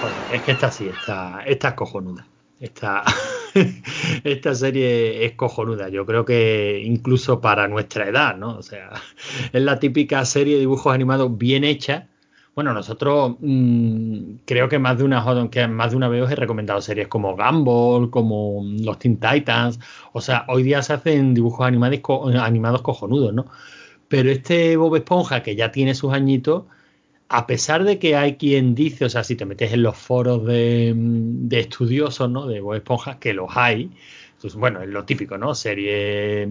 [0.00, 2.26] Joder, es que esta sí, esta, esta es cojonuda.
[2.60, 3.02] Esta,
[4.24, 5.88] esta serie es cojonuda.
[5.88, 8.58] Yo creo que incluso para nuestra edad, ¿no?
[8.58, 8.90] O sea,
[9.52, 12.08] es la típica serie de dibujos animados bien hecha.
[12.54, 16.34] Bueno, nosotros mm, creo que más de una que más de una vez os he
[16.36, 19.80] recomendado series como Gumball, como los Teen Titans.
[20.12, 22.00] O sea, hoy día se hacen dibujos animados,
[22.36, 23.46] animados cojonudos, ¿no?
[24.08, 26.64] Pero este Bob Esponja, que ya tiene sus añitos,
[27.32, 30.44] a pesar de que hay quien dice, o sea, si te metes en los foros
[30.44, 32.48] de, de estudiosos, ¿no?
[32.48, 33.88] De Bob Esponja, que los hay.
[34.34, 35.54] Entonces, bueno, es lo típico, ¿no?
[35.54, 36.48] Serie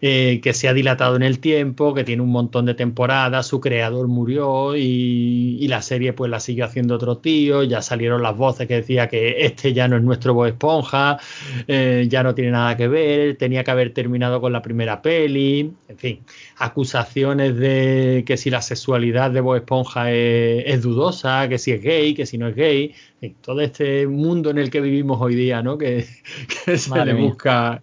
[0.00, 3.60] eh, que se ha dilatado en el tiempo, que tiene un montón de temporadas, su
[3.60, 8.36] creador murió y, y la serie pues la siguió haciendo otro tío, ya salieron las
[8.36, 11.18] voces que decía que este ya no es nuestro Bob Esponja,
[11.66, 15.72] eh, ya no tiene nada que ver, tenía que haber terminado con la primera peli,
[15.88, 16.20] en fin,
[16.58, 21.82] acusaciones de que si la sexualidad de Bob Esponja es, es dudosa, que si es
[21.82, 25.34] gay, que si no es gay, en todo este mundo en el que vivimos hoy
[25.34, 25.78] día, ¿no?
[25.78, 26.06] Que,
[26.64, 27.28] que se Madre le mía.
[27.28, 27.82] busca,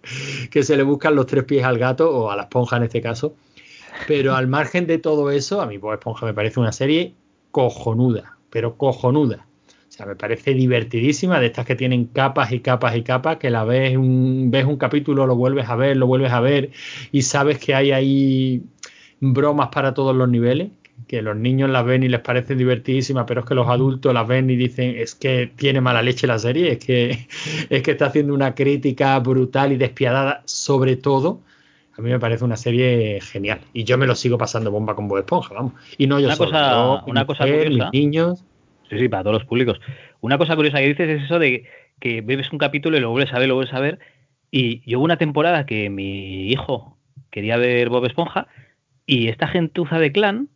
[0.50, 3.00] que se le buscan los tres pies al gato o a la esponja en este
[3.00, 3.34] caso.
[4.06, 7.14] Pero al margen de todo eso, a mí Bob Esponja me parece una serie
[7.50, 9.46] cojonuda, pero cojonuda.
[9.88, 13.48] O sea, me parece divertidísima, de estas que tienen capas y capas y capas, que
[13.50, 16.70] la ves un, ves un capítulo, lo vuelves a ver, lo vuelves a ver
[17.12, 18.64] y sabes que hay ahí
[19.20, 20.70] bromas para todos los niveles,
[21.06, 24.26] que los niños las ven y les parece divertidísima, pero es que los adultos las
[24.26, 27.28] ven y dicen es que tiene mala leche la serie, es que,
[27.70, 31.40] es que está haciendo una crítica brutal y despiadada sobre todo.
[31.96, 35.06] A mí me parece una serie genial y yo me lo sigo pasando bomba con
[35.06, 35.74] Bob Esponja, vamos.
[35.96, 37.90] Y no yo Una solo, cosa- yo, mi una cosa mujer, curiosa.
[37.90, 38.44] mis niños.
[38.90, 39.80] Sí, sí, para todos los públicos.
[40.20, 41.64] Una cosa curiosa que dices es eso de
[42.00, 43.98] que bebes un capítulo y lo vuelves a ver, lo vuelves a ver.
[44.50, 46.98] Y yo hubo una temporada que mi hijo
[47.30, 48.48] quería ver Bob Esponja
[49.06, 50.48] y esta gentuza de clan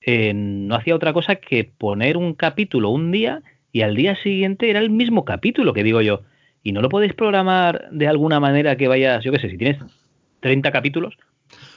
[0.00, 4.70] eh, no hacía otra cosa que poner un capítulo un día y al día siguiente
[4.70, 6.22] era el mismo capítulo que digo yo.
[6.62, 9.78] Y no lo podéis programar de alguna manera que vayas, yo qué sé, si tienes
[10.40, 11.16] 30 capítulos,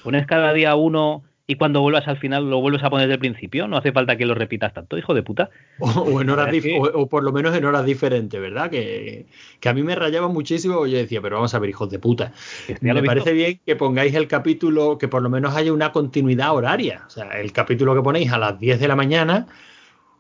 [0.04, 3.20] pones cada día uno y cuando vuelvas al final lo vuelves a poner desde el
[3.20, 3.68] principio.
[3.68, 5.50] No hace falta que lo repitas tanto, hijo de puta.
[5.80, 8.70] O, o en horas que- o, o por lo menos en horas diferentes, ¿verdad?
[8.70, 9.26] Que,
[9.60, 10.86] que a mí me rayaba muchísimo.
[10.88, 12.32] Yo decía, pero vamos a ver, hijos de puta.
[12.70, 13.06] lo Me visto.
[13.06, 17.04] parece bien que pongáis el capítulo, que por lo menos haya una continuidad horaria.
[17.08, 19.48] O sea, el capítulo que ponéis a las 10 de la mañana,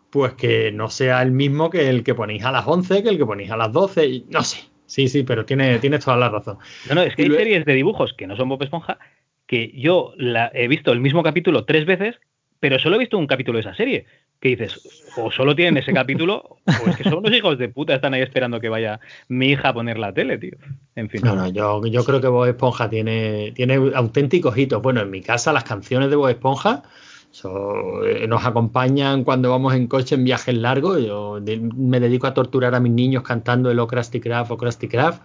[0.09, 3.17] pues que no sea el mismo que el que ponéis a las 11, que el
[3.17, 4.05] que ponéis a las 12.
[4.05, 4.57] y- No sé.
[4.91, 6.57] Sí, sí, pero tiene, tienes toda la razón.
[6.89, 8.99] No, no, es que hay series de dibujos que no son Bob Esponja
[9.45, 12.19] que yo la, he visto el mismo capítulo tres veces,
[12.59, 14.05] pero solo he visto un capítulo de esa serie.
[14.41, 14.81] Que dices,
[15.15, 18.21] o solo tienen ese capítulo, o es que son unos hijos de puta, están ahí
[18.21, 20.57] esperando que vaya mi hija a poner la tele, tío.
[20.95, 21.21] En fin.
[21.23, 24.81] No, no, yo, yo creo que Bob Esponja tiene, tiene auténticos hitos.
[24.81, 26.83] Bueno, en mi casa las canciones de Bob Esponja
[27.31, 31.01] so- eh, nos acompañan cuando vamos en coche en viajes largos.
[31.05, 34.57] Yo de- me dedico a torturar a mis niños cantando el O Krusty Krab o
[34.57, 35.15] Krusty Krab.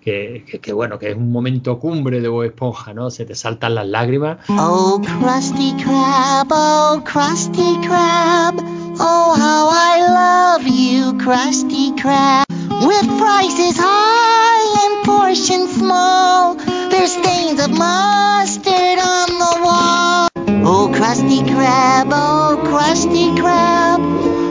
[0.00, 3.10] Que, que- que bueno, que es un momento cumbre de Bob Esponja, ¿no?
[3.10, 4.38] Se te saltan las lágrimas.
[4.50, 8.54] Oh, Krusty Krab, oh, Krusty Krab.
[9.00, 12.44] Oh, how I love you, Krusty Krab.
[12.86, 16.54] With prices high and portions small,
[16.90, 20.25] there's stains of mustard on the wall.
[20.68, 24.00] Oh, Krusty Krab, oh, Krusty Krab.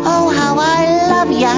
[0.07, 1.53] Oh, how I love ya,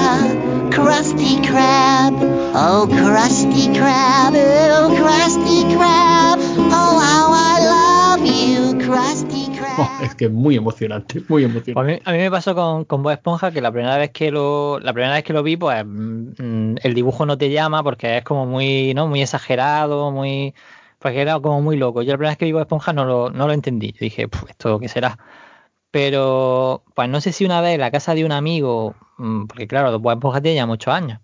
[0.70, 2.14] Krusty Krab.
[2.54, 6.38] Oh, Krusty Krab, oh, Krusty Krab.
[6.74, 10.02] Oh, how I love you, Krusty Krab.
[10.02, 11.92] es que es muy emocionante, muy Pues a, emocionante.
[11.92, 14.80] mí, a mí me pasó con, con Bob Esponja que la primera vez que lo
[14.80, 18.24] la primera vez que lo vi pues mm, el dibujo no te llama porque es
[18.24, 20.52] como muy no muy exagerado muy
[20.98, 23.30] porque era como muy loco yo la primera vez que vi Bob Esponja no lo,
[23.30, 25.18] no lo entendí yo dije "Puf, esto qué será
[25.90, 29.66] pero pues no sé si una vez en la casa de un amigo mm, porque
[29.66, 31.20] claro Bob Esponja tiene ya muchos años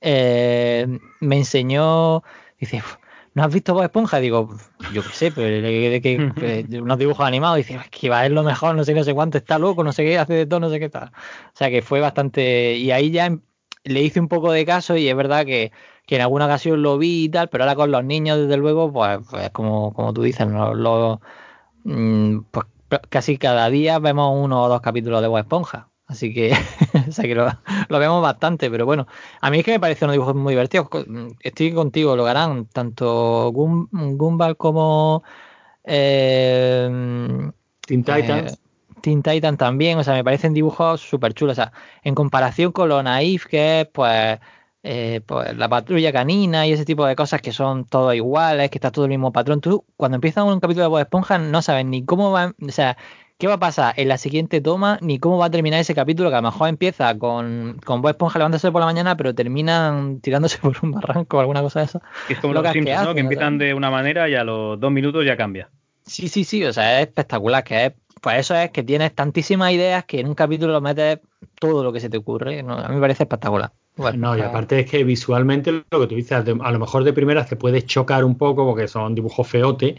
[0.00, 0.86] eh,
[1.20, 2.22] me enseñó
[2.58, 2.96] dice "Uf,
[3.34, 4.18] ¿No has visto Bob Esponja?
[4.20, 4.50] Digo,
[4.92, 6.16] yo qué sé, pero de, de que
[6.82, 7.56] unos dibujos animados.
[7.56, 9.82] Dice, "Es que va a ser lo mejor, no sé, no sé cuánto, está loco,
[9.82, 11.08] no sé qué, hace de todo, no sé qué tal.
[11.08, 12.76] O sea que fue bastante.
[12.76, 13.40] Y ahí ya em-
[13.84, 15.72] le hice un poco de caso y es verdad que,
[16.06, 18.92] que en alguna ocasión lo vi y tal, pero ahora con los niños, desde luego,
[18.92, 20.74] pues, pues como, como tú dices, ¿no?
[20.74, 21.20] Lo-
[21.84, 22.66] mm, pues
[23.08, 25.88] casi cada día vemos uno o dos capítulos de Bob Esponja.
[26.06, 26.52] Así que,
[27.08, 27.46] o sea que lo,
[27.88, 29.06] lo vemos bastante, pero bueno,
[29.40, 30.88] a mí es que me parecen unos dibujos muy divertidos.
[30.88, 31.04] Co-
[31.40, 35.22] Estoy contigo, lo harán tanto Gum- Gumball como
[35.84, 36.88] eh,
[37.86, 38.54] Teen Titans.
[38.54, 38.56] eh,
[39.02, 41.58] Teen Titan también, o sea, me parecen dibujos súper chulos.
[41.58, 41.72] O sea,
[42.02, 44.38] en comparación con lo naif que es, pues,
[44.84, 48.78] eh, pues, la patrulla canina y ese tipo de cosas que son todos iguales, que
[48.78, 49.60] está todo el mismo patrón.
[49.60, 52.96] Tú, cuando empiezas un capítulo de Bob Esponja, no sabes ni cómo va, o sea,
[53.38, 56.30] qué va a pasar en la siguiente toma, ni cómo va a terminar ese capítulo,
[56.30, 60.20] que a lo mejor empieza con, con Bob Esponja levantándose por la mañana, pero terminan
[60.20, 62.02] tirándose por un barranco o alguna cosa de eso.
[62.28, 63.06] Es como los que Simpsons, ¿no?
[63.06, 63.20] Que o sea.
[63.22, 65.68] empiezan de una manera y a los dos minutos ya cambia.
[66.04, 67.92] Sí, sí, sí, o sea, es espectacular, que es,
[68.22, 71.20] pues eso es que tienes tantísimas ideas que en un capítulo metes
[71.58, 72.74] todo lo que se te ocurre, ¿no?
[72.78, 73.72] a mí me parece espectacular.
[73.96, 76.42] Bueno, No, y pues, aparte es que visualmente lo que tú dices, a
[76.72, 79.96] lo mejor de primeras te puedes chocar un poco porque son dibujos feote,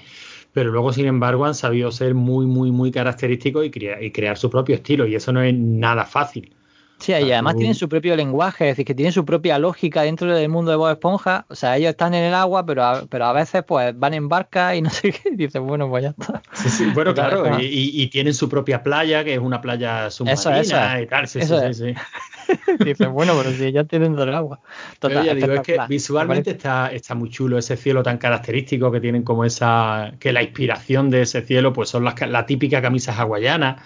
[0.54, 4.38] pero luego, sin embargo, han sabido ser muy, muy, muy característicos y, crea- y crear
[4.38, 6.56] su propio estilo, y eso no es nada fácil.
[7.04, 10.04] Sí, y además Tú- tienen su propio lenguaje, es decir, que tienen su propia lógica
[10.04, 11.46] dentro del mundo de Bob Esponja.
[11.50, 14.30] O sea, ellos están en el agua, pero a, pero a veces pues van en
[14.30, 15.32] barca y no sé qué.
[15.34, 16.42] Y dices, bueno, pues ya está.
[16.54, 20.62] Sí, sí, bueno, Claro, y, tienen su propia playa, que es una playa submarina
[20.94, 21.28] eso y tal.
[21.28, 21.78] Sí, Eso sí, es.
[21.78, 21.94] sí,
[22.78, 22.84] sí.
[22.86, 24.62] dices, bueno, pero si ya dentro del agua.
[25.02, 28.18] Pero Total, ya digo, es que visualmente Me está, está muy chulo ese cielo tan
[28.18, 32.46] característico que tienen como esa, que la inspiración de ese cielo pues son las, la
[32.46, 33.84] típica camisa hawaiana,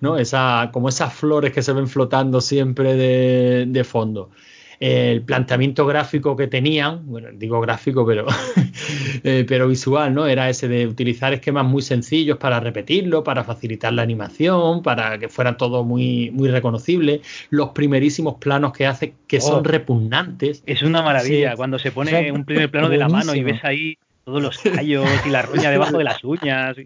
[0.00, 0.16] ¿no?
[0.18, 4.30] Esa, como esas flores que se ven flotando siempre de, de fondo.
[4.82, 8.24] El planteamiento gráfico que tenían, bueno, digo gráfico, pero,
[9.24, 10.26] eh, pero visual, ¿no?
[10.26, 15.28] Era ese de utilizar esquemas muy sencillos para repetirlo, para facilitar la animación, para que
[15.28, 17.20] fuera todo muy, muy reconocible.
[17.50, 19.62] Los primerísimos planos que hace que son Oh.
[19.64, 20.62] repugnantes.
[20.64, 21.56] Es una maravilla Sí.
[21.58, 23.98] cuando se pone un primer plano de la mano y ves ahí
[24.30, 26.76] todos los callos y la roña debajo de las uñas.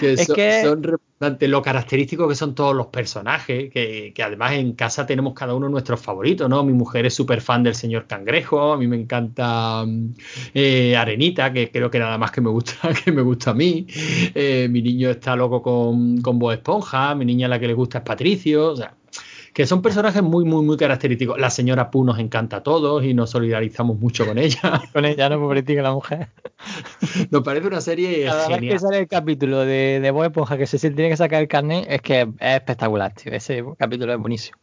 [0.00, 4.22] que Es son, que- son repugnantes, lo característico que son todos los personajes, que, que
[4.22, 6.64] además en casa tenemos cada uno nuestros favoritos, ¿no?
[6.64, 10.14] Mi mujer es súper fan del señor Cangrejo, a mí me encanta mm,
[10.54, 13.86] eh, Arenita, que creo que nada más que me gusta, que me gusta a mí.
[14.34, 17.98] Eh, mi niño está loco con, con Bob Esponja, mi niña la que le gusta
[17.98, 18.94] es Patricio, o sea,
[19.52, 21.38] que son personajes muy, muy, muy característicos.
[21.38, 24.82] La señora Pooh nos encanta a todos y nos solidarizamos mucho con ella.
[24.92, 26.28] Con ella, no pobrecita la mujer.
[27.30, 28.72] Nos parece una serie Cada vez genial.
[28.74, 31.86] que sale el capítulo de, de Bob Esponja que se tiene que sacar el carnet,
[31.88, 33.32] es que es espectacular, tío.
[33.32, 34.58] Ese capítulo es buenísimo.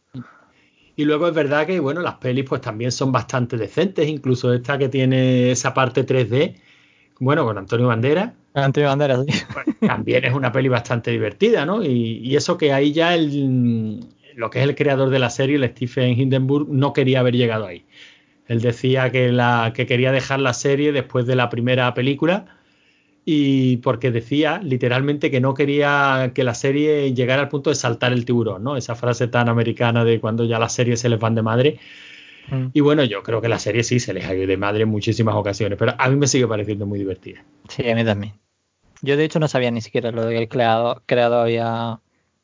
[0.96, 4.76] Y luego es verdad que, bueno, las pelis pues también son bastante decentes, incluso esta
[4.76, 6.56] que tiene esa parte 3D,
[7.20, 9.86] bueno, con Antonio Bandera, Antonio Banderas, sí.
[9.86, 11.84] también es una peli bastante divertida, ¿no?
[11.84, 14.08] Y, y eso que ahí ya el,
[14.40, 17.66] lo que es el creador de la serie, el Stephen Hindenburg, no quería haber llegado
[17.66, 17.84] ahí.
[18.48, 22.46] Él decía que, la, que quería dejar la serie después de la primera película
[23.24, 28.12] y porque decía literalmente que no quería que la serie llegara al punto de saltar
[28.12, 28.76] el tiburón, ¿no?
[28.76, 31.78] Esa frase tan americana de cuando ya las series se les van de madre.
[32.50, 32.68] Mm.
[32.72, 34.88] Y bueno, yo creo que la serie sí se les ha ido de madre en
[34.88, 37.44] muchísimas ocasiones, pero a mí me sigue pareciendo muy divertida.
[37.68, 38.32] Sí, a mí también.
[39.02, 42.00] Yo de hecho no sabía ni siquiera lo de que el creador, creador había,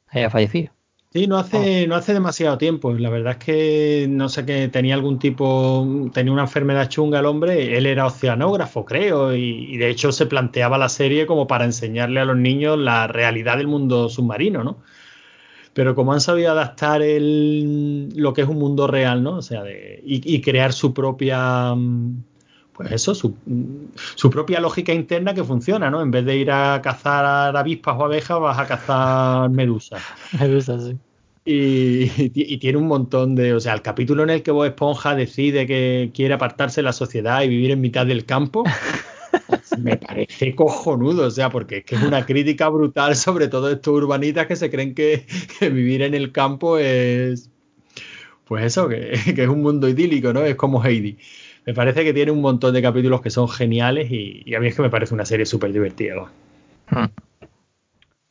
[0.08, 0.75] había fallecido.
[1.16, 2.92] Sí, no hace, no hace demasiado tiempo.
[2.92, 7.26] La verdad es que no sé que tenía algún tipo, tenía una enfermedad chunga el
[7.26, 7.76] hombre.
[7.78, 9.40] Él era oceanógrafo, creo, y,
[9.72, 13.56] y de hecho se planteaba la serie como para enseñarle a los niños la realidad
[13.56, 14.82] del mundo submarino, ¿no?
[15.72, 19.36] Pero como han sabido adaptar el, lo que es un mundo real, ¿no?
[19.38, 22.24] O sea, de- y, y crear su propia, mm,
[22.72, 23.86] pues eso, su, mm,
[24.16, 26.02] su propia lógica interna que funciona, ¿no?
[26.02, 30.02] En vez de ir a cazar avispas o abejas, vas a cazar medusas.
[30.40, 30.96] Medusa, sí.
[31.46, 33.54] Y, y tiene un montón de.
[33.54, 36.92] O sea, el capítulo en el que Bob Esponja decide que quiere apartarse de la
[36.92, 38.64] sociedad y vivir en mitad del campo.
[39.78, 43.94] Me parece cojonudo, o sea, porque es que es una crítica brutal sobre todo estos
[43.94, 45.26] urbanitas que se creen que,
[45.58, 47.50] que vivir en el campo es.
[48.44, 50.44] Pues eso, que, que es un mundo idílico, ¿no?
[50.44, 51.16] Es como Heidi.
[51.64, 54.68] Me parece que tiene un montón de capítulos que son geniales y, y a mí
[54.68, 56.14] es que me parece una serie súper divertida.
[56.14, 56.28] ¿no?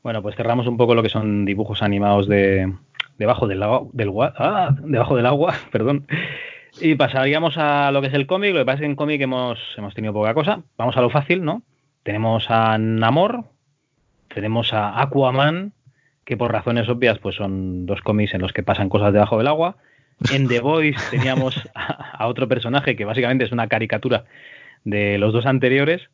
[0.01, 2.71] Bueno, pues cerramos un poco lo que son dibujos animados de
[3.17, 6.07] debajo del agua, del, ah, debajo del agua, perdón.
[6.81, 8.53] Y pasaríamos a lo que es el cómic.
[8.53, 10.63] Lo que pasa es que en cómic hemos, hemos tenido poca cosa.
[10.77, 11.63] Vamos a lo fácil, ¿no?
[12.03, 13.45] Tenemos a Namor,
[14.27, 15.73] tenemos a Aquaman,
[16.25, 19.47] que por razones obvias pues son dos cómics en los que pasan cosas debajo del
[19.47, 19.77] agua.
[20.31, 24.25] En The Voice teníamos a, a otro personaje que básicamente es una caricatura
[24.83, 26.09] de los dos anteriores.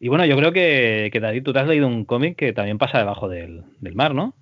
[0.00, 2.78] Y bueno, yo creo que, que David, tú te has leído un cómic que también
[2.78, 4.34] pasa debajo del, del mar, ¿no?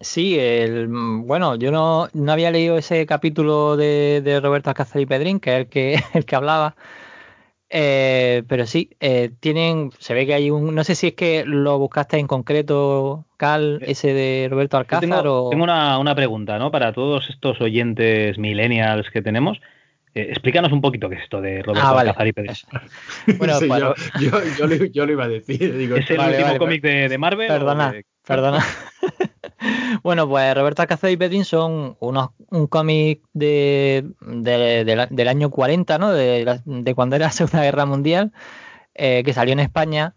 [0.00, 5.00] Sí, el, mm, bueno, yo no, no había leído ese capítulo de, de Roberto Alcázar
[5.00, 6.76] y Pedrín, que es el que, el que hablaba.
[7.68, 11.44] Eh, pero sí, eh, tienen, se ve que hay un, no sé si es que
[11.44, 15.50] lo buscaste en concreto, Cal, ese de Roberto Yo Alcázar tengo, o...
[15.50, 16.70] tengo una, una pregunta, ¿no?
[16.70, 19.60] Para todos estos oyentes millennials que tenemos.
[20.14, 22.10] Eh, explícanos un poquito qué es esto de Roberto Ah, vale.
[22.10, 22.54] Alcázar y Pedrín.
[23.38, 25.76] Bueno, Sí, para- yo, yo, yo, lo, yo lo iba a decir.
[25.76, 27.50] Digo, ¿Es el Vale, último vale, cómic de, de Marvel?
[27.50, 28.64] o Perdona, de- perdona.
[30.02, 36.12] bueno, pues Roberto Alcázar y Pedrín son unos, un cómic de, del año 40, ¿no?
[36.12, 38.32] De, de cuando era la Segunda Guerra Mundial,
[38.94, 40.16] eh, que salió en España,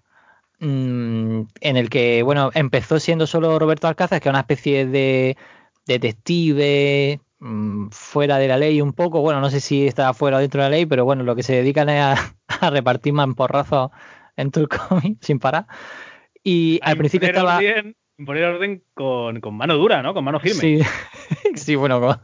[0.59, 5.38] mm, en el que, bueno, empezó siendo solo Roberto Alcázar, que es una especie de
[5.85, 10.39] detective mm, fuera de la ley un poco, bueno, no sé si está fuera o
[10.39, 12.15] dentro de la ley, pero bueno, lo que se dedican es a,
[12.61, 13.91] a repartir mamporrazos
[14.38, 15.67] en todo el cómic sin parar.
[16.43, 17.57] Y al principio estaba...
[17.59, 20.13] orden- imponer orden con, con mano dura, ¿no?
[20.13, 20.59] Con mano firme.
[20.59, 20.79] Sí,
[21.55, 22.19] sí, bueno, con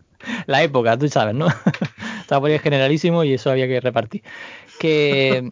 [0.46, 1.48] la época, tú sabes, ¿no?
[2.22, 4.24] Estaba por ahí generalísimo y eso había que repartir.
[4.80, 5.48] Que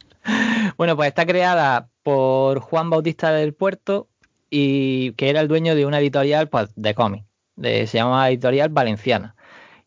[0.76, 4.08] bueno, pues está creada por Juan Bautista del Puerto
[4.50, 7.26] y que era el dueño de una editorial pues, de cómics.
[7.60, 9.34] se llama Editorial Valenciana.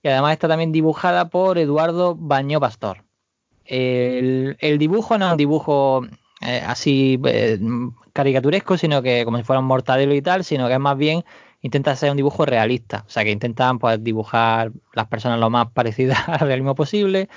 [0.04, 3.04] Y además está también dibujada por Eduardo Bañó Pastor.
[3.66, 6.06] El, el dibujo no es un dibujo
[6.42, 7.60] eh, así eh,
[8.14, 11.24] caricaturesco, sino que como si fuera un mortadelo y tal, sino que es más bien
[11.62, 13.04] intenta ser un dibujo realista.
[13.08, 17.30] O sea, que intentan pues, dibujar las personas lo más parecidas al realismo posible.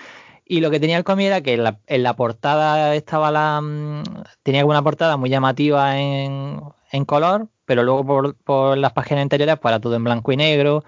[0.45, 3.61] Y lo que tenía el cómic era que en la, en la portada estaba la.
[3.61, 4.03] mm,
[4.43, 6.61] tenía una portada muy llamativa en,
[6.93, 10.37] en color, pero luego por, por las páginas anteriores pues era todo en blanco y
[10.37, 10.85] negro,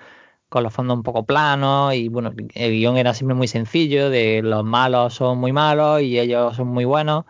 [0.48, 1.94] con los fondos un poco planos.
[1.94, 6.18] Y bueno, el guion era siempre muy sencillo: de los malos son muy malos y
[6.18, 7.24] ellos son muy buenos.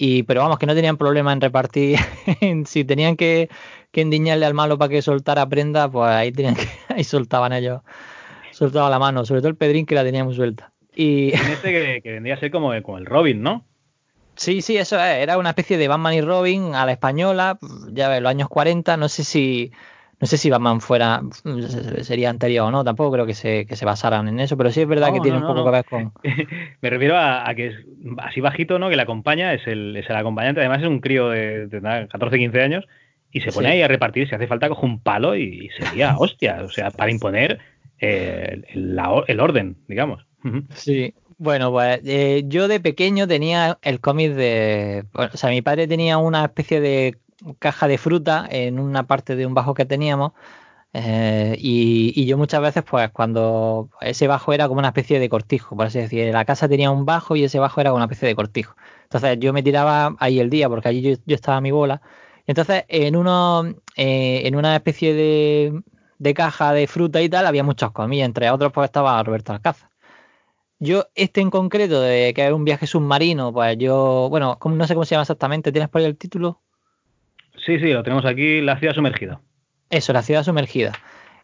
[0.00, 1.98] Y, pero vamos, que no tenían problema en repartir.
[2.66, 3.48] si tenían que,
[3.90, 7.82] que endiñarle al malo para que soltara prenda, pues ahí tenían que, ahí soltaban ellos,
[8.52, 10.72] soltaba la mano, sobre todo el Pedrín que la tenía muy suelta.
[10.94, 13.64] Y este que, que vendría a ser como, como el Robin, ¿no?
[14.36, 17.58] sí, sí, eso es, era una especie de Batman y Robin a la española,
[17.90, 19.72] ya ves, los años 40, no sé si
[20.20, 21.22] no sé si Batman fuera
[22.02, 24.80] sería anterior o no, tampoco creo que se, que se basaran en eso, pero sí
[24.82, 26.12] es verdad No, que tiene no, un poco que ver con
[26.82, 27.74] Me refiero a, a que es
[28.18, 28.88] así bajito, ¿no?
[28.90, 30.60] Que le acompaña, es el, es el acompañante.
[30.60, 32.84] Además es un crío de, de nada, 14, 15 años
[33.30, 33.72] y se pone Sí.
[33.72, 34.28] ahí a repartir.
[34.28, 36.62] Si hace falta, coge un palo y, y sería hostia.
[36.64, 37.60] O sea, para imponer
[37.98, 40.26] eh, el, la- el orden, digamos.
[40.74, 45.06] Sí, bueno, pues eh, yo de pequeño tenía el cómic de...
[45.14, 47.18] O sea, mi padre tenía una especie de
[47.58, 50.32] caja de fruta en una parte de un bajo que teníamos
[50.94, 55.76] eh, y, yo muchas veces, pues cuando ese bajo era como una especie de cortijo,
[55.76, 58.28] por así decir, la casa tenía un bajo y ese bajo era como una especie
[58.28, 58.74] de cortijo.
[59.04, 62.00] Entonces yo me tiraba ahí el día porque allí yo, estaba a mi bola.
[62.46, 63.64] Entonces en uno,
[63.96, 65.82] eh, en una especie de,
[66.18, 69.90] de caja de fruta y tal había muchos cómics, entre otros pues estaba Roberto Alcázar.
[70.80, 74.86] Yo, este en concreto, de que es un viaje submarino, pues yo, bueno, ¿cómo- no
[74.86, 76.62] sé cómo se llama exactamente, ¿tienes por ahí el título?
[77.68, 79.42] Sí, sí, lo tenemos aquí, la ciudad sumergida.
[79.90, 80.92] Eso, la ciudad sumergida.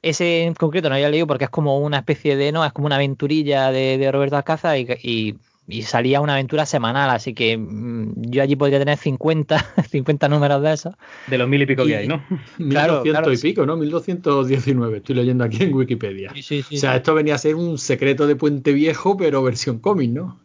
[0.00, 2.86] Ese en concreto no había leído porque es como una especie de, no, es como
[2.86, 5.34] una aventurilla de, de Roberto Alcázar y, y-
[5.66, 10.62] y salía una aventura semanal, así que mm, yo allí podría tener 50, 50 números
[10.62, 10.94] de esos.
[11.26, 12.22] De los mil y pico Y- que hay, ¿no?
[12.58, 13.76] 1200 claro, y pico, ¿no?
[13.76, 16.32] 1219, estoy leyendo aquí en Wikipedia.
[16.34, 16.96] Sí, sí, sí, o sea, sí.
[16.98, 20.38] esto venía a ser un secreto de Puente Viejo, pero versión cómic, ¿no?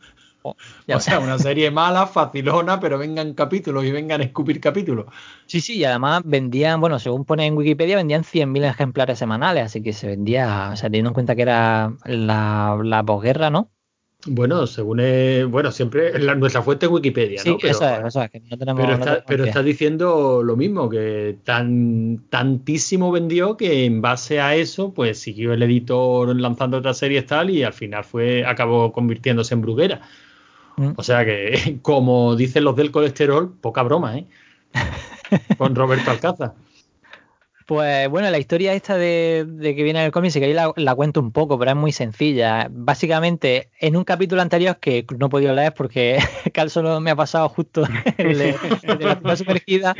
[0.44, 5.06] O sea, una serie mala, facilona, pero vengan capítulos y vengan a escupir capítulos.
[5.46, 9.82] Sí, sí, y además vendían, bueno, según pone en Wikipedia, vendían 100.000 ejemplares semanales, así
[9.82, 13.72] que se vendía, o sea, teniendo en cuenta que era la, la posguerra, ¿no?
[14.26, 17.58] Bueno, según es, bueno, siempre la- nuestra fuente es Wikipedia, Sí, ¿no?
[17.58, 18.82] Pero, eso es, eso es, que no tenemos...
[18.82, 24.42] pero, está- tenemos pero estás diciendo lo mismo, que tan tantísimo vendió que en base
[24.42, 28.92] a eso, pues siguió el editor lanzando otras series tal y al final fue acabó
[28.92, 30.02] convirtiéndose en bruguera.
[30.80, 30.94] Mm.
[30.96, 34.26] O sea que, como dicen los del colesterol, poca broma, ¿eh?
[35.58, 36.54] Con Roberto Alcázar.
[37.66, 40.72] Pues bueno, la historia esta de, de que viene en el cómic, si queréis la,
[40.76, 42.68] la cuento un poco, pero es muy sencilla.
[42.72, 46.18] Básicamente, en un capítulo anterior que no he podido leer porque
[46.54, 47.84] Cal solo me ha pasado justo
[48.18, 49.96] el de, el de la ciudad sumergida,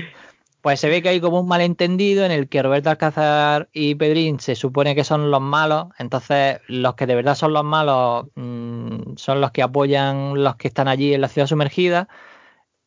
[0.62, 4.40] pues se ve que hay como un malentendido en el que Roberto Alcázar y Pedrín
[4.40, 9.16] se supone que son los malos, entonces los que de verdad son los malos mm,
[9.16, 12.08] son los que apoyan los que están allí en la ciudad sumergida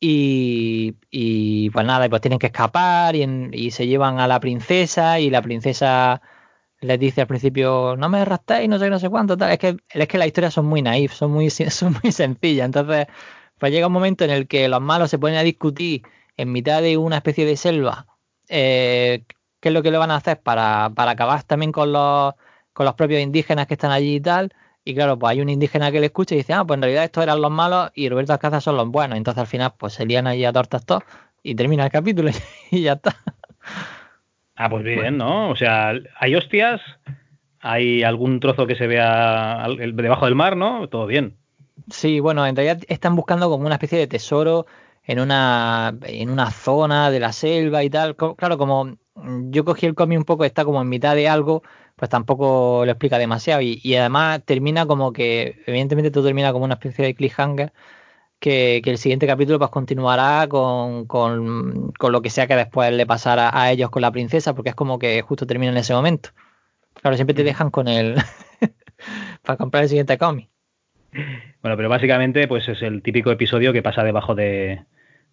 [0.01, 4.41] y, y, pues nada, y pues tienen que escapar y, y se llevan a la
[4.41, 6.23] princesa y la princesa
[6.83, 9.53] les dice al principio no me raptéis, no sé no sé cuánto, tal.
[9.53, 12.67] Es que, es que las historias son muy naif, son muy, son muy sencillas.
[12.67, 13.07] Entonces,
[13.59, 16.03] pues llega un momento en el que los malos se ponen a discutir
[16.43, 18.07] en mitad de una especie de selva
[18.49, 19.25] eh,
[19.61, 22.35] qué es lo que le van a hacer para, para acabar también con los,
[22.73, 24.53] con los propios indígenas que están allí y tal.
[24.85, 27.05] Y claro, pues hay un indígena que le escucha y dice, ah, pues en realidad
[27.05, 29.17] estos eran los malos y Roberto Alcázar son los buenos.
[29.17, 31.05] Entonces al final pues se lían allí a tortas todos
[31.45, 32.31] y termina el capítulo
[32.71, 33.17] y ya está.
[34.57, 35.51] Ah, pues bien, ¿no?
[35.51, 36.81] O sea, hay hostias,
[37.61, 40.89] hay algún trozo que se vea debajo del mar, ¿no?
[40.89, 41.37] Todo bien.
[41.89, 44.67] Sí, bueno, en realidad están buscando como una especie de tesoro
[45.05, 48.17] en una, en una zona de la selva y tal.
[48.17, 51.63] Claro, como mm, yo cogí el cómic un poco, está como en mitad de algo,
[51.97, 53.61] pues tampoco lo explica demasiado.
[53.63, 57.73] Y, y además termina como que, evidentemente todo termina como una especie de cliffhanger,
[58.41, 62.93] que, que el siguiente capítulo pues continuará con, con, con lo que sea que después
[62.93, 65.95] le pasara a ellos con la princesa, porque es como que justo termina en ese
[65.95, 66.31] momento.
[66.95, 68.17] Claro, siempre te dejan con el...
[69.43, 70.52] para comprar el siguiente cómic.
[71.63, 74.83] Bueno, pero básicamente, pues es el típico episodio que pasa debajo de,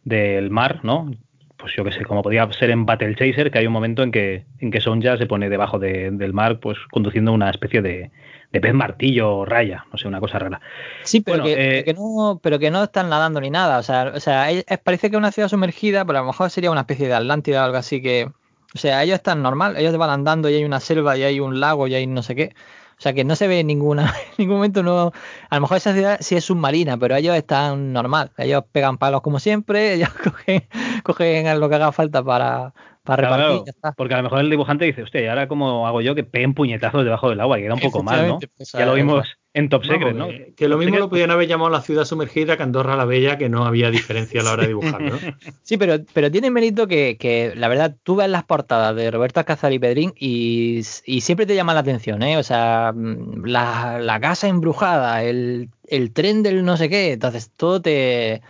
[0.03, 1.11] del mar, ¿no?
[1.57, 4.11] Pues yo qué sé, como podía ser en Battle Chaser, que hay un momento en
[4.11, 8.11] que, en que Sonja se pone debajo de- del mar, pues conduciendo una especie de,
[8.51, 10.61] de pez martillo o raya, no sé, una cosa rara.
[11.03, 13.77] Sí, pero, Bueno, que, eh, que no, pero que no están nadando ni nada.
[13.79, 16.27] O sea, o sea es- es- parece que es una ciudad sumergida, pero a lo
[16.27, 18.29] mejor sería una especie de Atlántida o algo así que,
[18.75, 21.59] O sea, ellos están normal, ellos van andando y hay una selva y hay un
[21.59, 22.53] lago y hay no sé qué.
[22.99, 25.11] O sea que no se ve en ninguna, en ningún momento no.
[25.49, 28.31] A lo mejor esa ciudad sí es submarina, pero ellos están normal.
[28.37, 30.67] Ellos pegan palos como siempre, ellos cogen,
[31.03, 33.63] cogen lo que haga falta para, para Claro, repartir.
[33.63, 33.91] claro, ya está.
[33.93, 36.53] porque a lo mejor el dibujante dice, hostia, ¿y ahora cómo hago yo que peguen
[36.53, 37.57] puñetazos debajo del agua?
[37.57, 38.39] Y queda un poco mal, ¿no?
[38.57, 40.25] Pues, ya lo a- vimos en Top Secret, ¿no?
[40.27, 43.37] porque- Que lo mismo lo podían haber llamado la ciudad sumergida que Andorra la Bella,
[43.37, 45.09] que no había diferencia a la hora de dibujarlo.
[45.11, 45.17] ¿no?
[45.63, 49.39] Sí, pero, pero tiene mérito que, que, la verdad, tú ves las portadas de Roberto
[49.39, 52.37] Alcázar y Pedrín y, y siempre te llama la atención, ¿eh?
[52.37, 57.51] O sea, mm, la, la casa embrujada, el, el tren del no sé qué, entonces
[57.57, 58.41] todo te,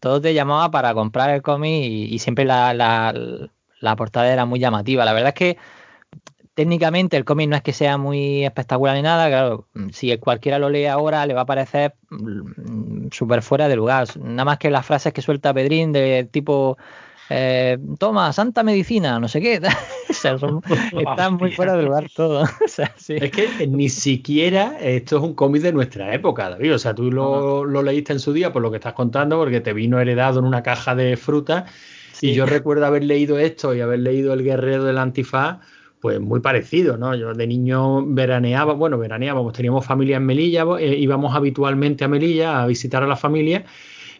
[0.00, 3.14] todo te llamaba para comprar el cómic y, y siempre la, la,
[3.80, 5.04] la portada era muy llamativa.
[5.04, 5.56] La verdad es que
[6.58, 10.68] técnicamente el cómic no es que sea muy espectacular ni nada, claro, si cualquiera lo
[10.68, 14.08] lee ahora le va a parecer mm, súper fuera de lugar.
[14.18, 16.76] Nada más que las frases que suelta Pedrín de tipo
[17.30, 19.60] eh, toma, santa medicina, no sé qué.
[20.10, 20.60] o sea, son-
[20.98, 22.42] está muy fuera de lugar todo.
[22.64, 23.14] o sea, sí.
[23.20, 26.74] Es que ni siquiera esto es un cómic de nuestra época, David.
[26.74, 29.60] O sea, tú lo, lo leíste en su día por lo que estás contando, porque
[29.60, 31.66] te vino heredado en una caja de fruta.
[32.20, 35.58] Y yo recuerdo haber leído esto y haber leído El Guerrero del Antifaz,
[36.00, 37.14] pues muy parecido, ¿no?
[37.14, 42.62] Yo de niño veraneaba, bueno, veraneábamos, teníamos familia en Melilla, eh, íbamos habitualmente a Melilla
[42.62, 43.64] a visitar a la familia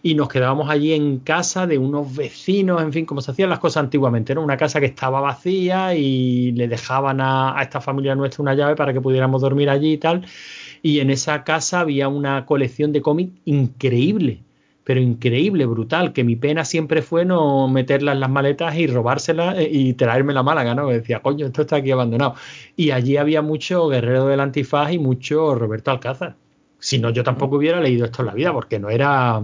[0.03, 3.59] y nos quedábamos allí en casa de unos vecinos, en fin, como se hacían las
[3.59, 4.33] cosas antiguamente.
[4.33, 8.55] Era una casa que estaba vacía y le dejaban a, a esta familia nuestra una
[8.55, 10.27] llave para que pudiéramos dormir allí y tal.
[10.83, 14.43] Y en esa casa había una colección de cómics increíble,
[14.89, 19.59] pero increíble, brutal, que mi pena siempre fue no meterla en las maletas y robárselas
[19.59, 20.89] eh, y traérmela a Málaga, ¿no?
[20.89, 22.37] Decía, coño, esto está aquí abandonado.
[22.75, 26.37] Y allí había mucho Guerrero del Antifaz y mucho Roberto Alcázar.
[26.79, 29.43] Si no, yo tampoco hubiera leído esto en la vida, porque no era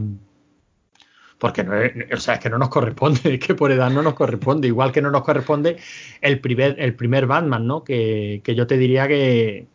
[1.36, 4.00] porque no es, o sea, es que no nos corresponde, es que por edad no
[4.00, 5.76] nos corresponde, igual que no nos corresponde
[6.22, 7.84] el primer, el primer Batman, ¿no?
[7.84, 9.66] Que, que yo te diría que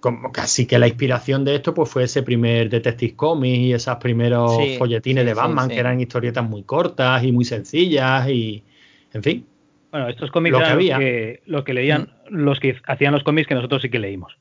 [0.00, 3.96] como casi que la inspiración de esto pues fue ese primer Detective Comics y esos
[3.96, 5.74] primeros Sí, folletines sí, de Batman sí.
[5.74, 8.64] que eran historietas muy cortas y muy sencillas y
[9.12, 9.46] en fin.
[9.90, 10.98] Bueno, estos cómics Lo que eran los había.
[10.98, 14.36] que, lo que leían los que hacían los cómics que nosotros sí que leímos,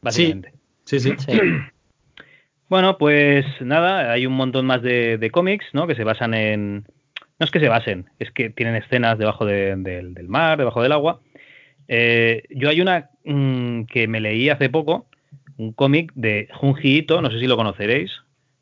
[0.00, 0.52] básicamente.
[0.84, 1.14] Sí, sí.
[2.68, 5.86] Bueno, pues nada, hay un montón más de, de cómics, ¿no?
[5.86, 6.84] Que se basan en...
[7.38, 10.82] No es que se basen, es que tienen escenas debajo de- del- del mar, debajo
[10.82, 11.20] del agua.
[11.88, 15.06] Eh, yo hay una mm, que me leí hace poco,
[15.56, 18.12] un cómic de Junji Ito, no sé si lo conoceréis.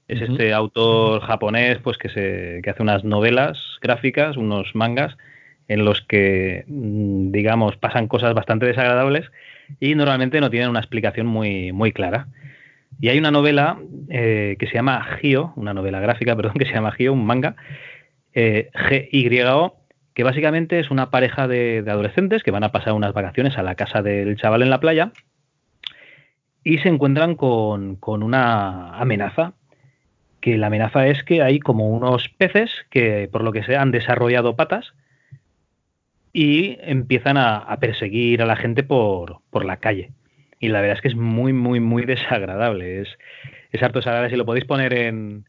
[0.08, 5.16] Es este autor japonés pues que, se, que hace unas novelas gráficas, unos mangas,
[5.68, 9.30] en los que, mm, digamos, pasan cosas bastante desagradables
[9.80, 12.28] y normalmente no tienen una explicación muy, muy clara.
[13.00, 13.78] Y hay una novela
[14.10, 17.56] eh, que se llama Gio, una novela gráfica, perdón, que se llama Gio, un manga,
[18.34, 19.76] eh, G-Y-O,
[20.14, 23.74] que básicamente es una pareja de, adolescentes que van a pasar unas vacaciones a la
[23.74, 25.12] casa del chaval en la playa
[26.64, 29.54] y se encuentran con, con una amenaza,
[30.40, 33.90] que la amenaza es que hay como unos peces que por lo que sea han
[33.90, 34.94] desarrollado patas
[36.32, 40.12] y empiezan a, a perseguir a la gente por, por la calle.
[40.62, 43.02] Y la verdad es que es muy, muy, muy desagradable.
[43.02, 43.18] Es,
[43.72, 44.30] es harto desagradable.
[44.30, 45.44] Si lo podéis poner en,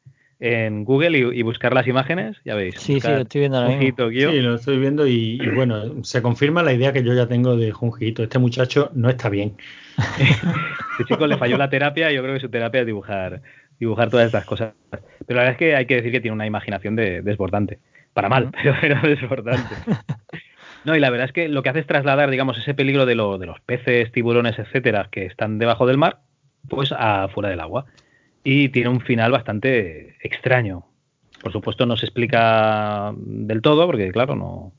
[0.45, 2.75] en Google y, y buscar las imágenes, ya veis.
[2.77, 3.95] Sí, sí, lo estoy viendo ahora mismo.
[3.95, 4.29] Tokio.
[4.31, 7.55] Sí, lo estoy viendo y, y bueno, se confirma la idea que yo ya tengo
[7.55, 8.23] de Junjito.
[8.23, 9.55] Este muchacho no está bien.
[10.91, 13.41] Este chico le falló la terapia y yo creo que su terapia es dibujar,
[13.79, 14.73] dibujar todas estas cosas.
[14.91, 17.79] Pero la verdad es que hay que decir que tiene una imaginación de- desbordante.
[18.13, 19.73] Para mal, pero, pero desbordante.
[20.85, 23.15] No, y la verdad es que lo que hace es trasladar, digamos, ese peligro de,
[23.15, 26.19] lo- de los peces, tiburones, etcétera, que están debajo del mar,
[26.67, 27.85] pues a fuera del agua.
[28.43, 30.85] Y tiene un final bastante extraño.
[31.41, 34.73] Por supuesto, no se explica del todo, porque claro, no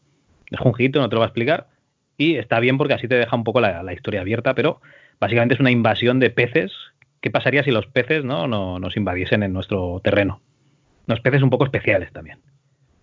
[0.50, 1.68] es Junjito, no te lo va a explicar.
[2.16, 4.80] Y está bien porque así te deja un poco la, historia abierta, pero
[5.20, 6.72] básicamente es una invasión de peces.
[7.20, 10.40] ¿Qué pasaría si los peces no, no nos invadiesen en nuestro terreno?
[11.06, 12.38] Los peces un poco especiales también.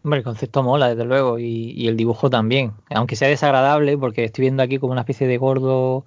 [0.03, 2.71] Hombre, el concepto mola, desde luego, y, y el dibujo también.
[2.89, 6.05] Aunque sea desagradable, porque estoy viendo aquí como una especie de gordo,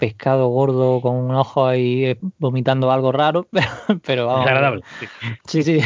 [0.00, 3.46] pescado gordo con un ojo ahí eh, vomitando algo raro,
[4.06, 4.46] pero, vamos.
[4.46, 4.82] Desagradable.
[5.46, 5.80] Sí, sí.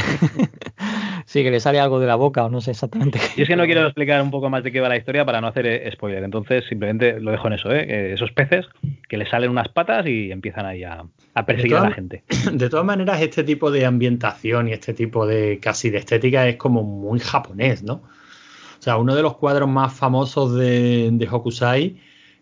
[1.27, 3.19] sí, que le sale algo de la boca o no sé exactamente.
[3.37, 5.41] Y es que no quiero explicar un poco más de qué va la historia para
[5.41, 6.23] no hacer eh, spoiler.
[6.23, 8.15] Entonces simplemente lo dejo en eso, ¿eh?
[8.15, 8.67] Esos peces
[9.09, 12.23] que les salen unas patas y empiezan ahí a, a perseguir a la gente.
[12.53, 16.57] De todas maneras, este tipo de ambientación y este tipo de casi de estética es
[16.57, 17.95] como muy japonés, ¿no?
[17.95, 21.97] O sea, uno de los cuadros más famosos de, de Hokusai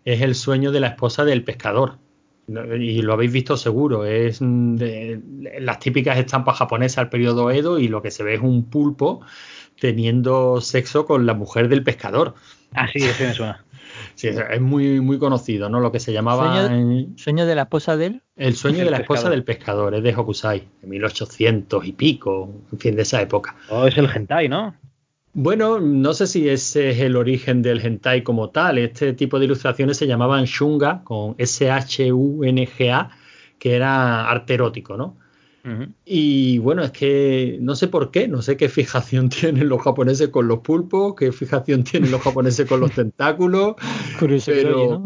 [0.05, 1.97] es el sueño de la esposa del pescador.
[2.47, 5.21] Y lo habéis visto seguro, es de-
[5.61, 9.21] las típicas estampas japonesas al periodo Edo y lo que se ve es un pulpo
[9.79, 12.35] teniendo sexo con la mujer del pescador.
[12.73, 13.63] Ah, sí, ese me suena.
[14.15, 15.79] Sí, es muy, muy conocido, ¿no?
[15.79, 16.67] Lo que se llamaba...
[16.67, 18.21] ¿Sueño, ¿Sueño de la esposa de él?
[18.35, 22.49] El sueño El de la esposa del pescador, es de Hokusai, de 1800 y pico,
[22.71, 23.55] en fin, de esa época.
[23.69, 24.75] Oh, es el hentai, ¿no?
[25.33, 28.77] Bueno, no sé si ese es el origen del hentai como tal.
[28.77, 33.09] Este tipo de ilustraciones se llamaban shunga, con S-H-U-N-G-A,
[33.57, 35.17] que era arte erótico, ¿no?
[36.05, 40.29] Y bueno, es que no sé por qué, no sé qué fijación tienen los japoneses
[40.29, 43.75] con los pulpos, qué fijación tienen los japoneses con los tentáculos.
[44.45, 45.03] pero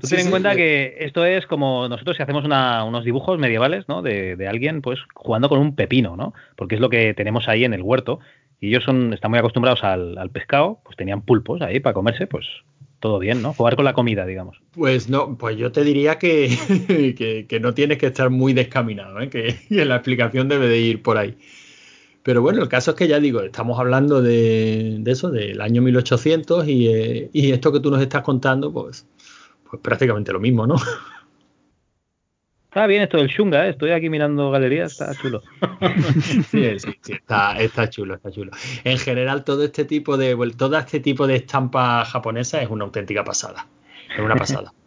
[0.00, 3.88] Tú ten en cuenta que esto es como nosotros si hacemos una- unos dibujos medievales,
[3.88, 4.02] ¿no?
[4.02, 6.32] De, de alguien, pues, jugando con un pepino, ¿no?
[6.56, 8.20] Porque es lo que tenemos ahí en el huerto.
[8.62, 12.28] Y ellos son, están muy acostumbrados al, al pescado, pues tenían pulpos ahí para comerse,
[12.28, 12.46] pues
[13.00, 13.52] todo bien, ¿no?
[13.52, 14.62] Jugar con la comida, digamos.
[14.70, 19.28] Pues no, pues yo te diría que, que, no tienes que estar muy descaminado, ¿eh?
[19.28, 21.36] que, que la explicación debe de ir por ahí.
[22.22, 25.82] Pero bueno, el caso es que ya digo, estamos hablando de, de eso, del año
[25.82, 29.08] 1800 y, eh, y esto que tú nos estás contando, pues,
[29.68, 30.76] pues prácticamente lo mismo, ¿no?
[32.72, 33.68] Está bien esto del shunga, ¿eh?
[33.68, 35.42] Estoy aquí mirando galerías, está chulo.
[36.50, 38.50] Sí, sí, sí, está, está chulo, está chulo.
[38.82, 43.24] En general, todo este tipo de, todo este tipo de estampa japonesa es una auténtica
[43.24, 43.66] pasada.
[44.10, 44.72] Es una pasada.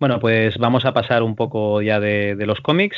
[0.00, 2.96] Bueno, pues vamos a pasar un poco ya de, de los cómics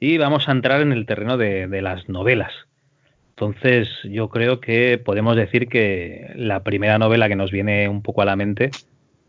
[0.00, 2.52] y vamos a entrar en el terreno de, de las novelas.
[3.30, 8.22] Entonces, yo creo que podemos decir que la primera novela que nos viene un poco
[8.22, 8.70] a la mente,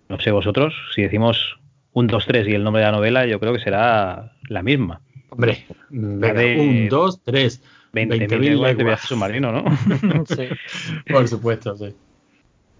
[0.10, 1.58] no sé vosotros, si decimos
[1.98, 5.02] un 2, 3 y el nombre de la novela, yo creo que será la misma.
[5.30, 7.62] Hombre, venga, de- un, dos, tres.
[7.94, 8.86] 20.000 20.000 leguas de leguas.
[8.86, 9.64] viaje submarino, ¿no?
[10.26, 10.48] Sí.
[11.12, 11.96] Por supuesto, sí.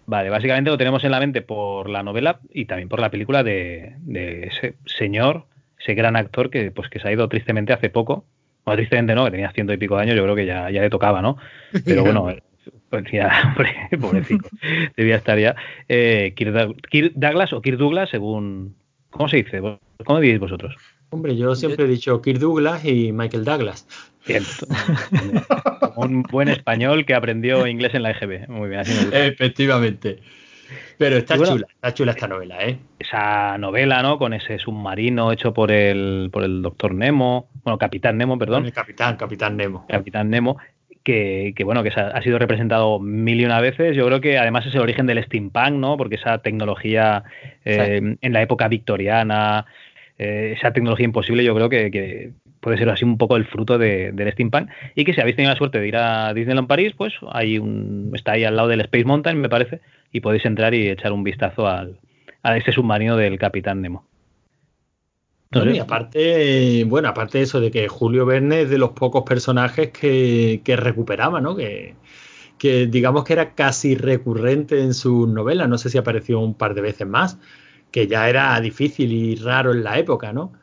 [0.06, 3.44] Vale, básicamente lo tenemos en la mente por la novela y también por la película
[3.44, 5.46] de, de ese señor,
[5.80, 8.26] ese gran actor que pues que se ha ido tristemente hace poco.
[8.66, 10.82] Bueno, tristemente no, que tenía ciento y pico de años, yo creo que ya, ya
[10.82, 11.38] le tocaba, ¿no?
[11.84, 12.28] Pero bueno,
[12.90, 14.48] pues ya, hombre, pobrecito,
[14.96, 15.56] debía estar ya.
[15.90, 18.76] Eh, Kirk Douglas o Kirk Douglas, según...
[19.10, 19.62] ¿Cómo se dice?
[20.06, 20.76] ¿Cómo diréis vosotros?
[21.10, 23.88] Hombre, yo siempre he dicho Kirk Douglas y Michael Douglas.
[25.80, 28.50] Como un buen español que aprendió inglés en la EGB.
[28.50, 29.26] Muy bien, así me gusta.
[29.26, 30.20] Efectivamente.
[30.98, 32.78] Pero está bueno, chula, está chula esta novela, ¿eh?
[33.00, 34.18] esa novela, ¿no?
[34.18, 38.66] Con ese submarino hecho por el, por el doctor Nemo, bueno, Capitán Nemo, perdón.
[38.66, 39.86] El capitán, Capitán Nemo.
[39.88, 40.58] Capitán Nemo,
[41.08, 43.96] que, que, bueno, que ha sido representado mil y una veces.
[43.96, 45.96] Yo creo que además es el origen del steampunk, ¿no?
[45.96, 47.24] Porque esa tecnología
[47.64, 49.66] eh, en la época victoriana,
[50.18, 53.78] eh, esa tecnología imposible, yo creo que, que puede ser así un poco el fruto
[53.78, 54.70] de- del steampunk.
[54.96, 58.12] Y que si habéis tenido la suerte de ir a Disneyland París, pues hay un,
[58.14, 59.80] está ahí al lado del Space Mountain, me parece,
[60.12, 62.00] y podéis entrar y echar un vistazo al,
[62.44, 64.07] a ese submarino del Capitán Nemo.
[65.52, 69.92] Y aparte, bueno, aparte de eso, de que Julio Verne es de los pocos personajes
[69.92, 71.56] que, que recuperaba, ¿no?
[71.56, 71.96] Que,
[72.58, 76.74] que digamos que era casi recurrente en sus novelas, no sé si apareció un par
[76.74, 77.38] de veces más,
[77.92, 80.54] que ya era difícil y raro en la época, ¿no?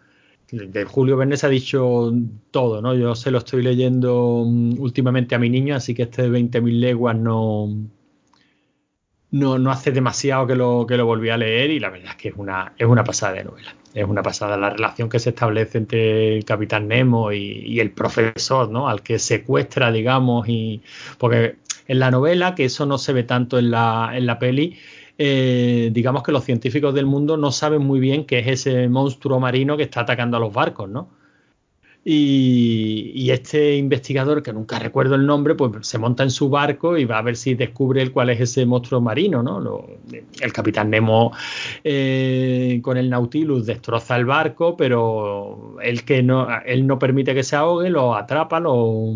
[0.51, 2.13] De Julio Verne se ha dicho
[2.51, 2.95] todo, ¿no?
[2.95, 6.81] Yo se lo estoy leyendo mm, últimamente a mi niño, así que este de 20.000
[6.81, 7.69] leguas no,
[9.31, 12.17] no, no hace demasiado que lo, que lo volví a leer y la verdad es
[12.17, 13.75] que es una, es una pasada de novela.
[13.95, 17.93] Es una pasada la relación que se establece entre el Capitán Nemo y, y el
[17.93, 18.89] profesor, ¿no?
[18.89, 20.83] Al que secuestra, digamos, y
[21.17, 21.57] porque
[21.87, 24.77] en la novela, que eso no se ve tanto en la, en la peli,
[25.17, 29.39] eh, digamos que los científicos del mundo no saben muy bien qué es ese monstruo
[29.39, 31.09] marino que está atacando a los barcos, ¿no?
[32.07, 37.07] Y, este investigador, que nunca recuerdo el nombre, pues se monta en su barco y
[37.07, 39.87] va a ver si descubre él cuál es ese monstruo marino, ¿no?
[40.41, 41.33] El capitán Nemo
[41.83, 47.43] eh, con el Nautilus destroza el barco, pero él que no, él no permite que
[47.43, 49.15] se ahogue, lo atrapa, lo,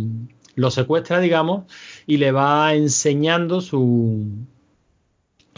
[0.54, 1.64] lo secuestra, digamos,
[2.06, 4.46] y le va enseñando su,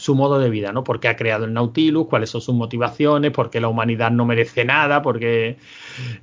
[0.01, 0.83] su modo de vida, ¿no?
[0.83, 4.65] Porque ha creado el Nautilus, cuáles son sus motivaciones, por qué la humanidad no merece
[4.65, 5.57] nada, porque...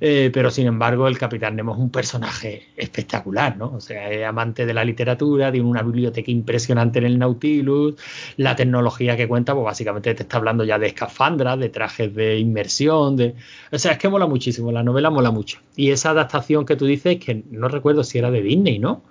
[0.00, 3.72] Eh, pero sin embargo el Capitán Nemo es un personaje espectacular, ¿no?
[3.72, 7.94] O sea, es amante de la literatura, tiene una biblioteca impresionante en el Nautilus,
[8.36, 12.38] la tecnología que cuenta, pues básicamente te está hablando ya de escafandras, de trajes de
[12.38, 13.34] inmersión, de...
[13.70, 15.60] O sea, es que mola muchísimo, la novela mola mucho.
[15.76, 19.02] Y esa adaptación que tú dices, que no recuerdo si era de Disney, ¿no?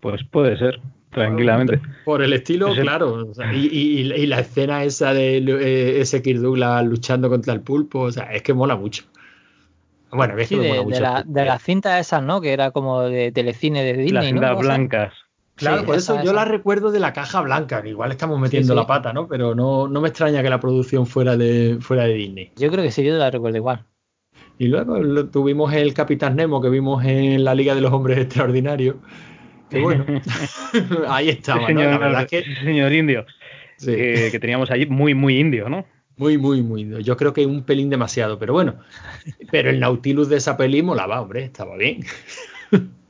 [0.00, 0.80] Pues puede ser
[1.14, 1.80] tranquilamente.
[2.04, 3.28] Por el estilo, claro.
[3.30, 7.54] O sea, y, y, y, la escena esa de eh, ese Kirk Douglas luchando contra
[7.54, 9.04] el pulpo, o sea, es que mola mucho.
[10.10, 11.00] Bueno, es sí, que de, mola de, mucho.
[11.00, 12.40] La, de las cintas esas, ¿no?
[12.40, 14.12] Que era como de telecine de Disney.
[14.12, 14.58] Las cintas ¿no?
[14.58, 15.14] blancas.
[15.56, 16.32] Claro, Sí, por esa, eso yo esa.
[16.32, 18.80] la recuerdo de la caja blanca, que igual estamos metiendo Sí, sí.
[18.80, 19.28] la pata, ¿no?
[19.28, 22.52] Pero no, no me extraña que la producción fuera de, fuera de Disney.
[22.56, 23.84] Yo creo que sí, yo la recuerdo igual.
[24.58, 28.96] Y luego tuvimos el Capitán Nemo que vimos en la Liga de los Hombres Extraordinarios.
[29.70, 30.04] Que bueno,
[31.08, 31.80] ahí estaba, ¿no?
[31.82, 33.26] La verdad es que señor indio.
[33.76, 33.94] Sí.
[33.94, 35.84] que, que teníamos allí, muy, muy indio, ¿no?
[36.16, 37.02] Muy, muy, muy.
[37.02, 38.76] Yo creo que un pelín demasiado, pero bueno.
[39.50, 42.04] Pero el Nautilus de esa peli molaba, hombre, estaba bien.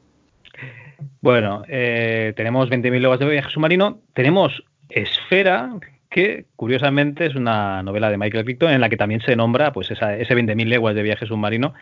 [1.20, 4.02] Bueno, eh, tenemos 20.000 leguas de viaje submarino.
[4.12, 5.74] Tenemos Esfera,
[6.10, 9.90] que curiosamente es una novela de Michael Crichton en la que también se nombra pues
[9.90, 11.72] esa, ese 20.000 leguas de viaje submarino,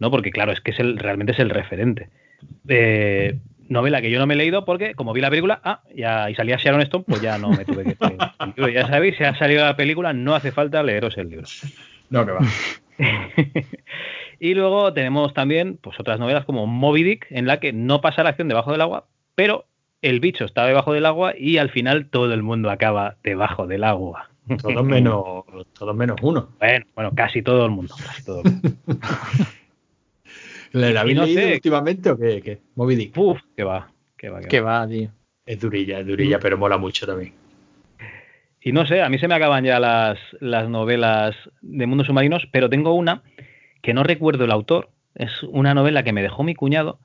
[0.00, 0.10] ¿no?
[0.10, 2.08] Porque claro, es que es el, realmente es el referente.
[2.66, 6.30] Eh, novela que yo no me he leído porque como vi la película, ah, ya,
[6.30, 8.68] y salía Sharon Stone, pues ya no me tuve que leer el libro.
[8.68, 11.46] Ya sabéis, si ha salido la película, no hace falta leeros el libro.
[12.10, 12.40] No, que va.
[14.40, 18.22] y luego tenemos también pues otras novelas como Moby Dick, en la que no pasa
[18.22, 19.66] la acción debajo del agua, pero
[20.02, 23.84] el bicho está debajo del agua y al final todo el mundo acaba debajo del
[23.84, 24.28] agua.
[24.60, 25.44] Todos menos,
[25.78, 26.48] todos menos uno.
[26.58, 27.94] Bueno, bueno, casi todo el mundo.
[28.04, 28.70] Casi todo el mundo.
[30.72, 31.54] ¿La habéis no leído sé.
[31.54, 32.40] últimamente o qué?
[32.42, 32.58] qué?
[32.74, 33.16] Moby Dick.
[33.16, 34.80] Uf, que va, que va, que Que va.
[34.80, 35.10] va, tío.
[35.44, 37.32] Es durilla, es durilla, pero mola mucho también.
[38.60, 42.46] Y no sé, a mí se me acaban ya las, las novelas de mundos submarinos,
[42.52, 43.22] pero tengo una
[43.82, 44.90] que no recuerdo el autor.
[45.16, 47.00] Es una novela que me dejó mi cuñado.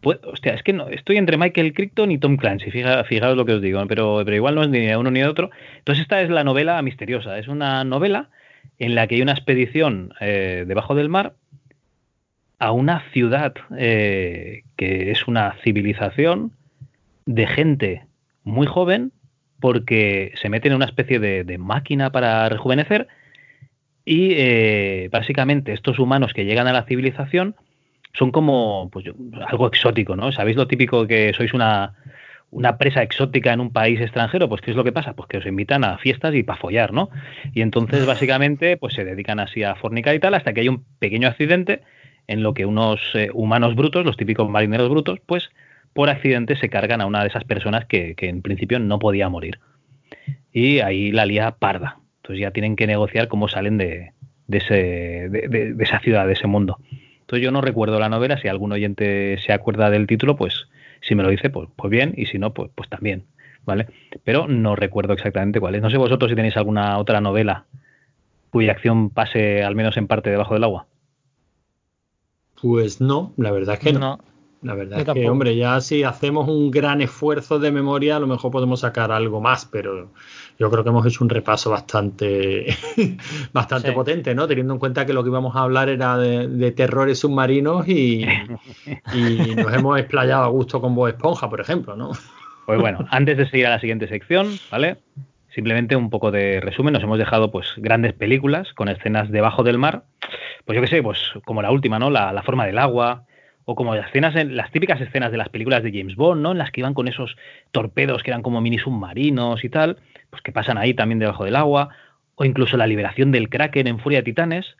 [0.00, 3.44] Pues, hostia, es que no, estoy entre Michael Crichton y Tom Clancy, fija, fijaos lo
[3.44, 5.50] que os digo, pero, pero igual no es ni de uno ni de otro.
[5.78, 8.30] Entonces esta es la novela misteriosa, es una novela
[8.78, 11.34] en la que hay una expedición eh, debajo del mar
[12.62, 16.52] a una ciudad eh, que es una civilización
[17.26, 18.06] de gente
[18.44, 19.10] muy joven
[19.58, 23.08] porque se meten en una especie de, de máquina para rejuvenecer
[24.04, 27.56] y eh, básicamente estos humanos que llegan a la civilización
[28.12, 29.06] son como pues,
[29.48, 30.30] algo exótico, ¿no?
[30.30, 31.94] ¿Sabéis lo típico que sois una,
[32.52, 34.48] una presa exótica en un país extranjero?
[34.48, 35.14] Pues ¿qué es lo que pasa?
[35.14, 37.10] Pues que os invitan a fiestas y para follar, ¿no?
[37.54, 40.84] Y entonces básicamente pues se dedican así a fornicar y tal hasta que hay un
[41.00, 41.82] pequeño accidente
[42.26, 45.50] en lo que unos eh, humanos brutos, los típicos marineros brutos, pues
[45.92, 49.58] por accidente se cargan a una de esas personas que, en principio no podía morir.
[50.52, 51.98] Y ahí la lía parda.
[52.22, 54.12] Entonces ya tienen que negociar cómo salen de,
[54.48, 56.78] ese, de esa ciudad, de ese mundo.
[57.32, 60.68] Entonces yo no recuerdo la novela, si algún oyente se acuerda del título, pues
[61.00, 63.24] si me lo dice, pues, pues bien, y si no, pues, pues también,
[63.64, 63.86] ¿vale?
[64.24, 65.82] Pero no recuerdo exactamente cuál es.
[65.82, 67.64] No sé vosotros si tenéis alguna otra novela
[68.50, 70.86] cuya acción pase al menos en parte debajo del agua.
[72.62, 73.98] Pues no, la verdad es que no.
[73.98, 74.18] No.
[74.62, 78.28] La verdad es que, hombre, ya si hacemos un gran esfuerzo de memoria, a lo
[78.28, 80.12] mejor podemos sacar algo más, pero
[80.56, 82.68] yo creo que hemos hecho un repaso bastante,
[83.52, 83.94] bastante Sí.
[83.94, 84.46] potente, ¿no?
[84.46, 88.24] Teniendo en cuenta que lo que íbamos a hablar era de, de terrores submarinos y,
[89.12, 92.12] y nos hemos explayado a gusto con Bob Esponja, por ejemplo, ¿no?
[92.64, 94.98] Pues bueno, antes de seguir a la siguiente sección, ¿vale?
[95.54, 99.78] Simplemente un poco de resumen, nos hemos dejado pues grandes películas con escenas debajo del
[99.78, 100.04] mar,
[100.64, 102.08] pues yo qué sé, pues como la última, ¿no?
[102.10, 103.26] La, la forma del agua,
[103.64, 106.52] o como las escenas, en- las típicas escenas de las películas de James Bond, ¿no?
[106.52, 107.36] En las que iban con esos
[107.70, 109.98] torpedos que eran como mini submarinos y tal,
[110.30, 111.90] pues que pasan ahí también debajo del agua,
[112.34, 114.76] o incluso la liberación del Kraken en Furia de Titanes,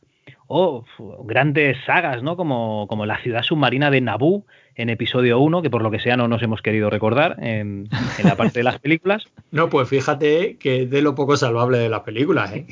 [0.46, 0.84] o
[1.24, 2.36] grandes sagas, ¿no?
[2.36, 6.16] Como, como la ciudad submarina de Naboo en episodio 1, que por lo que sea
[6.16, 9.24] no nos hemos querido recordar en, en la parte de las películas.
[9.52, 12.66] No, pues fíjate que es de lo poco salvable de las películas, ¿eh?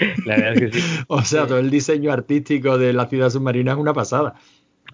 [0.24, 1.04] La verdad es que sí.
[1.08, 4.34] O sea, todo el diseño artístico de la ciudad submarina es una pasada.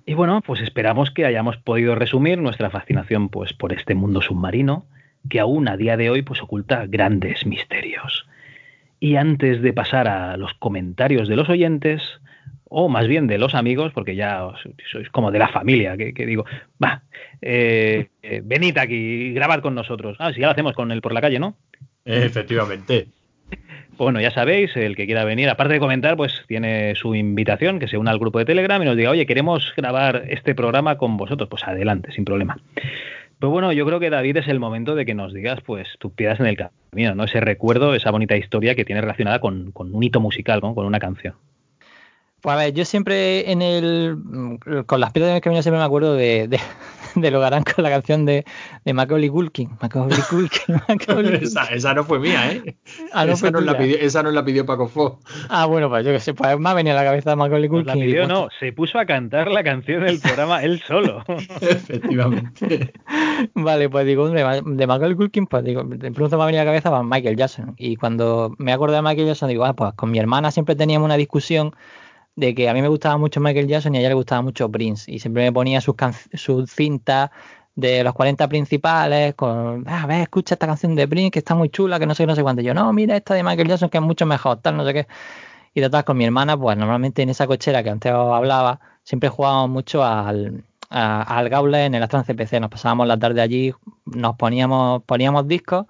[0.04, 4.86] Y bueno, pues esperamos que hayamos podido resumir nuestra fascinación pues, por este mundo submarino,
[5.28, 8.26] que aún a día de hoy pues, oculta grandes misterios.
[9.00, 12.02] Y antes de pasar a los comentarios de los oyentes,
[12.78, 14.60] o más bien de los amigos, porque ya os-
[14.92, 16.44] sois como de la familia, que, que digo,
[16.82, 17.02] va,
[17.40, 20.16] eh, eh, venid aquí, grabad con nosotros.
[20.20, 21.56] Ah, si ya lo hacemos con el por la calle, ¿no?
[22.04, 23.06] Efectivamente.
[23.96, 27.88] Bueno, ya sabéis, el que quiera venir, aparte de comentar, pues tiene su invitación, que
[27.88, 31.16] se una al grupo de Telegram y nos diga, oye, queremos grabar este programa con
[31.16, 31.48] vosotros.
[31.48, 32.58] Pues adelante, sin problema.
[33.38, 36.12] Pues bueno, yo creo que David es el momento de que nos digas, pues, tus
[36.12, 37.24] piedras en el camino, ¿no?
[37.24, 40.74] Ese recuerdo, esa bonita historia que tiene relacionada con, con un hito musical, ¿no?
[40.74, 41.34] Con una canción.
[42.40, 44.18] Pues a ver, yo siempre en el.
[44.86, 46.60] Con las piedras del camino siempre me acuerdo de, de,
[47.14, 48.44] de lo que harán con la canción de,
[48.84, 49.70] de Macaulay Culkin.
[49.80, 51.42] Macaulay Culkin, Macaulay Culkin.
[51.42, 52.76] esa, esa no fue mía, ¿eh?
[53.12, 55.18] Ah, no esa, fue nos la pidió, esa nos la pidió Paco Fo.
[55.48, 57.86] Ah, bueno, pues yo que sé, pues me ha venido a la cabeza Macaulay Culkin.
[57.86, 61.24] la y pidió, no, se puso a cantar la canción del programa él solo.
[61.62, 62.92] Efectivamente.
[63.54, 66.64] Vale, pues digo, de, de Macaulay Culkin, pues digo, de pronto me ha venido a
[66.64, 67.74] la cabeza pues, Michael Jackson.
[67.78, 71.06] Y cuando me acordé de Michael Jackson, digo, ah, pues con mi hermana siempre teníamos
[71.06, 71.74] una discusión
[72.36, 74.70] de que a mí me gustaba mucho Michael Jackson y a ella le gustaba mucho
[74.70, 75.10] Prince.
[75.10, 75.94] Y siempre me ponía sus,
[76.34, 77.30] sus cintas
[77.74, 81.54] de los 40 principales con, "Ah, a ver, escucha esta canción de Prince que está
[81.54, 82.62] muy chula, que no sé qué, no sé cuánto.
[82.62, 85.06] Yo, no, mira esta de Michael Jackson que es mucho mejor, tal, no sé qué.
[85.74, 89.70] Y total, con mi hermana, pues normalmente en esa cochera que antes hablaba, siempre jugábamos
[89.70, 92.60] mucho al, a- al Gauntlet en el Astron CPC.
[92.60, 93.72] Nos pasábamos la tarde allí,
[94.06, 95.86] nos poníamos, poníamos discos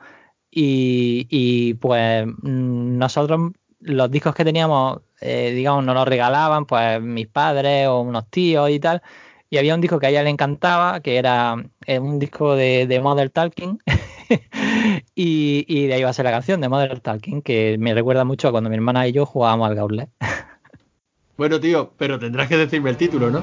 [0.50, 7.00] Y, y, pues mm, nosotros los discos que teníamos, eh, digamos, nos los regalaban pues
[7.00, 9.02] mis padres o unos tíos y tal.
[9.48, 12.86] Y había un disco que a ella le encantaba, que era eh, un disco de,
[12.86, 13.78] de Mother Talking.
[15.14, 18.24] y, y, de ahí va a ser la canción de Mother Talking, que me recuerda
[18.24, 20.10] mucho a cuando mi hermana y yo jugábamos al Gauntlet.
[21.36, 23.40] bueno, tío, pero tendrás que decirme el título, ¿no?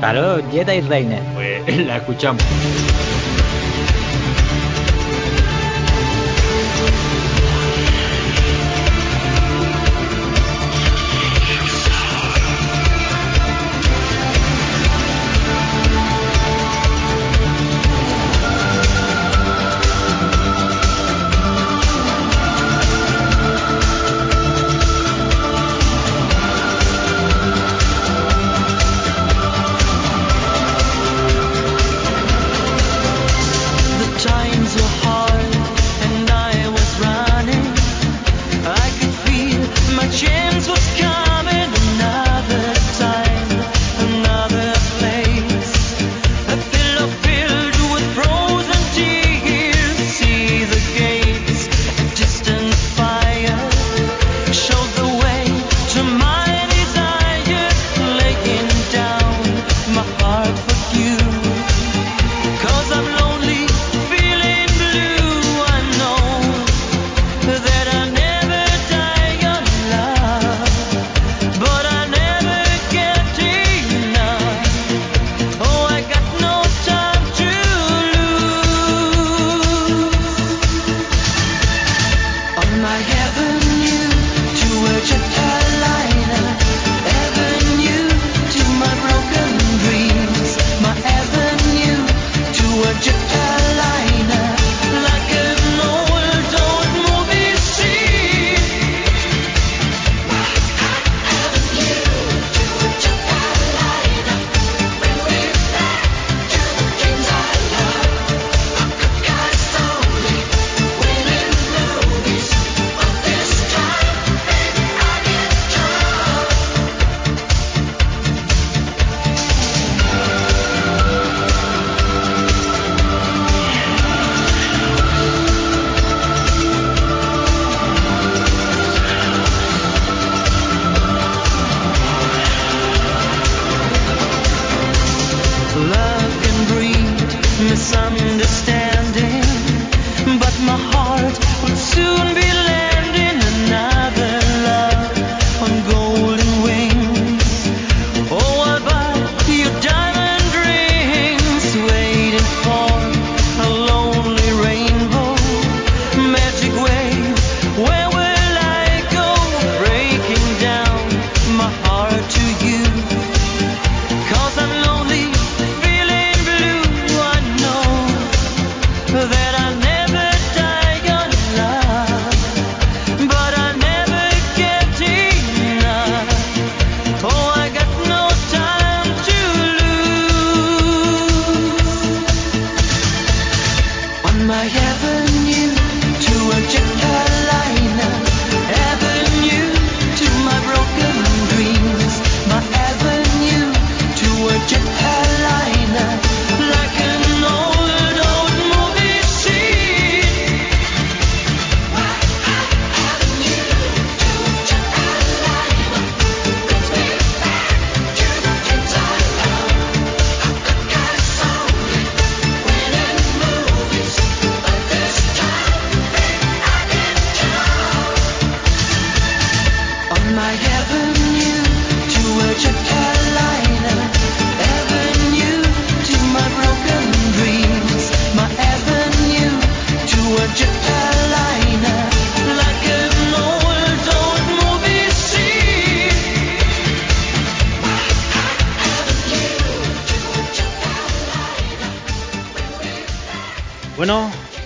[0.00, 1.22] Claro, Jedi Reiner.
[1.32, 2.42] Pues la escuchamos.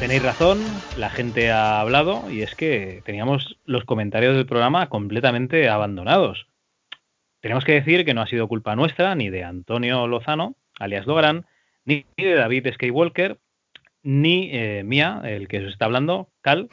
[0.08, 0.58] Tenéis razón,
[0.96, 6.46] la gente ha hablado y es que teníamos los comentarios del programa completamente abandonados.
[7.42, 11.44] Tenemos que decir que no ha sido culpa nuestra, ni de Antonio Lozano, alias Logran,
[11.84, 13.36] ni de David Skywalker,
[14.02, 16.70] ni eh, mía, el que os está hablando, Cal,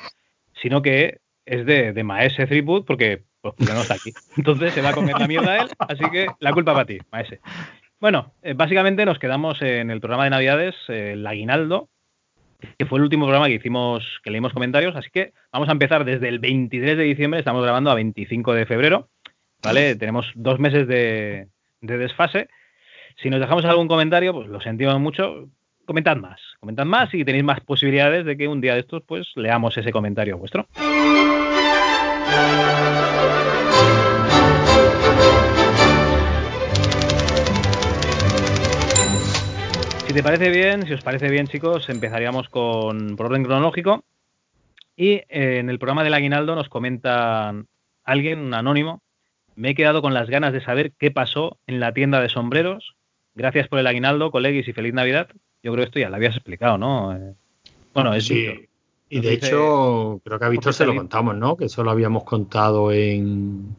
[0.62, 4.14] sino que es de, Maese Threepwood porque, pues, no está aquí.
[4.38, 7.42] Entonces se va a comer la mierda él, así que la culpa para ti, Maese.
[8.00, 11.90] Bueno, eh, básicamente nos quedamos en el programa de Navidades, eh, el aguinaldo,
[12.78, 16.06] que fue el último programa que hicimos, que leímos comentarios, así que vamos a empezar
[16.06, 19.10] desde el 23 de diciembre, estamos grabando a 25 de febrero,
[19.64, 19.96] ¿vale?
[19.96, 21.48] Tenemos dos meses de,
[21.82, 22.50] de desfase.
[23.22, 25.50] Si nos dejamos algún comentario, pues lo sentimos mucho,
[25.86, 29.32] comentad más, comentad más y tenéis más posibilidades de que un día de estos, pues
[29.36, 30.68] leamos ese comentario vuestro.
[40.16, 44.04] Te parece bien, si os parece bien, chicos, empezaríamos con por orden cronológico.
[44.98, 47.54] Y eh, en el programa del aguinaldo nos comenta
[48.04, 49.02] alguien, un anónimo,
[49.56, 52.96] me he quedado con las ganas de saber qué pasó en la tienda de sombreros.
[53.36, 55.28] Gracias por el aguinaldo, colegis, y feliz Navidad.
[55.62, 57.16] Yo creo que esto ya lo habías explicado, ¿no?
[57.16, 57.34] Eh,
[57.94, 58.48] bueno, es sí.
[58.48, 58.66] Víctor.
[59.10, 61.56] Y de dice- hecho, creo que a Víctor se lo contamos, ¿no?
[61.58, 63.76] Que eso lo habíamos contado en.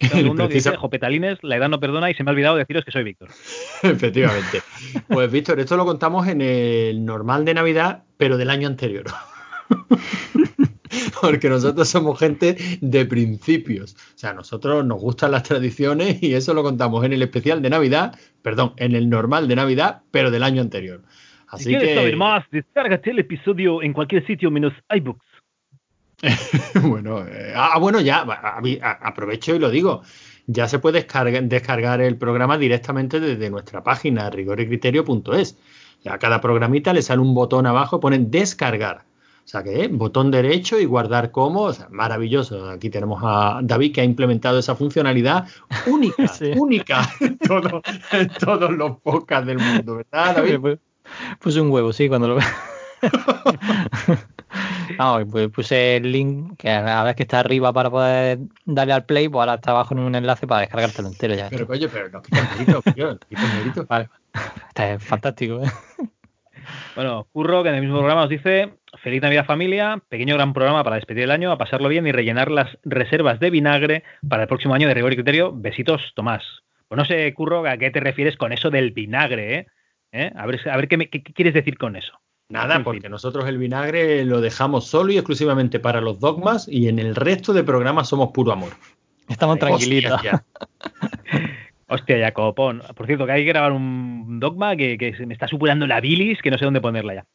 [0.00, 2.84] Un segundo que dice, Jopetalines, la edad no perdona y se me ha olvidado deciros
[2.84, 3.28] que soy Víctor.
[3.82, 4.62] Efectivamente.
[5.08, 9.06] Pues Víctor, esto lo contamos en el normal de Navidad, pero del año anterior.
[11.20, 13.94] Porque nosotros somos gente de principios.
[13.94, 17.60] O sea, a nosotros nos gustan las tradiciones y eso lo contamos en el especial
[17.60, 21.02] de Navidad, perdón, en el normal de Navidad, pero del año anterior.
[21.48, 25.24] Así si quieres que, saber más, descárgate el episodio en cualquier sitio menos iBooks.
[26.82, 30.02] bueno, eh, ah, bueno, ya, a- a- aprovecho y lo digo.
[30.50, 35.56] Ya se puede descargar, descargar el programa directamente desde nuestra página rigorycriterio.es.
[36.02, 39.04] Ya a cada programita le sale un botón abajo, ponen descargar.
[39.44, 42.68] O sea que, eh, botón derecho y guardar como, o sea, maravilloso.
[42.70, 45.46] Aquí tenemos a David que ha implementado esa funcionalidad
[45.86, 46.52] única, Sí.
[46.56, 47.82] única en, todo-
[48.12, 50.54] en todos los podcasts del mundo, ¿verdad, David?
[50.60, 50.78] Pu-
[51.40, 52.38] Puse un huevo, sí, cuando lo
[54.98, 58.92] Vamos, pues puse el link, que a la vez que está arriba para poder darle
[58.92, 61.48] al play, pues ahora está abajo en un enlace para descargártelo entero ya.
[61.50, 63.86] Pero coño, pero no quita el mérito, tío, no quita el mérito.
[63.86, 64.08] Vale.
[64.68, 65.68] Está es fantástico, ¿eh?
[66.94, 70.82] Bueno, Curro, que en el mismo programa nos dice, feliz Navidad familia, pequeño gran programa
[70.84, 74.48] para despedir el año, a pasarlo bien y rellenar las reservas de vinagre para el
[74.48, 75.52] próximo año de rigor y criterio.
[75.54, 76.42] Besitos, Tomás.
[76.88, 79.66] Pues no sé, Curro, a qué te refieres con eso del vinagre, ¿eh?
[80.12, 80.32] ¿Eh?
[80.36, 82.12] A ver, a ver qué, me- qué- qué quieres decir con eso.
[82.50, 86.98] Nada, porque nosotros el vinagre lo dejamos solo y exclusivamente para los dogmas y en
[86.98, 88.70] el resto de programas somos puro amor.
[89.28, 90.14] Estamos tranquilitos.
[90.14, 90.44] Hostia,
[91.88, 92.82] Hostia, Jacopón.
[92.94, 96.40] Por cierto, que hay que grabar un dogma que, que me está superando la bilis,
[96.40, 97.26] que no sé dónde ponerla ya.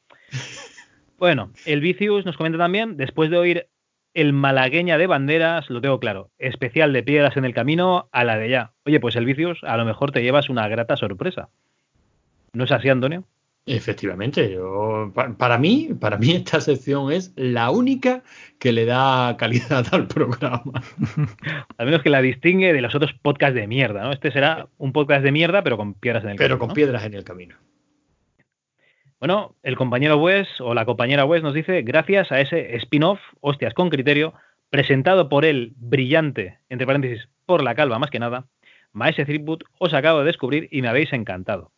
[1.19, 3.67] Bueno, el Vicius nos comenta también, después de oír
[4.13, 8.37] el malagueña de banderas, lo tengo claro, especial de piedras en el camino a la
[8.37, 8.73] de ya.
[8.85, 11.49] Oye, pues el Vicius, a lo mejor te llevas una grata sorpresa.
[12.53, 13.23] ¿No es así, Antonio?
[13.65, 18.21] Efectivamente, yo, pa- para mí, para mí esta sección es la única
[18.59, 20.63] que le da calidad al programa.
[21.77, 24.11] Al menos que la distingue de los otros podcasts de mierda, ¿no?
[24.11, 26.59] Este será un podcast de mierda, pero con piedras en el Pero camino.
[26.59, 26.73] con ¿no?
[26.73, 27.55] piedras en el camino.
[29.19, 33.73] Bueno, el compañero Wes o la compañera Wes nos dice, gracias a ese spin-off, hostias
[33.73, 34.33] con criterio,
[34.69, 38.47] presentado por el brillante, entre paréntesis, por la calva más que nada,
[38.91, 41.71] Maese Threepwood, os acabo de descubrir y me habéis encantado.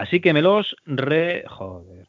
[0.00, 1.44] Así que me los re...
[1.46, 2.06] Joder.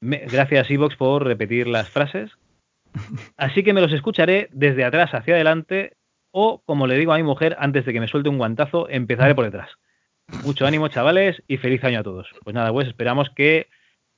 [0.00, 2.30] Me- Gracias, Evox, por repetir las frases.
[3.36, 5.96] Así que me los escucharé desde atrás hacia adelante
[6.30, 9.34] o, como le digo a mi mujer, antes de que me suelte un guantazo, empezaré
[9.34, 9.70] por detrás.
[10.44, 12.28] Mucho ánimo, chavales, y feliz año a todos.
[12.44, 13.66] Pues nada, pues esperamos que,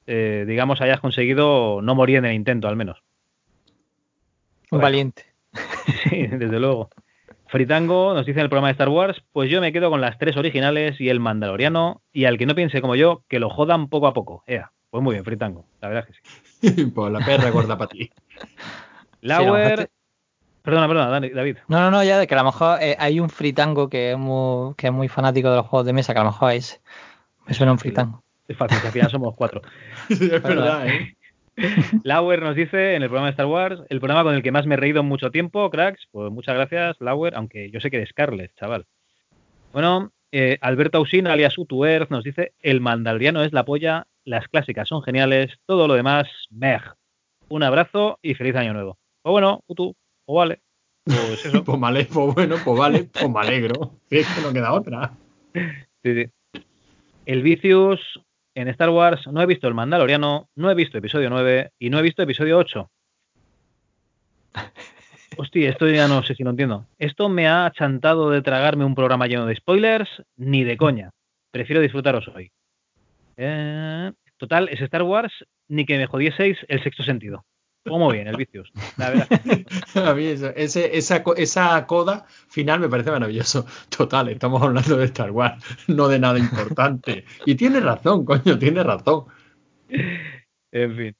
[0.06, 3.02] eh, digamos, hayas conseguido no morir en el intento, al menos.
[4.70, 5.24] Un valiente.
[6.10, 6.90] Sí, desde luego.
[7.54, 10.18] Fritango nos dice en el programa de Star Wars, pues yo me quedo con las
[10.18, 13.86] tres originales y el Mandaloriano, y al que no piense como yo, que lo jodan
[13.86, 14.42] poco a poco.
[14.48, 16.84] Ea, pues muy bien, Fritango, la verdad es que sí.
[16.96, 18.10] pues la perra gorda para ti.
[19.20, 19.82] Lauer...
[19.82, 19.86] Sí,
[20.62, 21.58] Perdona, perdona, David.
[21.68, 24.18] No, no, no, ya de que a lo mejor eh, hay un fritango que es
[24.18, 26.80] muy, que es muy fanático de los juegos de mesa, que a lo mejor es.
[27.46, 28.24] Me suena un fritango.
[28.48, 29.62] Es fácil, que al final somos cuatro.
[30.08, 31.16] es verdad, ¿eh?
[32.04, 34.66] Lauer nos dice en el programa de Star Wars, el programa con el que más
[34.66, 36.06] me he reído en mucho tiempo, cracks.
[36.10, 38.86] Pues muchas gracias, Lauer, aunque yo sé que eres Scarlett, chaval.
[39.72, 44.48] Bueno, eh, Alberto Ausín, alias Utu Earth, nos dice, el mandaloriano es la polla, las
[44.48, 46.80] clásicas son geniales, todo lo demás, meh.
[47.48, 48.98] Un abrazo y feliz año nuevo.
[49.22, 49.94] Pues bueno, Utu,
[50.26, 50.60] o vale.
[51.04, 51.62] Pues eso.
[51.64, 53.92] Pues, vale, pues bueno, pues vale, pues me alegro.
[54.10, 55.12] Si es que no queda otra.
[56.02, 56.60] Sí, sí.
[57.26, 58.00] El Vicious
[58.54, 61.98] en Star Wars, no he visto el Mandaloriano, no he visto episodio 9 y no
[61.98, 62.90] he visto episodio 8.
[65.36, 66.86] Hostia, esto ya no sé si lo entiendo.
[66.98, 70.22] ¿Esto me ha chantado de tragarme un programa lleno de spoilers?
[70.36, 71.10] Ni de coña.
[71.50, 72.52] Prefiero disfrutaros hoy.
[73.36, 75.32] Eh, total, es Star Wars,
[75.68, 77.44] ni que me jodieseis el sexto sentido.
[77.86, 78.70] Muy bien, el Vicious.
[78.96, 79.28] La verdad.
[80.10, 83.66] A mí eso- ese- esa, esa coda final me parece maravilloso.
[83.94, 87.24] Total, estamos hablando de Star Wars, no de nada importante.
[87.44, 89.24] Y tiene razón, coño, tiene razón.
[90.72, 91.16] En fin.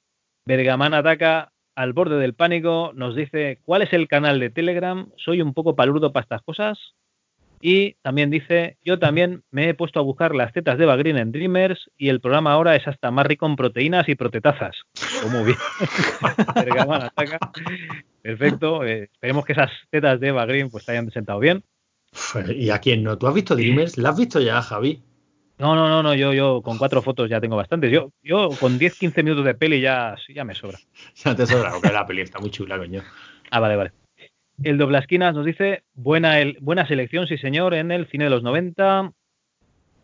[0.47, 5.41] Bergaman ataca al borde del pánico, nos dice cuál es el canal de Telegram, soy
[5.41, 6.77] un poco palurdo para estas cosas.
[7.67, 11.31] Y también dice, yo también me he puesto a buscar las tetas de Bagrin en
[11.31, 14.75] Dreamers y el programa ahora es hasta más rico en proteínas y protetazas.
[14.93, 15.57] Pues muy bien.
[18.21, 18.85] Perfecto.
[18.85, 21.63] Eh, esperemos que esas tetas de Bagrin pues te hayan sentado bien.
[22.55, 23.17] ¿Y a quién no?
[23.17, 23.97] ¿Tú has visto Dreamers?
[23.97, 25.01] ¿La has visto ya, Javi?
[25.57, 27.91] No, no, no, no, yo, yo con cuatro fotos ya tengo bastantes.
[27.91, 30.77] Yo, yo con 10, 15 minutos de peli ya, ya me sobra.
[31.15, 33.01] Ya te sobra, porque la peli está muy chula, coño.
[33.49, 34.04] Ah, vale, vale.
[34.63, 38.43] El Doblasquinas nos dice, buena, el, buena selección, sí señor, en el cine de los
[38.43, 39.11] 90.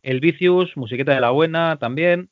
[0.03, 2.29] El Vicious, musiqueta de la buena también.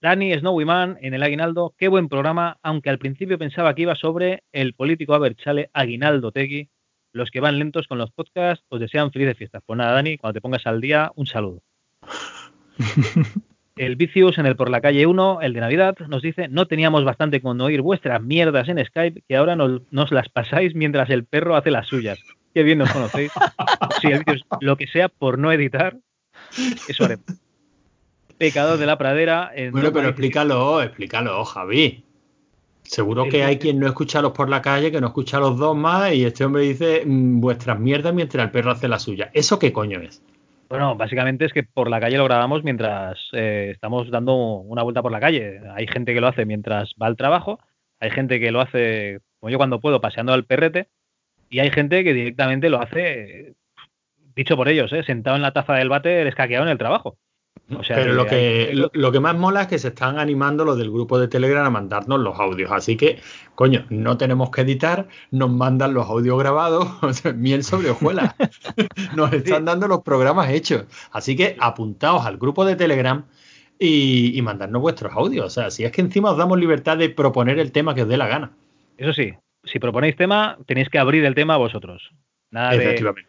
[0.00, 4.42] Dani Snowyman en el Aguinaldo, qué buen programa, aunque al principio pensaba que iba sobre
[4.52, 6.68] el político Aberchale Aguinaldo Tegui.
[7.12, 9.62] Los que van lentos con los podcasts os desean felices fiestas.
[9.64, 11.62] Pues nada, Dani, cuando te pongas al día, un saludo.
[13.76, 17.04] El Vicious en el Por la Calle 1, el de Navidad, nos dice, no teníamos
[17.04, 21.24] bastante con oír vuestras mierdas en Skype, que ahora nos, nos las pasáis mientras el
[21.24, 22.18] perro hace las suyas.
[22.54, 23.30] Qué bien nos conocéis.
[24.00, 25.96] Sí, el Vicious, lo que sea por no editar,
[26.88, 27.26] eso haremos.
[28.38, 29.50] Pecador de la pradera.
[29.54, 32.04] En Bueno, pero explícalo, explícalo, Javi.
[32.82, 35.40] Seguro que hay quien no escucha a los por la calle, que no escucha a
[35.40, 38.98] los dos más, y este hombre dice mm, vuestras mierdas mientras el perro hace la
[38.98, 39.30] suya.
[39.34, 40.22] ¿Eso qué coño es?
[40.68, 45.00] Bueno, básicamente es que por la calle lo grabamos mientras eh, estamos dando una vuelta
[45.00, 45.60] por la calle.
[45.74, 47.60] Hay gente que lo hace mientras va al trabajo,
[48.00, 50.88] hay gente que lo hace, como yo cuando puedo, paseando al perrete,
[51.48, 53.54] y hay gente que directamente lo hace,
[54.34, 57.16] dicho por ellos, eh, sentado en la taza del váter, escaqueado en el trabajo.
[57.76, 60.18] O sea, Pero lo hay- que, lo, lo que más mola es que se están
[60.20, 62.70] animando los del grupo de Telegram a mandarnos los audios.
[62.70, 63.18] Así que,
[63.56, 68.34] coño, no tenemos que editar, nos mandan los audios grabados, o sea, miel sobre hojuelas.
[69.16, 70.84] Nos están dando los programas hechos.
[71.10, 73.24] Así que apuntaos al grupo de Telegram
[73.78, 75.46] y, y mandarnos vuestros audios.
[75.46, 78.08] O sea, si es que encima os damos libertad de proponer el tema que os
[78.08, 78.52] dé la gana.
[78.96, 82.10] Eso sí, si proponéis tema, tenéis que abrir el tema vosotros.
[82.52, 83.28] Nada de, Efectivamente.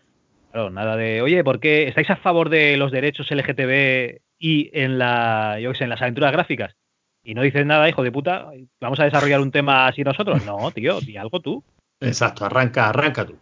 [0.51, 4.97] Claro, nada de, oye, ¿por qué estáis a favor de los derechos LGTB y en
[4.97, 6.75] la, yo qué sé, en las aventuras gráficas?
[7.23, 10.45] Y no dices nada, hijo de puta, vamos a desarrollar un tema así nosotros.
[10.45, 11.63] No, tío, di algo tú.
[11.99, 13.37] Exacto, arranca, arranca tú.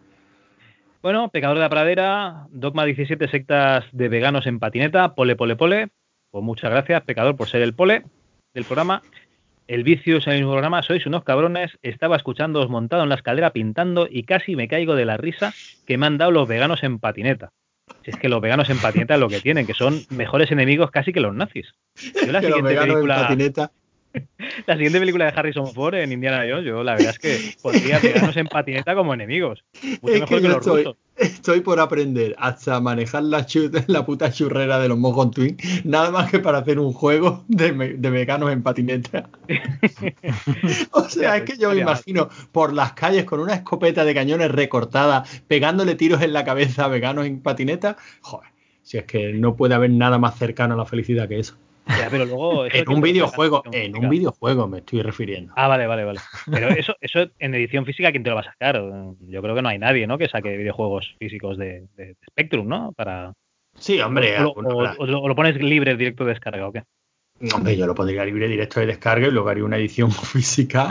[1.02, 5.88] Bueno, Pecador de la Pradera, Dogma 17, sectas de veganos en patineta, pole, pole, pole.
[6.32, 8.02] Pues muchas gracias, Pecador, por ser el pole
[8.54, 9.02] del programa.
[9.66, 11.78] El vicio en el mismo programa, sois unos cabrones.
[11.82, 15.52] Estaba escuchándoos montado en la escalera pintando y casi me caigo de la risa
[15.86, 17.52] que me han dado los veganos en patineta.
[18.04, 20.90] Si es que los veganos en patineta es lo que tienen, que son mejores enemigos
[20.90, 21.74] casi que los nazis.
[21.96, 23.72] Yo la Que los siguiente veganos en película, patineta.
[24.66, 27.98] La siguiente película de Harrison Ford en Indiana Jones, yo la verdad es que pondría
[27.98, 29.64] veganos en patineta como enemigos.
[30.02, 30.96] Mucho Es mejor que que, yo los estoy, rusos.
[31.16, 33.46] estoy por aprender hasta manejar la,
[33.86, 37.72] la puta churrera de los Mogon Twin, nada más que para hacer un juego de,
[37.72, 39.28] me- de veganos en patineta.
[40.92, 44.50] o sea, es que yo me imagino por las calles con una escopeta de cañones
[44.50, 47.96] recortada, pegándole tiros en la cabeza a veganos en patineta.
[48.20, 48.50] Joder,
[48.82, 51.56] si es que no puede haber nada más cercano a la felicidad que eso.
[51.86, 55.52] Ya, pero luego eso hay En un videojuego, en un videojuego me estoy refiriendo.
[55.56, 56.20] Ah, vale, vale, vale.
[56.50, 58.82] Pero eso, eso en edición física, ¿quién te lo va a sacar?
[59.20, 60.18] Yo creo que no hay nadie, ¿no?
[60.18, 62.92] Que saque videojuegos físicos de, de Spectrum, ¿no?
[62.92, 63.32] Para.
[63.78, 66.82] Sí, hombre, o lo pones libre directo de descarga, ¿o qué?
[67.54, 70.88] Hombre, yo lo pondría libre directo de descarga y luego haría una edición física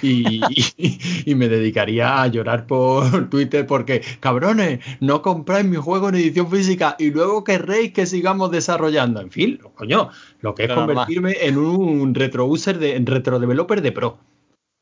[0.00, 6.08] y, y- y me dedicaría a llorar por Twitter porque, cabrones, no compráis mi juego
[6.10, 9.20] en edición física y luego querréis que sigamos desarrollando.
[9.20, 10.10] En fin, lo- coño,
[10.40, 10.86] lo que es normal.
[10.86, 14.18] convertirme en un retro user de en retro developer de pro.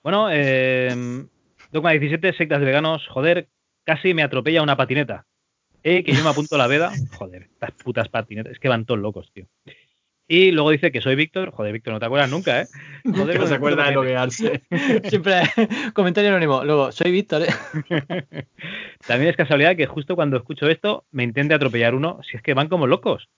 [0.02, 1.24] Bueno, eh,
[1.72, 3.48] Dogma 17, sectas de veganos, joder,
[3.84, 5.24] casi me atropella una patineta.
[5.82, 6.92] Eh, que yo me apunto a la veda.
[7.16, 9.46] Joder, estas putas patinetas, es que van todos locos, tío.
[10.28, 11.52] Y luego dice que soy Víctor.
[11.52, 12.66] Joder, Víctor, no te acuerdas nunca, ¿eh?
[13.04, 14.62] Joder, Que no se acuerda de loguearse.
[15.04, 15.42] Siempre
[15.94, 16.64] comentario anónimo.
[16.64, 17.42] Luego, soy Víctor.
[17.42, 18.46] ¿eh?
[19.06, 22.54] También es casualidad que justo cuando escucho esto me intente atropellar uno, si es que
[22.54, 23.28] van como locos.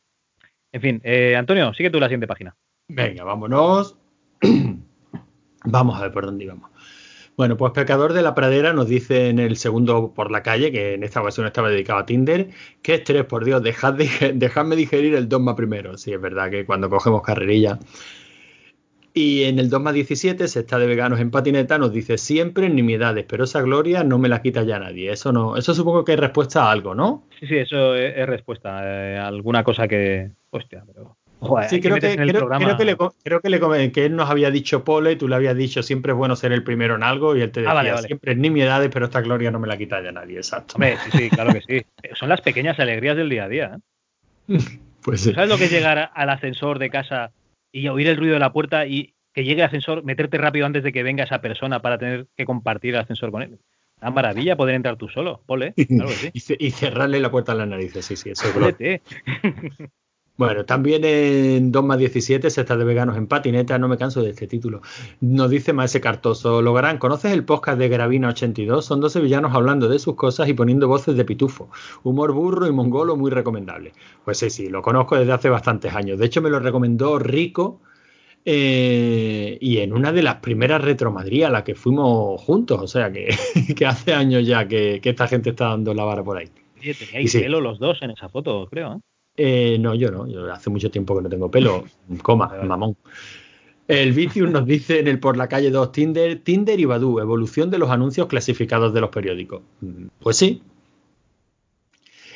[0.73, 2.57] En fin, eh, Antonio, sigue tú la siguiente página.
[2.89, 3.99] Venga, vámonos.
[5.65, 6.71] Vamos a ver por dónde íbamos.
[7.39, 10.95] Bueno, pues Pecador de la Pradera nos dice en el segundo por la calle, que
[10.95, 12.49] en esta ocasión estaba dedicado a Tinder,
[12.83, 15.97] que estrés, por Dios, dejad de- dejadme digerir el dogma primero.
[15.97, 17.79] Sí, es verdad que cuando cogemos carrerilla.
[19.15, 23.45] Y en el dogma 17, secta de veganos en patineta, nos dice siempre nimiedades, pero
[23.45, 25.13] esa gloria no me la quita ya nadie.
[25.13, 27.25] Eso no, eso supongo que es respuesta a algo, ¿no?
[27.39, 28.81] Sí, sí, eso es, es respuesta.
[28.85, 30.33] eh, alguna cosa que.
[30.51, 31.18] Hostia, pero.
[31.41, 34.51] Joder, Sí, creo que, creo, que, le, creo que, le come- que él nos había
[34.51, 37.43] dicho Pole, tú le habías dicho siempre es bueno ser el primero en algo y
[37.43, 38.07] él te decía Ah, vale, vale.
[38.09, 40.75] siempre es nimiedades, pero esta gloria no me la quita ya nadie, exacto.
[40.75, 41.87] Hombre, sí, sí, claro que sí.
[42.15, 43.79] Son las pequeñas alegrías del día a día.
[44.49, 44.59] ¿eh?
[45.03, 45.33] Pues sí.
[45.33, 47.31] ¿Sabes lo que es llegar al ascensor de casa
[47.73, 50.83] y oír el ruido de la puerta y que llegue el ascensor, meterte rápido antes
[50.83, 53.59] de que venga esa persona para tener que compartir el ascensor con él.
[54.03, 56.31] Una maravilla poder entrar tú solo, pole, claro que sí.
[56.33, 59.01] y, ce- y cerrarle la puerta a las narices, sí, sí, eso es.
[60.39, 64.31] Bueno, también en 2 más 17, sexta de veganos en patineta, no me canso de
[64.31, 64.83] este título.
[65.21, 68.85] Nos dice Maese Cartoso, Logarán, ¿conoces el podcast de Gravina 82?
[68.85, 71.71] Son dos sevillanos hablando de sus cosas y poniendo voces de pitufo.
[72.05, 73.95] Humor burro y mongolo muy recomendable.
[74.25, 76.21] Pues sí, sí, lo conozco desde hace bastantes años.
[76.21, 77.83] De hecho, me lo recomendó Rico
[78.45, 82.81] eh, y en una de las primeras Retro Madrid a la que fuimos juntos.
[82.81, 83.29] O sea, que,
[83.77, 86.49] que hace años ya que, que esta gente está dando la vara por ahí.
[86.79, 87.41] Oye, Y teníais sí.
[87.41, 88.95] pelo los dos en esa foto, creo.
[88.95, 89.01] ¿eh?
[89.41, 90.27] Eh, no, yo no.
[90.27, 91.85] Yo hace mucho tiempo que no tengo pelo.
[92.23, 92.97] Coma, mamón.
[93.87, 97.71] El Vicius nos dice en el Por la calle 2 Tinder, Tinder y Badoo, evolución
[97.71, 99.63] de los anuncios clasificados de los periódicos.
[99.81, 100.61] Mm, Pues sí.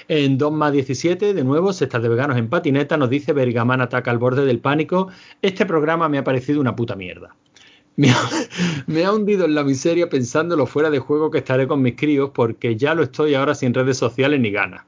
[0.08, 4.10] En 2 más 17, de nuevo, Sextas de Veganos en Patineta, nos dice Bergamán ataca
[4.10, 5.08] al borde del pánico.
[5.42, 7.36] Este programa me ha parecido una puta mierda.
[7.96, 8.16] Me ha,
[8.86, 11.96] me ha hundido en la miseria pensando lo fuera de juego que estaré con mis
[11.96, 14.84] críos porque ya lo estoy ahora sin redes sociales ni ganas.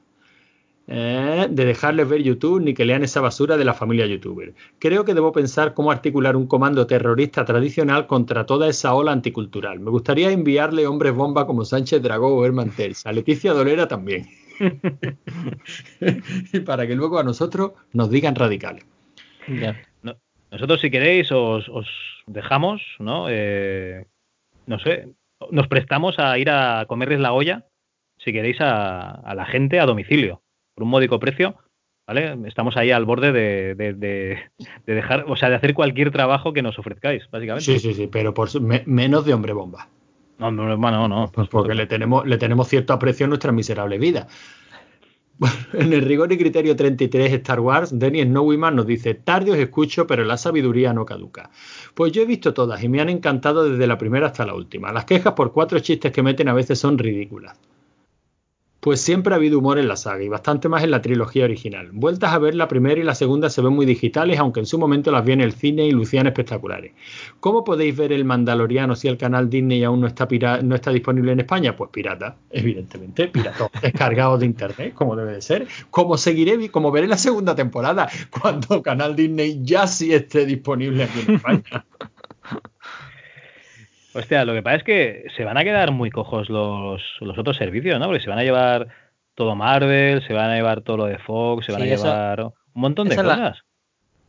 [0.87, 4.53] Eh, de dejarles ver YouTube ni que lean esa basura de la familia youtuber.
[4.77, 9.79] Creo que debo pensar cómo articular un comando terrorista tradicional contra toda esa ola anticultural.
[9.79, 12.71] Me gustaría enviarle hombres bomba como Sánchez Dragó o Herman.
[13.05, 14.27] A Leticia Dolera también.
[16.53, 18.85] y para que luego a nosotros nos digan radicales.
[20.03, 20.15] No-
[20.51, 21.87] nosotros, si queréis, os, os
[22.27, 23.25] dejamos, ¿no?
[23.29, 24.05] Eh,
[24.67, 25.09] no sé,
[25.51, 27.65] nos prestamos a ir a comerles la olla,
[28.17, 30.41] si queréis, a la gente a domicilio,
[30.75, 31.55] por un módico precio,
[32.05, 32.37] ¿vale?
[32.47, 34.37] Estamos ahí al borde de, de- de-
[34.85, 37.65] de dejar, o sea, de hacer cualquier trabajo que nos ofrezcáis, básicamente.
[37.65, 39.87] Sí, sí, sí, pero por me- menos de hombre bomba.
[40.37, 41.31] No, no, no, no, no.
[41.33, 44.27] Pues porque le tenemos, le tenemos cierto aprecio a nuestra miserable vida.
[45.73, 50.07] En el rigor y criterio 33 Star Wars, Denny Snowyman nos dice, tarde os escucho,
[50.07, 51.49] pero la sabiduría no caduca.
[51.93, 54.93] Pues yo he visto todas y me han encantado desde la primera hasta la última.
[54.93, 57.59] Las quejas por cuatro chistes que meten a veces son ridículas.
[58.85, 61.89] Pues siempre ha habido humor en la saga y bastante más en la trilogía original.
[61.91, 64.77] Vueltas a ver la primera y la segunda se ven muy digitales, aunque en su
[64.77, 66.91] momento las vi en el cine y lucían espectaculares.
[67.39, 70.91] ¿Cómo podéis ver el Mandaloriano si el canal Disney aún no está, pira- no está
[70.91, 71.75] disponible en España?
[71.75, 75.67] Pues pirata, evidentemente, pirata, descargado de internet, como debe de ser.
[75.89, 78.07] Como seguiré, como veré la segunda temporada
[78.39, 81.63] cuando canal Disney ya sí esté disponible aquí en España.
[84.15, 87.57] Hostia, lo que pasa es que se van a quedar muy cojos los, los otros
[87.57, 88.05] servicios, ¿no?
[88.05, 88.87] Porque se van a llevar
[89.35, 92.05] todo Marvel, se van a llevar todo lo de Fox, se van Sí, a eso-
[92.05, 93.61] llevar un montón de esa es la- cosas.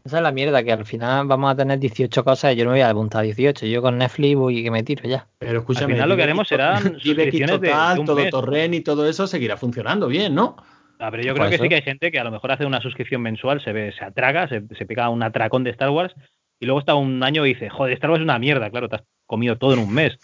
[0.04, 2.70] Esa es la mierda, que al final vamos a tener 18 cosas y yo no
[2.70, 3.66] me voy a apuntar a 18.
[3.66, 5.26] Yo con Netflix voy que me tiro ya.
[5.38, 8.30] Pero escúchame, Al final lo que haremos serán suscripciones de- total, de un todo mes.
[8.30, 10.56] Torrent y todo eso seguirá funcionando bien, ¿no?
[11.00, 11.64] Ah, pero yo creo que eso.
[11.64, 14.04] sí que hay gente que a lo mejor hace una suscripción mensual, se ve, se
[14.04, 16.14] atraga, se, se pega un atracón de Star Wars
[16.58, 18.96] y luego está un año y dice, joder, Star Wars es una mierda, claro, te
[18.96, 20.18] has comido todo en un mes.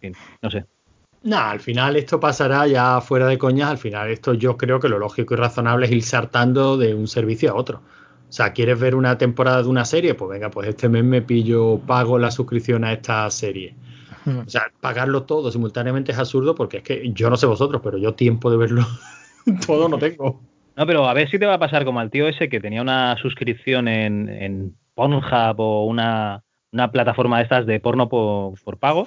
[0.00, 0.64] En fin, no sé.
[1.22, 3.70] Nah, al final esto pasará ya fuera de coñas.
[3.70, 7.06] Al final, esto yo creo que lo lógico y razonable es ir saltando de un
[7.06, 7.82] servicio a otro.
[8.28, 10.14] O sea, ¿quieres ver una temporada de una serie?
[10.14, 13.74] Pues venga, pues este mes me pillo, pago la suscripción a esta serie.
[14.26, 17.98] O sea, pagarlo todo simultáneamente es absurdo porque es que yo no sé vosotros, pero
[17.98, 18.86] yo tiempo de verlo
[19.66, 20.40] todo no tengo.
[20.76, 22.82] No, pero a ver si te va a pasar como al tío ese que tenía
[22.82, 28.76] una suscripción en, en Pornhub o una, una plataforma de estas de porno por, por
[28.78, 29.04] pago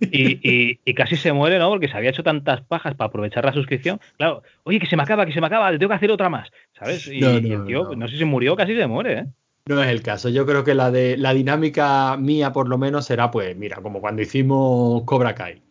[0.00, 1.70] y, y- y casi se muere, ¿no?
[1.70, 4.00] Porque se había hecho tantas pajas para aprovechar la suscripción.
[4.18, 6.28] Claro, oye, que se me acaba, que se me acaba, le tengo que hacer otra
[6.28, 7.06] más, ¿sabes?
[7.06, 7.96] Y, No, y no, el tío, no.
[7.96, 8.08] no.
[8.08, 9.26] sé si murió, casi se muere, ¿eh?
[9.66, 10.28] No es el caso.
[10.28, 14.00] Yo creo que la de la dinámica mía, por lo menos, será, pues, mira, como
[14.00, 15.62] cuando hicimos Cobra Kai.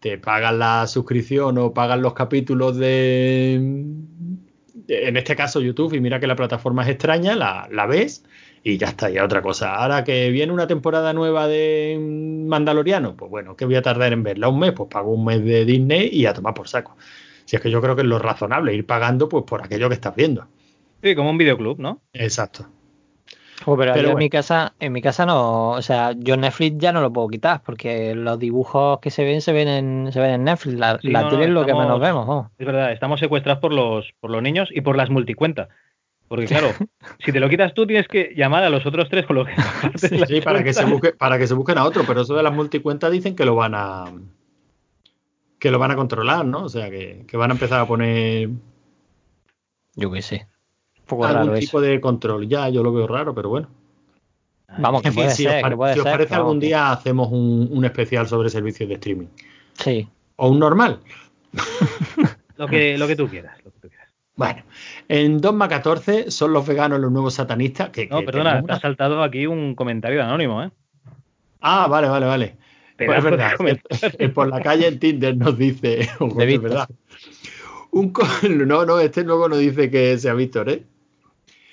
[0.00, 3.60] Te pagan la suscripción o pagan los capítulos de,
[4.74, 8.24] de- en este caso, YouTube, y mira que la plataforma es extraña, la, la ves
[8.64, 9.74] y ya está, ya otra cosa.
[9.76, 11.98] Ahora que viene una temporada nueva de
[12.46, 15.44] Mandaloriano, pues bueno, que voy a tardar en verla un mes, pues pago un mes
[15.44, 16.96] de Disney y a tomar por saco.
[17.44, 19.94] Si es que yo creo que es lo razonable, ir pagando pues por aquello que
[19.96, 20.46] estás viendo.
[21.02, 22.00] Sí, como un videoclub, ¿no?
[22.12, 22.66] Exacto.
[23.64, 24.18] Jo, pero, Pero yo en bueno.
[24.18, 27.62] mi casa, en mi casa no, o sea, yo Netflix ya no lo puedo quitar
[27.64, 30.78] porque los dibujos que se ven se ven en, se ven en Netflix.
[30.78, 32.26] La, Sí, la no, no, tele es lo que menos vemos.
[32.26, 32.50] jo.
[32.58, 35.68] Es verdad, estamos secuestrados por los, por los niños y por las multicuentas.
[36.32, 36.68] Porque claro,
[37.22, 39.52] si te lo quitas tú tienes que llamar a los otros tres con lo que
[39.54, 42.42] las Sí, para que se busque, para que se busquen a otro, pero eso de
[42.42, 44.04] las multicuentas dicen que lo van a
[45.58, 46.64] que lo van a controlar, ¿no?
[46.64, 48.48] O sea que, que van a empezar a poner
[49.94, 50.46] Yo qué sé.
[51.00, 51.86] Un poco algún raro tipo eso.
[51.86, 52.48] de control.
[52.48, 53.68] Ya, yo lo veo raro, pero bueno.
[54.78, 56.60] Vamos, que En fin, puede si os, ser, pare- que puede si os parece algún
[56.60, 59.26] día hacemos un, un especial sobre servicios de streaming.
[59.74, 60.08] Sí.
[60.36, 60.98] O un normal.
[62.56, 63.58] Lo que, lo que tú quieras.
[63.64, 63.81] lo que tú quieras.
[64.34, 64.62] Bueno,
[65.08, 67.90] en Dogma 14 son los veganos los nuevos satanistas.
[67.90, 70.70] Que, No, que perdona, te ha saltado aquí un comentario de anónimo, ¿eh?
[71.60, 72.56] Ah, vale, vale, vale.
[72.96, 73.52] Pues es verdad.
[74.34, 76.08] por la calle en Tinder nos dice.
[76.36, 76.88] De es verdad.
[77.90, 80.84] Un co- no, no, este luego nos dice que sea Víctor, ¿eh?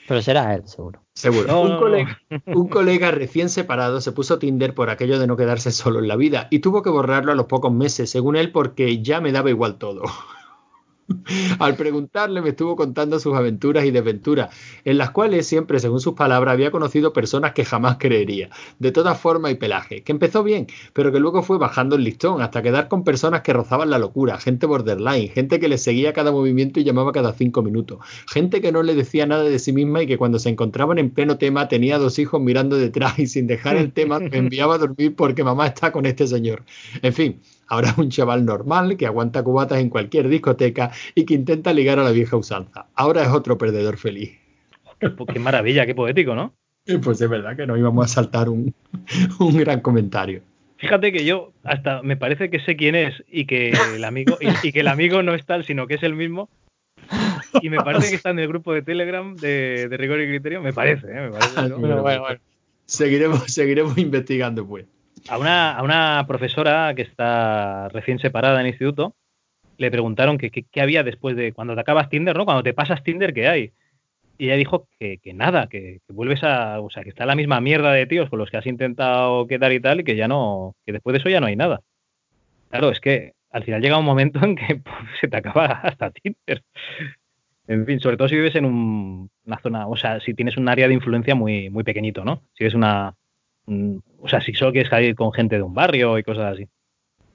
[0.08, 1.04] Pero será él, seguro.
[1.14, 1.48] Seguro.
[1.48, 1.80] No, un, no, no.
[1.80, 6.08] colega, un colega recién separado se puso Tinder por aquello de no quedarse solo en
[6.08, 9.32] la vida y tuvo que borrarlo a los pocos meses, según él, porque ya me
[9.32, 10.04] daba igual todo.
[11.60, 14.56] Al preguntarle me estuvo contando sus aventuras y desventuras,
[14.86, 19.16] en las cuales siempre, según sus palabras, había conocido personas que jamás creería, de toda
[19.16, 22.88] forma y pelaje, que empezó bien, pero que luego fue bajando el listón hasta quedar
[22.88, 26.84] con personas que rozaban la locura, gente borderline, gente que le seguía cada movimiento y
[26.84, 30.18] llamaba cada cinco minutos, gente que no le decía nada de sí misma y que
[30.18, 33.92] cuando se encontraban en pleno tema tenía dos hijos mirando detrás y sin dejar el
[33.92, 36.64] tema me enviaba a dormir porque mamá está con este señor.
[37.02, 41.34] En fin, ahora es un chaval normal que aguanta cubatas en cualquier discoteca y que
[41.34, 42.88] intenta ligar a la vieja usanza.
[42.96, 44.38] Ahora es otro perdedor feliz.
[45.00, 46.54] Qué, qué maravilla, qué poético, ¿no?
[47.04, 48.74] Pues es verdad que no íbamos a saltar un,
[49.40, 50.42] un gran comentario.
[50.78, 54.68] Fíjate que yo hasta me parece que sé quién es y que el amigo y,
[54.68, 56.50] y que el amigo no es tal, sino que es el mismo.
[57.62, 60.62] Y me parece que está en el grupo de Telegram de, de Rigor y Criterio.
[60.62, 61.22] Me parece, ¿eh?
[61.22, 61.80] me parece, ¿no?
[61.80, 62.40] Bueno, bueno, bueno.
[62.86, 64.86] Seguiremos, seguiremos investigando, pues.
[65.30, 69.16] A una, a una profesora que está recién separada en el instituto,
[69.78, 72.46] le preguntaron qué había después de cuando te acabas Tinder, ¿no?
[72.46, 73.72] Cuando te pasas Tinder, ¿qué hay?
[74.38, 77.36] Y ella dijo que, que nada, que, que vuelves a, o sea, que está la
[77.36, 80.28] misma mierda de tíos con los que has intentado quedar y tal, y que ya
[80.28, 81.82] no, que después de eso ya no hay nada.
[82.70, 86.12] Claro, es que al final llega un momento en que puf, se te acaba hasta
[86.12, 86.64] Tinder.
[87.68, 90.68] En fin, sobre todo si vives en un- una zona, o sea, si tienes un
[90.70, 92.44] área de influencia muy, muy pequeñito, ¿no?
[92.54, 93.29] Si eres una, un-
[94.22, 96.68] o sea, si solo quieres salir con gente de un barrio y cosas así.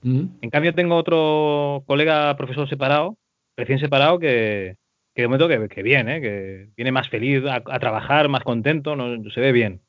[0.02, 0.24] Mm.
[0.42, 3.16] En cambio, tengo otro colega profesor separado,
[3.56, 4.76] recién separado, que,
[5.14, 6.20] que de momento que, que bien, ¿eh?
[6.20, 9.80] que viene más feliz a, a trabajar, más contento, no, se ve bien.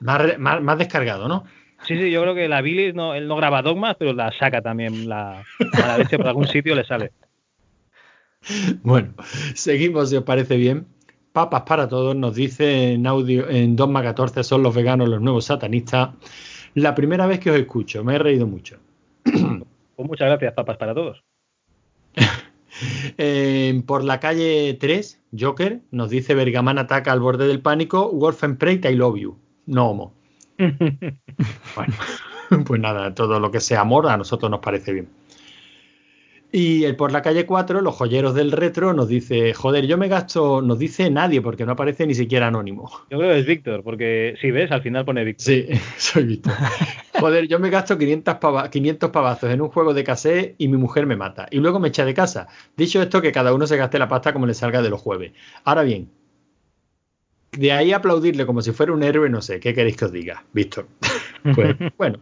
[0.00, 1.44] Más, más, más descargado, ¿no?
[1.82, 4.62] Sí, sí, yo creo que la bilis, no, él no graba dogmas, pero la saca
[4.62, 7.12] también, la, a la leche por algún sitio le sale.
[8.84, 9.14] Bueno,
[9.54, 10.86] seguimos si os parece bien.
[11.36, 15.44] Papas para todos nos dice en audio en Dogma 14 son los veganos los nuevos
[15.44, 16.14] satanistas.
[16.72, 18.78] La primera vez que os escucho, me he reído mucho.
[19.96, 21.22] Pues muchas gracias, papas para todos.
[23.18, 28.58] Eh, por la calle 3, Joker nos dice Bergaman ataca al borde del pánico, Wolfen
[28.58, 29.36] Prate, I love you.
[29.66, 30.14] No homo.
[31.76, 31.94] Bueno,
[32.66, 35.08] pues nada, todo lo que sea amor a nosotros nos parece bien.
[36.52, 40.08] Y el por la calle 4, los joyeros del retro, nos dice, joder, yo me
[40.08, 42.90] gasto, nos dice nadie porque no aparece ni siquiera anónimo.
[43.10, 45.44] Yo creo que es Víctor, porque si ves, al final pone Víctor.
[45.44, 45.66] Sí,
[45.98, 46.54] soy Víctor.
[47.18, 50.76] Joder, yo me gasto 500, pava- 500 pavazos en un juego de cassette y mi
[50.76, 51.46] mujer me mata.
[51.50, 52.46] Y luego me echa de casa.
[52.76, 55.32] Dicho esto, que cada uno se gaste la pasta como le salga de los jueves.
[55.64, 56.10] Ahora bien,
[57.52, 60.44] de ahí aplaudirle como si fuera un héroe, no sé, ¿qué queréis que os diga,
[60.52, 60.86] Víctor?
[61.54, 62.18] Pues bueno,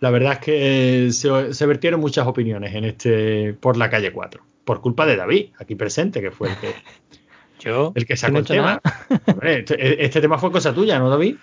[0.00, 4.42] la verdad es que se, se vertieron muchas opiniones en este por la calle 4.
[4.64, 6.74] Por culpa de David, aquí presente, que fue el que,
[7.60, 7.92] Yo.
[7.94, 8.80] el que sacó no el tema.
[9.42, 11.36] este, este tema fue cosa tuya, ¿no, David?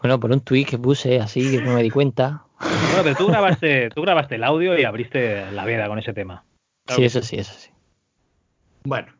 [0.00, 2.44] Bueno, por un tuit que puse así, que no me di cuenta.
[2.58, 6.44] Bueno, pero tú grabaste, tú grabaste el audio y abriste la veda con ese tema.
[6.86, 7.70] Claro sí, eso sí, eso sí.
[8.84, 9.19] Bueno.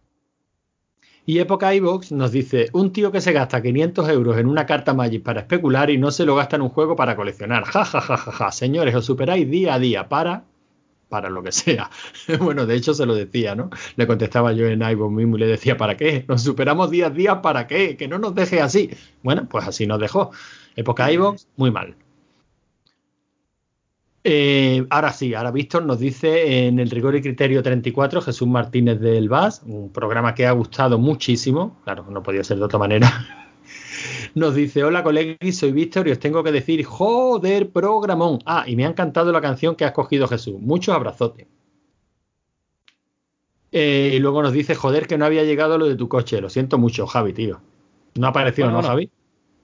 [1.31, 4.95] Y Época iVox nos dice, un tío que se gasta 500 euros en una carta
[4.95, 7.63] Magic para especular y no se lo gasta en un juego para coleccionar.
[7.67, 8.51] Ja, ja, ja, ja, ja.
[8.51, 10.43] Señores, os superáis día a día para...
[11.09, 11.89] Para lo que sea.
[12.41, 13.71] bueno, de hecho se lo decía, ¿no?
[13.95, 16.25] Le contestaba yo en iVox mismo y le decía, ¿para qué?
[16.27, 17.97] Nos superamos día a día, ¿para qué?
[17.97, 18.91] Que no nos deje así.
[19.23, 20.33] Bueno, pues así nos dejó.
[20.75, 21.95] Época iVox, muy mal.
[24.23, 29.01] Eh, ahora sí, ahora Víctor nos dice en el Rigor y Criterio 34, Jesús Martínez
[29.01, 33.11] del VAS, un programa que ha gustado muchísimo, claro, no podía ser de otra manera.
[34.35, 38.39] Nos dice, hola colegis, soy Víctor y os tengo que decir, joder, programón.
[38.47, 40.55] Ah, y me ha encantado la canción que ha escogido Jesús.
[40.61, 41.49] Muchos abrazotes.
[43.73, 46.41] Eh, y luego nos dice, joder, que no había llegado lo de tu coche.
[46.41, 47.61] Lo siento mucho, Javi, tío.
[48.15, 49.09] No ha aparecido, Bueno, ¿no, bueno.
[49.09, 49.11] Javi?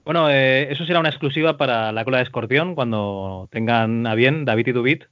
[0.07, 4.45] Bueno, eh, eso será una exclusiva para la cola de escorpión cuando tengan a bien
[4.45, 5.03] David y Dubit,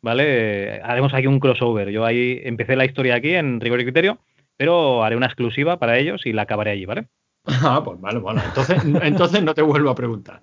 [0.00, 0.80] ¿vale?
[0.82, 1.90] Haremos aquí un crossover.
[1.90, 4.20] Yo ahí empecé la historia aquí en Rigor y Criterio,
[4.56, 7.08] pero haré una exclusiva para ellos y la acabaré allí, ¿vale?
[7.44, 10.40] Ah, pues vale, bueno, entonces, entonces no te vuelvo a preguntar.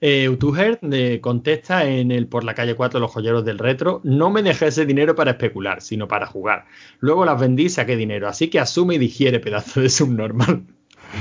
[0.00, 4.30] Eh, Utuher eh, contesta en el por la calle 4 los joyeros del retro, no
[4.30, 6.64] me dejé ese dinero para especular, sino para jugar.
[6.98, 10.64] Luego las vendí y saqué dinero, así que asume y digiere pedazo de subnormal.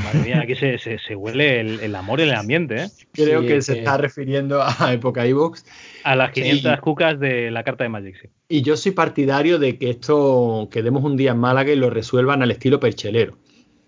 [0.01, 2.87] Madre mía, aquí se, se, se huele el, el amor en el ambiente, ¿eh?
[3.11, 5.65] Creo Sí, que se que- está refiriendo a época iVox.
[6.03, 6.81] A las 500 Sí.
[6.81, 8.27] cucas de la carta de Magic, sí.
[8.49, 12.41] Y yo soy partidario de que esto quedemos un día en Málaga y lo resuelvan
[12.43, 13.37] al estilo perchelero.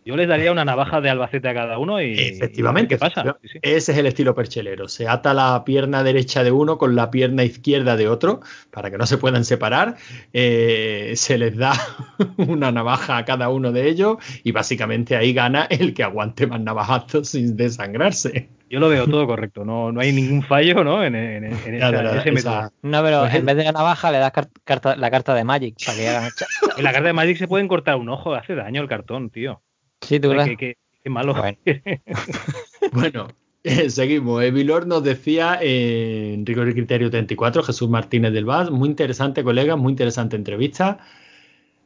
[0.06, 2.14] Yo les daría una navaja de Albacete a cada uno y.
[2.14, 2.96] Efectivamente.
[2.96, 3.38] ¿Qué pasa?
[3.42, 3.60] Sí, sí.
[3.64, 4.88] Ese es el estilo perchelero.
[4.88, 8.98] Se ata la pierna derecha de uno con la pierna izquierda de otro para que
[9.00, 9.96] no se puedan separar.
[10.32, 11.74] Eh, se les da
[12.38, 16.62] una navaja a cada uno de ellos y básicamente ahí gana el que aguante más
[16.62, 18.50] navajazos sin desangrarse.
[18.70, 19.66] Yo lo veo todo correcto.
[19.66, 21.04] No, no hay ningún fallo ¿no?
[21.04, 22.72] en, en- en Ya, esa- ese método.
[22.84, 25.34] No, pero Pues en el- vez de la navaja le das car- carta- la carta
[25.34, 26.30] de Magic para que hagan.
[26.78, 29.62] En la carta de Magic se pueden cortar un ojo, hace daño el cartón, tío.
[30.02, 30.50] Sí, tú Ay, crees.
[30.50, 31.34] qué, qué- qué malo.
[31.36, 31.58] Bueno.
[32.92, 33.28] Bueno,
[33.64, 34.44] eh, seguimos.
[34.44, 39.76] Evilor nos decía en Rigor y Criterio 34, Jesús Martínez del Vaz, muy interesante, colega,
[39.76, 41.00] muy interesante entrevista.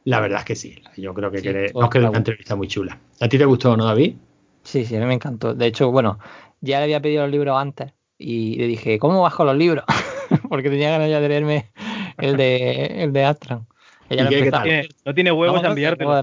[0.04, 2.98] La verdad es que sí, yo creo que Sí, nos quedó una entrevista muy chula.
[3.20, 4.14] ¿A ti te gustó, no, David?
[4.62, 5.54] Sí, sí, a mí me encantó.
[5.54, 6.18] De hecho, bueno,
[6.60, 9.84] ya le había pedido los libros antes y le dije, ¿cómo bajo los libros?
[10.48, 11.70] Porque tenía ganas ya de leerme
[12.18, 13.66] el de, el de Astran.
[14.08, 14.62] Ella ¿Y lo qué- qué empezó- tal?
[14.64, 16.22] Tiene- no tiene huevos No, a no, enviártelo.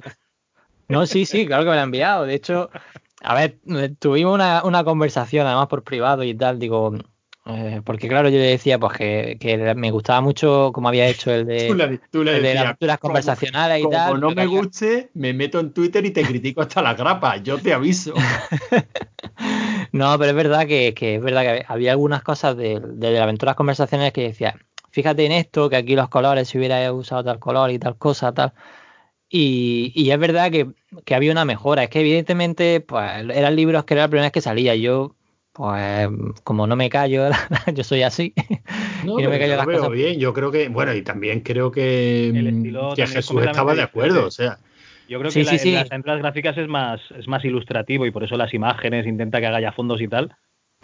[0.89, 2.25] No, sí, sí, claro que me lo ha enviado.
[2.25, 2.69] De hecho,
[3.21, 3.57] a ver,
[3.99, 6.93] tuvimos una, una conversación además por privado y tal, digo,
[7.45, 11.31] eh, porque claro, yo le decía pues que, que me gustaba mucho como había hecho
[11.31, 11.67] el de,
[12.11, 14.19] Tú el de las aventuras "Como- conversacionales y como tal.
[14.19, 17.57] no pero me guste, me meto en Twitter y te critico hasta la grapa, yo
[17.57, 18.13] te aviso.
[19.91, 23.21] No, pero es verdad que, que es verdad que había algunas cosas de, de las
[23.21, 24.55] aventuras conversacionales que decía,
[24.91, 28.33] fíjate en esto, que aquí los colores, si hubiera usado tal color y tal cosa,
[28.33, 28.53] tal.
[29.29, 30.67] Y, y es verdad que,
[31.05, 31.83] que había una mejora.
[31.83, 34.75] Es que evidentemente, pues, eran libros que era la primera vez que salía.
[34.75, 35.15] Yo,
[35.53, 36.07] pues,
[36.43, 37.29] como no me callo,
[37.73, 38.33] yo soy así.
[39.05, 39.95] No, y no me callo yo las lo veo cosas.
[39.97, 44.25] bien, yo creo que, bueno, y también creo que, mm, que Jesús estaba de acuerdo,
[44.25, 44.27] diferente.
[44.27, 44.57] o sea,
[45.09, 45.69] Yo creo Sí, que sí, la- sí.
[45.69, 49.39] en las aventuras gráficas es más, es más ilustrativo y por eso las imágenes intenta
[49.39, 50.35] que haga ya fondos y tal.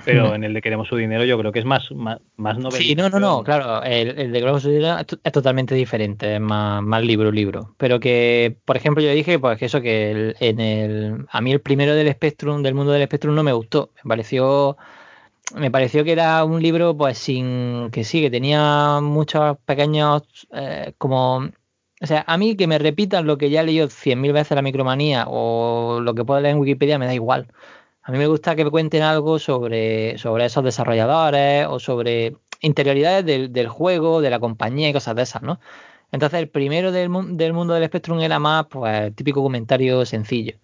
[0.05, 2.71] Pero en el de queremos su dinero yo creo que es más, más, más Hmm.
[2.71, 6.41] Sí, no, no, no, claro, el, el de Subterráneos es, to- es totalmente diferente, es
[6.41, 7.75] más, más libro, libro.
[7.77, 11.51] Pero que, por ejemplo, yo dije, pues que eso, que el- en el, a mí
[11.51, 13.91] el primero del Spectrum, del mundo del Spectrum, no me gustó.
[14.03, 14.77] Me pareció,
[15.55, 20.23] me pareció que era un libro, pues sin, que sí, que tenía muchos pequeños,
[20.53, 21.37] eh, como,
[22.01, 24.55] o sea, a mí que me repitan lo que ya he leído cien mil veces
[24.55, 27.47] la micromanía o lo que puedo leer en Wikipedia me da igual.
[28.03, 33.25] A mí me gusta que me cuenten algo sobre, sobre esos desarrolladores o sobre interioridades
[33.25, 35.59] del, del juego, de la compañía y cosas de esas, ¿no?
[36.11, 40.55] Entonces el primero del, del mundo del Spectrum era más, pues, típico comentario sencillo.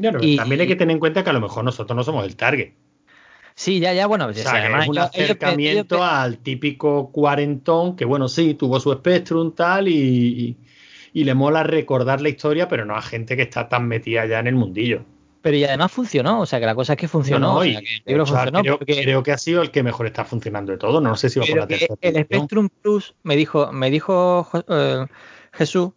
[0.00, 2.24] Claro, Y- también hay que tener en cuenta que a lo mejor nosotros no somos
[2.24, 2.72] el target.
[3.56, 6.08] Sí, ya, ya, bueno, O pues, sea, que además es un ellos- ellos- acercamiento ellos-
[6.08, 10.56] al típico cuarentón que, bueno, sí, tuvo su Spectrum tal y, y,
[11.12, 14.40] y le mola recordar la historia, pero no a gente que está tan metida ya
[14.40, 15.04] en el mundillo.
[15.44, 17.64] Pero y además funcionó, o sea, que la cosa es que funcionó, No, no, o
[17.66, 19.82] y, sea, que el libro hecho, funcionó, creo, porque- creo que ha sido el que
[19.82, 21.02] mejor está funcionando de todo.
[21.02, 22.24] No sé si va por la tercera el edición.
[22.24, 25.06] Spectrum Plus me dijo, me dijo eh,
[25.52, 25.90] Jesús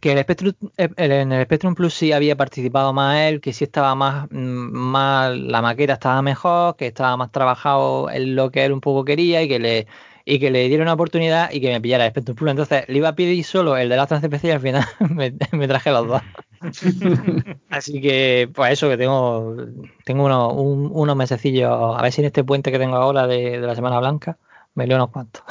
[0.00, 3.52] que el Spectrum, eh, el- en el Spectrum Plus sí había participado más él, que
[3.52, 8.50] sí estaba más, mm, más, la maqueta estaba mejor, que estaba más trabajado en lo
[8.50, 9.86] que él un poco quería y que le
[10.24, 12.50] y que le diera una oportunidad y que me pillara el Spectrum Plus.
[12.50, 15.68] Entonces le iba a pedir solo el de la CPC y al final me, me
[15.68, 16.22] traje los dos.
[17.70, 19.56] Así que, pues eso, que tengo,
[20.04, 23.60] tengo unos, un- unos mesecillos, a ver si en este puente que tengo ahora de,
[23.60, 24.38] de la Semana Blanca
[24.74, 25.42] me leo unos cuantos.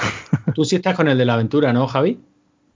[0.56, 2.19] Tú sí estás con el de la aventura, ¿no, Javi?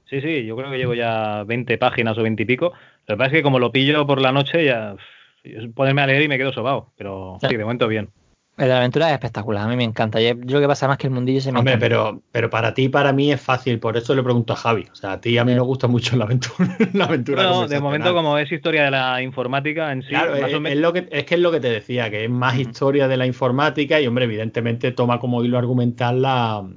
[0.06, 2.72] Sí, sí, yo creo que llevo ya 20 páginas o 20 y pico.
[3.08, 4.96] Lo que pasa es que como lo pillo por la noche ya
[5.44, 6.92] es ponerme a leer y me quedo sobado.
[6.98, 8.10] Pero sí, de momento bien.
[8.58, 10.20] El de la aventura es espectacular, a mí me encanta.
[10.20, 11.86] Yo, yo lo que pasa más que el mundillo se me Hombre, encanta.
[11.86, 14.86] pero, pero para ti y para mí es fácil, por eso le pregunto a Javi.
[14.92, 16.76] O sea, a ti a mí nos gusta mucho la aventura.
[16.94, 20.50] la aventura Bueno, de momento como es historia de la informática en sí, Claro, más
[20.50, 22.30] es, o menos- es lo que, es que es lo que te decía, que es
[22.32, 26.68] más historia de la informática y, hombre, evidentemente toma como hilo argumental la,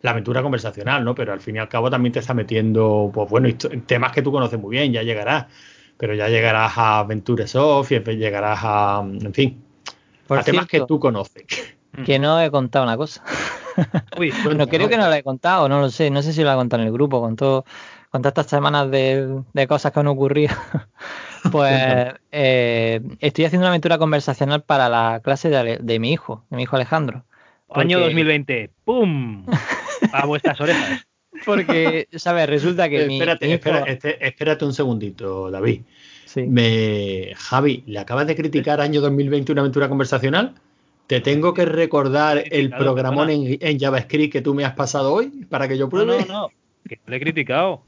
[0.00, 1.14] la aventura conversacional, ¿no?
[1.14, 3.48] Pero al fin y al cabo también te está metiendo, pues bueno,
[3.86, 5.46] temas que tú conoces muy bien, ya llegarás.
[5.98, 9.62] Pero ya llegarás a Aventure Soft y llegarás a, en fin,
[10.32, 11.44] Por a temas que tú conoces.
[12.06, 13.22] que no he contado una cosa.
[14.18, 16.52] Uy, no creo que no lo he contado, no lo sé, no sé si lo
[16.52, 17.64] he contado en el grupo, con todo,
[18.10, 20.54] con todas estas semanas de, de cosas que han ocurrido.
[21.50, 21.74] Pues
[22.30, 26.76] eh, estoy haciendo una aventura conversacional para la clase de, mi hijo, de mi hijo
[26.76, 27.24] Alejandro.
[27.70, 29.46] año Porque- 2020, ¡pum!
[30.12, 31.04] A vuestras orejas.
[31.44, 32.48] Porque, ¿sabes?
[32.48, 35.82] Resulta que mi, espérate, mi hijo- espera- este- espérate un segundito, David.
[36.32, 36.44] Sí.
[36.44, 40.54] Me, Javi, ¿le acabas de criticar año 2020 una aventura conversacional?
[41.06, 45.28] ¿Te tengo que recordar el programón en, en JavaScript que tú me has pasado hoy
[45.50, 46.24] para que yo No, pruebe?
[46.26, 46.50] no, no,
[46.88, 47.82] que lo he criticado.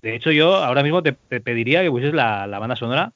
[0.00, 3.12] De hecho, yo ahora mismo te, te pediría que pusieses la, la banda sonora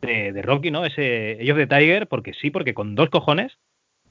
[0.00, 0.86] de, de Rocky, ¿no?
[0.86, 3.58] Ese of the Tiger, porque sí, porque con dos cojones,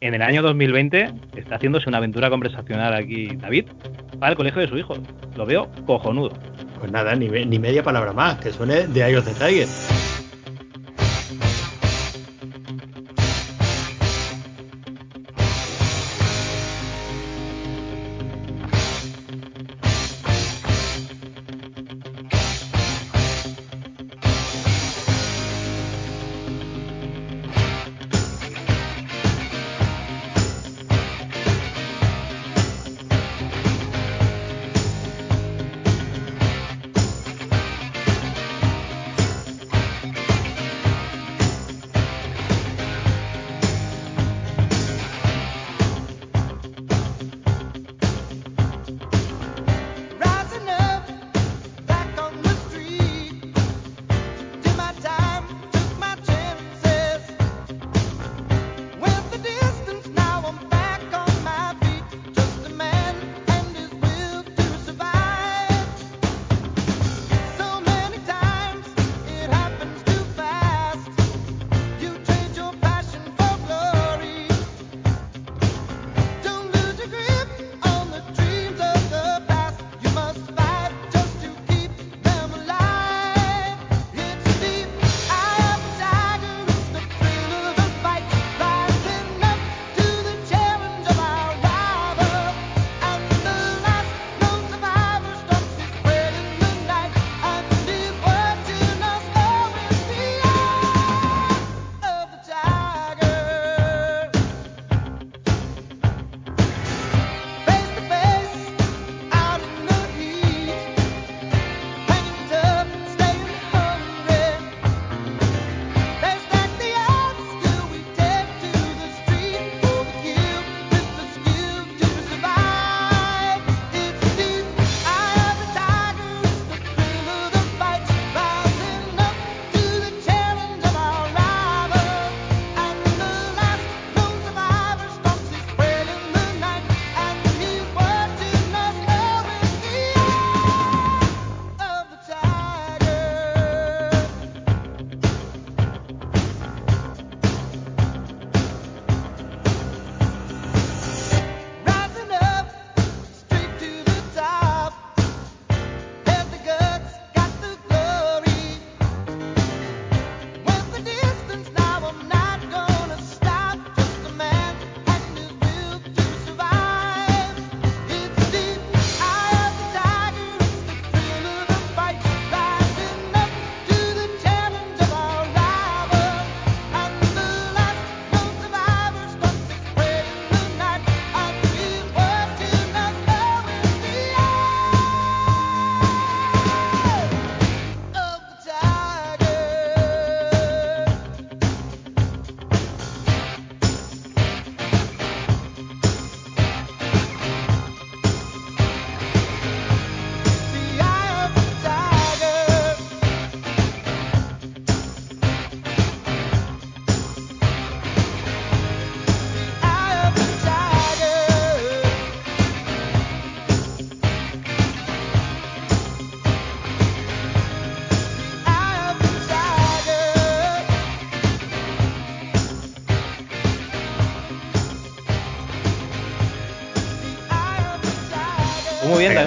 [0.01, 3.65] en el año 2020 está haciéndose una aventura conversacional aquí David
[4.19, 4.95] para el colegio de su hijo.
[5.35, 6.31] Lo veo cojonudo.
[6.79, 10.18] Pues nada, ni, ni media palabra más, que suene de iOS the Tiger.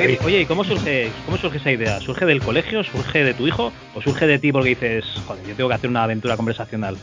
[0.02, 0.18] David.
[0.24, 2.00] Oye, ¿y cómo surge, cómo surge esa idea?
[2.00, 2.82] ¿Surge del colegio?
[2.82, 3.72] ¿Surge de tu hijo?
[3.94, 6.97] ¿O surge de ti porque dices, joder, yo tengo que hacer una aventura conversacional?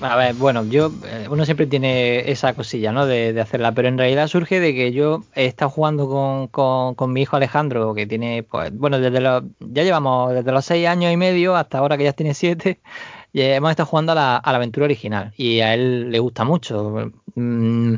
[0.00, 3.06] A ver, bueno, yo, eh, uno siempre tiene esa cosilla, ¿no?
[3.06, 6.96] De, de hacerla, pero en realidad surge de que yo he estado jugando con, con,
[6.96, 10.88] con mi hijo Alejandro, que tiene, pues, bueno, desde los, ya llevamos desde los seis
[10.88, 12.80] años y medio hasta ahora que ya tiene siete,
[13.32, 16.44] y hemos estado jugando a la, a la aventura original y a él le gusta
[16.44, 17.12] mucho.
[17.36, 17.94] Mm,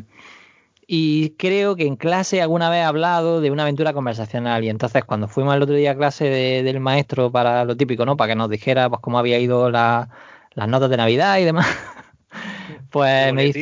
[0.87, 5.03] y creo que en clase alguna vez he hablado de una aventura conversacional y entonces
[5.03, 8.15] cuando fuimos el otro día a clase de- del maestro para lo típico, ¿no?
[8.17, 10.09] Para que nos dijera pues cómo había ido la-
[10.53, 11.67] las notas de Navidad y demás,
[12.89, 13.59] pues me dice...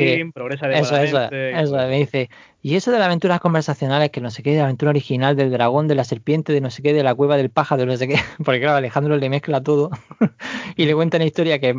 [0.80, 1.18] Eso, eso,
[1.60, 2.30] eso, me dice,
[2.62, 5.52] y eso de las aventuras conversacionales, que no sé qué, de la aventura original del
[5.52, 7.98] dragón, de la serpiente, de no sé qué, de la cueva del pájaro, de no
[7.98, 9.90] sé qué, porque claro, Alejandro le mezcla todo
[10.76, 11.76] y le cuenta una historia que,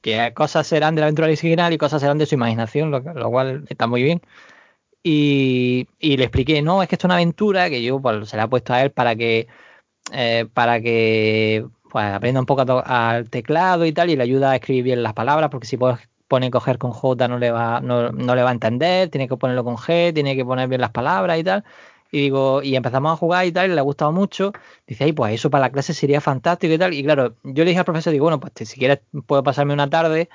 [0.00, 3.30] que cosas serán de la aventura original y cosas serán de su imaginación, lo, lo
[3.30, 4.20] cual está muy bien.
[5.02, 8.44] Y, le expliqué, no, es que esto es una aventura que yo pues, se la
[8.44, 9.46] he puesto a él para que
[10.12, 14.56] eh, para que pues, aprenda un poco al teclado y tal y le ayuda a
[14.56, 15.78] escribir bien las palabras porque si
[16.28, 19.36] pone coger con J no le va no, no le va a entender tiene que
[19.36, 21.64] ponerlo con G tiene que poner bien las palabras y tal.
[22.10, 24.52] Y digo y empezamos a jugar y tal le ha gustado mucho.
[24.86, 27.70] Dice ay pues eso para la clase sería fantástico y tal y claro yo le
[27.70, 30.28] dije al profesor digo bueno pues si quieres puedo pasarme una tarde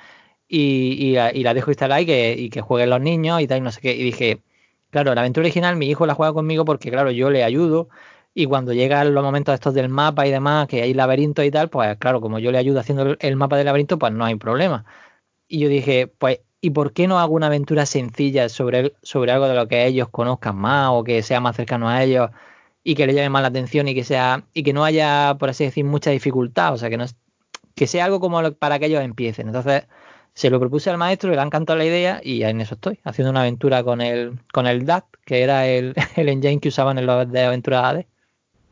[0.48, 3.72] y, la- dejo instalada y que, y que jueguen los niños y tal y no
[3.72, 4.40] sé qué y dije
[5.02, 7.88] claro la aventura original mi hijo la juega conmigo porque claro yo le ayudo
[8.34, 11.70] y cuando llegan los momentos estos del mapa y demás, que hay laberintos y tal,
[11.70, 14.84] pues claro, como yo le ayudo haciendo el- mapa del laberinto, pues no hay problema.
[15.48, 19.48] Y yo dije, pues, ¿y por qué no hago una aventura sencilla sobre, sobre algo
[19.48, 22.30] de lo que ellos conozcan más o que sea más cercano a ellos
[22.84, 25.50] y que le llame más la atención y que sea y que no haya, por
[25.50, 27.06] así decir, mucha dificultad, o sea, que no
[27.74, 29.48] que sea algo como para que ellos empiecen.
[29.48, 29.84] Entonces,
[30.34, 33.30] se lo propuse al maestro, le ha encantado la idea y en eso estoy, haciendo
[33.30, 37.06] una aventura con el con el DAT, que era el, el engine que usaban en
[37.06, 38.06] los de aventura AD.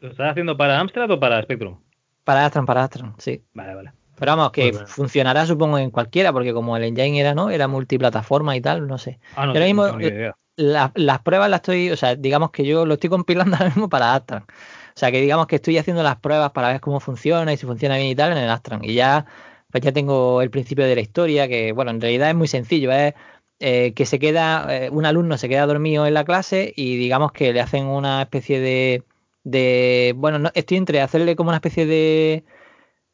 [0.00, 1.78] ¿Lo estás haciendo para Amstrad o para Spectrum?
[2.24, 3.42] Para Astron, para Astron, sí.
[3.54, 3.92] Vale, vale.
[4.16, 7.50] Pero vamos, que funcionará supongo en cualquiera, porque como el engine era, ¿no?
[7.50, 9.18] Era multiplataforma y tal, no sé.
[9.36, 10.36] Ah, no, no mismo idea.
[10.56, 13.88] la- las pruebas las estoy, o sea, digamos que yo lo estoy compilando ahora mismo
[13.88, 14.42] para Astran.
[14.42, 17.66] O sea, que digamos que estoy haciendo las pruebas para ver cómo funciona y si
[17.66, 18.84] funciona bien y tal en el Astran.
[18.84, 19.26] Y ya,
[19.72, 22.92] pues ya tengo el principio de la historia, que bueno, en realidad es muy sencillo,
[22.92, 23.14] es
[23.58, 27.32] eh, que se queda, eh, un alumno se queda dormido en la clase y digamos
[27.32, 29.04] que le hacen una especie de,
[29.44, 32.44] de bueno, no, estoy entre hacerle como una especie de,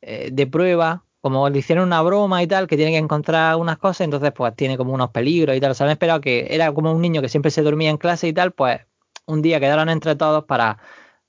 [0.03, 3.79] eh, de prueba, como le hicieron una broma y tal, que tiene que encontrar unas
[3.79, 5.73] cosas, entonces pues tiene como unos peligros y tal.
[5.73, 8.29] O me he esperado que era como un niño que siempre se dormía en clase
[8.29, 8.81] y tal, pues
[9.27, 10.79] un día quedaron entre todos para,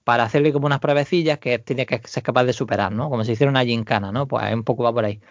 [0.10, 3.12] para hacerle como unas pruebecillas que tiene que ser capaz de superar, ¿no?
[3.12, 4.28] Como si hiciera una gincana, ¿no?
[4.28, 5.22] Pues un poco va por ahí.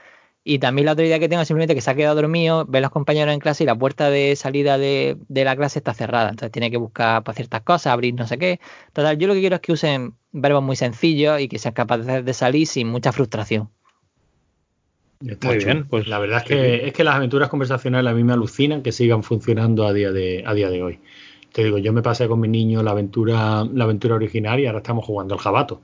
[0.44, 2.78] Y también la otra idea que tengo es simplemente que se ha quedado dormido, ve
[2.78, 5.94] a los compañeros en clase y la puerta de salida de, de la clase está
[5.94, 6.31] cerrada.
[6.31, 8.60] Entonces tiene que buscar para ciertas cosas, abrir no sé qué.
[8.92, 12.24] Total, yo lo que quiero es que usen verbos muy sencillos y que sean capaces
[12.24, 13.70] de salir sin mucha frustración.
[15.26, 15.74] Está Muy chulo.
[15.74, 18.32] bien, pues la verdad es sí, que, es que las aventuras conversacionales a mí me
[18.32, 21.00] alucinan que sigan funcionando a día de, a día de hoy.
[21.52, 24.78] Te digo, yo me pasé con mi niño la aventura, la aventura original y ahora
[24.78, 25.81] estamos jugando al jabato.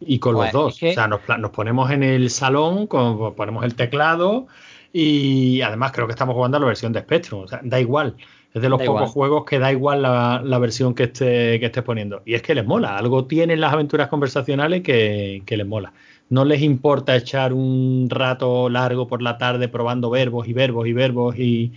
[0.00, 0.74] Y con Pues, los dos.
[0.74, 4.46] es que- O sea, nos, ponemos en el salón, con- ponemos el teclado
[4.92, 7.42] y además creo que estamos jugando a la versión de Spectrum.
[7.42, 8.16] O sea, da igual.
[8.52, 9.12] Es de los Da pocos igual.
[9.12, 12.22] juegos que da igual la, la versión que, esté, que estés poniendo.
[12.24, 12.96] Y es que les mola.
[12.96, 15.92] Algo tienen las aventuras conversacionales que, que les mola.
[16.30, 20.92] No les importa echar un rato largo por la tarde probando verbos y verbos y
[20.92, 21.72] verbos y,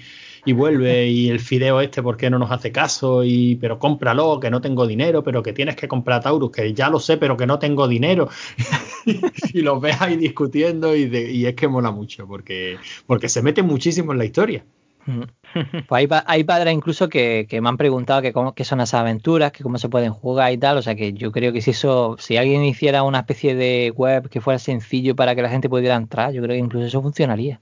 [0.45, 4.39] y vuelve y el fideo este por qué no nos hace caso y pero cómpralo
[4.39, 7.37] que no tengo dinero pero que tienes que comprar Taurus que ya lo sé pero
[7.37, 8.27] que no tengo dinero
[9.53, 13.41] y los ves ahí discutiendo y, de- y es que mola mucho porque porque se
[13.41, 14.65] mete muchísimo en la historia
[15.87, 19.01] Pues hay, hay padres incluso que, que me han preguntado que cómo, qué son esas
[19.01, 20.77] aventuras, que cómo se pueden jugar y tal.
[20.77, 24.29] O sea que yo creo que si eso, si alguien hiciera una especie de web
[24.29, 27.59] que fuera sencillo para que la gente pudiera entrar, yo creo que incluso eso funcionaría.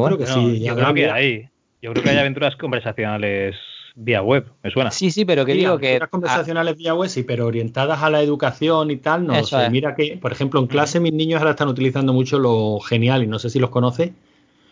[0.00, 0.16] Bueno.
[0.24, 1.48] No, yo creo que hay.
[1.84, 3.56] Yo creo que hay aventuras conversacionales
[3.96, 4.90] vía web, me suena.
[4.90, 8.10] Sí, sí, pero que Sí, digo que aventuras conversacionales vía web, sí, pero orientadas a
[8.10, 9.66] la educación y tal, no Eso sé.
[9.66, 9.70] es.
[9.70, 13.26] Mira que, por ejemplo, en clase mis niños ahora están utilizando mucho lo genial y
[13.26, 14.10] no sé si los conoces.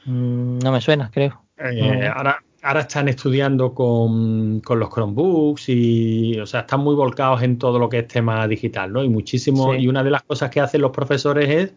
[0.07, 1.41] mm, no me suena, creo.
[1.59, 7.43] Eh, ahora, ahora están estudiando con, con los Chromebooks y, o sea, están muy volcados
[7.43, 9.05] en todo lo que es tema digital, ¿no?
[9.05, 9.81] Y muchísimo, Sí.
[9.83, 11.73] y una de las cosas que hacen los profesores es,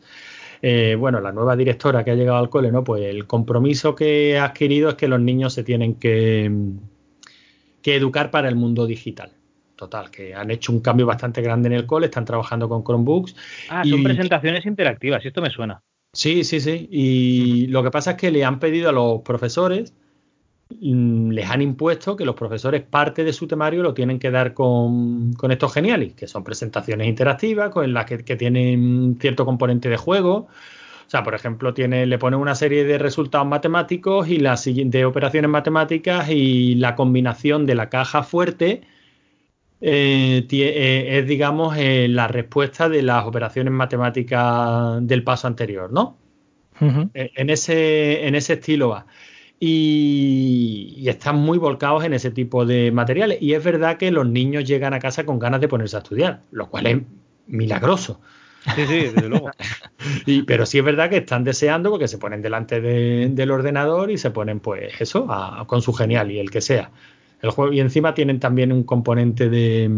[0.61, 2.83] eh, bueno, la nueva directora que ha llegado al cole, ¿no?
[2.83, 6.51] Pues el compromiso que ha adquirido es que los niños se tienen que,
[7.81, 9.31] que educar para el mundo digital.
[9.75, 13.35] Total, que han hecho un cambio bastante grande en el cole, están trabajando con Chromebooks.
[13.69, 15.81] Ah, son y- presentaciones interactivas, esto me suena.
[16.13, 16.87] Sí, sí, sí.
[16.89, 19.93] Y lo que pasa es que le han pedido a los profesores
[20.69, 25.33] les han impuesto que los profesores parte de su temario lo tienen que dar con,
[25.33, 29.97] con estos genialis, que son presentaciones interactivas, con las que, que tienen cierto componente de
[29.97, 30.47] juego.
[31.07, 35.05] O sea, por ejemplo, tiene, le pone una serie de resultados matemáticos y la siguiente
[35.05, 38.81] operaciones matemáticas y la combinación de la caja fuerte
[39.81, 46.17] eh, eh, es, digamos, eh, la respuesta de las operaciones matemáticas del paso anterior, ¿no?
[47.13, 49.05] Eh, En ese, en ese estilo va.
[49.59, 53.41] Y, y están muy volcados en ese tipo de materiales.
[53.41, 56.41] Y es verdad que los niños llegan a casa con ganas de ponerse a estudiar,
[56.51, 56.97] lo cual es
[57.47, 58.19] milagroso.
[58.75, 59.51] Sí, sí, desde luego.
[60.25, 64.11] Y- pero sí es verdad que están deseando porque se ponen delante de- del ordenador
[64.11, 66.91] y se ponen, pues, eso, a- con su genial y el que sea.
[67.41, 69.89] El juego, y encima tienen también un componente de,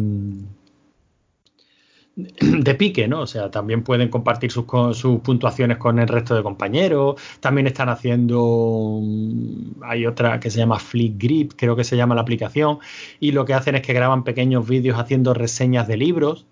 [2.42, 3.22] de pique, ¿no?
[3.22, 7.22] O sea, también pueden compartir sus, sus puntuaciones con el resto de compañeros.
[7.40, 9.00] También están haciendo.
[9.02, 12.80] mm, Hay otra que se llama Flick Grip, creo que se llama la aplicación.
[13.20, 16.48] Y lo que hacen es que graban pequeños vídeos haciendo reseñas de libros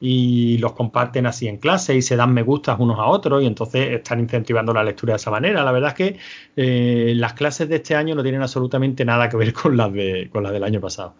[0.00, 3.46] y los comparten así en clase y se dan me gustas unos a otros y
[3.46, 5.64] entonces están incentivando la lectura de esa manera.
[5.64, 6.18] La verdad es que
[6.56, 10.28] eh, las clases de este año no tienen absolutamente nada que ver con las, de,
[10.30, 11.16] con las del año pasado.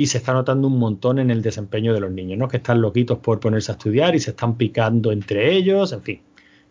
[0.00, 2.48] Y se está notando un montón en el desempeño de los niños, ¿no?
[2.48, 6.22] Que están loquitos por ponerse a estudiar y se están picando entre ellos, en fin.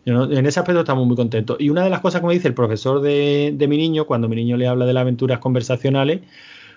[0.04, 1.56] En ese aspecto estamos muy contentos.
[1.60, 4.28] Y una de las cosas que me dice el profesor de, de mi niño, cuando
[4.28, 6.22] mi niño le habla de las aventuras conversacionales,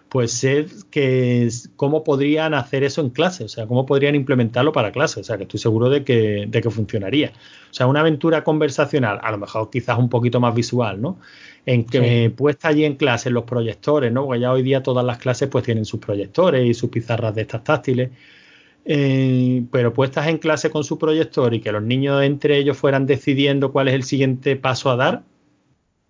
[0.10, 4.92] pues es que cómo podrían hacer eso en clase, o sea, cómo podrían implementarlo para
[4.92, 7.32] clase, o sea, que estoy seguro de que, de que funcionaría.
[7.72, 11.18] O sea, una aventura conversacional, a lo mejor quizás un poquito más visual, ¿no?
[11.66, 14.26] En que puesta allí en clase los proyectores, ¿no?
[14.26, 17.42] Porque ya hoy día todas las clases pues tienen sus proyectores y sus pizarras de
[17.44, 18.12] estas táctiles.
[18.86, 23.06] Eh, pero puestas en clase con su proyector y que los niños entre ellos fueran
[23.06, 25.24] decidiendo cuál es el siguiente paso a dar,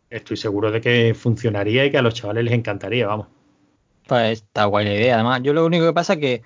[0.10, 3.28] estoy seguro de que funcionaría y que a los chavales les encantaría, vamos.
[4.08, 5.16] Pues está guay la idea.
[5.16, 6.42] Además, yo lo único que pasa es que,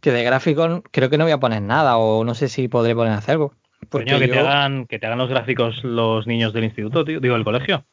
[0.00, 2.94] que de gráficos creo que no voy a poner nada o no sé si podré
[2.94, 3.54] poner hacer algo.
[3.90, 7.04] Porque Coño, que, te yo- hagan, que te hagan los gráficos los niños del instituto,
[7.04, 7.84] tío, digo, del colegio.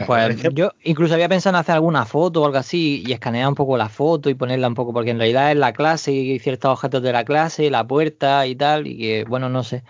[0.06, 3.54] Pues yo incluso había pensado en hacer alguna foto o algo así y escanear un
[3.54, 6.72] poco la foto y ponerla un poco, porque en realidad es la clase y ciertos
[6.72, 9.84] objetos de la clase, la puerta y tal, y que bueno, no sé.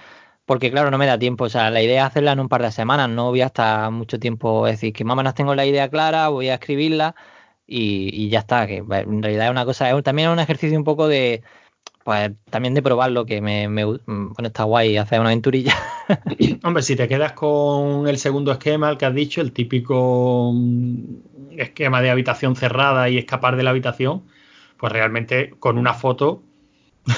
[0.47, 2.62] Porque claro, no me da tiempo, o sea, la idea es hacerla en un par
[2.62, 5.55] de semanas, no voy a estar mucho tiempo, es decir, que más o menos tengo
[5.55, 7.14] la idea clara, voy a escribirla
[7.66, 10.76] y, y ya está, que en realidad es una cosa, es- también es un ejercicio
[10.78, 11.42] un poco de,
[12.04, 15.74] pues también de probarlo, que me, me- bueno, está guay hacer una aventurilla.
[16.64, 21.04] Hombre, si te quedas con el segundo esquema, el que has dicho, el típico mm,
[21.58, 24.22] esquema de habitación cerrada y escapar de la habitación,
[24.76, 26.42] pues realmente con una foto.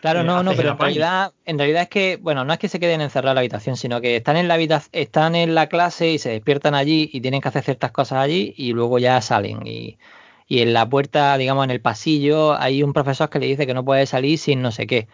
[0.00, 2.78] Claro, no, no, pero en realidad, en realidad es que, bueno, no es que se
[2.78, 6.10] queden encerrados en la habitación, sino que están en la habitación, están en la clase
[6.10, 9.66] y se despiertan allí y tienen que hacer ciertas cosas allí y luego ya salen.
[9.66, 9.98] Y,
[10.46, 13.74] y en la puerta, digamos, en el pasillo, hay un profesor que le dice que
[13.74, 15.08] no puede salir sin no sé qué.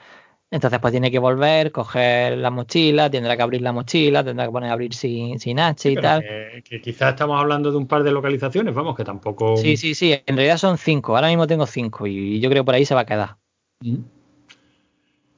[0.51, 4.53] Entonces, pues tiene que volver, coger la mochila, tendrá que abrir la mochila, tendrá que
[4.53, 6.21] poner a abrir sin, sin H y tal.
[6.23, 9.57] que, que quizás estamos hablando de un par de localizaciones, vamos, que tampoco.
[9.57, 11.17] Sí, sí, sí, en realidad son cinco.
[11.17, 13.37] Ahora mismo tengo cinco y yo creo que por ahí se va a quedar.
[13.81, 13.97] Mm.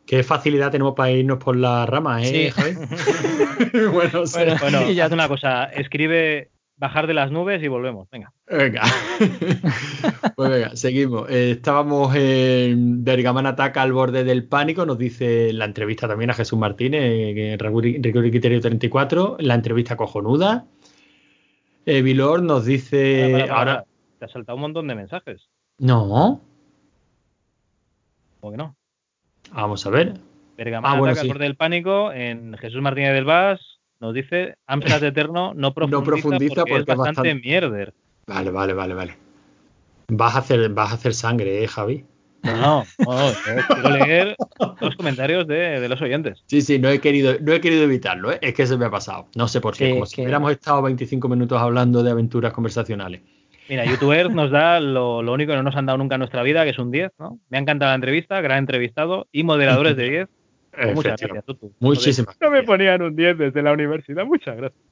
[0.05, 2.50] Qué facilidad tenemos para irnos por las ramas, ¿eh, Sí.
[2.50, 2.74] Javi?
[3.92, 4.24] bueno,
[4.60, 8.32] Bueno, Y ya haz una cosa, escribe bajar de las nubes y volvemos, venga.
[8.46, 8.82] Venga.
[10.36, 11.28] pues venga, seguimos.
[11.30, 16.34] Eh, estábamos en Bergaman ataca al borde del pánico, nos dice la entrevista también a
[16.34, 20.66] Jesús Martínez, eh, Rigor y Criterio 34, la entrevista cojonuda.
[21.86, 23.84] Eh, Vilor nos dice Para, para, para, ahora.
[24.18, 25.48] Te has saltado un montón de mensajes.
[25.78, 26.40] No,
[28.40, 28.76] ¿Cómo que no?
[29.52, 30.14] vamos a ver.
[30.56, 31.28] Bergamán Ah, bueno, ataca sí.
[31.28, 36.05] al borde del pánico en Jesús Martínez del Vaz nos dice Amstrad Eterno no profundiza,
[36.05, 37.94] profundiza porque, porque es bastante, bastante- mierder.
[38.26, 39.16] Vale, vale, vale, vale.
[40.08, 42.05] Vas a hacer, vas a hacer sangre, ¿eh, Javi?
[42.42, 43.34] No, no, no,
[43.73, 44.36] quiero leer
[44.81, 46.42] los comentarios de, de los oyentes.
[46.47, 48.39] Sí, sí, no he querido, no he querido evitarlo, ¿eh?
[48.42, 49.28] es que se me ha pasado.
[49.34, 52.52] No sé por qué, Sí, como si que- hubiéramos estado 25 minutos hablando de aventuras
[52.52, 53.23] conversacionales.
[53.66, 56.42] Mira, YouTuber nos da lo, lo único que no nos han dado nunca en nuestra
[56.42, 57.39] vida, que es un 10, ¿no?
[57.48, 60.28] Me ha encantado la entrevista, gran entrevistado y moderadores de 10.
[60.94, 61.72] Muchas gracias, Tutu.
[61.80, 64.82] Muchísimas No me ponían un 10 desde la universidad, muchas gracias.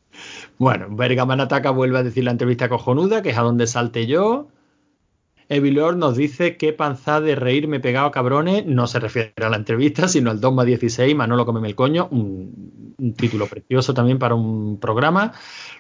[0.58, 4.48] Bueno, Bergaman Ataca vuelve a decir la entrevista cojonuda, que es a donde salte yo.
[5.48, 8.64] Evilor nos dice qué panza de reír me he pegado cabrones.
[8.64, 12.08] No se refiere a la entrevista, sino al 2 más 16, Manolo Comeme el Coño.
[12.10, 15.32] Un, un título precioso también para un programa.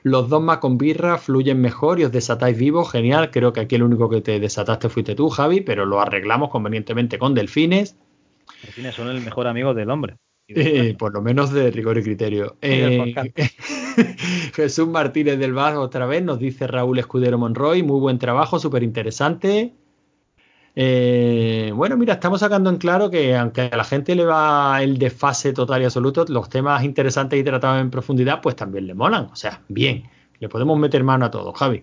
[0.02, 2.90] Los dos más con birra fluyen mejor y os desatáis vivos.
[2.90, 3.30] Genial.
[3.30, 7.18] Creo que aquí el único que te desataste fuiste tú, Javi, pero lo arreglamos convenientemente
[7.18, 7.96] con delfines.
[8.62, 10.16] Los delfines son el mejor amigo del hombre.
[10.48, 12.56] Eh, por lo menos de rigor y criterio.
[12.60, 13.14] Eh.
[14.54, 18.82] Jesús Martínez del Vaz otra vez nos dice Raúl Escudero Monroy, muy buen trabajo, súper
[18.82, 19.72] interesante.
[20.74, 24.98] Eh, bueno, mira, estamos sacando en claro que aunque a la gente le va el
[24.98, 29.28] desfase total y absoluto, los temas interesantes y tratados en profundidad, pues también le molan.
[29.32, 30.04] O sea, bien,
[30.38, 31.82] le podemos meter mano a todo, Javi.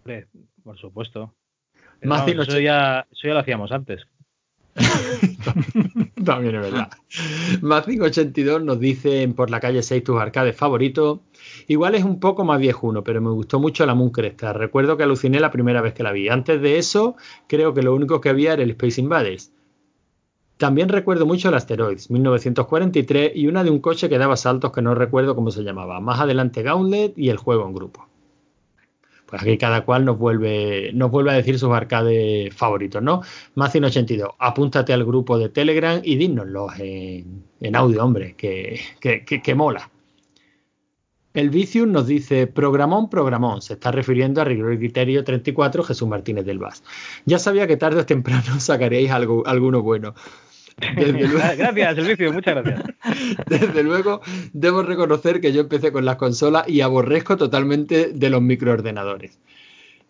[0.00, 0.28] Hombre,
[0.62, 1.34] por supuesto.
[2.02, 4.06] Más de eso, ya, eso ya lo hacíamos antes.
[6.24, 6.90] También es verdad.
[7.60, 11.20] Mazin82 nos dice en por la calle 6 tus arcades favoritos.
[11.68, 14.52] Igual es un poco más viejuno, pero me gustó mucho la Moon Cresta.
[14.52, 16.28] Recuerdo que aluciné la primera vez que la vi.
[16.28, 19.52] Antes de eso, creo que lo único que había era el Space Invaders.
[20.56, 24.82] También recuerdo mucho el Asteroids, 1943, y una de un coche que daba saltos que
[24.82, 26.00] no recuerdo cómo se llamaba.
[26.00, 28.06] Más adelante Gauntlet y el juego en grupo.
[29.26, 33.22] Pues aquí cada cual nos vuelve, nos vuelve a decir sus arcades favoritos, ¿no?
[33.56, 39.54] Mazin82, apúntate al grupo de Telegram y dínoslos en, en audio, hombre, que, que, que,
[39.54, 39.90] mola.
[41.32, 43.60] El Vicium nos dice programón, programón.
[43.60, 46.84] Se está refiriendo a Rigor y Criterio 34, Jesús Martínez del Vaz.
[47.24, 50.14] Ya sabía que tarde o temprano sacaréis algo, alguno bueno.
[50.96, 52.82] Desde luego, gracias, el vicio, muchas gracias.
[53.46, 54.20] desde luego,
[54.52, 59.38] debo reconocer que yo empecé con las consolas y aborrezco totalmente de los microordenadores.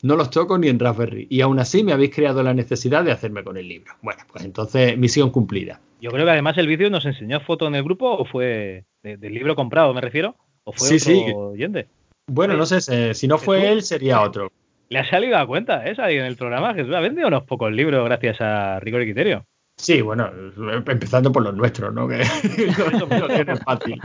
[0.02, 1.26] No los toco ni en Raspberry.
[1.30, 3.92] Y aún así me habéis creado la necesidad de hacerme con el libro.
[4.02, 5.80] Bueno, pues entonces, misión cumplida.
[6.00, 9.16] Yo creo que además el vídeo nos enseñó foto en el grupo o fue de-
[9.16, 11.32] del libro comprado, me refiero, o fue Sí, otro sí.
[11.34, 11.86] oyente.
[12.26, 14.50] Bueno, no sé, si no fue él, sería otro.
[14.90, 15.94] Le ha salido a cuenta, ¿eh?
[15.98, 16.74] Ahí en el programa.
[16.74, 19.44] Jesús ha vendido unos pocos libros gracias a Rigor y Criterio.
[19.76, 20.30] Sí, bueno,
[20.86, 22.06] empezando por los nuestros, ¿no?
[22.08, 22.18] Que
[23.20, 24.00] no, tiene fácil.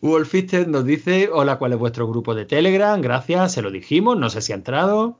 [0.00, 3.00] Wolfisted nos dice, hola, ¿cuál es vuestro grupo de Telegram?
[3.00, 5.18] Gracias, se lo dijimos, no sé si ha entrado.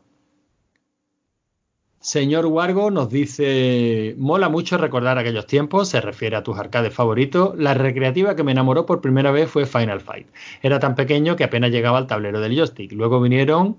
[1.99, 7.57] Señor Wargo nos dice, mola mucho recordar aquellos tiempos, se refiere a tus arcades favoritos.
[7.57, 10.27] La recreativa que me enamoró por primera vez fue Final Fight.
[10.62, 12.93] Era tan pequeño que apenas llegaba al tablero del joystick.
[12.93, 13.78] Luego vinieron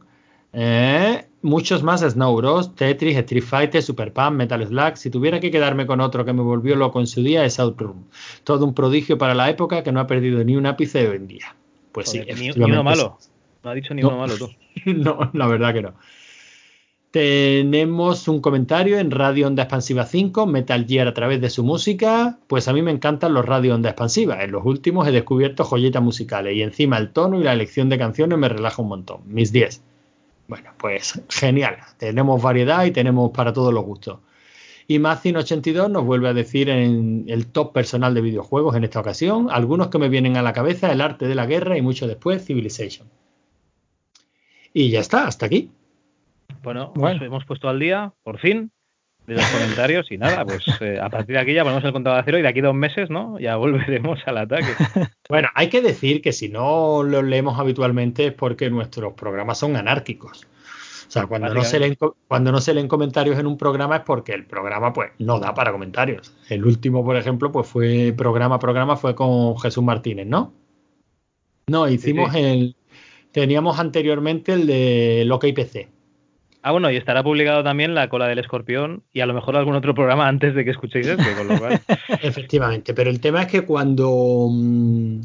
[0.54, 4.98] eh, muchos más Snow Bros, Tetris, Street Fighter, Super Pump, Metal Slug.
[4.98, 8.06] Si tuviera que quedarme con otro que me volvió loco en su día es Outrun.
[8.44, 11.28] Todo un prodigio para la época que no ha perdido ni un ápice hoy en
[11.28, 11.56] día.
[11.92, 13.18] Pues sí, ni, ni uno malo.
[13.64, 14.08] No ha dicho ni No.
[14.10, 14.50] uno malo tú.
[14.86, 15.94] no, la verdad que no.
[17.12, 22.40] Tenemos un comentario en Radio Onda Expansiva 5, Metal Gear a través de su música.
[22.48, 24.44] Pues a mí me encantan los Radio Onda Expansiva.
[24.44, 28.00] En los últimos he descubierto joyitas musicales y encima el tono y la elección de
[28.00, 29.22] canciones me relaja un montón.
[29.28, 29.84] Mis 10.
[30.54, 31.78] Bueno, pues genial.
[31.98, 34.20] Tenemos variedad y tenemos para todos los gustos.
[34.88, 39.48] Y Mazin82 nos vuelve a decir en el top personal de videojuegos en esta ocasión,
[39.50, 42.46] algunos que me vienen a la cabeza, el arte de la guerra y mucho después,
[42.46, 43.10] Civilization.
[44.74, 45.72] Y ya está, hasta aquí.
[46.62, 47.16] Bueno, Bueno.
[47.16, 48.72] nos hemos puesto al día, por fin,
[49.28, 52.20] de los comentarios y nada, pues eh, a partir de aquí ya ponemos el contador
[52.20, 53.40] a cero y de aquí dos meses, ¿no?
[53.40, 54.68] Ya volveremos al ataque.
[55.30, 59.76] Bueno, hay que decir que si no los leemos habitualmente es porque nuestros programas son
[59.78, 60.46] anárquicos.
[61.08, 64.02] O sea, cuando no, se leen, cuando no se leen comentarios en un programa es
[64.04, 66.36] porque el programa pues no da para comentarios.
[66.50, 70.54] El último, por ejemplo, pues fue programa programa fue con Jesús Martínez, ¿no?
[71.68, 72.40] No, hicimos sí.
[72.40, 72.76] el
[73.32, 75.90] teníamos anteriormente el de Loca IPC.
[76.66, 79.76] Ah, bueno, y estará publicado también La cola del escorpión y a lo mejor algún
[79.76, 81.82] otro programa antes de que escuchéis este, con lo cual...
[82.22, 85.20] Efectivamente, pero el tema es que cuando, mm,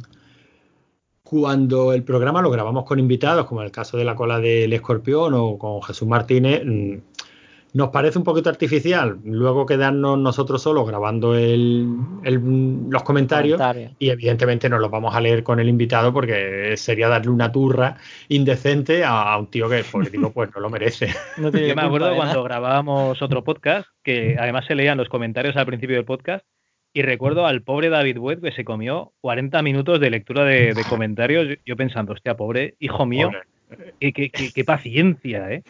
[1.22, 4.72] cuando el programa lo grabamos con invitados, como en el caso de la cola del
[4.72, 6.96] escorpión o con Jesús Martínez, mm,
[7.74, 9.18] nos parece un poquito artificial.
[9.24, 11.86] Luego quedarnos nosotros solos grabando el-
[12.24, 13.94] el- los comentarios Comentario.
[13.98, 17.96] y evidentemente nos los vamos a leer con el invitado porque sería darle una turra
[18.28, 21.08] indecente a, a un tío que, por tipo, pues no lo merece.
[21.38, 25.66] No Yo me acuerdo cuando grabábamos otro podcast, que además se leían los comentarios al
[25.66, 26.44] principio del podcast,
[26.94, 30.84] y recuerdo al pobre David Webb que se comió 40 minutos de lectura de, de
[30.88, 33.94] comentarios, yo- pensando, hostia, pobre hijo mío, Pobre.
[34.00, 35.62] qué, qué- qué- qué paciencia, ¿eh?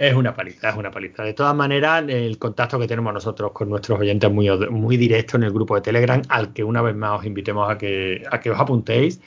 [0.00, 1.24] Es una paliza, es una paliza.
[1.24, 5.36] De todas maneras, el contacto que tenemos nosotros con nuestros oyentes es muy, muy directo
[5.36, 8.40] en el grupo de Telegram, al que una vez más os invitemos a que, a
[8.40, 9.20] que os apuntéis.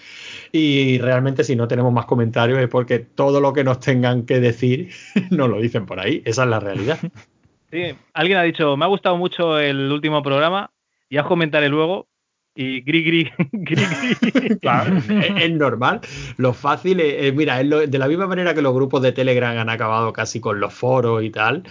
[0.51, 4.39] Y realmente, si no tenemos más comentarios, es porque todo lo que nos tengan que
[4.39, 4.89] decir
[5.29, 6.23] nos lo dicen por ahí.
[6.25, 6.97] Esa es la realidad.
[7.69, 10.71] Sí, alguien ha dicho, me ha gustado mucho el último programa,
[11.07, 12.07] ya os comentaré luego,
[12.56, 14.57] y gri gri, gri gri.
[14.61, 16.01] Claro, es, es normal.
[16.38, 19.11] Lo fácil es, es- mira, es lo- de la misma manera que los grupos de
[19.11, 21.64] Telegram han acabado casi con los foros y tal,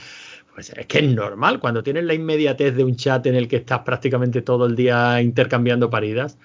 [0.55, 1.61] pues es que es normal.
[1.61, 5.21] Cuando tienes la inmediatez de un chat en el que estás prácticamente todo el día
[5.23, 6.39] intercambiando paridas,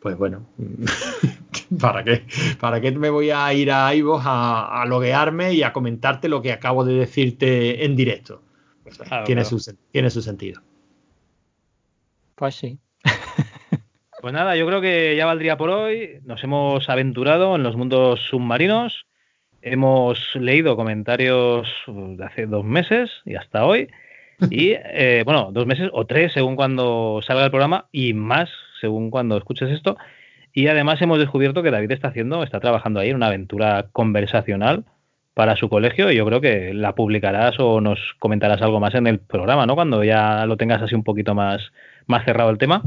[0.00, 0.46] pues bueno,
[1.80, 2.24] ¿para qué?
[2.60, 6.42] ¿Para qué me voy a ir a iVoox a, a loguearme y a comentarte lo
[6.42, 8.42] que acabo de decirte en directo?
[8.82, 9.58] Pues, Claro, tiene, claro.
[9.58, 10.60] Su, tiene su sentido.
[12.36, 12.78] Pues sí.
[14.24, 16.20] Pues nada, yo creo que ya valdría por hoy.
[16.24, 19.04] Nos hemos aventurado en los mundos submarinos.
[19.60, 23.90] Hemos leído comentarios de hace dos meses y hasta hoy.
[24.50, 28.48] Y eh, bueno, dos meses o tres según cuando salga el programa y más
[28.80, 29.98] según cuando escuches esto.
[30.54, 34.86] Y además hemos descubierto que David está haciendo, está trabajando ahí en una aventura conversacional
[35.34, 39.06] para su colegio y yo creo que la publicarás o nos comentarás algo más en
[39.06, 39.74] el programa, ¿no?
[39.74, 41.72] Cuando ya lo tengas así un poquito más,
[42.06, 42.82] más cerrado el tema.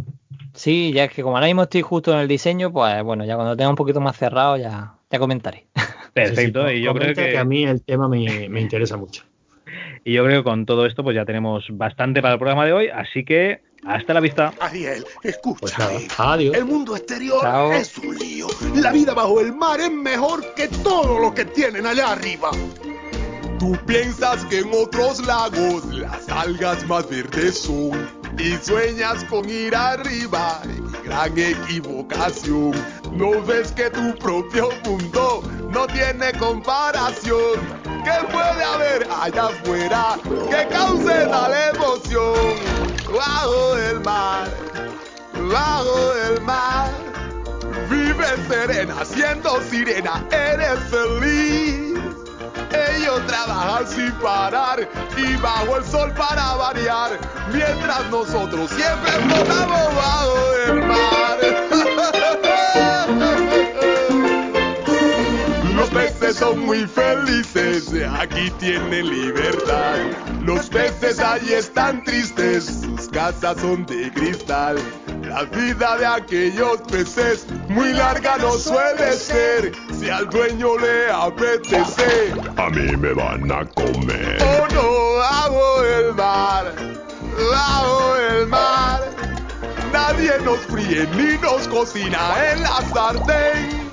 [0.58, 3.36] Sí, ya es que como ahora mismo estoy justo en el diseño, pues bueno, ya
[3.36, 5.68] cuando tenga un poquito más cerrado ya, ya comentaré.
[6.14, 8.98] Perfecto, Sí, sí, y yo creo comenta que, a mí el tema me, me interesa
[8.98, 9.24] mucho.
[10.04, 12.74] y yo creo que con todo esto pues ya tenemos bastante para el programa de
[12.74, 14.52] hoy, así que hasta la vista.
[14.60, 15.60] Ariel, escúchame.
[15.60, 16.56] Pues adiós.
[16.58, 17.72] El mundo exterior Chao.
[17.72, 18.48] es un lío.
[18.76, 22.50] La vida bajo el mar es mejor que todo lo que tienen allá arriba.
[23.60, 27.92] Tú piensas que en otros lagos las algas más verdes son
[28.40, 30.62] y sueñas con ir arriba.
[31.04, 32.74] Gran equivocación.
[33.12, 37.60] No ves que tu propio mundo no tiene comparación.
[38.04, 40.18] ¿Qué puede haber allá afuera
[40.50, 42.56] que cause tal emoción?
[43.12, 44.48] Bajo el mar,
[45.52, 46.92] bajo el mar.
[47.90, 51.87] Vive serena, siendo sirena, eres feliz.
[52.72, 57.20] Ellos trabajan sin parar y bajo el sol para variar,
[57.52, 61.27] mientras nosotros siempre flotamos bajo el mar.
[66.38, 69.96] Son muy felices, aquí tienen libertad.
[70.44, 74.78] Los peces allí están tristes, sus casas son de cristal.
[75.24, 79.72] La vida de aquellos peces muy larga no suele ser.
[80.00, 84.38] Si al dueño le apetece, a mí me van a comer.
[84.42, 86.74] Oh no, bajo el mar,
[87.52, 89.02] bajo el mar.
[89.92, 93.88] Nadie nos fríe ni nos cocina en la sartén.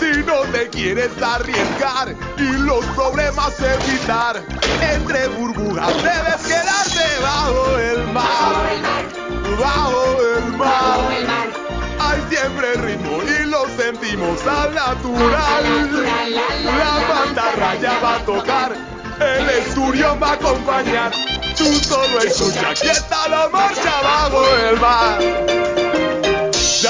[0.00, 4.42] Si no te quieres arriesgar y los problemas evitar,
[4.80, 8.54] entre burbujas debes quedarte bajo el mar.
[9.60, 11.00] Bajo el mar.
[12.00, 15.64] Hay siempre ritmo y lo sentimos al natural.
[16.64, 18.72] La banda va a tocar,
[19.20, 21.12] el estudio va a acompañar.
[21.58, 25.69] Tú solo escucha, aquí está la marcha bajo el mar.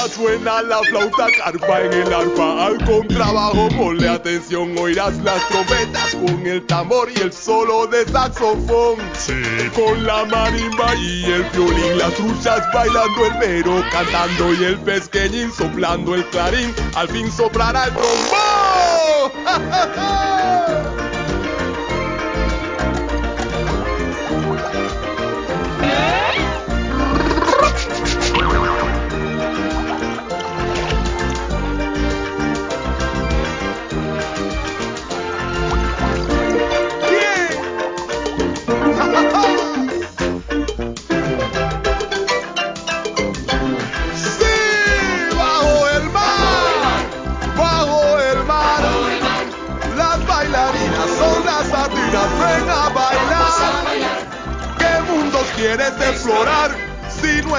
[0.01, 6.15] Ya suena la flauta carpa en el arpa, al contrabajo ponle atención, oirás las trompetas
[6.15, 8.97] con el tambor y el solo de saxofón.
[9.13, 9.43] Sí,
[9.75, 15.51] con la marimba y el violín, las truchas bailando el mero, cantando y el pesqueñín
[15.51, 19.31] soplando el clarín, al fin soplará el trombón.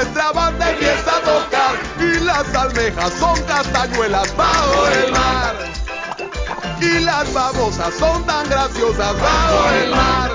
[0.02, 5.54] nuestra banda empieza a tocar y las almejas son castañuelas bajo el mar.
[6.80, 10.30] Y las babosas son tan graciosas bajo el mar.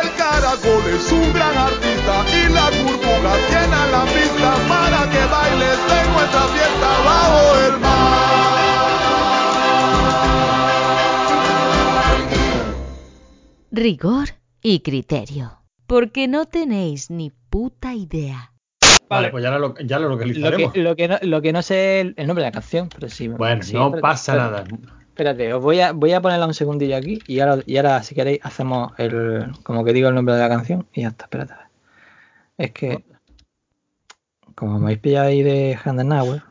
[0.00, 5.78] El caracol es un gran artista y las burbujas llenan la pista para que bailes
[5.98, 8.00] en nuestra fiesta bajo el mar.
[13.72, 14.28] Rigor
[14.62, 15.56] y criterio.
[15.88, 18.52] Porque no tenéis ni puta idea.
[19.08, 20.72] Vale, pues ya lo, ya lo Lo localizaremos.
[20.72, 23.08] que, lo, que no, lo que no sé el, el nombre de la canción, pero
[23.08, 23.26] sí.
[23.28, 24.72] Bueno, sí, no espérate, pasa espérate.
[24.72, 24.94] nada.
[25.08, 28.14] Espérate, os voy a, voy a ponerla un segundillo aquí y ahora, y ahora si
[28.14, 31.54] queréis hacemos el, como que digo el nombre de la canción y ya está, espérate.
[32.56, 33.04] Es que,
[34.54, 36.42] como me habéis pillado ahí de Handenauer,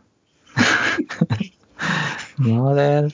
[2.38, 3.14] Model...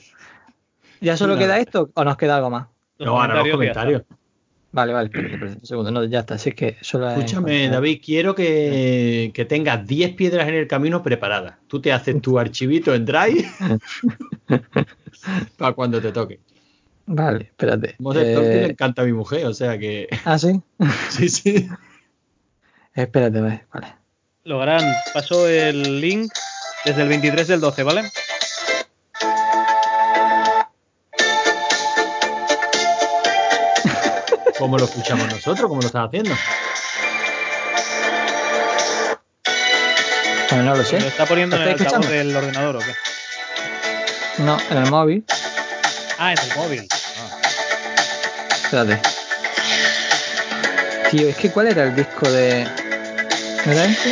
[1.00, 2.66] ¿Ya solo queda esto o nos queda algo más?
[2.98, 4.02] No, ahora los comentarios.
[4.76, 9.30] Vale, vale, un segundo, no, ya está, es que solo es- Escúchame, David, quiero que,
[9.32, 11.54] que tengas 10 piedras en el camino preparadas.
[11.66, 13.46] Tú te haces tu archivito en Drive
[15.56, 16.40] para cuando te toque.
[17.06, 17.94] Vale, espérate.
[18.00, 20.08] Mozart Tolkien le Eh, encanta a mi mujer, o sea que.
[20.26, 20.60] ah, sí.
[21.08, 21.68] sí, sí.
[22.92, 23.64] Espérate, vale.
[23.72, 23.86] vale.
[24.44, 26.30] Lograrán, paso el link
[26.84, 28.02] desde el 23 del 12, ¿vale?
[34.58, 35.68] ¿Cómo lo escuchamos nosotros?
[35.68, 36.34] ¿Cómo lo estás haciendo?
[40.48, 41.00] Pues no lo sé.
[41.00, 42.94] ¿Lo está poniendo en el ¿Estáis altavoz del ordenador o qué?
[44.38, 45.24] No, en el móvil.
[46.18, 46.88] Ah, en el móvil.
[48.64, 49.00] Espérate.
[51.10, 52.64] Tío, es que ¿cuál era el disco de.
[53.64, 54.10] ¿No era este?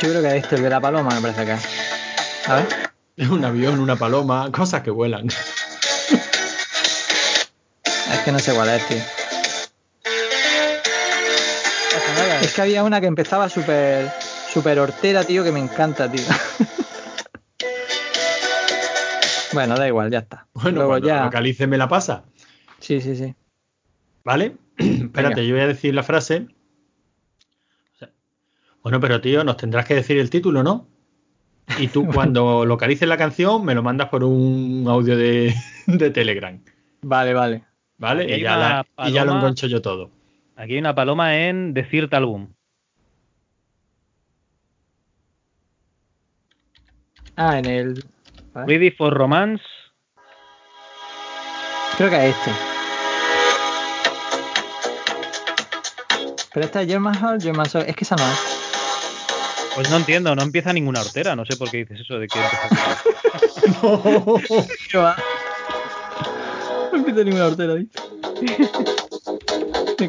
[0.00, 2.48] Yo creo que es este, el de la paloma, me parece que es.
[2.48, 2.66] A ver.
[3.16, 5.28] Es un avión, una paloma, cosas que vuelan.
[8.12, 8.98] Es que no sé cuál es, tío.
[12.40, 14.10] Es que había una que empezaba súper
[14.52, 16.22] súper hortera, tío, que me encanta, tío.
[19.52, 20.46] bueno, da igual, ya está.
[20.54, 21.18] Bueno, Luego cuando ya.
[21.18, 22.24] lo localice me la pasa.
[22.80, 23.34] Sí, sí, sí.
[24.24, 24.56] ¿Vale?
[24.78, 26.48] Espérate, yo voy a decir la frase.
[28.82, 30.86] Bueno, pero tío, nos tendrás que decir el título, ¿no?
[31.78, 35.54] Y tú cuando localices la canción me lo mandas por un audio de,
[35.86, 36.58] de Telegram.
[37.02, 37.64] Vale, vale.
[37.98, 38.36] ¿Vale?
[38.36, 40.10] Y ya, y lo engancho yo todo.
[40.56, 42.48] Aquí hay una paloma en Decirte Álbum.
[47.36, 48.04] Ah, en el.
[48.54, 49.64] Ready for Romance.
[51.96, 52.50] Creo que es este.
[56.54, 57.84] Pero esta es German Hall, German Soul.
[57.86, 58.58] Es que esa no es.
[59.74, 61.36] Pues no entiendo, no empieza ninguna hortera.
[61.36, 63.02] No sé por qué dices eso de que empieza.
[64.90, 65.16] ¿Qué va?
[66.92, 67.74] No empieza ninguna hortera,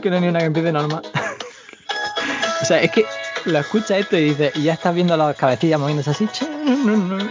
[0.01, 1.01] que no hay ni una que empiece normal.
[2.61, 3.05] o sea, es que
[3.45, 6.27] lo escucha esto y dice, y ya estás viendo las cabecillas moviéndose así,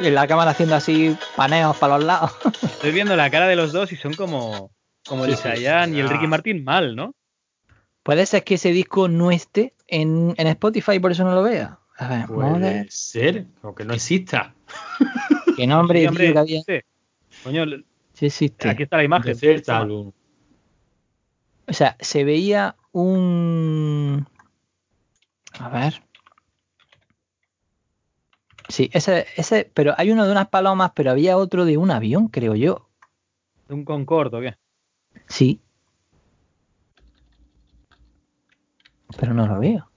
[0.02, 2.32] y la cámara haciendo así paneos para los lados.
[2.62, 4.70] Estoy viendo la cara de los dos y son como,
[5.06, 5.42] como el Sí, sí.
[5.44, 6.08] Chayanne y el.
[6.08, 7.14] Ricky Martin mal, ¿no?
[8.02, 11.42] Puede ser que ese disco no esté en, en Spotify y por eso no lo
[11.42, 11.78] vea.
[11.98, 14.54] A ver, Puede ser, aunque no exista.
[15.56, 16.62] qué nombre, Sí, tío, hombre, que había.
[17.44, 17.64] Coño,
[18.18, 18.68] Sí existe.
[18.68, 19.32] aquí está la imagen.
[21.68, 24.26] O sea, se veía un.
[25.60, 26.02] A ver.
[28.68, 32.26] Sí, ese, ese, pero hay uno de unas palomas, pero había otro de un avión,
[32.26, 32.88] creo yo.
[33.68, 34.56] ¿De un Concorde o qué?
[35.28, 35.60] Sí.
[39.16, 39.92] Pero no lo veo.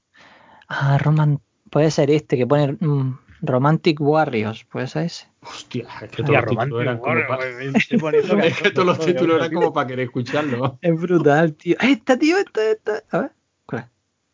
[0.68, 1.42] Ah, Roman.
[1.72, 4.64] Puede ser este que pone mm, Romantic Warriors.
[4.66, 5.31] Puede ser ese.
[5.44, 8.58] Hostia, es que todos los títulos eran como Warrior, pa- me- me estoy poniendo Es
[8.62, 10.78] que todos los títulos eran como para querer escucharlo.
[10.82, 11.76] Es brutal, tío.
[11.80, 13.04] Esta, tío, esta, esta.
[13.12, 13.32] A ver.
[13.66, 13.88] ¿Cuál es?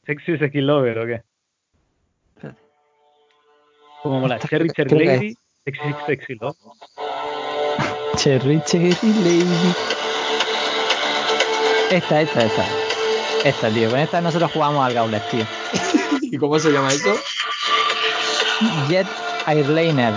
[0.06, 1.22] ¿Sexy Sexy Lover o qué?
[2.36, 2.60] Espérate.
[4.03, 4.36] Como mola.
[4.36, 5.38] Esta Cherry Cherry Lady.
[5.66, 6.58] Sexy Sexy Love.
[8.18, 9.74] Cherry Cherry Lady.
[11.92, 12.66] Esta, esta, esta.
[13.45, 13.90] Esta, tío.
[13.90, 15.45] Con esta nosotros jugamos al Gauntlet, tío.
[16.22, 17.16] ¿Y cómo se llama eso?
[18.90, 19.08] Jet
[19.45, 20.14] Airliner.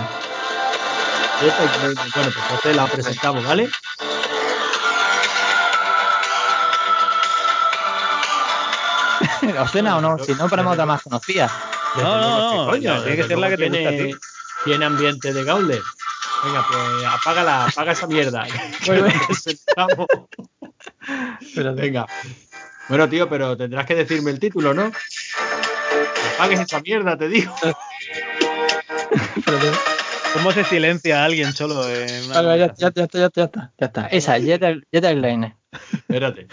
[1.41, 3.69] Esta- Bueno, pues entonces la presentamos, ¿vale?
[9.61, 10.17] ¿Os suena o no?
[10.23, 11.51] Si no, ponemos otra más conocida.
[11.95, 12.65] No, no, ¿Qué no.
[12.67, 13.01] coño?
[13.03, 14.19] Tiene que ser la que te luego gusta a tiene, ti.
[14.65, 15.81] tiene ambiente de Gauntlet.
[16.43, 18.45] Venga, pues apágala, apaga esa mierda.
[18.85, 19.07] Bueno.
[19.27, 20.07] presentamos.
[21.39, 21.81] Espérate.
[21.81, 22.07] Venga.
[22.89, 24.91] Bueno, tío, pero tendrás que decirme el título, ¿no?
[26.35, 27.53] Apagues esa mierda, te digo.
[29.35, 29.71] Espérate.
[30.33, 33.73] ¿Cómo se silencia a alguien solo en una Vale, ya, ya, ya, ya, ya está.
[33.77, 34.07] Ya está.
[34.07, 35.55] Esa, Jet, Air- Jet Airliner.
[35.93, 36.47] Espérate.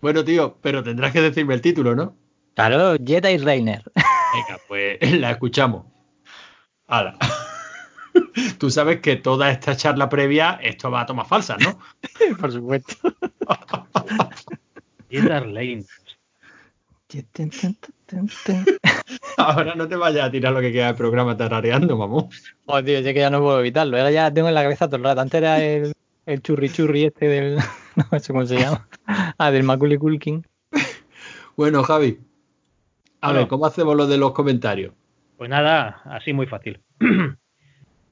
[0.00, 2.16] Bueno, tío, pero tendrás que decirme el título, ¿no?
[2.54, 3.82] Claro, Jet Airliner.
[4.32, 5.86] Venga, pues la escuchamos.
[6.86, 7.16] Hala.
[8.58, 11.78] Tú sabes que toda esta charla previa, esto va a tomar falsas, ¿no?
[12.40, 12.94] Por supuesto.
[15.10, 15.84] Jet Lane.
[19.36, 22.28] Ahora no te vayas a tirar lo que queda del programa tarareando, mamón.
[22.66, 23.96] Oh, tío, yo que ya no puedo evitarlo.
[23.96, 25.20] Ahora ya tengo en la cabeza todo el rato.
[25.20, 25.92] Antes era el,
[26.26, 27.58] el churri churri este del.
[28.10, 28.88] No sé cómo se llama.
[29.36, 30.46] Ah, del Macaulay Culkin.
[31.56, 32.18] Bueno, Javi.
[33.20, 33.40] A Bueno.
[33.40, 34.94] ver, ¿cómo hacemos lo de los comentarios?
[35.36, 36.80] Pues nada, así muy fácil.